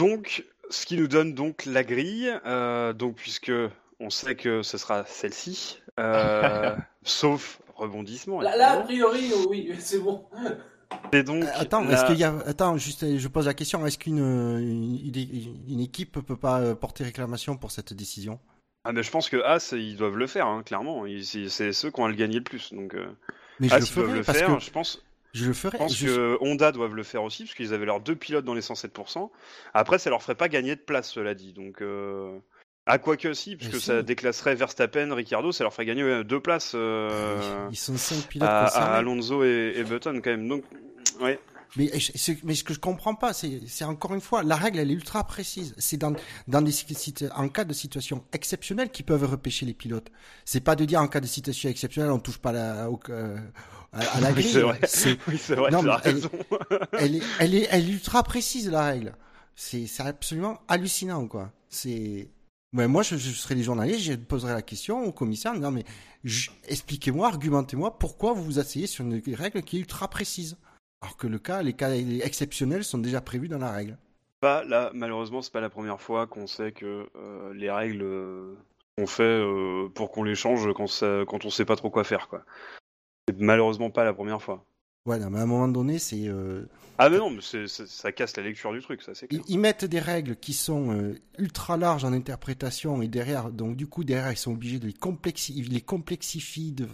Donc, 0.00 0.44
ce 0.70 0.86
qui 0.86 0.96
nous 0.96 1.08
donne 1.08 1.34
donc 1.34 1.64
la 1.66 1.84
grille, 1.84 2.32
euh, 2.46 2.92
donc 2.92 3.16
puisque 3.16 3.52
on 4.00 4.10
sait 4.10 4.34
que 4.36 4.62
ce 4.62 4.78
sera 4.78 5.04
celle-ci, 5.06 5.80
euh, 6.00 6.74
sauf 7.02 7.60
rebondissement. 7.76 8.40
Là, 8.40 8.56
là, 8.56 8.72
a 8.72 8.82
priori, 8.82 9.30
oui, 9.48 9.70
c'est 9.78 9.98
bon. 9.98 10.24
Donc 11.12 11.44
Euh, 11.44 11.46
Attends, 11.54 11.82
la- 11.84 11.92
est-ce 11.94 12.06
qu'il 12.06 12.18
y 12.18 12.24
a 12.24 12.34
attends 12.46 12.76
juste 12.78 13.02
euh, 13.02 13.18
je 13.18 13.28
pose 13.28 13.46
la 13.46 13.54
question 13.54 13.84
est-ce 13.86 13.98
qu'une 13.98 14.18
une, 14.18 15.12
une- 15.68 15.80
équipe 15.80 16.20
peut 16.24 16.36
pas 16.36 16.74
porter 16.74 17.04
réclamation 17.04 17.56
pour 17.56 17.70
cette 17.70 17.92
décision? 17.92 18.38
Ah, 18.84 18.92
mais 18.92 19.02
je 19.02 19.10
pense 19.10 19.28
que 19.28 19.42
As, 19.42 19.72
ils 19.72 19.96
doivent 19.96 20.16
le 20.16 20.28
faire, 20.28 20.46
hein, 20.46 20.62
clairement. 20.64 21.04
C'est 21.22 21.72
ceux 21.72 21.90
qui 21.90 22.00
ont 22.00 22.04
à 22.04 22.08
le 22.08 22.14
gagner 22.14 22.36
le 22.38 22.44
plus. 22.44 22.72
Donc, 22.72 22.94
Mais 23.58 23.68
je 23.68 23.74
As, 23.74 23.78
le 23.78 23.84
ils 23.84 23.88
ferai 23.88 24.12
le 24.12 24.22
parce 24.22 24.38
faire. 24.38 24.54
que 24.54 24.60
Je 24.62 24.70
pense, 24.70 25.02
je 25.36 25.46
le 25.46 25.52
ferai 25.52 25.76
je 25.78 25.82
pense 25.82 25.96
je- 25.96 26.06
que 26.06 26.38
Honda 26.40 26.72
doivent 26.72 26.94
le 26.94 27.02
faire 27.02 27.22
aussi, 27.22 27.44
parce 27.44 27.54
qu'ils 27.54 27.74
avaient 27.74 27.86
leurs 27.86 28.00
deux 28.00 28.16
pilotes 28.16 28.44
dans 28.44 28.54
les 28.54 28.62
107%. 28.62 29.30
Après, 29.74 29.98
ça 29.98 30.10
leur 30.10 30.22
ferait 30.22 30.34
pas 30.34 30.48
gagner 30.48 30.74
de 30.76 30.80
place, 30.80 31.10
cela 31.10 31.34
dit. 31.34 31.52
Donc, 31.52 31.82
euh... 31.82 32.38
ah, 32.86 32.98
quoique 32.98 33.32
si, 33.34 33.56
parce 33.56 33.70
que 33.70 33.78
si. 33.78 33.86
ça 33.86 34.02
déclasserait 34.02 34.54
Verstappen, 34.54 35.12
Ricardo, 35.14 35.52
ça 35.52 35.64
leur 35.64 35.72
ferait 35.72 35.86
gagner 35.86 36.02
euh, 36.02 36.24
deux 36.24 36.40
places 36.40 36.72
euh, 36.74 37.68
Ils 37.70 37.76
sont 37.76 37.96
cinq 37.96 38.26
pilotes 38.28 38.48
à. 38.48 38.66
Alonso 38.96 39.44
et, 39.44 39.74
et 39.76 39.84
Button, 39.84 40.20
quand 40.22 40.30
même. 40.30 40.48
Donc, 40.48 40.64
ouais. 41.20 41.38
Mais, 41.76 41.90
ce, 42.00 42.32
mais 42.44 42.54
ce 42.54 42.64
que 42.64 42.72
je 42.72 42.78
comprends 42.78 43.14
pas, 43.14 43.32
c'est, 43.32 43.60
encore 43.84 44.14
une 44.14 44.20
fois, 44.20 44.42
la 44.42 44.56
règle, 44.56 44.78
elle 44.78 44.90
est 44.90 44.94
ultra 44.94 45.24
précise. 45.26 45.74
C'est 45.78 45.96
dans, 45.98 46.14
dans 46.48 46.62
des 46.62 46.72
en 47.34 47.48
cas 47.48 47.64
de 47.64 47.72
situation 47.72 48.24
exceptionnelle 48.32 48.90
qu'ils 48.90 49.04
peuvent 49.04 49.24
repêcher 49.28 49.66
les 49.66 49.74
pilotes. 49.74 50.10
C'est 50.44 50.60
pas 50.60 50.76
de 50.76 50.84
dire 50.84 51.00
en 51.02 51.08
cas 51.08 51.20
de 51.20 51.26
situation 51.26 51.68
exceptionnelle, 51.68 52.10
on 52.12 52.18
touche 52.18 52.38
pas 52.38 52.52
la, 52.52 52.90
au- 52.90 53.00
euh, 53.10 53.36
à, 53.92 54.00
à 54.00 54.20
la 54.20 54.28
Oui, 54.28 54.34
grille. 54.42 54.52
c'est 54.52 54.60
vrai. 54.62 54.80
C'est- 54.86 55.18
Oui, 55.28 55.38
vrai, 55.54 55.70
Non, 55.70 55.80
as 55.80 55.82
mais 55.82 55.90
elle- 56.04 56.14
raison. 56.14 56.30
elle 56.92 57.16
est, 57.16 57.22
elle 57.40 57.54
est, 57.54 57.68
elle 57.70 57.88
est 57.88 57.92
ultra 57.92 58.22
précise 58.22 58.70
la 58.70 58.84
règle. 58.86 59.14
C'est, 59.54 59.86
absolument 60.02 60.58
hallucinant 60.68 61.26
quoi. 61.26 61.50
C'est, 61.70 62.28
ouais, 62.74 62.86
moi 62.88 63.02
je, 63.02 63.16
je 63.16 63.30
serais 63.30 63.54
les 63.54 63.62
journalistes, 63.62 64.00
je 64.00 64.12
poserais 64.14 64.52
la 64.54 64.62
question 64.62 65.02
au 65.04 65.12
commissaire, 65.12 65.54
non 65.54 65.70
mais 65.70 65.84
expliquez-moi, 66.68 67.26
argumentez-moi 67.28 67.98
pourquoi 67.98 68.32
vous 68.34 68.44
vous 68.44 68.58
asseyez 68.58 68.86
sur 68.86 69.04
une 69.04 69.20
règle 69.34 69.62
qui 69.62 69.76
est 69.76 69.80
ultra 69.80 70.08
précise, 70.08 70.56
alors 71.02 71.16
que 71.16 71.26
le 71.26 71.38
cas, 71.38 71.62
les 71.62 71.72
cas 71.74 71.90
exceptionnels 71.94 72.84
sont 72.84 72.98
déjà 72.98 73.20
prévus 73.20 73.48
dans 73.48 73.58
la 73.58 73.70
règle. 73.72 73.98
Pas 74.40 74.64
là, 74.64 74.90
malheureusement, 74.94 75.42
c'est 75.42 75.52
pas 75.52 75.60
la 75.60 75.70
première 75.70 76.00
fois 76.00 76.26
qu'on 76.26 76.46
sait 76.46 76.72
que 76.72 77.08
euh, 77.16 77.54
les 77.54 77.70
règles 77.70 78.02
euh, 78.02 78.54
sont 78.98 79.06
faites 79.06 79.24
euh, 79.26 79.88
pour 79.94 80.10
qu'on 80.10 80.24
les 80.24 80.34
change 80.34 80.68
quand, 80.74 80.86
ça, 80.86 81.24
quand 81.26 81.44
on 81.44 81.50
sait 81.50 81.64
pas 81.64 81.76
trop 81.76 81.90
quoi 81.90 82.04
faire, 82.04 82.28
quoi. 82.28 82.44
C'est 83.28 83.38
malheureusement 83.40 83.90
pas 83.90 84.04
la 84.04 84.12
première 84.12 84.42
fois. 84.42 84.64
Ouais, 85.06 85.18
non, 85.18 85.30
mais 85.30 85.38
à 85.38 85.42
un 85.42 85.46
moment 85.46 85.68
donné, 85.68 85.98
c'est, 85.98 86.26
euh, 86.28 86.66
Ah 86.98 87.08
mais 87.08 87.18
non, 87.18 87.30
mais 87.30 87.40
c'est- 87.40 87.68
c'est- 87.68 87.86
ça 87.86 88.10
casse 88.12 88.36
la 88.36 88.42
lecture 88.42 88.72
du 88.72 88.80
truc, 88.82 89.02
ça 89.02 89.14
c'est 89.14 89.26
ils, 89.30 89.38
clair. 89.38 89.44
ils 89.48 89.58
mettent 89.58 89.84
des 89.84 90.00
règles 90.00 90.36
qui 90.36 90.52
sont 90.52 90.90
euh, 90.92 91.14
ultra 91.38 91.76
larges 91.76 92.04
en 92.04 92.12
interprétation 92.12 93.00
et 93.02 93.08
derrière, 93.08 93.50
donc 93.52 93.76
du 93.76 93.86
coup 93.86 94.02
derrière 94.02 94.32
ils 94.32 94.36
sont 94.36 94.52
obligés 94.52 94.78
de 94.80 94.86
les 94.86 94.92
complexifier, 94.92 95.62
les 95.62 95.80
complexifient 95.80 96.72
de, 96.72 96.88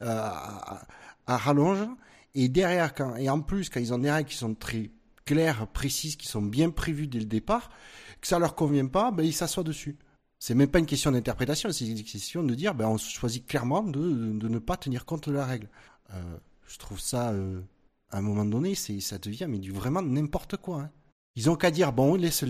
à, 0.00 0.82
à 1.26 1.36
rallonge 1.36 1.86
et 2.34 2.48
derrière 2.48 2.92
et 3.18 3.28
en 3.30 3.40
plus 3.40 3.68
quand 3.68 3.80
ils 3.80 3.94
ont 3.94 3.98
des 3.98 4.10
règles 4.10 4.28
qui 4.28 4.36
sont 4.36 4.54
très 4.54 4.90
claires, 5.24 5.66
précises, 5.68 6.16
qui 6.16 6.28
sont 6.28 6.42
bien 6.42 6.70
prévues 6.70 7.06
dès 7.06 7.18
le 7.18 7.24
départ, 7.24 7.70
que 8.20 8.26
ça 8.26 8.38
leur 8.38 8.54
convient 8.54 8.86
pas, 8.86 9.10
ben 9.10 9.24
ils 9.24 9.32
s'assoient 9.32 9.62
dessus. 9.62 9.96
C'est 10.38 10.54
même 10.54 10.68
pas 10.68 10.78
une 10.78 10.86
question 10.86 11.10
d'interprétation, 11.12 11.72
c'est 11.72 11.86
une 11.86 12.02
question 12.02 12.42
de 12.42 12.54
dire 12.54 12.74
ben 12.74 12.86
on 12.88 12.98
choisit 12.98 13.46
clairement 13.46 13.82
de, 13.82 14.00
ne 14.00 14.58
pas 14.58 14.76
tenir 14.76 15.06
compte 15.06 15.28
de 15.28 15.34
la 15.34 15.46
règle. 15.46 15.68
Euh, 16.12 16.36
je 16.66 16.78
trouve 16.78 17.00
ça 17.00 17.30
euh, 17.30 17.60
à 18.10 18.18
un 18.18 18.22
moment 18.22 18.44
donné, 18.44 18.74
ça 18.74 19.18
devient 19.18 19.46
mais 19.48 19.58
du 19.58 19.72
vraiment 19.72 20.02
n'importe 20.02 20.56
quoi. 20.56 20.82
hein. 20.82 20.90
Ils 21.36 21.50
ont 21.50 21.56
qu'à 21.56 21.70
dire 21.72 21.92
bon, 21.92 22.12
on 22.12 22.16
laisse 22.16 22.44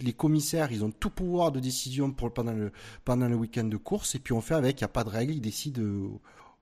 les 0.00 0.12
commissaires, 0.12 0.72
ils 0.72 0.84
ont 0.84 0.90
tout 0.90 1.08
pouvoir 1.10 1.52
de 1.52 1.60
décision 1.60 2.12
pendant 2.12 3.28
le 3.28 3.34
week-end 3.34 3.64
de 3.64 3.76
course 3.76 4.14
et 4.14 4.18
puis 4.18 4.34
on 4.34 4.40
fait 4.42 4.54
avec. 4.54 4.80
Il 4.80 4.82
y 4.82 4.84
a 4.84 4.88
pas 4.88 5.04
de 5.04 5.08
règles, 5.08 5.32
ils 5.34 5.40
décident 5.40 5.80
euh, 5.82 6.08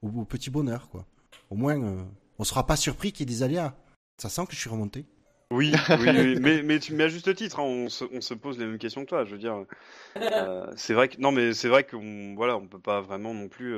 au, 0.02 0.08
au 0.08 0.24
petit 0.24 0.50
bonheur 0.50 0.88
quoi. 0.90 1.06
Au 1.50 1.54
moins, 1.56 1.80
euh, 1.82 2.02
on 2.38 2.44
sera 2.44 2.66
pas 2.66 2.76
surpris 2.76 3.12
qu'il 3.12 3.28
y 3.28 3.32
ait 3.32 3.36
des 3.36 3.42
aléas. 3.42 3.74
Ça 4.18 4.28
sent 4.28 4.46
que 4.46 4.54
je 4.54 4.60
suis 4.60 4.70
remonté. 4.70 5.06
Oui, 5.50 5.72
oui, 5.90 6.08
oui, 6.08 6.38
mais, 6.40 6.62
mais 6.62 6.78
tu 6.80 6.94
mets 6.94 7.04
à 7.04 7.08
juste 7.08 7.32
titre, 7.36 7.60
hein, 7.60 7.64
on, 7.64 7.88
se, 7.88 8.04
on 8.12 8.20
se 8.20 8.34
pose 8.34 8.58
les 8.58 8.64
mêmes 8.66 8.78
questions 8.78 9.04
que 9.04 9.10
toi, 9.10 9.24
je 9.24 9.32
veux 9.32 9.38
dire. 9.38 9.64
euh, 10.16 10.66
c'est 10.74 10.94
vrai 10.94 11.08
que 11.08 11.20
non, 11.20 11.32
mais 11.32 11.52
c'est 11.52 11.68
vrai 11.68 11.84
qu'on 11.84 12.34
voilà, 12.34 12.56
on 12.56 12.66
peut 12.66 12.80
pas 12.80 13.00
vraiment 13.02 13.34
non 13.34 13.48
plus. 13.48 13.74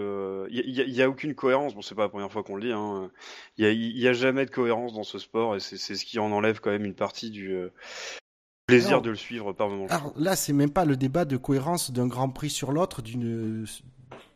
Il 0.48 0.70
y, 0.70 0.80
a- 0.80 0.84
y 0.84 1.02
a 1.02 1.08
aucune 1.08 1.34
cohérence. 1.34 1.74
Bon, 1.74 1.82
c'est 1.82 1.94
pas 1.96 2.02
la 2.04 2.08
première 2.08 2.30
fois 2.32 2.44
qu'on 2.44 2.54
le 2.56 2.62
dit. 2.62 2.72
hein. 2.72 3.10
Il 3.58 3.64
y, 3.64 3.68
a, 3.68 3.72
y 3.72 4.08
a 4.08 4.12
jamais 4.12 4.46
de 4.46 4.50
cohérence 4.50 4.94
dans 4.94 5.02
ce 5.04 5.18
sport 5.18 5.56
et 5.56 5.60
c'est 5.60 5.76
c'est 5.76 5.96
ce 5.96 6.04
qui 6.06 6.18
en 6.18 6.30
enlève 6.32 6.60
quand 6.60 6.70
même 6.70 6.84
une 6.84 6.94
partie 6.94 7.30
du 7.30 7.52
euh, 7.52 7.68
plaisir 8.66 8.90
Alors- 8.90 9.02
de 9.02 9.10
le 9.10 9.16
suivre 9.16 9.52
par 9.52 9.68
moment. 9.68 9.86
Alors 9.90 10.12
là, 10.16 10.36
c'est 10.36 10.52
même 10.52 10.70
pas 10.70 10.84
le 10.84 10.96
débat 10.96 11.24
de 11.24 11.36
cohérence 11.36 11.90
d'un 11.90 12.06
Grand 12.06 12.28
Prix 12.30 12.50
sur 12.50 12.72
l'autre, 12.72 13.02
d'une 13.02 13.66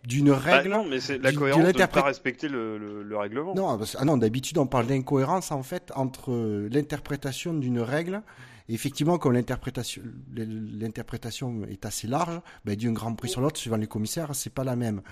d'une 0.05 0.31
Bah, 0.31 0.39
règle. 0.39 0.71
non, 0.71 0.85
mais 0.89 0.99
c'est 1.01 1.19
la 1.19 1.33
cohérence 1.33 1.63
de 1.73 1.79
ne 1.79 1.87
pas 1.87 2.03
respecter 2.03 2.49
le, 2.49 2.79
le- 2.79 3.03
le 3.03 3.17
règlement. 3.17 3.55
Non, 3.55 3.77
parce- 3.79 3.97
ah 4.01 4.05
non, 4.05 4.17
d'habitude 4.17 4.59
on 4.59 4.67
parle 4.67 4.87
d'incohérence 4.87 5.53
en 5.53 5.63
fait 5.63 5.93
entre 5.95 6.33
l'interprétation 6.71 7.53
d'une 7.55 7.81
règle. 7.81 8.23
Et 8.69 8.75
effectivement, 8.75 9.19
comme 9.19 9.33
l'interprétation 9.33 10.01
l'interprétation 10.33 11.65
est 11.65 11.85
assez 11.85 12.07
large, 12.07 12.41
ben, 12.65 12.77
d'un 12.77 12.93
grand 12.93 13.15
prix 13.15 13.29
sur 13.29 13.41
l'autre, 13.41 13.59
suivant 13.59 13.77
les 13.77 13.87
commissaires, 13.87 14.35
c'est 14.35 14.55
pas 14.55 14.65
la 14.65 14.77
même. 14.77 15.03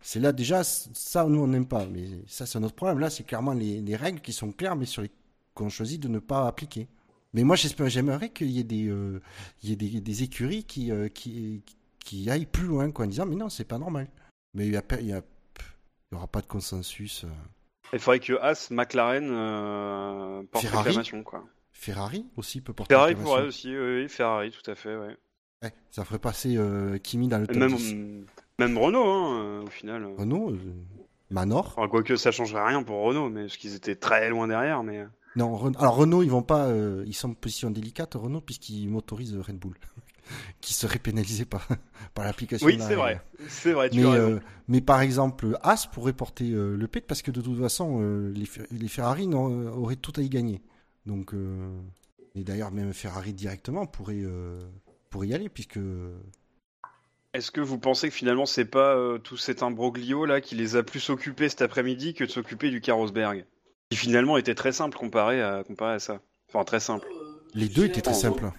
C'est 0.00 0.20
là 0.20 0.32
déjà 0.32 0.64
ça 0.64 1.24
nous 1.26 1.40
on 1.40 1.46
n'aime 1.48 1.66
pas, 1.66 1.86
mais 1.86 2.06
ça 2.26 2.46
c'est 2.46 2.58
un 2.58 2.62
autre 2.62 2.74
problème. 2.74 2.98
Là, 2.98 3.10
c'est 3.10 3.24
clairement 3.24 3.52
les, 3.52 3.80
les 3.80 3.96
règles 3.96 4.20
qui 4.20 4.32
sont 4.32 4.50
claires, 4.52 4.76
mais 4.76 4.86
sur 4.86 5.02
les 5.02 5.10
qu'on 5.54 5.68
choisit 5.68 6.00
de 6.02 6.08
ne 6.08 6.18
pas 6.18 6.46
appliquer. 6.46 6.88
Mais 7.34 7.44
moi, 7.44 7.56
j'espère, 7.56 7.88
j'aimerais 7.90 8.30
qu'il 8.30 8.50
y 8.50 8.58
ait 8.60 8.64
des, 8.64 8.88
euh, 8.88 9.20
il 9.62 9.68
y 9.70 9.72
ait 9.72 9.76
des, 9.76 10.00
des 10.00 10.22
écuries 10.22 10.64
qui, 10.64 10.90
euh, 10.90 11.08
qui, 11.08 11.62
qui 12.02 12.30
aillent 12.30 12.46
plus 12.46 12.66
loin, 12.66 12.90
quoi, 12.90 13.04
en 13.04 13.08
disant, 13.08 13.26
mais 13.26 13.36
non, 13.36 13.48
c'est 13.50 13.64
pas 13.64 13.78
normal. 13.78 14.08
Mais 14.54 14.66
il 14.66 14.72
y 14.72 14.76
a, 14.76 14.82
pas- 14.82 15.00
il 15.00 15.06
y 15.06 15.12
a, 15.12 15.22
il 16.10 16.14
y 16.14 16.16
aura 16.16 16.26
pas 16.26 16.40
de 16.40 16.46
consensus. 16.46 17.24
euh. 17.24 17.28
Il 17.92 17.98
faudrait 17.98 18.20
que 18.20 18.34
As, 18.40 18.70
McLaren 18.70 19.28
euh, 19.30 20.42
porte 20.50 20.64
Ferrari 20.64 20.84
réclamation, 20.88 21.22
quoi. 21.22 21.44
Ferrari 21.72 22.26
aussi 22.36 22.60
peut 22.60 22.72
porter 22.72 22.94
Ferrari 22.94 23.10
réclamation. 23.10 23.34
pourrait 23.36 23.46
aussi, 23.48 23.76
oui, 23.76 24.08
Ferrari, 24.08 24.50
tout 24.50 24.70
à 24.70 24.74
fait, 24.74 24.96
ouais. 24.96 25.16
Ouais, 25.62 25.72
ça 25.90 26.04
ferait 26.04 26.18
passer 26.18 26.56
euh, 26.56 26.98
Kimi 26.98 27.28
dans 27.28 27.38
le 27.38 27.46
top 27.46 27.56
même, 27.56 27.74
10. 27.76 27.94
même 28.58 28.76
Renault, 28.78 29.04
hein, 29.04 29.40
euh, 29.42 29.62
au 29.62 29.70
final. 29.70 30.06
Renault, 30.18 30.50
euh, 30.52 30.58
Manor. 31.30 31.74
Enfin, 31.76 31.88
quoique 31.88 32.16
ça 32.16 32.30
changerait 32.30 32.64
rien 32.66 32.82
pour 32.82 33.02
Renault, 33.04 33.28
mais 33.30 33.42
parce 33.42 33.56
qu'ils 33.56 33.74
étaient 33.74 33.94
très 33.96 34.28
loin 34.28 34.48
derrière, 34.48 34.82
mais. 34.82 35.04
Non, 35.36 35.72
alors 35.78 35.96
Renault, 35.96 36.22
ils 36.22 36.30
vont 36.30 36.42
pas, 36.42 36.66
euh, 36.66 37.04
ils 37.06 37.14
sont 37.14 37.30
en 37.30 37.34
position 37.34 37.70
délicate, 37.70 38.14
Renault, 38.14 38.42
puisqu'ils 38.42 38.88
motorisent 38.88 39.36
Red 39.36 39.58
Bull, 39.58 39.74
qui 40.60 40.74
serait 40.74 40.98
pénalisé 40.98 41.44
par, 41.44 41.66
par 42.14 42.24
l'application 42.24 42.66
Oui, 42.66 42.78
c'est 42.80 42.94
vrai, 42.94 43.20
c'est 43.48 43.72
vrai, 43.72 43.90
tu 43.90 44.00
Mais, 44.00 44.06
euh, 44.06 44.38
mais 44.68 44.80
par 44.80 45.00
exemple, 45.00 45.58
As 45.62 45.86
pourrait 45.86 46.12
porter 46.12 46.50
euh, 46.50 46.76
le 46.76 46.88
pet 46.88 47.06
parce 47.06 47.22
que 47.22 47.30
de 47.30 47.40
toute 47.40 47.60
façon, 47.60 48.00
euh, 48.00 48.32
les, 48.34 48.48
les 48.70 48.88
Ferrari 48.88 49.26
auraient 49.34 49.96
tout 49.96 50.12
à 50.16 50.22
y 50.22 50.28
gagner. 50.28 50.62
Donc, 51.06 51.34
euh, 51.34 51.80
et 52.34 52.44
d'ailleurs, 52.44 52.70
même 52.70 52.92
Ferrari 52.92 53.32
directement 53.32 53.86
pourrait, 53.86 54.22
euh, 54.22 54.60
pourrait 55.10 55.28
y 55.28 55.34
aller 55.34 55.48
puisque. 55.48 55.78
Est-ce 57.34 57.50
que 57.50 57.60
vous 57.60 57.78
pensez 57.78 58.08
que 58.08 58.14
finalement 58.14 58.44
c'est 58.44 58.66
pas 58.66 58.94
euh, 58.94 59.18
tout 59.18 59.38
cet 59.38 59.62
imbroglio 59.62 60.26
là 60.26 60.42
qui 60.42 60.54
les 60.54 60.76
a 60.76 60.82
plus 60.82 61.08
occupés 61.08 61.48
cet 61.48 61.62
après-midi 61.62 62.12
que 62.12 62.24
de 62.24 62.30
s'occuper 62.30 62.68
du 62.68 62.82
Carlsberg 62.82 63.46
Qui 63.90 63.96
finalement 63.96 64.36
était 64.36 64.54
très 64.54 64.72
simple 64.72 64.98
comparé 64.98 65.40
à, 65.40 65.64
comparé 65.64 65.94
à 65.94 65.98
ça? 65.98 66.20
Enfin, 66.48 66.64
très 66.64 66.80
simple. 66.80 67.08
Les 67.54 67.68
deux 67.68 67.86
étaient 67.86 68.02
très 68.02 68.14
simples. 68.14 68.50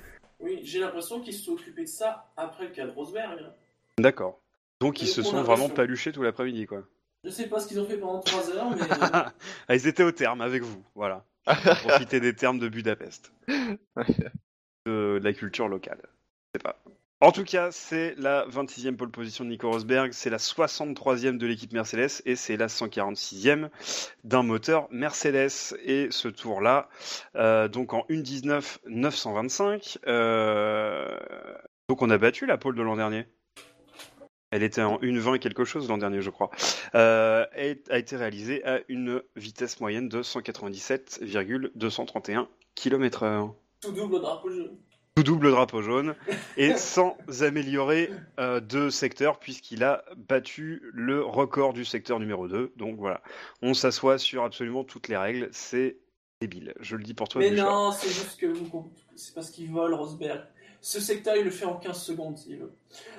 J'ai 0.64 0.80
l'impression 0.80 1.20
qu'ils 1.20 1.34
se 1.34 1.44
sont 1.44 1.54
occupés 1.54 1.84
de 1.84 1.90
ça 1.90 2.32
après 2.38 2.66
le 2.66 2.72
cas 2.72 2.86
de 2.86 2.92
Rosberg. 2.92 3.40
hein. 3.42 3.54
D'accord. 4.00 4.42
Donc 4.80 5.02
ils 5.02 5.08
se 5.08 5.22
on 5.22 5.24
sont 5.24 5.44
vraiment 5.44 5.70
paluchés 5.70 6.12
tout 6.12 6.24
l'après-midi, 6.24 6.66
quoi. 6.66 6.84
Je 7.24 7.30
sais 7.30 7.48
pas 7.48 7.60
ce 7.60 7.68
qu'ils 7.68 7.80
ont 7.80 7.86
fait 7.86 7.98
pendant 7.98 8.20
3 8.20 8.50
heures, 8.52 8.70
mais. 8.70 8.82
euh, 8.82 9.24
ah, 9.68 9.76
ils 9.76 9.88
étaient 9.88 10.04
au 10.04 10.12
terme 10.12 10.42
avec 10.42 10.64
vous, 10.64 10.84
voilà. 10.96 11.26
Profiter 11.46 12.20
des 12.20 12.34
termes 12.36 12.60
de 12.60 12.68
Budapest. 12.68 13.32
de 14.86 15.20
la 15.22 15.34
culture 15.34 15.68
locale. 15.68 16.02
Je 16.04 16.60
sais 16.60 16.64
pas. 16.64 16.82
En 17.24 17.32
tout 17.32 17.46
cas, 17.46 17.72
c'est 17.72 18.14
la 18.18 18.46
26e 18.48 18.98
pole 18.98 19.10
position 19.10 19.46
de 19.46 19.50
Nico 19.50 19.72
Rosberg, 19.72 20.12
c'est 20.12 20.30
la 20.30 20.36
63e 20.36 21.38
de 21.38 21.48
l'équipe 21.48 21.72
Mercedes 21.72 22.22
et 22.26 22.36
c'est 22.36 22.58
la 22.58 22.68
146e 22.68 23.70
d'un 24.26 24.44
moteur 24.44 24.90
Mercedes. 24.92 25.74
Et 25.86 26.10
ce 26.12 26.28
tour-là, 26.28 26.90
euh, 27.38 27.70
donc 27.70 27.94
en 27.94 28.02
1.19 28.10 28.80
925, 28.88 30.00
euh, 30.06 31.18
donc 31.88 32.02
on 32.02 32.10
a 32.10 32.18
battu 32.18 32.46
la 32.46 32.58
pole 32.58 32.76
de 32.76 32.82
l'an 32.82 32.98
dernier. 32.98 33.26
Elle 34.52 34.64
était 34.64 34.82
en 34.82 34.98
1.20 34.98 35.40
quelque 35.40 35.64
chose 35.64 35.88
l'an 35.88 36.00
dernier, 36.00 36.22
je 36.22 36.30
crois. 36.30 36.52
Euh, 36.94 37.46
a 37.90 37.98
été 37.98 38.18
réalisée 38.18 38.66
à 38.66 38.82
une 38.90 39.24
vitesse 39.38 39.80
moyenne 39.80 40.10
de 40.10 40.24
197,231 40.24 42.50
km/h. 42.76 43.54
Tout 43.80 43.94
double 43.94 44.16
au 44.16 44.20
drapeau 44.20 44.50
jaune. 44.50 44.76
Tout 45.16 45.24
double 45.24 45.52
drapeau 45.52 45.82
jaune 45.84 46.16
et 46.58 46.76
sans 46.76 47.16
améliorer 47.42 48.10
euh, 48.40 48.60
de 48.60 48.90
secteur 48.90 49.38
puisqu'il 49.40 49.84
a 49.84 50.04
battu 50.18 50.82
le 50.92 51.24
record 51.24 51.74
du 51.74 51.86
secteur 51.86 52.20
numéro 52.20 52.48
2. 52.48 52.74
Donc 52.78 52.98
voilà, 52.98 53.22
on 53.62 53.76
s'assoit 53.76 54.18
sur 54.18 54.44
absolument 54.44 54.84
toutes 54.84 55.08
les 55.10 55.18
règles. 55.18 55.50
C'est 55.52 55.98
débile. 56.42 56.74
Je 56.80 56.96
le 56.96 57.04
dis 57.04 57.14
pour 57.14 57.30
toi. 57.30 57.42
Mais 57.42 57.52
Bouchard. 57.52 57.72
non, 57.72 57.92
c'est 57.92 58.10
juste 58.10 58.40
que 58.40 58.48
vous- 58.48 58.92
c'est 59.16 59.36
parce 59.36 59.52
qu'il 59.52 59.70
vole 59.72 59.94
Rosberg. 59.94 60.42
Ce 60.82 61.00
secteur, 61.00 61.36
il 61.38 61.46
le 61.46 61.52
fait 61.52 61.66
en 61.66 61.76
15 61.78 62.02
secondes 62.02 62.36
s'il 62.38 62.58
veut. 62.58 62.74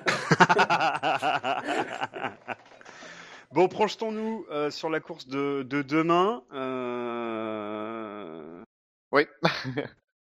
bon, 3.53 3.67
projetons-nous 3.69 4.45
euh, 4.51 4.69
sur 4.69 4.89
la 4.89 4.99
course 4.99 5.27
de, 5.27 5.63
de 5.63 5.81
demain. 5.81 6.43
Euh, 6.53 8.61
Oui. 9.11 9.25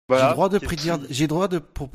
Voilà. 0.09 0.23
J'ai 0.25 0.29
le 0.29 0.35
droit 0.35 0.49
de 0.49 0.59
prédire, 0.59 0.99
j'ai 1.11 1.27
droit 1.27 1.49
de 1.49 1.59
pour 1.59 1.89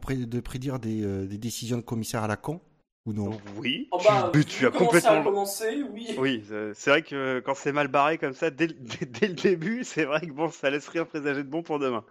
pré- 0.00 0.16
de 0.16 0.40
prédire 0.40 0.78
des, 0.78 1.02
euh, 1.04 1.26
des 1.26 1.38
décisions 1.38 1.76
de 1.76 1.82
commissaire 1.82 2.22
à 2.22 2.28
la 2.28 2.36
con 2.36 2.60
ou 3.06 3.12
non? 3.12 3.38
Oui. 3.58 3.88
Oh 3.90 3.98
tu- 3.98 4.06
bah, 4.08 4.30
tu 4.48 4.66
as 4.66 4.70
complètement. 4.70 5.00
ça 5.00 5.20
a 5.20 5.22
commencé, 5.24 5.82
oui. 5.92 6.14
Oui, 6.18 6.44
euh, 6.50 6.72
c'est 6.74 6.90
vrai 6.90 7.02
que 7.02 7.40
quand 7.40 7.54
c'est 7.54 7.72
mal 7.72 7.88
barré 7.88 8.18
comme 8.18 8.34
ça, 8.34 8.50
dès, 8.50 8.68
le- 8.68 8.74
dès- 9.00 9.06
dès 9.06 9.28
le 9.28 9.34
début, 9.34 9.82
c'est 9.84 10.04
vrai 10.04 10.20
que 10.20 10.32
bon, 10.32 10.50
ça 10.50 10.70
laisse 10.70 10.88
rien 10.88 11.04
présager 11.04 11.42
de 11.42 11.48
bon 11.48 11.62
pour 11.62 11.78
demain. 11.78 12.04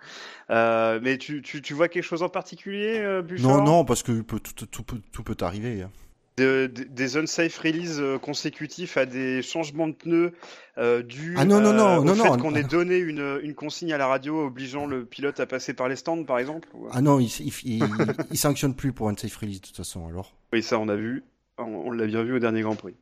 Euh, 0.49 0.99
mais 1.01 1.17
tu, 1.17 1.41
tu, 1.41 1.61
tu 1.61 1.73
vois 1.73 1.87
quelque 1.87 2.03
chose 2.03 2.23
en 2.23 2.29
particulier, 2.29 2.99
euh, 2.99 3.21
Bouchard? 3.21 3.59
Non, 3.59 3.65
non, 3.65 3.85
parce 3.85 4.03
que 4.03 4.21
tout, 4.21 4.39
tout, 4.39 4.65
tout 4.65 4.83
peut, 4.83 5.01
tout 5.11 5.23
peut 5.23 5.37
arriver. 5.41 5.83
hein. 5.83 5.91
De- 6.37 6.67
de- 6.67 6.83
des 6.83 7.17
unsafe 7.17 7.57
releases 7.57 7.99
euh, 7.99 8.19
consécutifs 8.19 8.95
à 8.97 9.07
des 9.07 9.41
changements 9.41 9.87
de 9.87 9.93
pneus 9.93 10.33
euh, 10.77 11.01
dus 11.01 11.33
Ah 11.35 11.45
non, 11.45 11.59
non, 11.59 11.73
non, 11.73 11.87
euh, 11.87 11.97
au 11.97 12.03
non, 12.03 12.13
fait 12.13 12.39
qu'on 12.39 12.53
ait 12.53 12.61
donné 12.63 12.97
une, 12.97 13.39
une 13.41 13.55
consigne 13.55 13.91
à 13.91 13.97
la 13.97 14.05
radio 14.05 14.45
obligeant 14.45 14.85
le 14.85 15.03
pilote 15.03 15.39
à 15.39 15.47
passer 15.47 15.73
par 15.73 15.87
les 15.89 15.95
stands, 15.95 16.23
par 16.25 16.37
exemple 16.37 16.67
ou- 16.75 16.87
Ah 16.91 17.01
non, 17.01 17.19
il, 17.19 17.25
il, 17.25 17.47
il, 17.47 17.83
il- 17.83 18.15
il 18.31 18.37
sanctionne 18.37 18.75
plus 18.75 18.93
pour 18.93 19.09
un 19.09 19.17
safe 19.17 19.35
release 19.37 19.61
de 19.61 19.65
toute 19.67 19.77
façon. 19.77 20.07
Alors. 20.07 20.35
Oui, 20.53 20.61
ça 20.61 20.77
on 20.77 20.89
a 20.89 20.95
vu. 20.95 21.23
On, 21.57 21.63
on 21.63 21.89
l'a 21.91 22.05
bien 22.05 22.21
vu 22.21 22.35
au 22.35 22.39
dernier 22.39 22.61
Grand 22.61 22.75
Prix. 22.75 22.95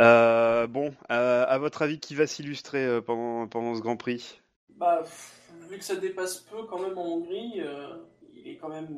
Euh, 0.00 0.66
bon, 0.66 0.94
euh, 1.10 1.44
à 1.46 1.58
votre 1.58 1.82
avis, 1.82 2.00
qui 2.00 2.14
va 2.14 2.26
s'illustrer 2.26 2.82
euh, 2.84 3.00
pendant, 3.02 3.46
pendant 3.46 3.74
ce 3.74 3.80
Grand 3.82 3.96
Prix? 3.98 4.40
Bah, 4.78 5.02
vu 5.70 5.76
que 5.78 5.84
ça 5.84 5.96
dépasse 5.96 6.38
peu 6.50 6.62
quand 6.70 6.80
même 6.80 6.96
en 6.96 7.04
Hongrie, 7.16 7.60
euh, 7.60 7.88
il 8.34 8.48
est 8.50 8.56
quand 8.56 8.70
même. 8.70 8.88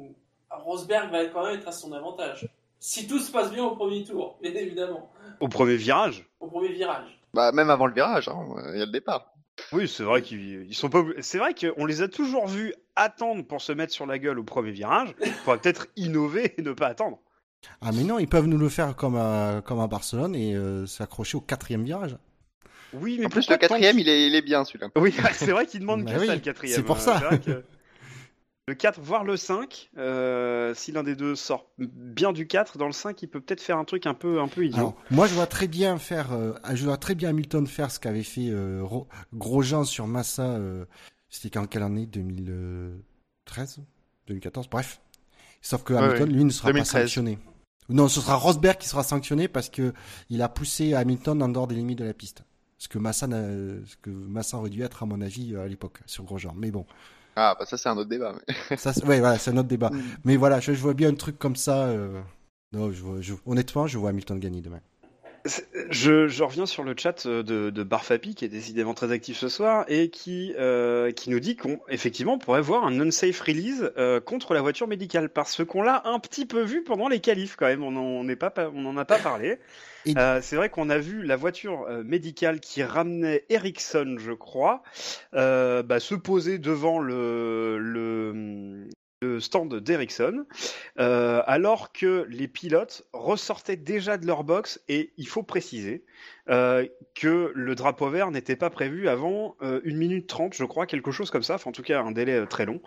Rosberg 0.50 1.10
va 1.10 1.24
quand 1.26 1.44
même 1.44 1.58
être 1.58 1.66
à 1.68 1.72
son 1.72 1.92
avantage. 1.92 2.46
Si 2.80 3.06
tout 3.06 3.18
se 3.18 3.30
passe 3.32 3.50
bien 3.52 3.64
au 3.64 3.74
premier 3.76 4.04
tour, 4.04 4.38
bien 4.42 4.52
évidemment. 4.54 5.10
Au 5.40 5.48
premier 5.48 5.76
virage 5.76 6.28
Au 6.40 6.46
premier 6.48 6.72
virage. 6.72 7.18
Bah, 7.34 7.52
même 7.52 7.70
avant 7.70 7.86
le 7.86 7.94
virage, 7.94 8.28
hein, 8.28 8.46
il 8.72 8.78
y 8.78 8.82
a 8.82 8.86
le 8.86 8.92
départ. 8.92 9.32
Oui, 9.72 9.88
c'est 9.88 10.02
vrai 10.02 10.20
qu'ils 10.22 10.66
ils 10.68 10.74
sont 10.74 10.90
pas. 10.90 11.02
C'est 11.20 11.38
vrai 11.38 11.54
qu'on 11.54 11.86
les 11.86 12.02
a 12.02 12.08
toujours 12.08 12.46
vus 12.46 12.74
attendre 12.94 13.42
pour 13.46 13.60
se 13.62 13.72
mettre 13.72 13.92
sur 13.92 14.04
la 14.06 14.18
gueule 14.18 14.38
au 14.38 14.44
premier 14.44 14.70
virage. 14.70 15.14
Il 15.24 15.32
faudrait 15.32 15.58
peut-être 15.60 15.86
innover 15.96 16.54
et 16.58 16.62
ne 16.62 16.72
pas 16.72 16.88
attendre. 16.88 17.18
Ah 17.80 17.90
mais 17.94 18.04
non, 18.04 18.18
ils 18.18 18.28
peuvent 18.28 18.46
nous 18.46 18.58
le 18.58 18.68
faire 18.68 18.94
comme 18.94 19.16
à, 19.16 19.62
comme 19.64 19.80
à 19.80 19.86
Barcelone 19.86 20.34
et 20.36 20.54
euh, 20.54 20.84
s'accrocher 20.86 21.38
au 21.38 21.40
quatrième 21.40 21.84
virage. 21.84 22.16
Oui, 22.92 23.16
mais 23.18 23.26
En 23.26 23.28
plus, 23.30 23.48
le 23.50 23.56
quatrième, 23.56 23.98
il 23.98 24.08
est, 24.08 24.28
il 24.28 24.34
est 24.34 24.42
bien 24.42 24.64
celui-là. 24.64 24.88
Oui, 24.96 25.12
c'est 25.32 25.50
vrai 25.50 25.66
qu'il 25.66 25.80
demande 25.80 26.04
Bah 26.04 26.14
que 26.14 26.20
oui, 26.20 26.26
ça, 26.26 26.34
le 26.34 26.40
quatrième. 26.40 26.76
c'est 26.76 26.82
pour 26.84 26.96
Euh, 26.96 27.00
ça. 27.00 27.14
vrai 27.18 27.40
que 27.40 27.64
Le 28.68 28.74
4, 28.74 29.00
voire 29.00 29.22
le 29.22 29.36
5, 29.36 29.90
euh, 29.96 30.74
si 30.74 30.90
l'un 30.90 31.04
des 31.04 31.14
deux 31.14 31.36
sort 31.36 31.70
bien 31.78 32.32
du 32.32 32.48
4, 32.48 32.78
dans 32.78 32.86
le 32.86 32.92
5, 32.92 33.22
il 33.22 33.28
peut 33.28 33.40
peut-être 33.40 33.60
faire 33.60 33.78
un 33.78 33.84
truc 33.84 34.06
un 34.06 34.14
peu, 34.14 34.40
un 34.40 34.48
peu 34.48 34.64
idiot. 34.66 34.78
Alors, 34.78 34.96
moi, 35.12 35.28
je 35.28 35.34
vois 35.34 35.46
très 35.46 35.68
bien 35.68 35.98
faire, 35.98 36.32
euh, 36.32 36.52
je 36.74 36.84
vois 36.84 36.96
très 36.96 37.14
bien 37.14 37.28
Hamilton 37.28 37.64
faire 37.68 37.92
ce 37.92 38.00
qu'avait 38.00 38.24
fait 38.24 38.48
euh, 38.50 38.80
Ro- 38.82 39.06
Grosjean 39.32 39.84
sur 39.84 40.08
Massa. 40.08 40.42
euh, 40.42 40.84
C'était 41.30 41.58
en 41.60 41.66
quelle 41.66 41.84
année? 41.84 42.06
2013 42.06 43.82
2014 44.26 44.68
Bref. 44.68 45.00
Sauf 45.62 45.84
que 45.84 45.94
Hamilton, 45.94 46.28
ouais. 46.28 46.34
lui, 46.34 46.44
ne 46.44 46.50
sera 46.50 46.70
2013. 46.72 46.92
pas 46.92 47.00
sanctionné. 47.02 47.38
Non, 47.88 48.08
ce 48.08 48.20
sera 48.20 48.34
Rosberg 48.34 48.78
qui 48.78 48.88
sera 48.88 49.04
sanctionné 49.04 49.46
parce 49.46 49.70
que 49.70 49.92
il 50.28 50.42
a 50.42 50.48
poussé 50.48 50.92
Hamilton 50.94 51.40
en 51.40 51.48
dehors 51.50 51.68
des 51.68 51.76
limites 51.76 51.98
de 52.00 52.04
la 52.04 52.14
piste. 52.14 52.42
Ce 52.78 52.88
que 52.88 52.98
Massa, 52.98 53.28
n'a- 53.28 53.46
ce 53.46 53.96
que 54.02 54.10
Massa 54.10 54.56
aurait 54.58 54.70
dû 54.70 54.82
être, 54.82 55.04
à 55.04 55.06
mon 55.06 55.20
avis, 55.20 55.54
à 55.54 55.68
l'époque, 55.68 56.00
sur 56.04 56.24
Grosjean. 56.24 56.52
Mais 56.56 56.72
bon, 56.72 56.84
Ah, 57.36 57.54
bah 57.58 57.66
ça, 57.66 57.76
c'est 57.76 57.88
un 57.88 57.96
autre 57.96 58.08
débat. 58.08 58.34
mais- 58.48 58.76
ça, 58.76 58.92
ouais, 59.06 59.20
voilà, 59.20 59.38
c'est 59.38 59.50
un 59.50 59.56
autre 59.58 59.68
débat. 59.68 59.90
Mm. 59.90 60.02
Mais 60.24 60.36
voilà, 60.36 60.60
je, 60.60 60.72
je 60.72 60.80
vois 60.80 60.94
bien 60.94 61.10
un 61.10 61.14
truc 61.14 61.38
comme 61.38 61.56
ça. 61.56 61.86
euh, 61.86 62.20
Non, 62.72 62.90
je 62.92 63.02
vois, 63.02 63.20
je- 63.20 63.34
honnêtement, 63.46 63.86
je 63.86 63.98
vois 63.98 64.10
Hamilton 64.10 64.40
gagner 64.40 64.60
demain. 64.62 64.80
Je, 65.90 66.28
je 66.28 66.42
reviens 66.44 66.66
sur 66.66 66.84
le 66.84 66.94
chat 66.96 67.26
euh, 67.26 67.42
de, 67.42 67.70
de 67.70 67.82
Barfapi, 67.82 68.34
qui 68.34 68.44
est 68.44 68.48
décidément 68.48 68.94
très 68.94 69.12
actif 69.12 69.36
ce 69.36 69.48
soir, 69.48 69.84
et 69.88 70.10
qui, 70.10 70.54
euh, 70.58 71.12
qui 71.12 71.30
nous 71.30 71.40
dit 71.40 71.56
qu'on 71.56 71.80
effectivement 71.88 72.34
on 72.34 72.38
pourrait 72.38 72.60
voir 72.60 72.84
un 72.84 73.00
unsafe 73.00 73.40
release 73.40 73.90
euh, 73.96 74.20
contre 74.20 74.54
la 74.54 74.60
voiture 74.60 74.88
médicale, 74.88 75.28
parce 75.28 75.64
qu'on 75.64 75.82
l'a 75.82 76.02
un 76.06 76.18
petit 76.18 76.46
peu 76.46 76.62
vu 76.62 76.82
pendant 76.82 77.08
les 77.08 77.20
qualifs 77.20 77.56
quand 77.56 77.66
même, 77.66 77.82
on 77.82 77.90
n'en 77.90 78.36
pas, 78.36 78.52
on 78.74 78.86
en 78.86 78.96
a 78.96 79.04
pas 79.04 79.18
parlé. 79.18 79.58
Euh, 80.16 80.40
c'est 80.40 80.56
vrai 80.56 80.68
qu'on 80.68 80.88
a 80.88 80.98
vu 80.98 81.22
la 81.22 81.36
voiture 81.36 81.86
euh, 81.88 82.04
médicale 82.04 82.60
qui 82.60 82.82
ramenait 82.82 83.44
Ericsson, 83.48 84.16
je 84.18 84.32
crois, 84.32 84.82
euh, 85.34 85.82
bah, 85.82 86.00
se 86.00 86.14
poser 86.14 86.58
devant 86.58 87.00
le, 87.00 87.78
le, 87.78 88.88
le 89.22 89.40
stand 89.40 89.74
d'Ericsson, 89.76 90.44
euh, 90.98 91.42
alors 91.46 91.92
que 91.92 92.26
les 92.28 92.48
pilotes 92.48 93.06
ressortaient 93.14 93.76
déjà 93.76 94.18
de 94.18 94.26
leur 94.26 94.44
box, 94.44 94.80
et 94.88 95.12
il 95.16 95.26
faut 95.26 95.42
préciser 95.42 96.04
euh, 96.50 96.86
que 97.14 97.50
le 97.54 97.74
drapeau 97.74 98.10
vert 98.10 98.30
n'était 98.30 98.56
pas 98.56 98.68
prévu 98.68 99.08
avant 99.08 99.56
euh, 99.62 99.80
1 99.86 99.94
minute 99.94 100.26
30, 100.26 100.54
je 100.54 100.64
crois, 100.64 100.86
quelque 100.86 101.10
chose 101.12 101.30
comme 101.30 101.42
ça, 101.42 101.54
enfin 101.54 101.70
en 101.70 101.72
tout 101.72 101.82
cas 101.82 102.02
un 102.02 102.12
délai 102.12 102.34
euh, 102.34 102.46
très 102.46 102.66
long. 102.66 102.80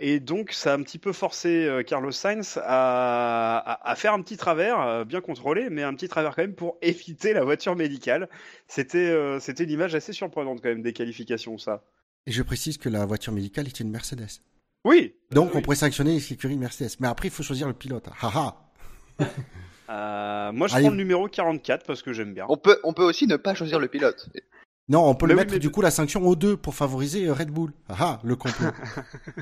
Et 0.00 0.20
donc 0.20 0.52
ça 0.52 0.72
a 0.72 0.76
un 0.76 0.82
petit 0.82 0.98
peu 0.98 1.12
forcé 1.12 1.82
Carlos 1.86 2.12
Sainz 2.12 2.58
à, 2.64 3.94
faire 3.96 4.14
un 4.14 4.22
petit 4.22 4.36
travers, 4.38 5.04
bien 5.04 5.20
contrôlé, 5.20 5.68
mais 5.70 5.82
un 5.82 5.94
petit 5.94 6.08
travers 6.08 6.34
quand 6.34 6.42
même 6.42 6.54
pour 6.54 6.78
éviter 6.82 7.34
la 7.34 7.44
voiture 7.44 7.76
médicale. 7.76 8.28
C'était 8.68 9.14
c'était 9.40 9.64
une 9.64 9.70
image 9.70 9.94
assez 9.94 10.12
surprenante 10.12 10.60
quand 10.62 10.68
même 10.68 10.82
des 10.82 10.92
qualifications, 10.92 11.58
ça. 11.58 11.84
Et 12.26 12.32
je 12.32 12.42
précise 12.42 12.78
que 12.78 12.88
la 12.88 13.04
voiture 13.06 13.32
médicale 13.32 13.66
est 13.66 13.80
une 13.80 13.90
Mercedes. 13.90 14.40
Oui, 14.84 15.14
Donc 15.32 15.50
oui. 15.52 15.58
on 15.58 15.62
pourrait 15.62 15.76
sanctionner 15.76 16.12
les 16.12 16.32
écuries 16.32 16.56
Mercedes. 16.56 16.90
Mais 17.00 17.08
après, 17.08 17.28
il 17.28 17.30
faut 17.32 17.42
choisir 17.42 17.66
le 17.66 17.74
pilote. 17.74 18.08
Haha. 18.22 18.56
euh, 19.90 20.52
moi 20.52 20.68
je 20.68 20.74
Allez. 20.74 20.84
prends 20.84 20.90
le 20.90 20.96
numéro 20.96 21.26
44 21.28 21.86
parce 21.86 22.02
que 22.02 22.12
j'aime 22.12 22.34
bien. 22.34 22.46
On 22.48 22.56
peut, 22.56 22.78
on 22.84 22.92
peut 22.92 23.04
aussi 23.04 23.26
ne 23.26 23.36
pas 23.36 23.54
choisir 23.54 23.78
le 23.78 23.88
pilote. 23.88 24.28
Non, 24.88 25.04
on 25.08 25.16
peut 25.16 25.26
Mais 25.26 25.32
le 25.32 25.38
oui, 25.38 25.42
mettre 25.44 25.54
mais- 25.54 25.58
du 25.58 25.70
coup 25.70 25.80
la 25.80 25.90
sanction 25.90 26.24
aux 26.24 26.36
deux 26.36 26.56
pour 26.56 26.74
favoriser 26.76 27.26
euh, 27.26 27.32
Red 27.32 27.50
Bull. 27.50 27.72
Haha, 27.88 28.20
le 28.22 28.36
complot. 28.36 28.68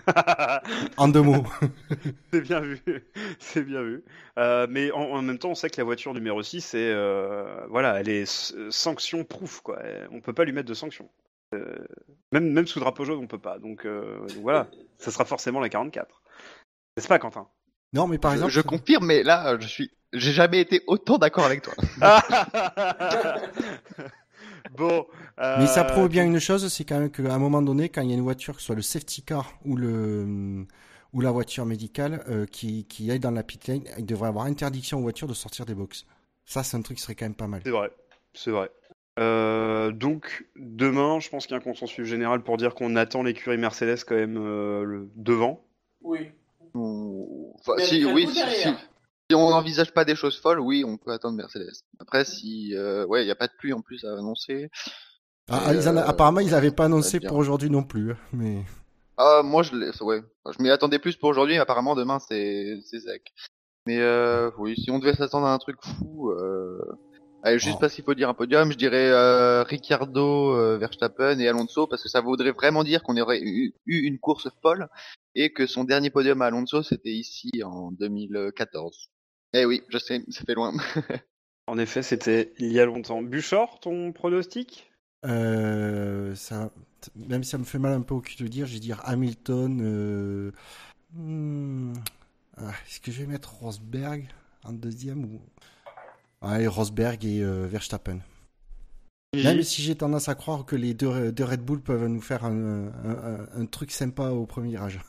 en 0.96 1.08
deux 1.08 1.20
mots. 1.20 1.44
C'est 2.32 2.40
bien 2.40 2.60
vu, 2.60 2.80
c'est 3.38 3.62
bien 3.62 3.82
vu. 3.82 4.02
Euh, 4.38 4.66
mais 4.70 4.90
en, 4.92 5.00
en 5.02 5.22
même 5.22 5.38
temps, 5.38 5.50
on 5.50 5.54
sait 5.54 5.68
que 5.68 5.76
la 5.76 5.84
voiture 5.84 6.14
numéro 6.14 6.42
6 6.42 6.74
est, 6.74 6.78
euh, 6.92 7.66
voilà, 7.68 8.00
elle 8.00 8.08
est 8.08 8.24
sanction 8.70 9.24
proof, 9.24 9.60
quoi. 9.60 9.78
On 10.12 10.20
peut 10.20 10.32
pas 10.32 10.44
lui 10.44 10.52
mettre 10.52 10.68
de 10.68 10.74
sanction. 10.74 11.08
Euh, 11.54 11.76
même, 12.32 12.50
même 12.50 12.66
sous 12.66 12.80
drapeau 12.80 13.04
jaune, 13.04 13.18
on 13.22 13.26
peut 13.26 13.38
pas. 13.38 13.58
Donc, 13.58 13.84
euh, 13.84 14.20
donc 14.20 14.38
voilà, 14.42 14.68
ça 14.98 15.10
sera 15.10 15.24
forcément 15.24 15.60
la 15.60 15.68
44. 15.68 16.22
N'est-ce 16.96 17.08
pas, 17.08 17.18
Quentin? 17.18 17.48
Non, 17.92 18.06
mais 18.06 18.18
par 18.18 18.32
Je- 18.32 18.36
exemple. 18.36 18.52
je 18.52 18.60
confirme, 18.60 19.06
mais 19.06 19.22
là, 19.22 19.56
je 19.60 19.66
suis, 19.66 19.90
j'ai 20.12 20.32
jamais 20.32 20.60
été 20.60 20.82
autant 20.86 21.18
d'accord 21.18 21.44
avec 21.44 21.62
toi. 21.62 21.74
Bon. 24.76 25.06
euh, 25.38 25.58
Mais 25.60 25.66
ça 25.66 25.84
prouve 25.84 26.08
bien 26.08 26.24
une 26.24 26.40
chose, 26.40 26.66
c'est 26.72 26.84
quand 26.84 26.98
même 26.98 27.10
qu'à 27.10 27.32
un 27.34 27.38
moment 27.38 27.62
donné, 27.62 27.88
quand 27.88 28.02
il 28.02 28.10
y 28.10 28.12
a 28.12 28.16
une 28.16 28.22
voiture, 28.22 28.54
que 28.54 28.60
ce 28.60 28.66
soit 28.66 28.74
le 28.74 28.82
safety 28.82 29.22
car 29.22 29.52
ou 29.64 29.76
le 29.76 30.66
ou 31.12 31.20
la 31.20 31.30
voiture 31.30 31.64
médicale 31.64 32.24
euh, 32.28 32.44
qui, 32.44 32.86
qui 32.86 33.08
aille 33.08 33.20
dans 33.20 33.30
la 33.30 33.44
pit 33.44 33.68
lane, 33.68 33.84
il 33.98 34.06
devrait 34.06 34.28
avoir 34.28 34.46
interdiction 34.46 34.98
aux 34.98 35.02
voitures 35.02 35.28
de 35.28 35.34
sortir 35.34 35.64
des 35.64 35.74
box. 35.74 36.06
Ça, 36.44 36.64
c'est 36.64 36.76
un 36.76 36.82
truc 36.82 36.96
qui 36.96 37.04
serait 37.04 37.14
quand 37.14 37.26
même 37.26 37.36
pas 37.36 37.46
mal. 37.46 37.60
C'est 37.64 37.70
vrai, 37.70 37.90
c'est 38.32 38.50
vrai. 38.50 38.68
Euh, 39.20 39.92
donc 39.92 40.44
demain, 40.56 41.20
je 41.20 41.28
pense 41.28 41.46
qu'il 41.46 41.52
y 41.54 41.58
a 41.58 41.58
un 41.58 41.64
consensus 41.64 42.06
général 42.06 42.42
pour 42.42 42.56
dire 42.56 42.74
qu'on 42.74 42.96
attend 42.96 43.22
l'écurie 43.22 43.58
Mercedes 43.58 44.02
quand 44.06 44.16
même 44.16 44.36
euh, 44.38 44.82
le- 44.84 45.08
devant. 45.14 45.64
Oui. 46.02 46.30
Enfin, 46.74 47.74
si, 47.78 48.04
oui, 48.04 48.26
si, 48.26 48.34
derrière. 48.34 48.78
si- 48.78 48.84
si 49.30 49.34
on 49.36 49.50
n'envisage 49.50 49.92
pas 49.94 50.04
des 50.04 50.16
choses 50.16 50.38
folles, 50.38 50.60
oui, 50.60 50.84
on 50.84 50.96
peut 50.96 51.12
attendre 51.12 51.36
Mercedes. 51.36 51.70
Après, 52.00 52.24
si, 52.24 52.74
euh, 52.74 53.06
ouais, 53.06 53.22
il 53.22 53.26
n'y 53.26 53.30
a 53.30 53.36
pas 53.36 53.46
de 53.46 53.52
pluie 53.56 53.72
en 53.72 53.80
plus 53.80 54.04
à 54.04 54.12
annoncer. 54.12 54.68
Ah, 55.48 55.72
Et, 55.72 55.76
ils 55.76 55.88
en 55.88 55.96
a- 55.96 56.02
euh, 56.02 56.06
apparemment, 56.08 56.40
ils 56.40 56.50
n'avaient 56.50 56.70
pas 56.72 56.86
annoncé 56.86 57.20
pour 57.20 57.36
aujourd'hui 57.36 57.70
non 57.70 57.84
plus. 57.84 58.12
hein, 58.12 58.16
Mais 58.32 58.64
Ah, 59.16 59.42
moi, 59.44 59.62
je 59.62 59.76
l'ai, 59.76 59.90
ouais. 60.02 60.22
Je 60.50 60.62
m'y 60.62 60.70
attendais 60.70 60.98
plus 60.98 61.16
pour 61.16 61.28
aujourd'hui. 61.30 61.56
Apparemment, 61.56 61.94
demain, 61.94 62.18
c'est, 62.18 62.80
c'est 62.84 62.98
sec. 63.00 63.32
Mais 63.86 63.98
euh, 64.00 64.50
oui, 64.58 64.74
si 64.76 64.90
on 64.90 64.98
devait 64.98 65.14
s'attendre 65.14 65.46
à 65.46 65.52
un 65.54 65.58
truc 65.58 65.76
fou, 65.82 66.30
euh... 66.30 66.80
allez, 67.44 67.58
juste 67.60 67.76
Oh. 67.76 67.80
parce 67.80 67.94
qu'il 67.94 68.02
faut 68.04 68.14
dire 68.14 68.28
un 68.28 68.34
podium, 68.34 68.72
je 68.72 68.76
dirais 68.76 69.08
euh, 69.10 69.62
Ricciardo, 69.62 70.54
euh, 70.56 70.76
Verstappen 70.78 71.38
et 71.38 71.46
Alonso, 71.46 71.86
parce 71.86 72.02
que 72.02 72.08
ça 72.08 72.20
voudrait 72.20 72.50
vraiment 72.50 72.82
dire 72.82 73.02
qu'on 73.04 73.16
aurait 73.16 73.40
eu, 73.40 73.72
eu 73.86 73.98
une 74.06 74.18
course 74.18 74.48
folle 74.62 74.88
et 75.36 75.52
que 75.52 75.66
son 75.66 75.84
dernier 75.84 76.10
podium 76.10 76.42
à 76.42 76.46
Alonso, 76.46 76.82
c'était 76.82 77.12
ici 77.12 77.50
en 77.64 77.92
2014. 77.92 79.10
Eh 79.52 79.64
oui, 79.64 79.82
je 79.88 79.98
sais, 79.98 80.24
ça 80.30 80.42
fait 80.44 80.54
loin. 80.54 80.72
En 81.66 81.78
effet, 81.78 82.02
c'était 82.02 82.52
il 82.58 82.70
y 82.72 82.78
a 82.78 82.84
longtemps. 82.84 83.22
Buchor, 83.22 83.80
ton 83.80 84.12
pronostic? 84.12 84.90
Euh, 85.24 86.34
ça, 86.34 86.70
même 87.16 87.42
si 87.42 87.48
ça 87.52 87.56
me 87.56 87.64
fait 87.64 87.78
mal 87.78 87.94
un 87.94 88.02
peu 88.02 88.12
au 88.12 88.20
cul 88.20 88.36
de 88.42 88.46
dire, 88.48 88.66
je 88.66 88.74
vais 88.74 88.80
dire 88.80 89.00
Hamilton, 89.04 89.80
euh, 89.82 90.52
Hmm. 91.14 91.94
Ah, 92.58 92.70
Est-ce 92.86 93.00
que 93.00 93.10
je 93.12 93.20
vais 93.22 93.26
mettre 93.26 93.54
Rosberg 93.54 94.26
en 94.64 94.72
deuxième 94.72 95.24
ou 95.24 95.40
Allez, 96.44 96.66
Rosberg 96.66 97.24
et 97.24 97.40
euh, 97.42 97.66
Verstappen. 97.66 98.18
Même 99.34 99.62
si 99.62 99.82
j'ai 99.82 99.96
tendance 99.96 100.28
à 100.28 100.34
croire 100.36 100.64
que 100.64 100.76
les 100.76 100.94
deux, 100.94 101.32
deux 101.32 101.44
Red 101.44 101.60
Bull 101.62 101.80
peuvent 101.80 102.06
nous 102.06 102.20
faire 102.20 102.44
un, 102.44 102.86
un- 102.86 102.90
un- 103.24 103.48
un 103.62 103.66
truc 103.66 103.90
sympa 103.90 104.28
au 104.28 104.46
premier 104.46 104.70
virage. 104.70 105.00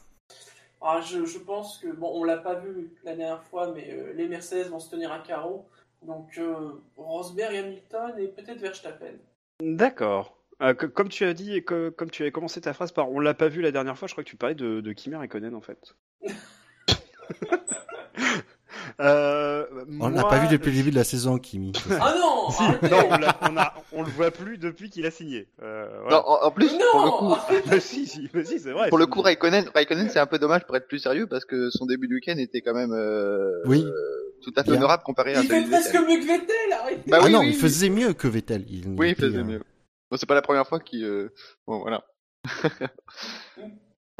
Ah, 0.81 1.01
je, 1.01 1.25
je 1.25 1.37
pense 1.39 1.77
que, 1.79 1.87
bon, 1.91 2.09
on 2.13 2.23
l'a 2.23 2.37
pas 2.37 2.55
vu 2.55 2.91
la 3.03 3.15
dernière 3.15 3.43
fois, 3.43 3.71
mais 3.73 3.89
euh, 3.91 4.13
les 4.13 4.27
Mercedes 4.27 4.69
vont 4.69 4.79
se 4.79 4.89
tenir 4.89 5.11
à 5.11 5.19
carreau. 5.19 5.67
Donc, 6.05 6.37
euh, 6.37 6.71
Rosberg, 6.97 7.55
Hamilton 7.55 8.13
et 8.19 8.27
peut-être 8.27 8.59
Verstappen. 8.59 9.13
D'accord. 9.61 10.37
Euh, 10.61 10.73
co- 10.73 10.87
comme 10.89 11.09
tu 11.09 11.25
as 11.25 11.33
dit 11.33 11.53
et 11.53 11.63
que, 11.63 11.89
comme 11.89 12.09
tu 12.09 12.21
avais 12.23 12.31
commencé 12.31 12.61
ta 12.61 12.73
phrase 12.73 12.91
par 12.91 13.11
on 13.11 13.19
l'a 13.19 13.33
pas 13.33 13.47
vu 13.49 13.61
la 13.61 13.71
dernière 13.71 13.97
fois, 13.97 14.07
je 14.07 14.13
crois 14.13 14.23
que 14.23 14.29
tu 14.29 14.37
parlais 14.37 14.55
de, 14.55 14.79
de 14.81 14.93
Kimi 14.93 15.15
Räikkönen 15.15 15.53
en 15.53 15.61
fait. 15.61 15.95
Euh, 19.01 19.65
On 19.99 20.07
l'a 20.09 20.21
moi, 20.21 20.29
pas 20.29 20.39
vu 20.39 20.47
depuis 20.47 20.71
le 20.71 20.77
début 20.77 20.91
de 20.91 20.95
la 20.95 21.03
saison, 21.03 21.37
Kimi. 21.37 21.73
Ah 22.01 22.15
non 22.17 22.49
Si, 22.49 22.63
non, 22.63 22.99
on, 23.11 23.17
l'a- 23.17 23.37
on, 23.41 23.57
a- 23.57 23.73
on 23.91 24.03
le 24.03 24.09
voit 24.09 24.31
plus 24.31 24.57
depuis 24.57 24.89
qu'il 24.89 25.05
a 25.05 25.11
signé. 25.11 25.47
Euh, 25.61 25.87
voilà. 26.03 26.17
Non, 26.17 26.23
en, 26.27 26.43
en 26.45 26.51
plus, 26.51 26.71
Non 26.73 26.79
pour 26.91 27.05
le 27.05 27.11
coup, 27.11 27.69
Bah 27.69 27.79
si, 27.81 28.07
si, 28.07 28.29
bah 28.33 28.45
si, 28.45 28.59
c'est 28.59 28.71
vrai. 28.71 28.87
pour 28.89 28.97
le 28.97 29.05
coup, 29.05 29.21
Raikkonen, 29.21 29.69
Raikkonen, 29.73 30.09
c'est 30.09 30.19
un 30.19 30.25
peu 30.27 30.39
dommage 30.39 30.65
pour 30.65 30.75
être 30.77 30.87
plus 30.87 30.99
sérieux 30.99 31.27
parce 31.27 31.43
que 31.45 31.69
son 31.71 31.85
début 31.85 32.07
de 32.07 32.13
week-end 32.13 32.37
était 32.37 32.61
quand 32.61 32.73
même 32.73 32.93
euh, 32.93 33.61
Oui. 33.65 33.85
tout 34.43 34.53
à 34.55 34.63
fait 34.63 34.71
Bien. 34.71 34.79
honorable 34.79 35.03
comparé 35.03 35.35
à 35.35 35.41
Il 35.41 35.47
celui 35.47 35.59
fait 35.61 35.63
de 35.65 35.69
presque 35.71 35.91
Vettel. 35.93 36.07
mieux 36.07 36.19
que 36.21 36.27
Vettel, 36.27 36.73
arrêtez 36.79 37.09
Bah 37.11 37.17
ah 37.19 37.25
oui, 37.25 37.31
non, 37.33 37.39
oui, 37.39 37.47
il 37.47 37.53
oui. 37.55 37.59
faisait 37.59 37.89
mieux 37.89 38.13
que 38.13 38.27
Vettel. 38.27 38.63
Il, 38.69 38.87
Oui, 38.97 39.09
il 39.09 39.15
faisait 39.15 39.37
euh, 39.39 39.43
mieux. 39.43 39.61
Bon, 40.09 40.17
c'est 40.17 40.25
pas 40.27 40.35
la 40.35 40.41
première 40.41 40.67
fois 40.67 40.79
qu'il. 40.79 41.03
euh, 41.03 41.33
Bon, 41.67 41.79
voilà. 41.79 42.03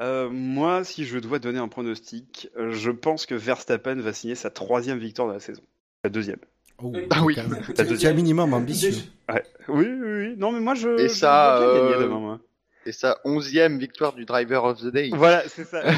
Euh, 0.01 0.29
moi, 0.29 0.83
si 0.83 1.05
je 1.05 1.17
dois 1.19 1.39
donner 1.39 1.59
un 1.59 1.67
pronostic, 1.69 2.49
euh, 2.57 2.71
je 2.71 2.91
pense 2.91 3.25
que 3.25 3.35
Verstappen 3.35 3.95
va 3.95 4.11
signer 4.13 4.35
sa 4.35 4.49
troisième 4.49 4.99
victoire 4.99 5.27
de 5.29 5.33
la 5.33 5.39
saison. 5.39 5.61
La 6.03 6.09
deuxième. 6.09 6.39
Oh, 6.83 6.91
Ah 7.11 7.23
oui. 7.23 7.35
La 7.35 7.43
C'est 7.67 7.79
un 7.79 7.85
deuxième. 7.85 8.15
minimum 8.17 8.53
ambitieux. 8.53 8.91
Ouais. 9.29 9.43
Oui, 9.69 9.85
oui, 9.87 10.11
oui. 10.27 10.35
Non, 10.37 10.51
mais 10.51 10.59
moi, 10.59 10.75
je. 10.75 10.99
Et 10.99 11.07
ça, 11.07 11.61
euh, 11.61 12.01
demain, 12.03 12.19
moi. 12.19 12.39
Et 12.85 12.91
sa 12.91 13.17
onzième 13.23 13.79
victoire 13.79 14.13
du 14.13 14.25
Driver 14.25 14.63
of 14.65 14.81
the 14.81 14.87
Day. 14.87 15.09
Voilà, 15.13 15.43
c'est 15.47 15.63
ça. 15.65 15.81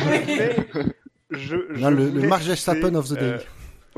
Je, 1.29 1.57
je 1.71 1.81
Non, 1.81 1.89
le, 1.89 2.09
le 2.09 2.25
Max 2.25 2.45
Verstappen 2.45 2.95
of 2.95 3.09
the 3.09 3.15
day. 3.19 3.35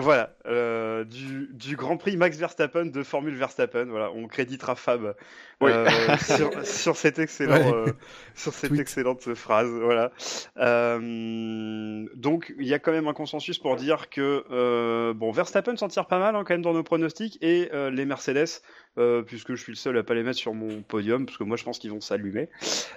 Voilà, 0.02 0.34
euh, 0.48 1.04
du, 1.04 1.50
du 1.52 1.76
Grand 1.76 1.98
Prix 1.98 2.16
Max 2.16 2.38
Verstappen 2.38 2.86
de 2.86 3.04
Formule 3.04 3.36
Verstappen. 3.36 3.84
Voilà, 3.90 4.12
on 4.16 4.28
créditera 4.28 4.76
Fab 4.76 5.14
Oui. 5.60 5.72
euh, 5.74 5.88
sur, 6.38 6.66
sur 6.66 6.96
cette 6.96 7.20
excellent, 7.20 7.56
Ouais. 7.56 7.74
euh, 7.74 7.94
sur 8.34 8.54
cette 8.54 8.80
excellente 8.80 9.34
phrase. 9.36 9.70
Voilà. 9.70 10.12
Euh, 10.58 12.06
donc, 12.16 12.54
il 12.58 12.66
y 12.66 12.74
a 12.74 12.80
quand 12.80 12.94
même 12.94 13.08
un 13.08 13.14
consensus 13.14 13.58
pour 13.60 13.76
dire 13.76 14.10
que 14.10 14.46
euh, 14.52 15.14
bon, 15.14 15.32
Verstappen 15.32 15.76
s'en 15.76 15.90
tire 15.90 16.06
pas 16.06 16.20
mal 16.20 16.36
hein, 16.36 16.44
quand 16.46 16.54
même 16.54 16.62
dans 16.62 16.74
nos 16.74 16.84
pronostics 16.84 17.38
et 17.42 17.70
euh, 17.74 17.92
les 17.92 18.06
Mercedes, 18.06 18.62
euh, 18.98 19.22
puisque 19.22 19.56
je 19.56 19.62
suis 19.62 19.74
le 19.74 19.78
seul 19.78 19.98
à 19.98 20.04
pas 20.04 20.14
les 20.14 20.24
mettre 20.24 20.40
sur 20.40 20.54
mon 20.54 20.82
podium, 20.82 21.26
parce 21.26 21.38
que 21.38 21.44
moi 21.44 21.58
je 21.58 21.66
pense 21.66 21.78
qu'ils 21.78 21.92
vont 21.92 22.00
s'allumer. 22.02 22.48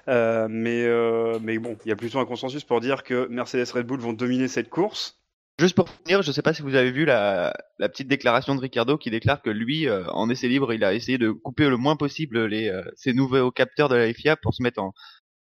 Euh, 0.07 0.47
mais 0.49 0.85
euh, 0.87 1.39
mais 1.43 1.59
bon, 1.59 1.77
il 1.85 1.89
y 1.89 1.93
a 1.93 1.97
plutôt 1.97 2.21
un 2.21 2.27
consensus 2.27 2.63
pour 2.63 2.81
dire 2.81 3.03
que 3.03 3.27
Mercedes 3.29 3.71
Red 3.73 3.87
Bull 3.87 3.99
vont 4.01 4.13
dominer 4.13 4.47
cette 4.47 4.71
course. 4.71 5.19
Juste 5.59 5.77
pour 5.77 5.89
finir, 5.89 6.23
je 6.23 6.33
sais 6.33 6.43
pas 6.43 6.55
si 6.55 6.63
vous 6.63 6.75
avez 6.75 6.91
vu 6.91 7.05
la, 7.05 7.53
la 7.79 7.89
petite 7.89 8.09
déclaration 8.09 8.55
de 8.55 8.61
Ricardo 8.61 8.97
qui 8.99 9.11
déclare 9.11 9.43
que 9.43 9.51
lui, 9.51 9.87
euh, 9.87 10.05
en 10.09 10.29
essai 10.31 10.49
libre, 10.49 10.73
il 10.73 10.83
a 10.83 10.95
essayé 10.95 11.19
de 11.19 11.31
couper 11.31 11.69
le 11.69 11.77
moins 11.77 11.95
possible 11.97 12.47
les 12.47 12.69
euh, 12.69 12.83
ses 12.97 13.13
nouveaux 13.13 13.51
capteurs 13.53 13.89
de 13.89 13.95
la 13.95 14.13
FIA 14.13 14.37
pour 14.37 14.55
se 14.55 14.63
mettre 14.63 14.81
en 14.83 14.93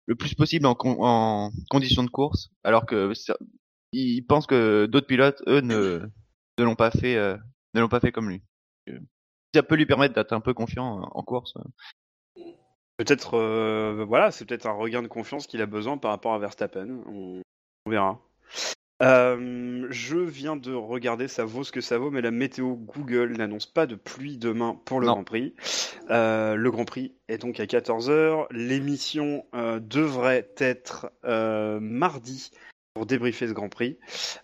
le 0.06 0.16
plus 0.16 0.36
possible 0.36 0.66
en, 0.66 0.76
con- 0.76 0.98
en 1.00 1.52
conditions 1.70 2.04
de 2.04 2.10
course, 2.10 2.50
alors 2.64 2.86
que 2.86 3.14
il 3.94 4.22
pense 4.26 4.46
que 4.46 4.86
d'autres 4.86 5.08
pilotes, 5.08 5.42
eux, 5.48 5.62
ne 5.62 6.02
ne 6.60 6.64
l'ont 6.64 6.76
pas 6.76 6.92
fait, 6.92 7.16
euh, 7.16 7.38
ne 7.74 7.80
l'ont 7.82 7.90
pas 7.90 8.02
fait 8.02 8.12
comme 8.12 8.30
lui. 8.30 8.44
Ça 9.56 9.64
peut 9.64 9.76
lui 9.76 9.86
permettre 9.86 10.14
d'être 10.16 10.34
un 10.34 10.42
peu 10.42 10.54
confiant 10.54 11.02
en 11.12 11.24
course. 11.24 11.54
Peut-être, 12.98 13.36
euh, 13.36 14.04
voilà, 14.08 14.32
c'est 14.32 14.46
peut-être 14.46 14.68
un 14.68 14.74
regain 14.74 15.02
de 15.02 15.08
confiance 15.08 15.48
qu'il 15.48 15.62
a 15.62 15.66
besoin 15.66 15.98
par 15.98 16.12
rapport 16.12 16.34
à 16.34 16.40
Verstappen. 16.40 17.02
On 17.08 17.42
verra. 17.90 18.20
Euh, 19.04 19.88
je 19.90 20.18
viens 20.18 20.56
de 20.56 20.74
regarder, 20.74 21.28
ça 21.28 21.44
vaut 21.44 21.64
ce 21.64 21.72
que 21.72 21.82
ça 21.82 21.98
vaut, 21.98 22.10
mais 22.10 22.22
la 22.22 22.32
météo 22.32 22.76
Google 22.76 23.36
n'annonce 23.38 23.66
pas 23.66 23.86
de 23.86 23.96
pluie 23.96 24.38
demain 24.38 24.80
pour 24.86 25.00
le 25.00 25.08
Non. 25.08 25.14
Grand 25.14 25.24
Prix. 25.24 25.54
Euh, 26.10 26.56
le 26.56 26.72
Grand 26.72 26.86
Prix 26.86 27.14
est 27.28 27.38
donc 27.38 27.60
à 27.60 27.66
14h. 27.66 28.48
L'émission 28.52 29.46
euh, 29.54 29.80
devrait 29.80 30.50
être 30.58 31.12
mardi 31.24 32.52
pour 32.94 33.08
débriefer 33.08 33.48
ce 33.48 33.54
Grand 33.54 33.70
Prix. 33.70 33.98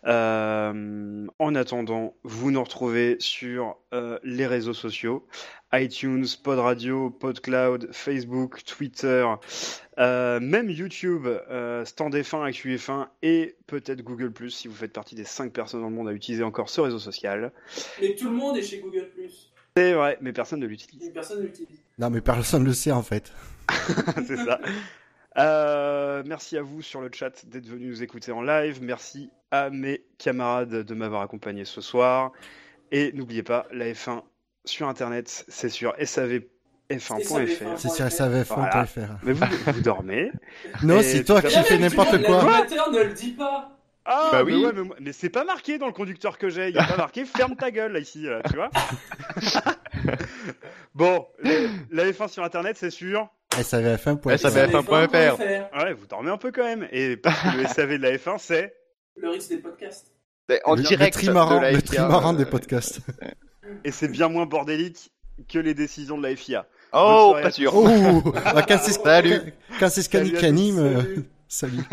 Euh, 0.05 1.27
en 1.37 1.55
attendant, 1.55 2.15
vous 2.23 2.49
nous 2.49 2.63
retrouvez 2.63 3.17
sur 3.19 3.77
euh, 3.93 4.17
les 4.23 4.47
réseaux 4.47 4.73
sociaux 4.73 5.27
iTunes, 5.71 6.25
Pod 6.43 6.57
Radio, 6.57 7.11
PodCloud, 7.11 7.89
Facebook, 7.91 8.63
Twitter, 8.65 9.27
euh, 9.99 10.39
même 10.39 10.71
YouTube, 10.71 11.27
euh, 11.27 11.85
Stand 11.85 12.15
F1, 12.15 12.43
Actu 12.43 12.75
F1 12.75 13.09
et 13.21 13.55
peut-être 13.67 14.01
Google 14.01 14.31
Plus 14.31 14.49
si 14.49 14.67
vous 14.67 14.73
faites 14.73 14.93
partie 14.93 15.13
des 15.13 15.25
5 15.25 15.53
personnes 15.53 15.81
dans 15.81 15.89
le 15.89 15.95
monde 15.95 16.09
à 16.09 16.13
utiliser 16.13 16.43
encore 16.43 16.69
ce 16.69 16.81
réseau 16.81 16.97
social. 16.97 17.51
Mais 18.01 18.15
tout 18.15 18.29
le 18.29 18.35
monde 18.35 18.57
est 18.57 18.63
chez 18.63 18.79
Google+. 18.79 19.11
C'est 19.77 19.93
vrai, 19.93 20.17
mais 20.21 20.33
personne 20.33 20.59
ne 20.59 20.65
l'utilise. 20.65 21.11
Personne 21.13 21.37
ne 21.37 21.43
l'utilise. 21.45 21.77
Non, 21.99 22.09
mais 22.09 22.21
personne 22.21 22.63
ne 22.63 22.67
le 22.67 22.73
sait 22.73 22.91
en 22.91 23.03
fait. 23.03 23.31
c'est 24.25 24.37
ça. 24.37 24.59
Euh, 25.39 26.23
merci 26.25 26.57
à 26.57 26.61
vous 26.61 26.81
sur 26.81 27.01
le 27.01 27.09
chat 27.13 27.45
d'être 27.47 27.65
venus 27.67 27.87
nous 27.89 28.03
écouter 28.03 28.31
en 28.31 28.41
live. 28.41 28.79
Merci 28.81 29.29
à 29.51 29.69
mes 29.69 30.03
camarades 30.17 30.69
de 30.83 30.93
m'avoir 30.93 31.21
accompagné 31.21 31.65
ce 31.65 31.81
soir. 31.81 32.31
Et 32.91 33.11
n'oubliez 33.13 33.43
pas, 33.43 33.65
la 33.71 33.85
F1 33.85 34.21
sur 34.65 34.87
internet, 34.87 35.45
c'est 35.47 35.69
sur 35.69 35.93
savf1.fr. 35.93 37.77
C'est 37.77 37.89
sur 37.89 38.05
savf1.fr. 38.05 38.99
Mais 39.23 39.33
vous, 39.33 39.45
vous 39.67 39.81
dormez. 39.81 40.31
Non, 40.83 41.01
c'est 41.01 41.23
toi 41.23 41.41
qui 41.41 41.55
fais 41.63 41.77
n'importe 41.77 42.21
quoi. 42.23 42.43
L'animateur 42.43 42.91
ne 42.91 42.99
le 43.03 43.13
dit 43.13 43.31
pas. 43.31 43.75
Ah, 44.05 44.29
Bah 44.31 44.43
mais 44.43 44.53
oui. 44.55 44.65
ouais, 44.65 44.71
mais, 44.99 45.11
c'est 45.13 45.29
pas 45.29 45.43
marqué 45.43 45.77
dans 45.77 45.85
le 45.85 45.93
conducteur 45.93 46.37
que 46.39 46.49
j'ai. 46.49 46.69
Il 46.69 46.75
y 46.75 46.79
a 46.79 46.83
pas 46.85 46.97
marqué 46.97 47.25
ferme 47.25 47.55
ta 47.55 47.69
gueule 47.69 47.91
là 47.91 47.99
ici, 47.99 48.23
là, 48.23 48.41
tu 48.49 48.55
vois. 48.55 48.69
bon, 50.95 51.27
le- 51.43 51.69
la 51.91 52.05
F1 52.11 52.27
sur 52.27 52.43
internet, 52.43 52.75
c'est 52.77 52.89
sûr. 52.89 53.29
savf1.fr. 53.61 54.35
SAVF1.fr. 54.35 55.39
Ouais, 55.39 55.93
vous 55.93 56.07
dormez 56.07 56.31
un 56.31 56.37
peu 56.37 56.51
quand 56.51 56.63
même. 56.63 56.87
Et 56.91 57.17
parce 57.17 57.39
que 57.41 57.57
le 57.57 57.67
SAV 57.67 57.97
de 57.97 58.03
la 58.03 58.17
F1, 58.17 58.37
c'est. 58.39 58.75
Le 59.15 59.29
risque 59.29 59.49
des 59.49 59.57
podcasts. 59.57 60.11
En 60.65 60.75
le, 60.75 60.81
direct 60.81 61.15
le 61.15 61.21
trimaran, 61.21 61.57
de 61.57 61.61
la 61.61 61.71
le 61.71 61.79
FIA, 61.79 61.85
trimaran 61.85 62.33
euh, 62.33 62.37
des 62.37 62.45
podcasts. 62.45 63.01
Et 63.83 63.91
c'est 63.91 64.07
bien 64.07 64.29
moins 64.29 64.47
bordélique 64.47 65.11
que 65.47 65.59
les 65.59 65.73
décisions 65.73 66.17
de 66.17 66.23
la 66.23 66.35
FIA. 66.35 66.65
Oh, 66.91 67.35
pas 67.39 67.51
sûr. 67.51 67.75
Oh, 67.75 68.21
bah, 68.31 68.65
salut. 71.47 71.77
salut. 71.79 71.83